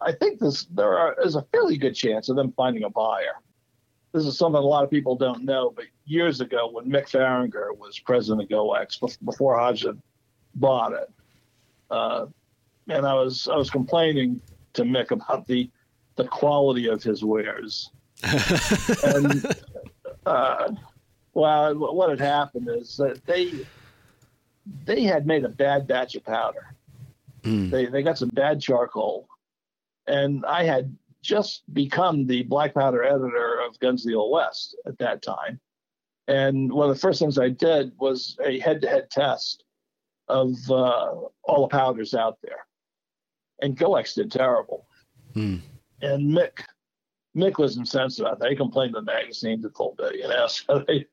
I 0.00 0.12
think 0.12 0.38
this 0.38 0.64
there 0.66 0.96
are, 0.96 1.16
is 1.24 1.34
a 1.34 1.42
fairly 1.52 1.78
good 1.78 1.94
chance 1.94 2.28
of 2.28 2.36
them 2.36 2.52
finding 2.52 2.84
a 2.84 2.90
buyer. 2.90 3.40
This 4.12 4.24
is 4.24 4.38
something 4.38 4.58
a 4.58 4.64
lot 4.64 4.84
of 4.84 4.90
people 4.90 5.16
don't 5.16 5.44
know, 5.44 5.72
but 5.74 5.86
years 6.04 6.40
ago 6.40 6.70
when 6.70 6.86
Mick 6.86 7.10
Fahringer 7.10 7.76
was 7.76 7.98
president 7.98 8.42
of 8.42 8.48
GoEx, 8.48 9.00
before 9.24 9.58
Hodgdon 9.58 10.00
bought 10.54 10.92
it, 10.92 11.10
uh, 11.90 12.26
and 12.88 13.06
I 13.06 13.14
was 13.14 13.48
I 13.48 13.56
was 13.56 13.70
complaining 13.70 14.40
to 14.74 14.82
Mick 14.82 15.10
about 15.10 15.46
the 15.46 15.70
the 16.16 16.24
quality 16.28 16.88
of 16.88 17.02
his 17.02 17.24
wares, 17.24 17.90
and 19.04 19.46
uh, 20.24 20.72
well, 21.36 21.74
what 21.74 22.08
had 22.08 22.20
happened 22.20 22.68
is 22.70 22.96
that 22.96 23.24
they 23.26 23.66
they 24.84 25.02
had 25.02 25.26
made 25.26 25.44
a 25.44 25.50
bad 25.50 25.86
batch 25.86 26.14
of 26.14 26.24
powder. 26.24 26.74
Mm. 27.42 27.70
They 27.70 27.86
they 27.86 28.02
got 28.02 28.16
some 28.16 28.30
bad 28.30 28.60
charcoal, 28.60 29.28
and 30.06 30.46
I 30.46 30.64
had 30.64 30.96
just 31.22 31.62
become 31.74 32.26
the 32.26 32.42
black 32.44 32.72
powder 32.72 33.04
editor 33.04 33.60
of 33.60 33.78
Guns 33.80 34.06
of 34.06 34.10
the 34.10 34.16
Old 34.16 34.32
West 34.32 34.76
at 34.86 34.96
that 34.98 35.22
time. 35.22 35.60
And 36.26 36.72
one 36.72 36.88
of 36.88 36.96
the 36.96 37.00
first 37.00 37.20
things 37.20 37.38
I 37.38 37.50
did 37.50 37.92
was 37.98 38.36
a 38.42 38.58
head-to-head 38.58 39.10
test 39.10 39.62
of 40.28 40.54
uh, 40.70 41.14
all 41.44 41.62
the 41.62 41.68
powders 41.68 42.14
out 42.14 42.38
there, 42.42 42.66
and 43.60 43.76
GoEx 43.76 44.14
did 44.14 44.32
terrible. 44.32 44.86
Mm. 45.34 45.60
And 46.00 46.32
Mick 46.32 46.64
Mick 47.36 47.58
was 47.58 47.76
incensed 47.76 48.20
about 48.20 48.38
that. 48.38 48.48
He 48.48 48.56
complained 48.56 48.94
to 48.94 49.00
the 49.00 49.04
magazine 49.04 49.60
a 49.62 49.66
little 49.66 49.94
bit, 49.98 50.14
you 50.14 50.28
know. 50.28 50.46
So 50.66 50.82
they 50.86 51.06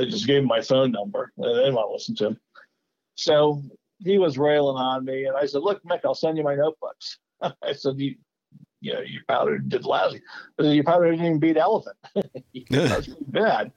they 0.00 0.06
just 0.06 0.26
gave 0.26 0.42
him 0.42 0.46
my 0.46 0.62
phone 0.62 0.92
number. 0.92 1.30
They 1.36 1.44
didn't 1.44 1.74
want 1.74 1.88
to 1.88 1.92
listen 1.92 2.14
to 2.16 2.26
him. 2.28 2.40
So 3.16 3.62
he 3.98 4.16
was 4.16 4.38
railing 4.38 4.76
on 4.76 5.04
me, 5.04 5.26
and 5.26 5.36
I 5.36 5.44
said, 5.44 5.62
"Look, 5.62 5.82
Mick, 5.84 6.00
I'll 6.04 6.14
send 6.14 6.38
you 6.38 6.44
my 6.44 6.54
notebooks." 6.54 7.18
I 7.42 7.72
said, 7.74 7.98
"You, 7.98 8.14
you 8.80 8.94
know, 8.94 9.00
your 9.00 9.22
powder 9.28 9.58
did 9.58 9.84
lousy. 9.84 10.22
Your 10.58 10.84
powder 10.84 11.10
didn't 11.10 11.26
even 11.26 11.38
beat 11.38 11.58
elephant. 11.58 11.96
That's 12.70 13.08
bad." 13.08 13.72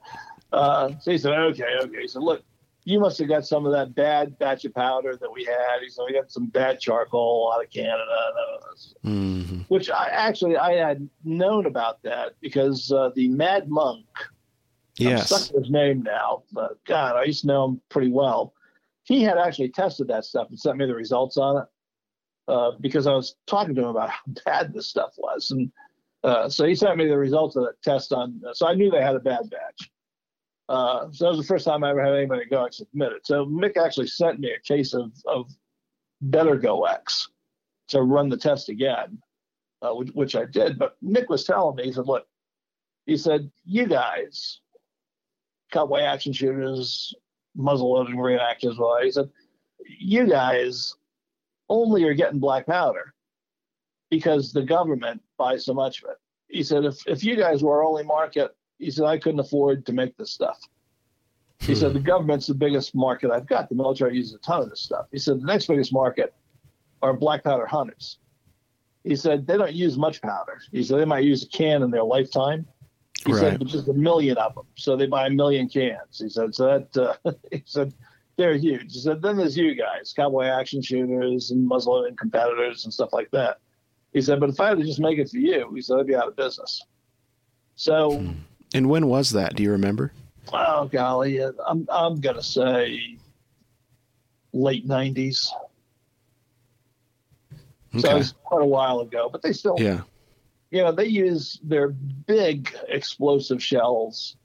Uh, 0.53 0.91
so 1.01 1.11
he 1.11 1.17
said, 1.17 1.33
"Okay, 1.33 1.75
okay." 1.81 2.01
He 2.01 2.07
said, 2.07 2.21
"Look, 2.21 2.43
you 2.85 2.99
must 2.99 3.19
have 3.19 3.27
got 3.27 3.45
some 3.45 3.65
of 3.65 3.73
that 3.73 3.95
bad 3.95 4.37
batch 4.39 4.65
of 4.65 4.73
powder 4.73 5.15
that 5.15 5.31
we 5.31 5.43
had. 5.43 5.81
He 5.81 5.89
said 5.89 6.03
we 6.07 6.13
got 6.13 6.31
some 6.31 6.47
bad 6.47 6.79
charcoal 6.79 7.51
out 7.53 7.63
of 7.63 7.69
Canada, 7.69 8.31
mm-hmm. 9.05 9.59
which 9.67 9.89
I 9.89 10.07
actually 10.07 10.57
I 10.57 10.73
had 10.73 11.09
known 11.23 11.65
about 11.65 12.01
that 12.03 12.33
because 12.41 12.91
uh, 12.91 13.11
the 13.15 13.27
Mad 13.29 13.69
Monk 13.69 14.05
Yes. 14.97 15.31
I'm 15.31 15.39
stuck 15.39 15.55
with 15.55 15.63
his 15.65 15.71
name 15.71 16.03
now, 16.03 16.43
but 16.51 16.83
God, 16.85 17.15
I 17.15 17.23
used 17.23 17.41
to 17.41 17.47
know 17.47 17.65
him 17.65 17.81
pretty 17.89 18.11
well. 18.11 18.53
He 19.03 19.23
had 19.23 19.37
actually 19.37 19.69
tested 19.69 20.07
that 20.07 20.25
stuff 20.25 20.49
and 20.49 20.59
sent 20.59 20.77
me 20.77 20.85
the 20.85 20.95
results 20.95 21.37
on 21.37 21.63
it 21.63 21.67
uh, 22.47 22.71
because 22.79 23.07
I 23.07 23.13
was 23.13 23.35
talking 23.47 23.75
to 23.75 23.81
him 23.81 23.87
about 23.87 24.09
how 24.11 24.21
bad 24.45 24.73
this 24.73 24.87
stuff 24.87 25.13
was. 25.17 25.51
And 25.51 25.71
uh, 26.23 26.49
so 26.49 26.65
he 26.65 26.75
sent 26.75 26.97
me 26.97 27.07
the 27.07 27.17
results 27.17 27.55
of 27.55 27.63
that 27.63 27.81
test 27.83 28.13
on, 28.13 28.41
so 28.53 28.67
I 28.67 28.75
knew 28.75 28.89
they 28.89 29.01
had 29.01 29.15
a 29.15 29.19
bad 29.19 29.49
batch. 29.49 29.89
Uh, 30.69 31.11
so 31.11 31.25
that 31.25 31.31
was 31.31 31.39
the 31.39 31.47
first 31.47 31.65
time 31.65 31.83
I 31.83 31.89
ever 31.89 32.03
had 32.03 32.13
anybody 32.13 32.45
go 32.45 32.63
and 32.63 32.73
admit 32.81 33.11
it. 33.11 33.27
So 33.27 33.45
Mick 33.45 33.75
actually 33.75 34.07
sent 34.07 34.39
me 34.39 34.51
a 34.51 34.59
case 34.59 34.93
of, 34.93 35.11
of 35.25 35.51
better 36.21 36.57
GoEx 36.57 37.27
to 37.89 38.01
run 38.01 38.29
the 38.29 38.37
test 38.37 38.69
again 38.69 39.19
uh, 39.83 39.93
which, 39.93 40.09
which 40.13 40.35
I 40.35 40.45
did. 40.45 40.79
But 40.79 40.95
Nick 41.01 41.29
was 41.29 41.43
telling 41.43 41.75
me, 41.75 41.83
he 41.83 41.91
said, 41.91 42.07
look, 42.07 42.25
he 43.05 43.17
said, 43.17 43.51
you 43.65 43.85
guys, 43.85 44.61
cowboy 45.73 46.01
action 46.01 46.31
shooters, 46.31 47.13
muzzle 47.55 47.91
loading 47.91 48.15
reenactors, 48.15 48.77
well, 48.77 49.01
he 49.01 49.11
said, 49.11 49.29
you 49.85 50.25
guys 50.27 50.95
only 51.69 52.03
are 52.03 52.13
getting 52.13 52.39
black 52.39 52.65
powder 52.65 53.13
because 54.09 54.53
the 54.53 54.61
government 54.61 55.21
buys 55.37 55.65
so 55.65 55.73
much 55.73 56.03
of 56.03 56.11
it. 56.11 56.17
He 56.47 56.63
said, 56.63 56.85
if, 56.85 57.05
if 57.07 57.23
you 57.23 57.35
guys 57.35 57.63
were 57.63 57.77
our 57.77 57.83
only 57.83 58.03
market, 58.03 58.55
he 58.77 58.91
said, 58.91 59.05
I 59.05 59.17
couldn't 59.17 59.39
afford 59.39 59.85
to 59.87 59.93
make 59.93 60.15
this 60.17 60.31
stuff. 60.31 60.59
He 61.59 61.75
said, 61.75 61.91
hmm. 61.91 61.97
the 61.97 62.03
government's 62.03 62.47
the 62.47 62.53
biggest 62.53 62.93
market 62.93 63.31
I've 63.31 63.47
got. 63.47 63.69
The 63.69 63.75
military 63.75 64.15
uses 64.15 64.35
a 64.35 64.39
ton 64.39 64.61
of 64.61 64.69
this 64.69 64.81
stuff. 64.81 65.07
He 65.11 65.17
said, 65.17 65.41
the 65.41 65.45
next 65.45 65.67
biggest 65.67 65.93
market 65.93 66.33
are 67.01 67.13
black 67.13 67.43
powder 67.43 67.65
hunters. 67.65 68.19
He 69.03 69.15
said, 69.15 69.47
they 69.47 69.57
don't 69.57 69.73
use 69.73 69.97
much 69.97 70.21
powder. 70.21 70.61
He 70.71 70.83
said, 70.83 70.99
they 70.99 71.05
might 71.05 71.23
use 71.23 71.43
a 71.43 71.47
can 71.47 71.83
in 71.83 71.91
their 71.91 72.03
lifetime. 72.03 72.65
He 73.25 73.31
Right. 73.31 73.39
said, 73.39 73.59
but 73.59 73.67
just 73.67 73.87
a 73.87 73.93
million 73.93 74.37
of 74.37 74.55
them. 74.55 74.65
So 74.75 74.95
they 74.97 75.07
buy 75.07 75.27
a 75.27 75.29
million 75.29 75.69
cans. 75.69 76.19
He 76.19 76.29
said, 76.29 76.53
so 76.53 76.65
that, 76.93 76.97
uh, 77.25 77.31
he 77.51 77.63
said, 77.65 77.93
they're 78.37 78.55
huge. 78.57 78.93
He 78.93 78.99
said, 78.99 79.21
then 79.21 79.37
there's 79.37 79.55
you 79.57 79.75
guys, 79.75 80.13
cowboy 80.15 80.45
action 80.45 80.81
shooters 80.81 81.51
and 81.51 81.69
muzzleloading 81.69 82.17
competitors 82.17 82.83
and 82.83 82.93
stuff 82.93 83.09
like 83.13 83.29
that. 83.31 83.57
He 84.11 84.21
said, 84.21 84.39
but 84.39 84.49
if 84.49 84.59
I 84.59 84.69
had 84.69 84.77
to 84.79 84.83
just 84.83 84.99
make 84.99 85.19
it 85.19 85.29
for 85.29 85.37
you, 85.37 85.71
he 85.73 85.81
said, 85.81 85.99
I'd 85.99 86.07
be 86.07 86.15
out 86.15 86.27
of 86.27 86.35
business. 86.35 86.81
So, 87.75 88.23
And 88.73 88.89
when 88.89 89.07
was 89.07 89.29
that? 89.31 89.55
Do 89.55 89.63
you 89.63 89.71
remember? 89.71 90.11
oh 90.51 90.87
golly, 90.87 91.41
I'm 91.41 91.87
I'm 91.89 92.19
gonna 92.19 92.43
say 92.43 93.17
late 94.51 94.87
'90s. 94.87 95.47
Okay. 97.95 98.01
So 98.01 98.09
Okay. 98.09 98.17
it's 98.19 98.33
quite 98.43 98.61
a 98.61 98.65
while 98.67 98.99
ago, 98.99 99.29
but 99.31 99.41
they 99.41 99.53
still, 99.53 99.79
Yeah. 99.79 100.01
You 100.73 100.81
know, 100.81 100.91
they 100.91 101.05
use 101.05 101.59
their 101.63 101.89
big 101.89 102.75
explosive 102.87 103.63
shells 103.63 104.37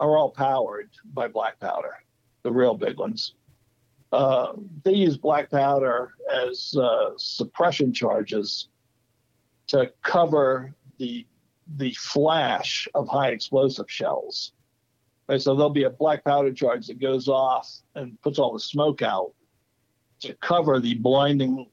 are 0.00 0.16
all 0.16 0.30
powered 0.30 0.88
by 1.12 1.28
black 1.28 1.60
powder, 1.60 2.02
the 2.42 2.50
real 2.50 2.74
big 2.74 2.98
ones. 2.98 3.34
Uh, 4.10 4.54
they 4.82 4.94
use 4.94 5.18
black 5.18 5.50
powder 5.50 6.12
as 6.32 6.74
uh, 6.80 7.10
suppression 7.18 7.92
charges 7.92 8.68
to 9.66 9.92
cover 10.02 10.74
the 10.98 11.26
the 11.76 11.92
flash 11.92 12.88
of 12.94 13.06
high 13.06 13.28
explosive 13.28 13.90
shells. 13.90 14.52
Right, 15.28 15.40
so 15.40 15.54
there'll 15.54 15.70
be 15.70 15.84
a 15.84 15.90
black 15.90 16.24
powder 16.24 16.52
charge 16.52 16.86
that 16.86 16.98
goes 16.98 17.28
off 17.28 17.70
and 17.94 18.20
puts 18.22 18.38
all 18.38 18.54
the 18.54 18.60
smoke 18.60 19.02
out 19.02 19.32
to 20.20 20.32
cover 20.34 20.80
the 20.80 20.94
blinding 20.94 21.66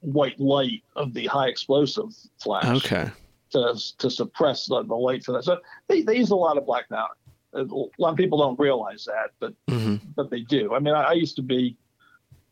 white 0.00 0.38
light 0.38 0.82
of 0.94 1.14
the 1.14 1.26
high 1.26 1.48
explosive 1.48 2.10
flash 2.38 2.84
Okay. 2.84 3.10
To, 3.50 3.74
to 3.98 4.10
suppress 4.10 4.66
the, 4.66 4.82
the 4.82 4.94
light 4.94 5.24
for 5.24 5.32
that. 5.32 5.44
So 5.44 5.58
they, 5.88 6.02
they 6.02 6.16
use 6.16 6.30
a 6.30 6.36
lot 6.36 6.56
of 6.56 6.66
black 6.66 6.88
powder. 6.88 7.14
A 7.52 7.64
lot 7.98 8.10
of 8.10 8.16
people 8.16 8.38
don't 8.38 8.58
realize 8.58 9.04
that, 9.06 9.30
but 9.40 9.54
hmm 9.68 9.96
but 10.14 10.30
they 10.30 10.40
do. 10.42 10.72
I 10.74 10.78
mean, 10.78 10.94
I, 10.94 11.02
I 11.02 11.12
used 11.12 11.34
to 11.36 11.42
be 11.42 11.76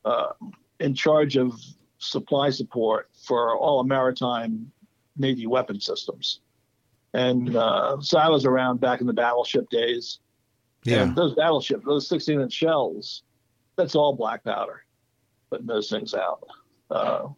uh, 0.04 0.32
in 0.80 0.92
charge 0.94 1.36
of 1.36 1.54
supply 1.98 2.50
support 2.50 3.08
for 3.24 3.56
all 3.56 3.84
maritime 3.84 4.72
Navy 5.16 5.46
weapon 5.46 5.80
systems, 5.80 6.40
and 7.14 7.54
uh, 7.54 8.00
so 8.00 8.18
I 8.18 8.28
was 8.28 8.44
around 8.44 8.80
back 8.80 9.00
in 9.00 9.06
the 9.06 9.12
battleship 9.12 9.70
days. 9.70 10.18
Yeah. 10.84 11.02
And 11.02 11.16
those 11.16 11.34
battleships, 11.34 11.84
those 11.84 12.08
16 12.08 12.40
inch 12.40 12.52
shells, 12.52 13.22
that's 13.76 13.94
all 13.94 14.14
black 14.14 14.44
powder, 14.44 14.84
putting 15.50 15.66
those 15.66 15.90
things 15.90 16.14
out. 16.14 16.46
Uh, 16.90 17.28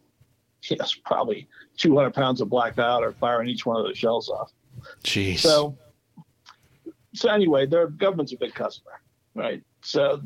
yes, 0.69 0.95
probably 1.05 1.47
200 1.77 2.13
pounds 2.13 2.41
of 2.41 2.49
black 2.49 2.75
powder 2.75 3.13
firing 3.19 3.49
each 3.49 3.65
one 3.65 3.77
of 3.77 3.85
those 3.85 3.97
shells 3.97 4.29
off. 4.29 4.51
Jeez. 5.03 5.39
So, 5.39 5.77
so 7.13 7.29
anyway, 7.29 7.65
their 7.65 7.87
government's 7.87 8.33
a 8.33 8.37
big 8.37 8.53
customer, 8.53 9.01
right? 9.35 9.63
So, 9.81 10.21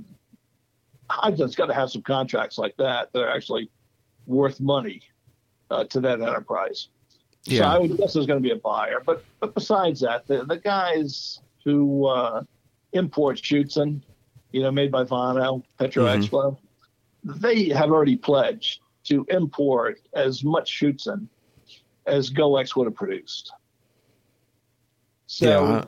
just 1.35 1.57
got 1.57 1.67
to 1.67 1.73
have 1.73 1.89
some 1.89 2.01
contracts 2.01 2.57
like 2.57 2.75
that 2.77 3.13
that 3.13 3.21
are 3.21 3.29
actually 3.29 3.69
worth 4.25 4.59
money 4.59 5.01
uh, 5.71 5.83
to 5.85 5.99
that 6.01 6.21
enterprise. 6.21 6.89
Yeah. 7.45 7.61
So. 7.61 7.65
I 7.65 7.77
would 7.77 7.97
guess 7.97 8.13
there's 8.13 8.25
going 8.25 8.41
to 8.41 8.47
be 8.47 8.51
a 8.51 8.59
buyer. 8.59 9.01
But 9.05 9.23
but 9.39 9.53
besides 9.53 10.01
that, 10.01 10.27
the 10.27 10.45
the 10.45 10.57
guys 10.57 11.39
who 11.63 12.05
uh, 12.07 12.43
import 12.93 13.37
Schuetzen, 13.37 14.01
you 14.51 14.61
know, 14.61 14.71
made 14.71 14.91
by 14.91 15.03
Wano, 15.03 15.63
Petro 15.77 16.05
Mhm. 16.05 16.23
Explo, 16.23 16.57
they 17.23 17.69
have 17.69 17.91
already 17.91 18.15
pledged 18.15 18.81
to 19.06 19.26
import 19.30 20.02
as 20.14 20.44
much 20.44 20.72
Schuetzen 20.80 21.27
as 22.06 22.30
GoEx 22.30 22.76
would 22.76 22.86
have 22.86 22.95
produced. 22.95 23.52
So 25.27 25.45
yeah, 25.48 25.86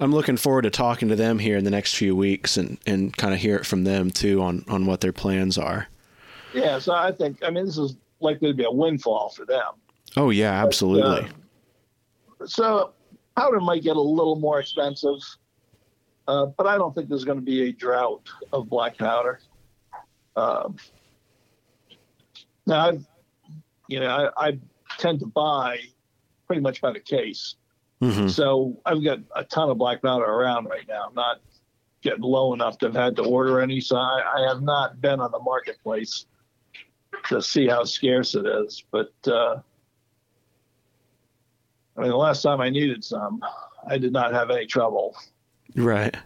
I'm 0.00 0.12
looking 0.12 0.36
forward 0.36 0.62
to 0.62 0.70
talking 0.70 1.08
to 1.08 1.16
them 1.16 1.38
here 1.38 1.56
in 1.56 1.64
the 1.64 1.70
next 1.70 1.96
few 1.96 2.14
weeks 2.14 2.58
and, 2.58 2.78
and 2.86 3.16
kind 3.16 3.32
of 3.32 3.40
hear 3.40 3.56
it 3.56 3.64
from 3.64 3.84
them 3.84 4.10
too 4.10 4.42
on, 4.42 4.64
on 4.68 4.84
what 4.84 5.00
their 5.00 5.12
plans 5.12 5.56
are. 5.56 5.88
yeah, 6.52 6.78
so 6.78 6.92
I 6.92 7.10
think 7.10 7.42
I 7.42 7.50
mean 7.50 7.64
this 7.64 7.78
is 7.78 7.96
likely 8.20 8.48
to 8.48 8.54
be 8.54 8.64
a 8.64 8.70
windfall 8.70 9.30
for 9.30 9.46
them. 9.46 9.72
Oh 10.16 10.30
yeah, 10.30 10.62
absolutely. 10.62 11.26
Uh, 12.40 12.46
so 12.46 12.92
powder 13.34 13.60
might 13.60 13.82
get 13.82 13.96
a 13.96 14.00
little 14.00 14.36
more 14.36 14.60
expensive, 14.60 15.20
uh, 16.28 16.46
but 16.46 16.66
I 16.66 16.76
don't 16.76 16.94
think 16.94 17.08
there's 17.08 17.24
going 17.24 17.38
to 17.38 17.44
be 17.44 17.68
a 17.68 17.72
drought 17.72 18.28
of 18.52 18.68
black 18.68 18.98
powder. 18.98 19.40
Um, 20.36 20.76
now, 22.66 22.88
I've, 22.88 23.06
you 23.88 24.00
know, 24.00 24.30
I, 24.36 24.48
I 24.48 24.58
tend 24.98 25.20
to 25.20 25.26
buy 25.26 25.78
pretty 26.46 26.62
much 26.62 26.80
by 26.80 26.92
the 26.92 27.00
case, 27.00 27.56
hmm 28.00 28.28
so 28.28 28.78
I've 28.84 29.02
got 29.02 29.20
a 29.34 29.44
ton 29.44 29.70
of 29.70 29.78
black 29.78 30.02
powder 30.02 30.24
around 30.24 30.66
right 30.66 30.86
now. 30.86 31.06
I'm 31.08 31.14
not 31.14 31.40
getting 32.02 32.22
low 32.22 32.52
enough 32.52 32.78
to 32.78 32.86
have 32.86 32.94
had 32.94 33.16
to 33.16 33.22
order 33.24 33.60
any, 33.60 33.80
so 33.80 33.96
I, 33.96 34.22
I 34.36 34.48
have 34.48 34.62
not 34.62 35.00
been 35.00 35.18
on 35.18 35.30
the 35.30 35.40
marketplace 35.40 36.26
to 37.28 37.40
see 37.40 37.66
how 37.66 37.84
scarce 37.84 38.34
it 38.34 38.46
is. 38.46 38.84
But 38.90 39.12
uh, 39.26 39.56
I 41.96 42.00
mean, 42.00 42.10
the 42.10 42.16
last 42.16 42.42
time 42.42 42.60
I 42.60 42.68
needed 42.68 43.02
some, 43.02 43.42
I 43.88 43.98
did 43.98 44.12
not 44.12 44.32
have 44.32 44.50
any 44.50 44.66
trouble. 44.66 45.16
Right. 45.74 46.16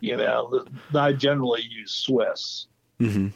You 0.00 0.16
know, 0.16 0.64
I 0.94 1.12
generally 1.12 1.62
use 1.62 1.92
Swiss, 1.92 2.66
hmm 2.98 3.28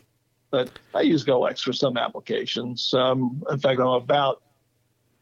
but 0.54 0.70
I 0.94 1.00
use 1.00 1.24
GoEx 1.24 1.64
for 1.64 1.72
some 1.72 1.96
applications. 1.96 2.94
Um, 2.94 3.42
in 3.50 3.58
fact, 3.58 3.80
I'm 3.80 3.88
about 3.88 4.40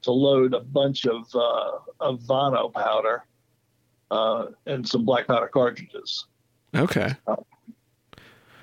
to 0.03 0.13
load 0.13 0.53
a 0.53 0.61
bunch 0.61 1.07
of 1.07 1.35
uh, 1.35 1.79
of 2.01 2.21
Wano 2.25 2.71
powder 2.71 3.25
uh, 4.11 4.49
and 4.67 4.87
some 4.87 5.07
black 5.07 5.27
powder 5.27 5.49
cartridges. 5.49 6.27
Okay. 6.75 7.15
Oh. 7.27 7.47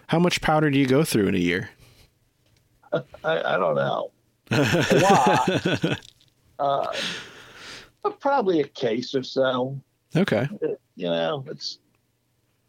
How 0.06 0.20
much 0.20 0.42
powder 0.42 0.70
do 0.70 0.78
you 0.78 0.86
go 0.86 1.04
through 1.04 1.26
in 1.28 1.34
a 1.34 1.40
year? 1.40 1.72
I, 2.94 3.02
I 3.24 3.58
don't 3.58 3.76
know, 3.76 4.12
lot. 6.60 6.92
uh, 8.04 8.12
probably 8.20 8.62
a 8.62 8.68
case 8.68 9.16
or 9.16 9.24
so. 9.24 9.80
okay. 10.16 10.48
you 10.96 11.06
know, 11.08 11.44
it's 11.48 11.80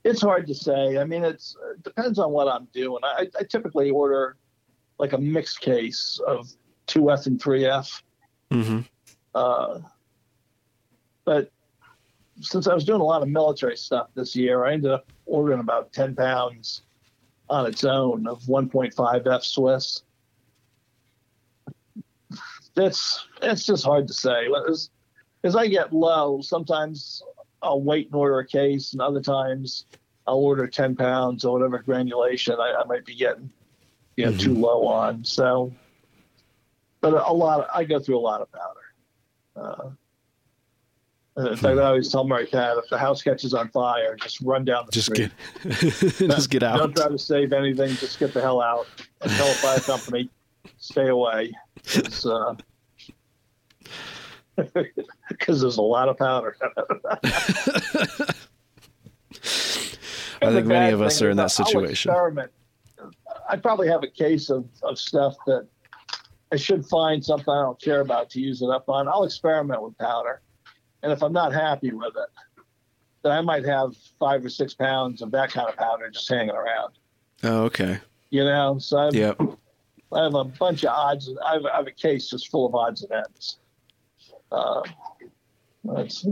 it's 0.04 0.22
hard 0.22 0.46
to 0.46 0.54
say. 0.54 0.98
I 0.98 1.04
mean, 1.04 1.24
it's 1.24 1.56
it 1.72 1.82
depends 1.82 2.18
on 2.18 2.32
what 2.32 2.48
I'm 2.48 2.66
doing. 2.72 3.00
I, 3.02 3.28
I 3.38 3.44
typically 3.44 3.90
order 3.90 4.36
like 4.98 5.12
a 5.12 5.18
mixed 5.18 5.60
case 5.60 6.20
of 6.26 6.50
two 6.86 7.10
F 7.10 7.26
and 7.26 7.40
three 7.40 7.66
F. 7.66 8.02
hmm 8.50 8.80
Uh, 9.34 9.80
but 11.24 11.50
since 12.40 12.66
I 12.66 12.74
was 12.74 12.84
doing 12.84 13.00
a 13.00 13.04
lot 13.04 13.22
of 13.22 13.28
military 13.28 13.76
stuff 13.76 14.08
this 14.14 14.34
year, 14.34 14.64
I 14.64 14.72
ended 14.72 14.90
up 14.90 15.12
ordering 15.26 15.60
about 15.60 15.92
10 15.92 16.16
pounds 16.16 16.82
on 17.48 17.66
its 17.66 17.84
own 17.84 18.26
of 18.26 18.42
1.5 18.44 19.26
F 19.26 19.42
Swiss. 19.42 20.02
That's 22.74 23.26
it's 23.42 23.66
just 23.66 23.84
hard 23.84 24.08
to 24.08 24.14
say. 24.14 24.48
As, 24.68 24.90
as 25.44 25.56
I 25.56 25.66
get 25.66 25.92
low, 25.92 26.40
sometimes 26.40 27.22
I'll 27.62 27.82
wait 27.82 28.06
and 28.06 28.14
order 28.14 28.38
a 28.38 28.46
case, 28.46 28.92
and 28.92 29.02
other 29.02 29.20
times 29.20 29.86
I'll 30.26 30.36
order 30.38 30.66
10 30.66 30.96
pounds 30.96 31.44
or 31.44 31.52
whatever 31.58 31.78
granulation 31.78 32.56
I, 32.60 32.74
I 32.80 32.84
might 32.84 33.04
be 33.04 33.14
getting, 33.14 33.50
you 34.16 34.26
know, 34.26 34.36
too 34.36 34.54
low 34.54 34.86
on. 34.86 35.24
So, 35.24 35.72
but 37.00 37.14
a 37.14 37.32
lot, 37.32 37.68
I 37.74 37.84
go 37.84 37.98
through 37.98 38.18
a 38.18 38.20
lot 38.20 38.40
of 38.40 38.48
powder. 38.52 38.76
Uh, 39.56 39.90
in 41.36 41.56
fact, 41.56 41.78
I 41.78 41.84
always 41.84 42.10
tell 42.10 42.24
my 42.24 42.44
Pat, 42.44 42.76
if 42.76 42.88
the 42.90 42.98
house 42.98 43.22
catches 43.22 43.54
on 43.54 43.68
fire, 43.68 44.16
just 44.16 44.40
run 44.40 44.64
down 44.64 44.86
the 44.86 44.92
Just 44.92 45.06
street. 45.06 45.30
get 45.62 45.72
just 46.30 46.50
get 46.50 46.62
out. 46.62 46.78
Don't 46.78 46.94
try 46.94 47.08
to 47.08 47.18
save 47.18 47.52
anything. 47.52 47.88
Just 47.96 48.18
get 48.18 48.34
the 48.34 48.40
hell 48.40 48.60
out 48.60 48.86
and 49.22 49.30
tell 49.32 49.46
a 49.46 49.54
fire 49.54 49.80
company, 49.80 50.28
stay 50.78 51.08
away. 51.08 51.52
Because 51.74 52.26
uh, 52.26 52.54
'cause 55.38 55.60
there's 55.60 55.76
a 55.78 55.82
lot 55.82 56.08
of 56.08 56.16
powder. 56.18 56.56
I 60.42 60.50
think 60.52 60.66
many 60.66 60.92
of 60.92 61.02
us 61.02 61.20
are 61.22 61.30
in 61.30 61.36
that 61.36 61.50
situation. 61.50 62.12
I 63.48 63.56
probably 63.56 63.88
have 63.88 64.02
a 64.02 64.08
case 64.08 64.48
of, 64.50 64.64
of 64.82 64.98
stuff 64.98 65.34
that 65.46 65.66
I 66.52 66.56
should 66.56 66.84
find 66.86 67.24
something 67.24 67.52
I 67.52 67.62
don't 67.62 67.80
care 67.80 68.00
about 68.00 68.30
to 68.30 68.40
use 68.40 68.62
it 68.62 68.70
up 68.70 68.88
on. 68.88 69.08
I'll 69.08 69.24
experiment 69.24 69.82
with 69.82 69.96
powder, 69.98 70.40
and 71.02 71.12
if 71.12 71.22
I'm 71.22 71.32
not 71.32 71.52
happy 71.52 71.92
with 71.92 72.14
it, 72.16 72.64
then 73.22 73.32
I 73.32 73.40
might 73.40 73.64
have 73.66 73.96
five 74.18 74.44
or 74.44 74.48
six 74.48 74.72
pounds 74.74 75.20
of 75.22 75.30
that 75.32 75.50
kind 75.50 75.68
of 75.68 75.76
powder 75.76 76.08
just 76.10 76.28
hanging 76.28 76.50
around. 76.54 76.94
Oh, 77.42 77.64
okay. 77.64 77.98
You 78.30 78.44
know, 78.44 78.78
so 78.78 78.98
I've, 78.98 79.14
Yep. 79.14 79.40
I 80.12 80.22
have 80.24 80.34
a 80.34 80.44
bunch 80.44 80.84
of 80.84 80.90
odds. 80.90 81.30
I 81.44 81.54
have, 81.54 81.66
I 81.66 81.76
have 81.76 81.86
a 81.86 81.92
case 81.92 82.28
just 82.30 82.48
full 82.50 82.66
of 82.66 82.74
odds 82.74 83.02
and 83.02 83.12
ends. 83.12 83.58
Uh, 84.52 84.82
that's 85.84 86.26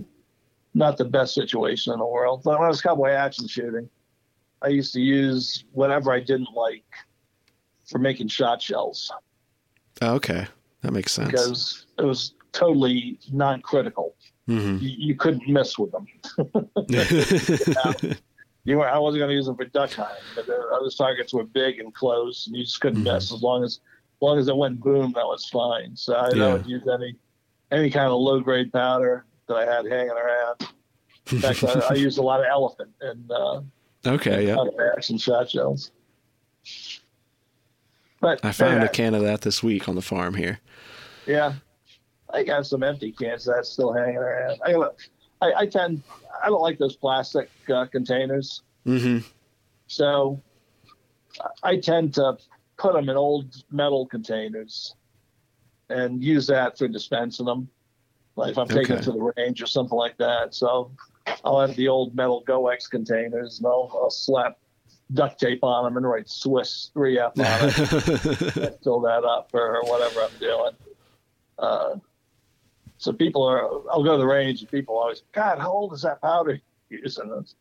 not 0.74 0.96
the 0.96 1.04
best 1.04 1.34
situation 1.34 1.92
in 1.92 1.98
the 1.98 2.06
world. 2.06 2.42
But 2.44 2.58
when 2.58 2.66
I 2.66 2.68
was 2.68 2.80
cowboy 2.82 3.10
action 3.10 3.46
shooting, 3.48 3.88
I 4.62 4.68
used 4.68 4.92
to 4.94 5.00
use 5.00 5.64
whatever 5.72 6.12
I 6.12 6.20
didn't 6.20 6.52
like 6.54 6.84
for 7.86 7.98
making 7.98 8.28
shot 8.28 8.60
shells 8.60 9.10
Oh, 10.02 10.14
okay. 10.16 10.46
That 10.82 10.92
makes 10.92 11.12
sense. 11.12 11.30
because 11.30 11.86
it 11.98 12.04
was 12.04 12.34
totally 12.52 13.18
non-critical. 13.32 14.14
hmm 14.46 14.76
You, 14.80 14.90
you 15.08 15.14
couldn't 15.16 15.48
mess 15.48 15.76
with 15.78 15.90
them. 15.92 16.06
You 18.64 18.76
were, 18.76 18.88
I 18.88 18.98
wasn't 18.98 19.20
going 19.20 19.30
to 19.30 19.34
use 19.34 19.46
them 19.46 19.56
for 19.56 19.64
duck 19.64 19.94
hunting, 19.94 20.30
but 20.34 20.46
the 20.46 20.52
other 20.74 20.90
targets 20.90 21.32
were 21.32 21.44
big 21.44 21.78
and 21.80 21.94
close, 21.94 22.46
and 22.46 22.54
you 22.56 22.64
just 22.64 22.80
couldn't 22.80 23.02
Mhm. 23.02 23.14
miss 23.14 23.32
as 23.32 23.40
long 23.42 23.64
as, 23.64 23.74
as 23.76 23.80
long 24.20 24.38
as 24.38 24.48
it 24.48 24.56
went 24.56 24.78
boom. 24.80 25.12
That 25.14 25.24
was 25.24 25.46
fine. 25.48 25.96
So 25.96 26.14
I, 26.14 26.34
Yeah. 26.34 26.44
I 26.48 26.52
would 26.52 26.66
use 26.66 26.82
any 26.86 27.16
any 27.70 27.90
kind 27.90 28.06
of 28.06 28.18
low 28.18 28.40
grade 28.40 28.72
powder 28.72 29.24
that 29.46 29.56
I 29.56 29.64
had 29.64 29.86
hanging 29.86 30.10
around. 30.10 30.68
In 31.30 31.40
fact, 31.40 31.64
I, 31.64 31.80
I 31.90 31.94
used 31.94 32.18
a 32.18 32.22
lot 32.22 32.40
of 32.40 32.46
elephant 32.46 32.90
and 33.00 33.30
uh, 33.30 33.60
okay. 34.06 34.46
Yeah. 34.46 34.64
action 34.96 35.18
shot 35.18 35.50
shells. 35.50 35.90
But 38.20 38.44
I 38.44 38.52
found 38.52 38.82
yeah, 38.82 38.86
a 38.86 38.88
can 38.88 39.14
of 39.14 39.22
that 39.22 39.42
this 39.42 39.62
week 39.62 39.88
on 39.88 39.94
the 39.94 40.02
farm 40.02 40.34
here. 40.34 40.58
Yeah, 41.26 41.54
I 42.32 42.42
got 42.42 42.66
some 42.66 42.82
empty 42.82 43.12
cans 43.12 43.44
that's 43.44 43.68
still 43.68 43.92
hanging 43.92 44.16
around. 44.16 44.58
I, 44.64 44.74
I, 45.40 45.52
I 45.60 45.66
tend 45.66 46.02
I 46.42 46.48
don't 46.48 46.62
like 46.62 46.78
those 46.78 46.96
plastic 46.96 47.50
uh, 47.72 47.86
containers. 47.86 48.62
hmm 48.84 49.18
So 49.86 50.40
I 51.62 51.76
tend 51.76 52.14
to 52.14 52.38
put 52.76 52.94
them 52.94 53.08
in 53.08 53.16
old 53.16 53.62
metal 53.70 54.06
containers 54.06 54.94
and 55.90 56.22
use 56.22 56.46
that 56.48 56.76
for 56.78 56.88
dispensing 56.88 57.46
them. 57.46 57.68
Like 58.36 58.52
if 58.52 58.58
I'm 58.58 58.68
taking 58.68 58.92
Okay. 58.92 58.94
it 59.00 59.02
to 59.04 59.12
the 59.12 59.32
range 59.36 59.62
or 59.62 59.66
something 59.66 59.96
like 59.98 60.16
that. 60.18 60.54
So 60.54 60.92
I'll 61.44 61.60
have 61.60 61.74
the 61.76 61.88
old 61.88 62.14
metal 62.14 62.44
GoEx 62.46 62.88
containers 62.90 63.58
and 63.58 63.66
I'll, 63.66 63.90
I'll 63.94 64.10
slap 64.10 64.58
duct 65.14 65.40
tape 65.40 65.64
on 65.64 65.84
them 65.84 65.96
and 65.96 66.06
write 66.08 66.28
Swiss 66.28 66.90
3F 66.94 67.32
on 67.38 67.68
it 67.68 68.56
and 68.56 68.76
fill 68.84 69.00
that 69.00 69.24
up 69.24 69.50
or 69.54 69.80
whatever 69.84 70.20
I'm 70.22 70.38
doing. 70.38 70.72
Uh, 71.58 71.96
so 72.98 73.12
people 73.12 73.42
are, 73.42 73.62
I'll 73.90 74.04
go 74.04 74.12
to 74.12 74.18
the 74.18 74.26
range 74.26 74.60
and 74.60 74.70
people 74.70 74.96
always, 74.98 75.22
God, 75.32 75.58
how 75.58 75.72
old 75.72 75.92
is 75.94 76.02
that 76.02 76.20
powder 76.20 76.60
you're 76.90 77.00
using? 77.00 77.32
It's, 77.40 77.54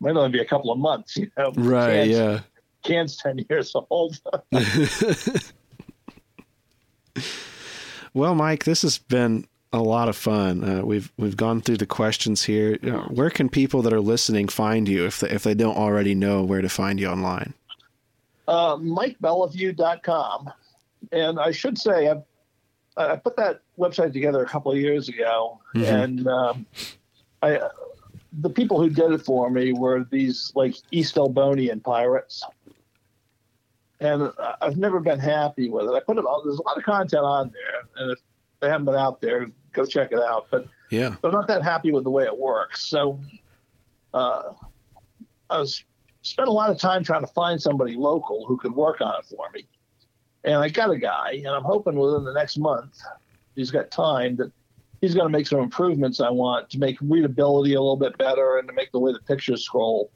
might 0.00 0.16
only 0.16 0.30
be 0.30 0.40
a 0.40 0.44
couple 0.44 0.70
of 0.72 0.78
months, 0.78 1.16
you 1.16 1.30
know. 1.36 1.52
right. 1.56 1.92
Cans- 1.94 2.08
Yeah. 2.10 2.40
Can's 2.82 3.16
10 3.18 3.44
years 3.50 3.74
old. 3.90 4.18
well, 8.14 8.34
Mike, 8.34 8.64
this 8.64 8.82
has 8.82 8.98
been 8.98 9.46
a 9.72 9.80
lot 9.80 10.08
of 10.08 10.16
fun. 10.16 10.64
Uh, 10.64 10.82
we've 10.84 11.12
we've 11.16 11.36
gone 11.36 11.60
through 11.60 11.76
the 11.76 11.86
questions 11.86 12.42
here. 12.44 12.78
You 12.82 12.90
know, 12.92 13.02
where 13.10 13.30
can 13.30 13.48
people 13.48 13.82
that 13.82 13.92
are 13.92 14.00
listening 14.00 14.48
find 14.48 14.88
you 14.88 15.06
if 15.06 15.20
they, 15.20 15.30
if 15.30 15.42
they 15.44 15.54
don't 15.54 15.76
already 15.76 16.14
know 16.14 16.42
where 16.42 16.60
to 16.62 16.68
find 16.68 16.98
you 16.98 17.08
online? 17.08 17.54
uh, 18.48 18.74
MikeBeliveau.com. 18.76 20.50
And 21.12 21.38
I 21.40 21.50
should 21.52 21.78
say, 21.78 22.08
I, 22.10 22.16
I 22.96 23.16
put 23.16 23.36
that 23.36 23.60
website 23.78 24.12
together 24.12 24.42
a 24.42 24.46
couple 24.46 24.72
of 24.72 24.78
years 24.78 25.08
ago, 25.08 25.60
Mhm. 25.74 26.04
and 26.04 26.26
um, 26.28 26.66
I, 27.42 27.60
the 28.40 28.50
people 28.50 28.80
who 28.80 28.90
did 28.90 29.12
it 29.12 29.22
for 29.22 29.50
me 29.50 29.72
were 29.72 30.04
these 30.10 30.52
like 30.54 30.74
East 30.90 31.14
Elbonian 31.14 31.82
pirates. 31.82 32.42
And 34.00 34.32
I've 34.62 34.78
never 34.78 34.98
been 34.98 35.18
happy 35.18 35.68
with 35.68 35.86
it. 35.86 35.92
I 35.92 36.00
put 36.00 36.16
it 36.16 36.24
on, 36.24 36.46
there's 36.46 36.58
a 36.58 36.62
lot 36.62 36.78
of 36.78 36.84
content 36.84 37.22
on 37.22 37.52
there, 37.52 37.82
and 38.02 38.12
if 38.12 38.18
they 38.60 38.68
haven't 38.68 38.86
been 38.86 38.94
out 38.94 39.20
there, 39.20 39.46
go 39.72 39.84
check 39.84 40.12
it 40.12 40.18
out. 40.18 40.46
But 40.50 40.66
Yeah. 40.90 41.16
but 41.20 41.28
I'm 41.28 41.34
not 41.34 41.48
that 41.48 41.62
happy 41.62 41.92
with 41.92 42.04
the 42.04 42.10
way 42.10 42.24
it 42.24 42.36
works. 42.36 42.86
So 42.86 43.20
uh, 44.14 44.52
I 45.50 45.58
was 45.58 45.84
spent 46.22 46.48
a 46.48 46.52
lot 46.52 46.70
of 46.70 46.78
time 46.78 47.04
trying 47.04 47.22
to 47.22 47.32
find 47.32 47.60
somebody 47.60 47.94
local 47.94 48.46
who 48.46 48.56
could 48.56 48.74
work 48.74 49.00
on 49.00 49.14
it 49.18 49.26
for 49.26 49.48
me. 49.54 49.66
And 50.44 50.56
I 50.56 50.70
got 50.70 50.90
a 50.90 50.96
guy, 50.98 51.32
and 51.44 51.48
I'm 51.48 51.64
hoping 51.64 51.96
within 51.96 52.24
the 52.24 52.32
next 52.32 52.56
month, 52.56 52.98
he's 53.54 53.70
got 53.70 53.90
time 53.90 54.36
that 54.36 54.50
he's 55.02 55.14
going 55.14 55.26
to 55.26 55.32
make 55.32 55.46
some 55.46 55.60
improvements 55.60 56.20
I 56.20 56.30
want 56.30 56.70
to 56.70 56.78
make 56.78 56.96
readability 57.02 57.74
a 57.74 57.80
little 57.80 57.96
bit 57.96 58.16
better 58.16 58.58
and 58.58 58.66
to 58.68 58.74
make 58.74 58.92
the 58.92 58.98
way 58.98 59.12
the 59.12 59.20
pictures 59.20 59.64
scroll 59.64 60.10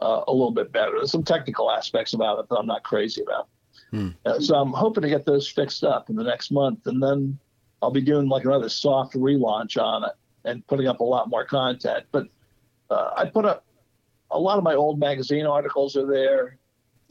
uh, 0.00 0.22
a 0.26 0.32
little 0.32 0.50
bit 0.50 0.72
better. 0.72 0.92
There's 0.96 1.12
some 1.12 1.22
technical 1.22 1.70
aspects 1.70 2.12
about 2.12 2.38
it 2.38 2.48
that 2.48 2.56
I'm 2.56 2.66
not 2.66 2.82
crazy 2.82 3.22
about. 3.22 3.48
Hmm. 3.90 4.08
Uh, 4.24 4.40
so 4.40 4.56
I'm 4.56 4.72
hoping 4.72 5.02
to 5.02 5.08
get 5.08 5.24
those 5.24 5.48
fixed 5.48 5.84
up 5.84 6.10
in 6.10 6.16
the 6.16 6.24
next 6.24 6.50
month, 6.50 6.86
and 6.86 7.02
then 7.02 7.38
I'll 7.82 7.90
be 7.90 8.00
doing 8.00 8.28
like 8.28 8.44
another 8.44 8.68
soft 8.68 9.14
relaunch 9.14 9.80
on 9.80 10.04
it 10.04 10.12
and 10.44 10.66
putting 10.66 10.86
up 10.86 11.00
a 11.00 11.04
lot 11.04 11.28
more 11.28 11.44
content. 11.44 12.06
But 12.10 12.26
uh, 12.90 13.10
I 13.16 13.26
put 13.26 13.44
up 13.44 13.64
a 14.30 14.38
lot 14.38 14.58
of 14.58 14.64
my 14.64 14.74
old 14.74 14.98
magazine 14.98 15.46
articles 15.46 15.96
are 15.96 16.06
there. 16.06 16.58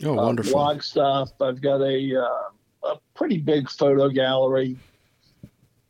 Oh, 0.03 0.12
uh, 0.12 0.26
wonderful. 0.26 0.53
blog 0.53 0.82
stuff. 0.82 1.32
I've 1.41 1.62
got 1.62 1.82
a 1.82 2.22
uh, 2.22 2.90
a 2.90 2.99
pretty 3.14 3.38
big 3.38 3.70
photo 3.70 4.10
gallery 4.10 4.78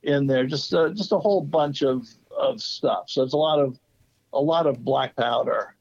in 0.03 0.27
there. 0.27 0.45
Just 0.45 0.73
uh, 0.73 0.89
just 0.89 1.11
a 1.11 1.17
whole 1.17 1.41
bunch 1.41 1.81
of 1.81 2.07
of 2.37 2.61
stuff. 2.61 3.09
So 3.09 3.23
it's 3.23 3.33
a 3.33 3.37
lot 3.37 3.59
of 3.59 3.79
a 4.33 4.39
lot 4.39 4.67
of 4.67 4.83
black 4.83 5.15
powder. 5.15 5.74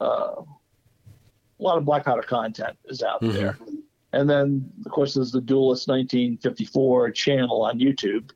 Uh, 0.00 0.42
a 0.42 1.62
lot 1.62 1.76
of 1.78 1.84
black 1.84 2.04
powder 2.04 2.22
content 2.22 2.76
is 2.86 3.02
out 3.02 3.20
Mhm. 3.22 3.32
there. 3.34 3.58
And 4.12 4.28
then, 4.28 4.70
of 4.84 4.90
course, 4.90 5.14
there's 5.14 5.30
the 5.30 5.40
Duelist 5.40 5.86
1954 5.88 7.10
channel 7.12 7.62
on 7.62 7.78
YouTube 7.78 8.30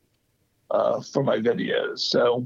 uh, 0.70 1.00
for 1.00 1.22
my 1.24 1.38
videos. 1.38 2.00
So 2.00 2.44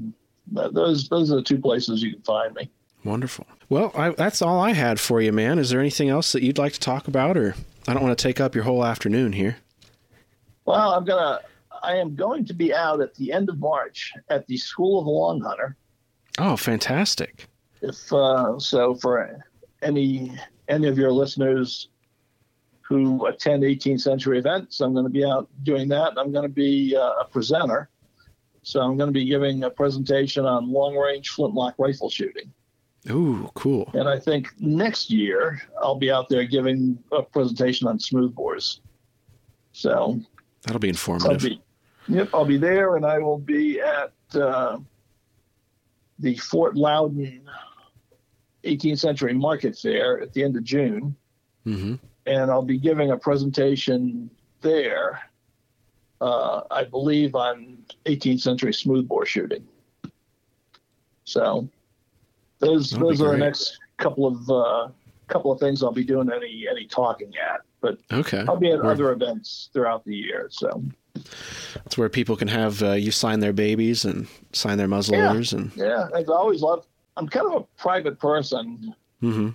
those 0.51 1.07
those 1.09 1.31
are 1.31 1.35
the 1.35 1.41
two 1.43 1.59
places 1.59 2.01
you 2.01 2.13
can 2.13 2.21
find 2.23 2.53
me. 2.55 2.69
Wonderful. 3.03 3.45
Well, 3.69 3.91
I, 3.95 4.09
that's 4.09 4.41
all 4.41 4.59
I 4.59 4.73
had 4.73 4.99
for 4.99 5.21
you, 5.21 5.31
man. 5.31 5.59
Is 5.59 5.69
there 5.69 5.79
anything 5.79 6.09
else 6.09 6.31
that 6.31 6.41
you'd 6.43 6.57
like 6.57 6.73
to 6.73 6.79
talk 6.79 7.07
about, 7.07 7.37
or 7.37 7.55
I 7.87 7.93
don't 7.93 8.03
want 8.03 8.17
to 8.17 8.21
take 8.21 8.39
up 8.41 8.55
your 8.55 8.63
whole 8.63 8.83
afternoon 8.83 9.33
here? 9.33 9.57
Well, 10.65 10.93
I'm 10.93 11.05
gonna. 11.05 11.39
I 11.81 11.95
am 11.95 12.13
going 12.15 12.43
to 12.45 12.53
be 12.53 12.73
out 12.73 12.99
at 12.99 13.15
the 13.15 13.31
end 13.31 13.47
of 13.49 13.57
March 13.59 14.11
at 14.29 14.45
the 14.47 14.57
School 14.57 14.99
of 14.99 15.05
the 15.05 15.11
Long 15.11 15.39
Hunter. 15.39 15.77
Oh, 16.37 16.57
fantastic. 16.57 17.47
If 17.81 18.11
uh, 18.11 18.59
so, 18.59 18.95
for 18.95 19.43
any 19.81 20.37
any 20.67 20.87
of 20.87 20.97
your 20.97 21.11
listeners 21.11 21.89
who 22.81 23.25
attend 23.27 23.63
18th 23.63 24.01
century 24.01 24.39
events, 24.39 24.81
I'm 24.81 24.93
going 24.93 25.05
to 25.05 25.11
be 25.11 25.23
out 25.23 25.47
doing 25.63 25.87
that. 25.89 26.13
I'm 26.17 26.31
going 26.31 26.43
to 26.43 26.49
be 26.53 26.95
uh, 26.95 27.21
a 27.21 27.25
presenter, 27.25 27.89
so 28.63 28.81
I'm 28.81 28.97
going 28.97 29.07
to 29.09 29.13
be 29.13 29.25
giving 29.25 29.63
a 29.63 29.69
presentation 29.69 30.45
on 30.45 30.71
long 30.71 30.95
range 30.95 31.29
flintlock 31.29 31.75
rifle 31.77 32.09
shooting. 32.09 32.51
Ooh, 33.09 33.49
cool. 33.53 33.89
And 33.93 34.09
I 34.09 34.19
think 34.19 34.49
next 34.59 35.09
year 35.09 35.61
I'll 35.81 35.95
be 35.95 36.11
out 36.11 36.27
there 36.29 36.43
giving 36.45 37.01
a 37.11 37.21
presentation 37.23 37.87
on 37.87 37.97
smoothbores. 37.97 38.79
So 39.71 40.19
That'll 40.63 40.79
be 40.79 40.87
I'll 40.87 40.91
informative. 40.91 41.41
be, 41.41 41.61
yep, 42.09 42.29
I'll 42.33 42.43
be 42.43 42.57
there, 42.57 42.97
and 42.97 43.05
I 43.05 43.19
will 43.19 43.37
be 43.37 43.79
at 43.79 44.11
uh, 44.35 44.79
the 46.19 46.35
Fort 46.35 46.75
Loudoun 46.75 47.41
18th 48.63 48.99
Century 48.99 49.33
Market 49.33 49.77
Fair 49.77 50.19
at 50.21 50.33
the 50.33 50.43
end 50.43 50.55
of 50.57 50.63
June, 50.63 51.15
hmm 51.63 51.95
and 52.25 52.51
I'll 52.51 52.61
be 52.61 52.77
giving 52.77 53.11
a 53.11 53.17
presentation 53.17 54.29
there. 54.61 55.19
Uh, 56.21 56.61
I 56.69 56.83
believe 56.83 57.33
on 57.33 57.77
18th 58.05 58.41
century 58.41 58.73
smoothbore 58.73 59.25
shooting. 59.25 59.65
So 61.23 61.69
those 62.59 62.91
That'll 62.91 63.07
those 63.07 63.21
are 63.21 63.31
the 63.31 63.37
next 63.37 63.79
couple 63.97 64.27
of 64.27 64.49
uh, 64.49 64.89
couple 65.27 65.51
of 65.51 65.59
things 65.59 65.81
I'll 65.81 65.91
be 65.93 66.03
doing 66.03 66.29
any 66.31 66.65
any 66.69 66.85
talking 66.87 67.31
at, 67.37 67.61
but 67.81 67.99
Okay. 68.11 68.43
I'll 68.47 68.57
be 68.59 68.71
at 68.71 68.81
other 68.81 69.11
events 69.11 69.69
throughout 69.73 70.03
the 70.05 70.15
year. 70.15 70.47
So. 70.51 70.83
That's 71.73 71.97
where 71.97 72.09
people 72.09 72.35
can 72.35 72.47
have 72.49 72.83
uh, 72.83 72.91
you 72.93 73.11
sign 73.11 73.39
their 73.39 73.53
babies 73.53 74.05
and 74.05 74.27
sign 74.53 74.77
their 74.77 74.87
muzzle 74.87 75.15
Yeah. 75.15 75.27
loaders 75.29 75.53
and. 75.53 75.71
Yeah, 75.75 76.07
I've 76.13 76.29
always 76.29 76.61
loved. 76.61 76.87
I'm 77.19 77.27
kind 77.27 77.47
of 77.47 77.61
a 77.63 77.65
private 77.77 78.17
person 78.17 78.95
hmm 79.19 79.49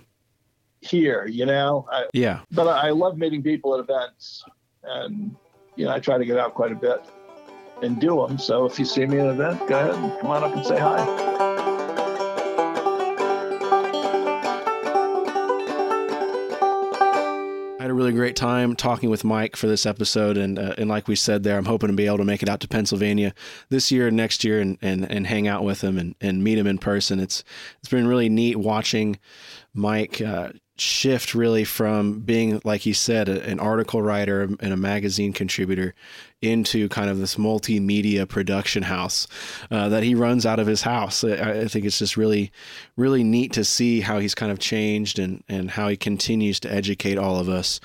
here, 0.81 1.25
you 1.25 1.47
know, 1.47 1.87
I, 1.91 2.05
Yeah. 2.13 2.41
but 2.51 2.67
I 2.67 2.91
love 2.91 3.17
meeting 3.17 3.41
people 3.41 3.73
at 3.73 3.79
events, 3.79 4.45
and 4.83 5.35
you 5.75 5.85
know, 5.85 5.91
I 5.91 5.99
try 5.99 6.19
to 6.19 6.25
get 6.25 6.37
out 6.37 6.53
quite 6.53 6.71
a 6.71 6.75
bit 6.75 7.03
and 7.81 7.99
do 7.99 8.17
them. 8.17 8.37
So 8.37 8.65
if 8.65 8.77
you 8.77 8.85
see 8.85 9.07
me 9.07 9.17
at 9.17 9.25
an 9.25 9.31
event, 9.31 9.67
go 9.67 9.79
ahead 9.79 9.95
and 9.95 10.11
come 10.19 10.29
on 10.29 10.43
up 10.43 10.53
and 10.53 10.63
say 10.63 10.77
hi. 10.77 11.64
Really 17.95 18.13
great 18.13 18.35
time 18.35 18.75
talking 18.75 19.09
with 19.09 19.23
Mike 19.23 19.55
for 19.55 19.67
this 19.67 19.85
episode, 19.85 20.37
and 20.37 20.59
uh, 20.59 20.75
and 20.77 20.89
like 20.89 21.07
we 21.07 21.15
said 21.15 21.43
there, 21.43 21.57
I'm 21.57 21.65
hoping 21.65 21.89
to 21.89 21.95
be 21.95 22.05
able 22.05 22.17
to 22.17 22.25
make 22.25 22.43
it 22.43 22.49
out 22.49 22.59
to 22.61 22.67
Pennsylvania 22.67 23.33
this 23.69 23.91
year 23.91 24.07
and 24.07 24.17
next 24.17 24.43
year, 24.43 24.59
and 24.59 24.77
and, 24.81 25.09
and 25.09 25.25
hang 25.27 25.47
out 25.47 25.63
with 25.63 25.81
him 25.81 25.97
and, 25.97 26.15
and 26.21 26.43
meet 26.43 26.57
him 26.57 26.67
in 26.67 26.77
person. 26.77 27.19
It's 27.19 27.43
it's 27.79 27.89
been 27.89 28.07
really 28.07 28.29
neat 28.29 28.57
watching 28.57 29.19
Mike 29.73 30.21
uh, 30.21 30.49
shift 30.77 31.33
really 31.33 31.63
from 31.63 32.19
being, 32.19 32.61
like 32.63 32.81
he 32.81 32.93
said, 32.93 33.29
an 33.29 33.59
article 33.59 34.01
writer 34.01 34.41
and 34.41 34.73
a 34.73 34.77
magazine 34.77 35.31
contributor 35.31 35.93
into 36.41 36.89
kind 36.89 37.09
of 37.09 37.17
this 37.17 37.35
multimedia 37.35 38.27
production 38.27 38.83
house 38.83 39.27
uh, 39.71 39.89
that 39.89 40.03
he 40.03 40.13
runs 40.13 40.45
out 40.45 40.59
of 40.59 40.67
his 40.67 40.81
house. 40.81 41.23
I, 41.23 41.61
I, 41.61 41.67
think 41.67 41.85
it's 41.85 41.99
just 41.99 42.17
really, 42.17 42.51
really 42.97 43.23
neat 43.23 43.53
to 43.53 43.63
see 43.63 44.01
how 44.01 44.19
he's 44.19 44.35
kind 44.35 44.51
of 44.51 44.59
changed 44.59 45.17
and, 45.17 45.43
and 45.47 45.71
how 45.71 45.87
he 45.87 45.97
continues 45.97 46.59
to 46.61 46.71
educate 46.71 47.17
all 47.17 47.39
of 47.39 47.47
us 47.47 47.79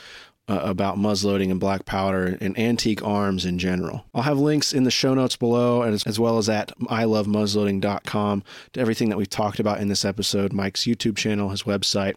uh, 0.51 0.61
about 0.65 0.99
muzzleloading 0.99 1.51
and 1.51 1.61
black 1.61 1.85
powder 1.85 2.37
and 2.41 2.59
antique 2.59 3.05
arms 3.05 3.45
in 3.45 3.57
general. 3.57 4.05
I'll 4.13 4.23
have 4.23 4.39
links 4.39 4.73
in 4.73 4.83
the 4.83 4.91
show 4.91 5.15
notes 5.15 5.37
below 5.37 5.83
as, 5.83 6.03
as 6.05 6.19
well 6.19 6.39
as 6.39 6.49
at 6.49 6.77
ilovemuzzleloading.com 6.81 8.43
to 8.73 8.81
everything 8.81 9.11
that 9.11 9.17
we've 9.17 9.31
talked 9.31 9.61
about 9.61 9.81
in 9.81 9.87
this 9.87 10.05
episode, 10.05 10.53
Mike's 10.53 10.83
YouTube 10.83 11.17
channel, 11.17 11.51
his 11.51 11.63
website, 11.63 12.17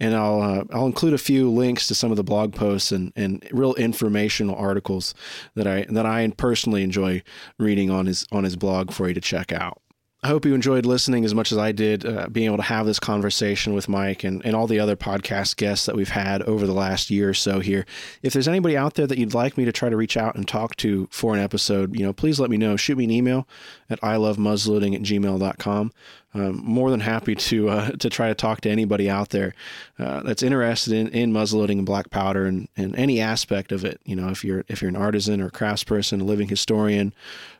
and 0.00 0.16
I'll 0.16 0.42
uh, 0.42 0.64
I'll 0.72 0.86
include 0.86 1.14
a 1.14 1.18
few 1.18 1.48
links 1.50 1.86
to 1.86 1.94
some 1.94 2.10
of 2.10 2.16
the 2.16 2.24
blog 2.24 2.52
posts 2.52 2.90
and, 2.90 3.12
and 3.14 3.46
real 3.52 3.74
informational 3.74 4.56
articles 4.56 5.14
that 5.54 5.68
I 5.68 5.86
that 5.90 6.04
I 6.04 6.28
personally 6.36 6.82
enjoy 6.82 7.22
reading 7.58 7.90
on 7.90 8.06
his 8.06 8.26
on 8.32 8.42
his 8.42 8.56
blog 8.56 8.90
for 8.90 9.06
you 9.06 9.14
to 9.14 9.20
check 9.20 9.52
out. 9.52 9.80
I 10.20 10.28
hope 10.28 10.44
you 10.44 10.52
enjoyed 10.52 10.84
listening 10.84 11.24
as 11.24 11.32
much 11.32 11.52
as 11.52 11.58
I 11.58 11.70
did, 11.70 12.04
uh, 12.04 12.26
being 12.28 12.46
able 12.46 12.56
to 12.56 12.64
have 12.64 12.86
this 12.86 12.98
conversation 12.98 13.72
with 13.72 13.88
Mike 13.88 14.24
and, 14.24 14.44
and 14.44 14.56
all 14.56 14.66
the 14.66 14.80
other 14.80 14.96
podcast 14.96 15.56
guests 15.56 15.86
that 15.86 15.94
we've 15.94 16.08
had 16.08 16.42
over 16.42 16.66
the 16.66 16.72
last 16.72 17.08
year 17.08 17.28
or 17.28 17.34
so 17.34 17.60
here. 17.60 17.86
If 18.20 18.32
there's 18.32 18.48
anybody 18.48 18.76
out 18.76 18.94
there 18.94 19.06
that 19.06 19.16
you'd 19.16 19.32
like 19.32 19.56
me 19.56 19.64
to 19.64 19.70
try 19.70 19.88
to 19.88 19.96
reach 19.96 20.16
out 20.16 20.34
and 20.34 20.46
talk 20.46 20.74
to 20.76 21.06
for 21.12 21.34
an 21.34 21.40
episode, 21.40 21.94
you 21.96 22.04
know, 22.04 22.12
please 22.12 22.40
let 22.40 22.50
me 22.50 22.56
know. 22.56 22.76
Shoot 22.76 22.98
me 22.98 23.04
an 23.04 23.12
email 23.12 23.46
at 23.88 24.00
ilovemuzzleloading 24.00 24.96
at 24.96 25.02
gmail.com. 25.02 25.92
I'm 26.34 26.56
more 26.56 26.90
than 26.90 27.00
happy 27.00 27.34
to 27.34 27.68
uh, 27.68 27.90
to 27.98 28.10
try 28.10 28.28
to 28.28 28.34
talk 28.34 28.60
to 28.62 28.70
anybody 28.70 29.08
out 29.08 29.30
there 29.30 29.54
uh, 29.98 30.22
that's 30.22 30.42
interested 30.42 30.92
in, 30.92 31.08
in 31.08 31.32
muzzleloading 31.32 31.78
and 31.78 31.86
black 31.86 32.10
powder 32.10 32.46
and, 32.46 32.68
and 32.76 32.94
any 32.96 33.20
aspect 33.20 33.72
of 33.72 33.84
it. 33.84 34.00
You 34.04 34.16
know, 34.16 34.28
if 34.28 34.44
you're 34.44 34.64
if 34.68 34.82
you're 34.82 34.90
an 34.90 34.96
artisan 34.96 35.40
or 35.40 35.50
craftsperson, 35.50 36.20
a 36.20 36.24
living 36.24 36.48
historian, 36.48 37.14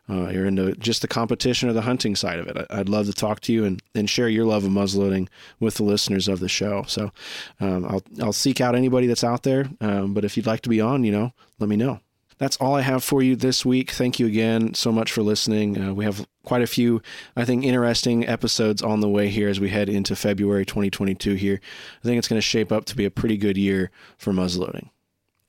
uh, 0.09 0.29
you're 0.29 0.45
into 0.45 0.73
just 0.75 1.01
the 1.01 1.07
competition 1.07 1.69
or 1.69 1.73
the 1.73 1.81
hunting 1.81 2.15
side 2.15 2.39
of 2.39 2.47
it. 2.47 2.65
I'd 2.69 2.89
love 2.89 3.05
to 3.05 3.13
talk 3.13 3.41
to 3.41 3.53
you 3.53 3.65
and, 3.65 3.81
and 3.93 4.09
share 4.09 4.29
your 4.29 4.45
love 4.45 4.63
of 4.63 4.71
muzzleloading 4.71 5.27
with 5.59 5.75
the 5.75 5.83
listeners 5.83 6.27
of 6.27 6.39
the 6.39 6.49
show. 6.49 6.83
So 6.87 7.11
um, 7.59 7.85
I'll 7.85 8.03
I'll 8.21 8.33
seek 8.33 8.61
out 8.61 8.75
anybody 8.75 9.07
that's 9.07 9.23
out 9.23 9.43
there. 9.43 9.69
Um, 9.81 10.13
but 10.13 10.25
if 10.25 10.35
you'd 10.35 10.47
like 10.47 10.61
to 10.61 10.69
be 10.69 10.81
on, 10.81 11.03
you 11.03 11.11
know, 11.11 11.33
let 11.59 11.69
me 11.69 11.75
know 11.75 11.99
that's 12.39 12.57
all 12.57 12.73
I 12.73 12.81
have 12.81 13.03
for 13.03 13.21
you 13.21 13.35
this 13.35 13.65
week. 13.65 13.91
Thank 13.91 14.17
you 14.17 14.25
again 14.25 14.73
so 14.73 14.91
much 14.91 15.11
for 15.11 15.21
listening. 15.21 15.79
Uh, 15.79 15.93
we 15.93 16.05
have 16.05 16.25
quite 16.43 16.61
a 16.61 16.67
few, 16.67 17.01
I 17.35 17.45
think, 17.45 17.63
interesting 17.63 18.25
episodes 18.27 18.81
on 18.81 19.01
the 19.01 19.09
way 19.09 19.27
here 19.27 19.49
as 19.49 19.59
we 19.59 19.69
head 19.69 19.89
into 19.89 20.15
February 20.15 20.65
2022 20.65 21.33
here. 21.33 21.59
I 22.01 22.07
think 22.07 22.17
it's 22.17 22.29
going 22.29 22.37
to 22.37 22.41
shape 22.41 22.71
up 22.71 22.85
to 22.85 22.95
be 22.95 23.05
a 23.05 23.11
pretty 23.11 23.37
good 23.37 23.57
year 23.57 23.91
for 24.17 24.31
muzzleloading. 24.31 24.89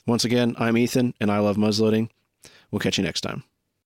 Once 0.07 0.25
again, 0.25 0.57
I'm 0.59 0.77
Ethan, 0.77 1.15
and 1.21 1.31
I 1.31 1.39
love 1.39 1.57
muzzleloading. 1.57 2.11
We'll 2.71 2.81
catch 2.81 2.99
you 2.99 3.05
next 3.05 3.21
time. 3.21 3.45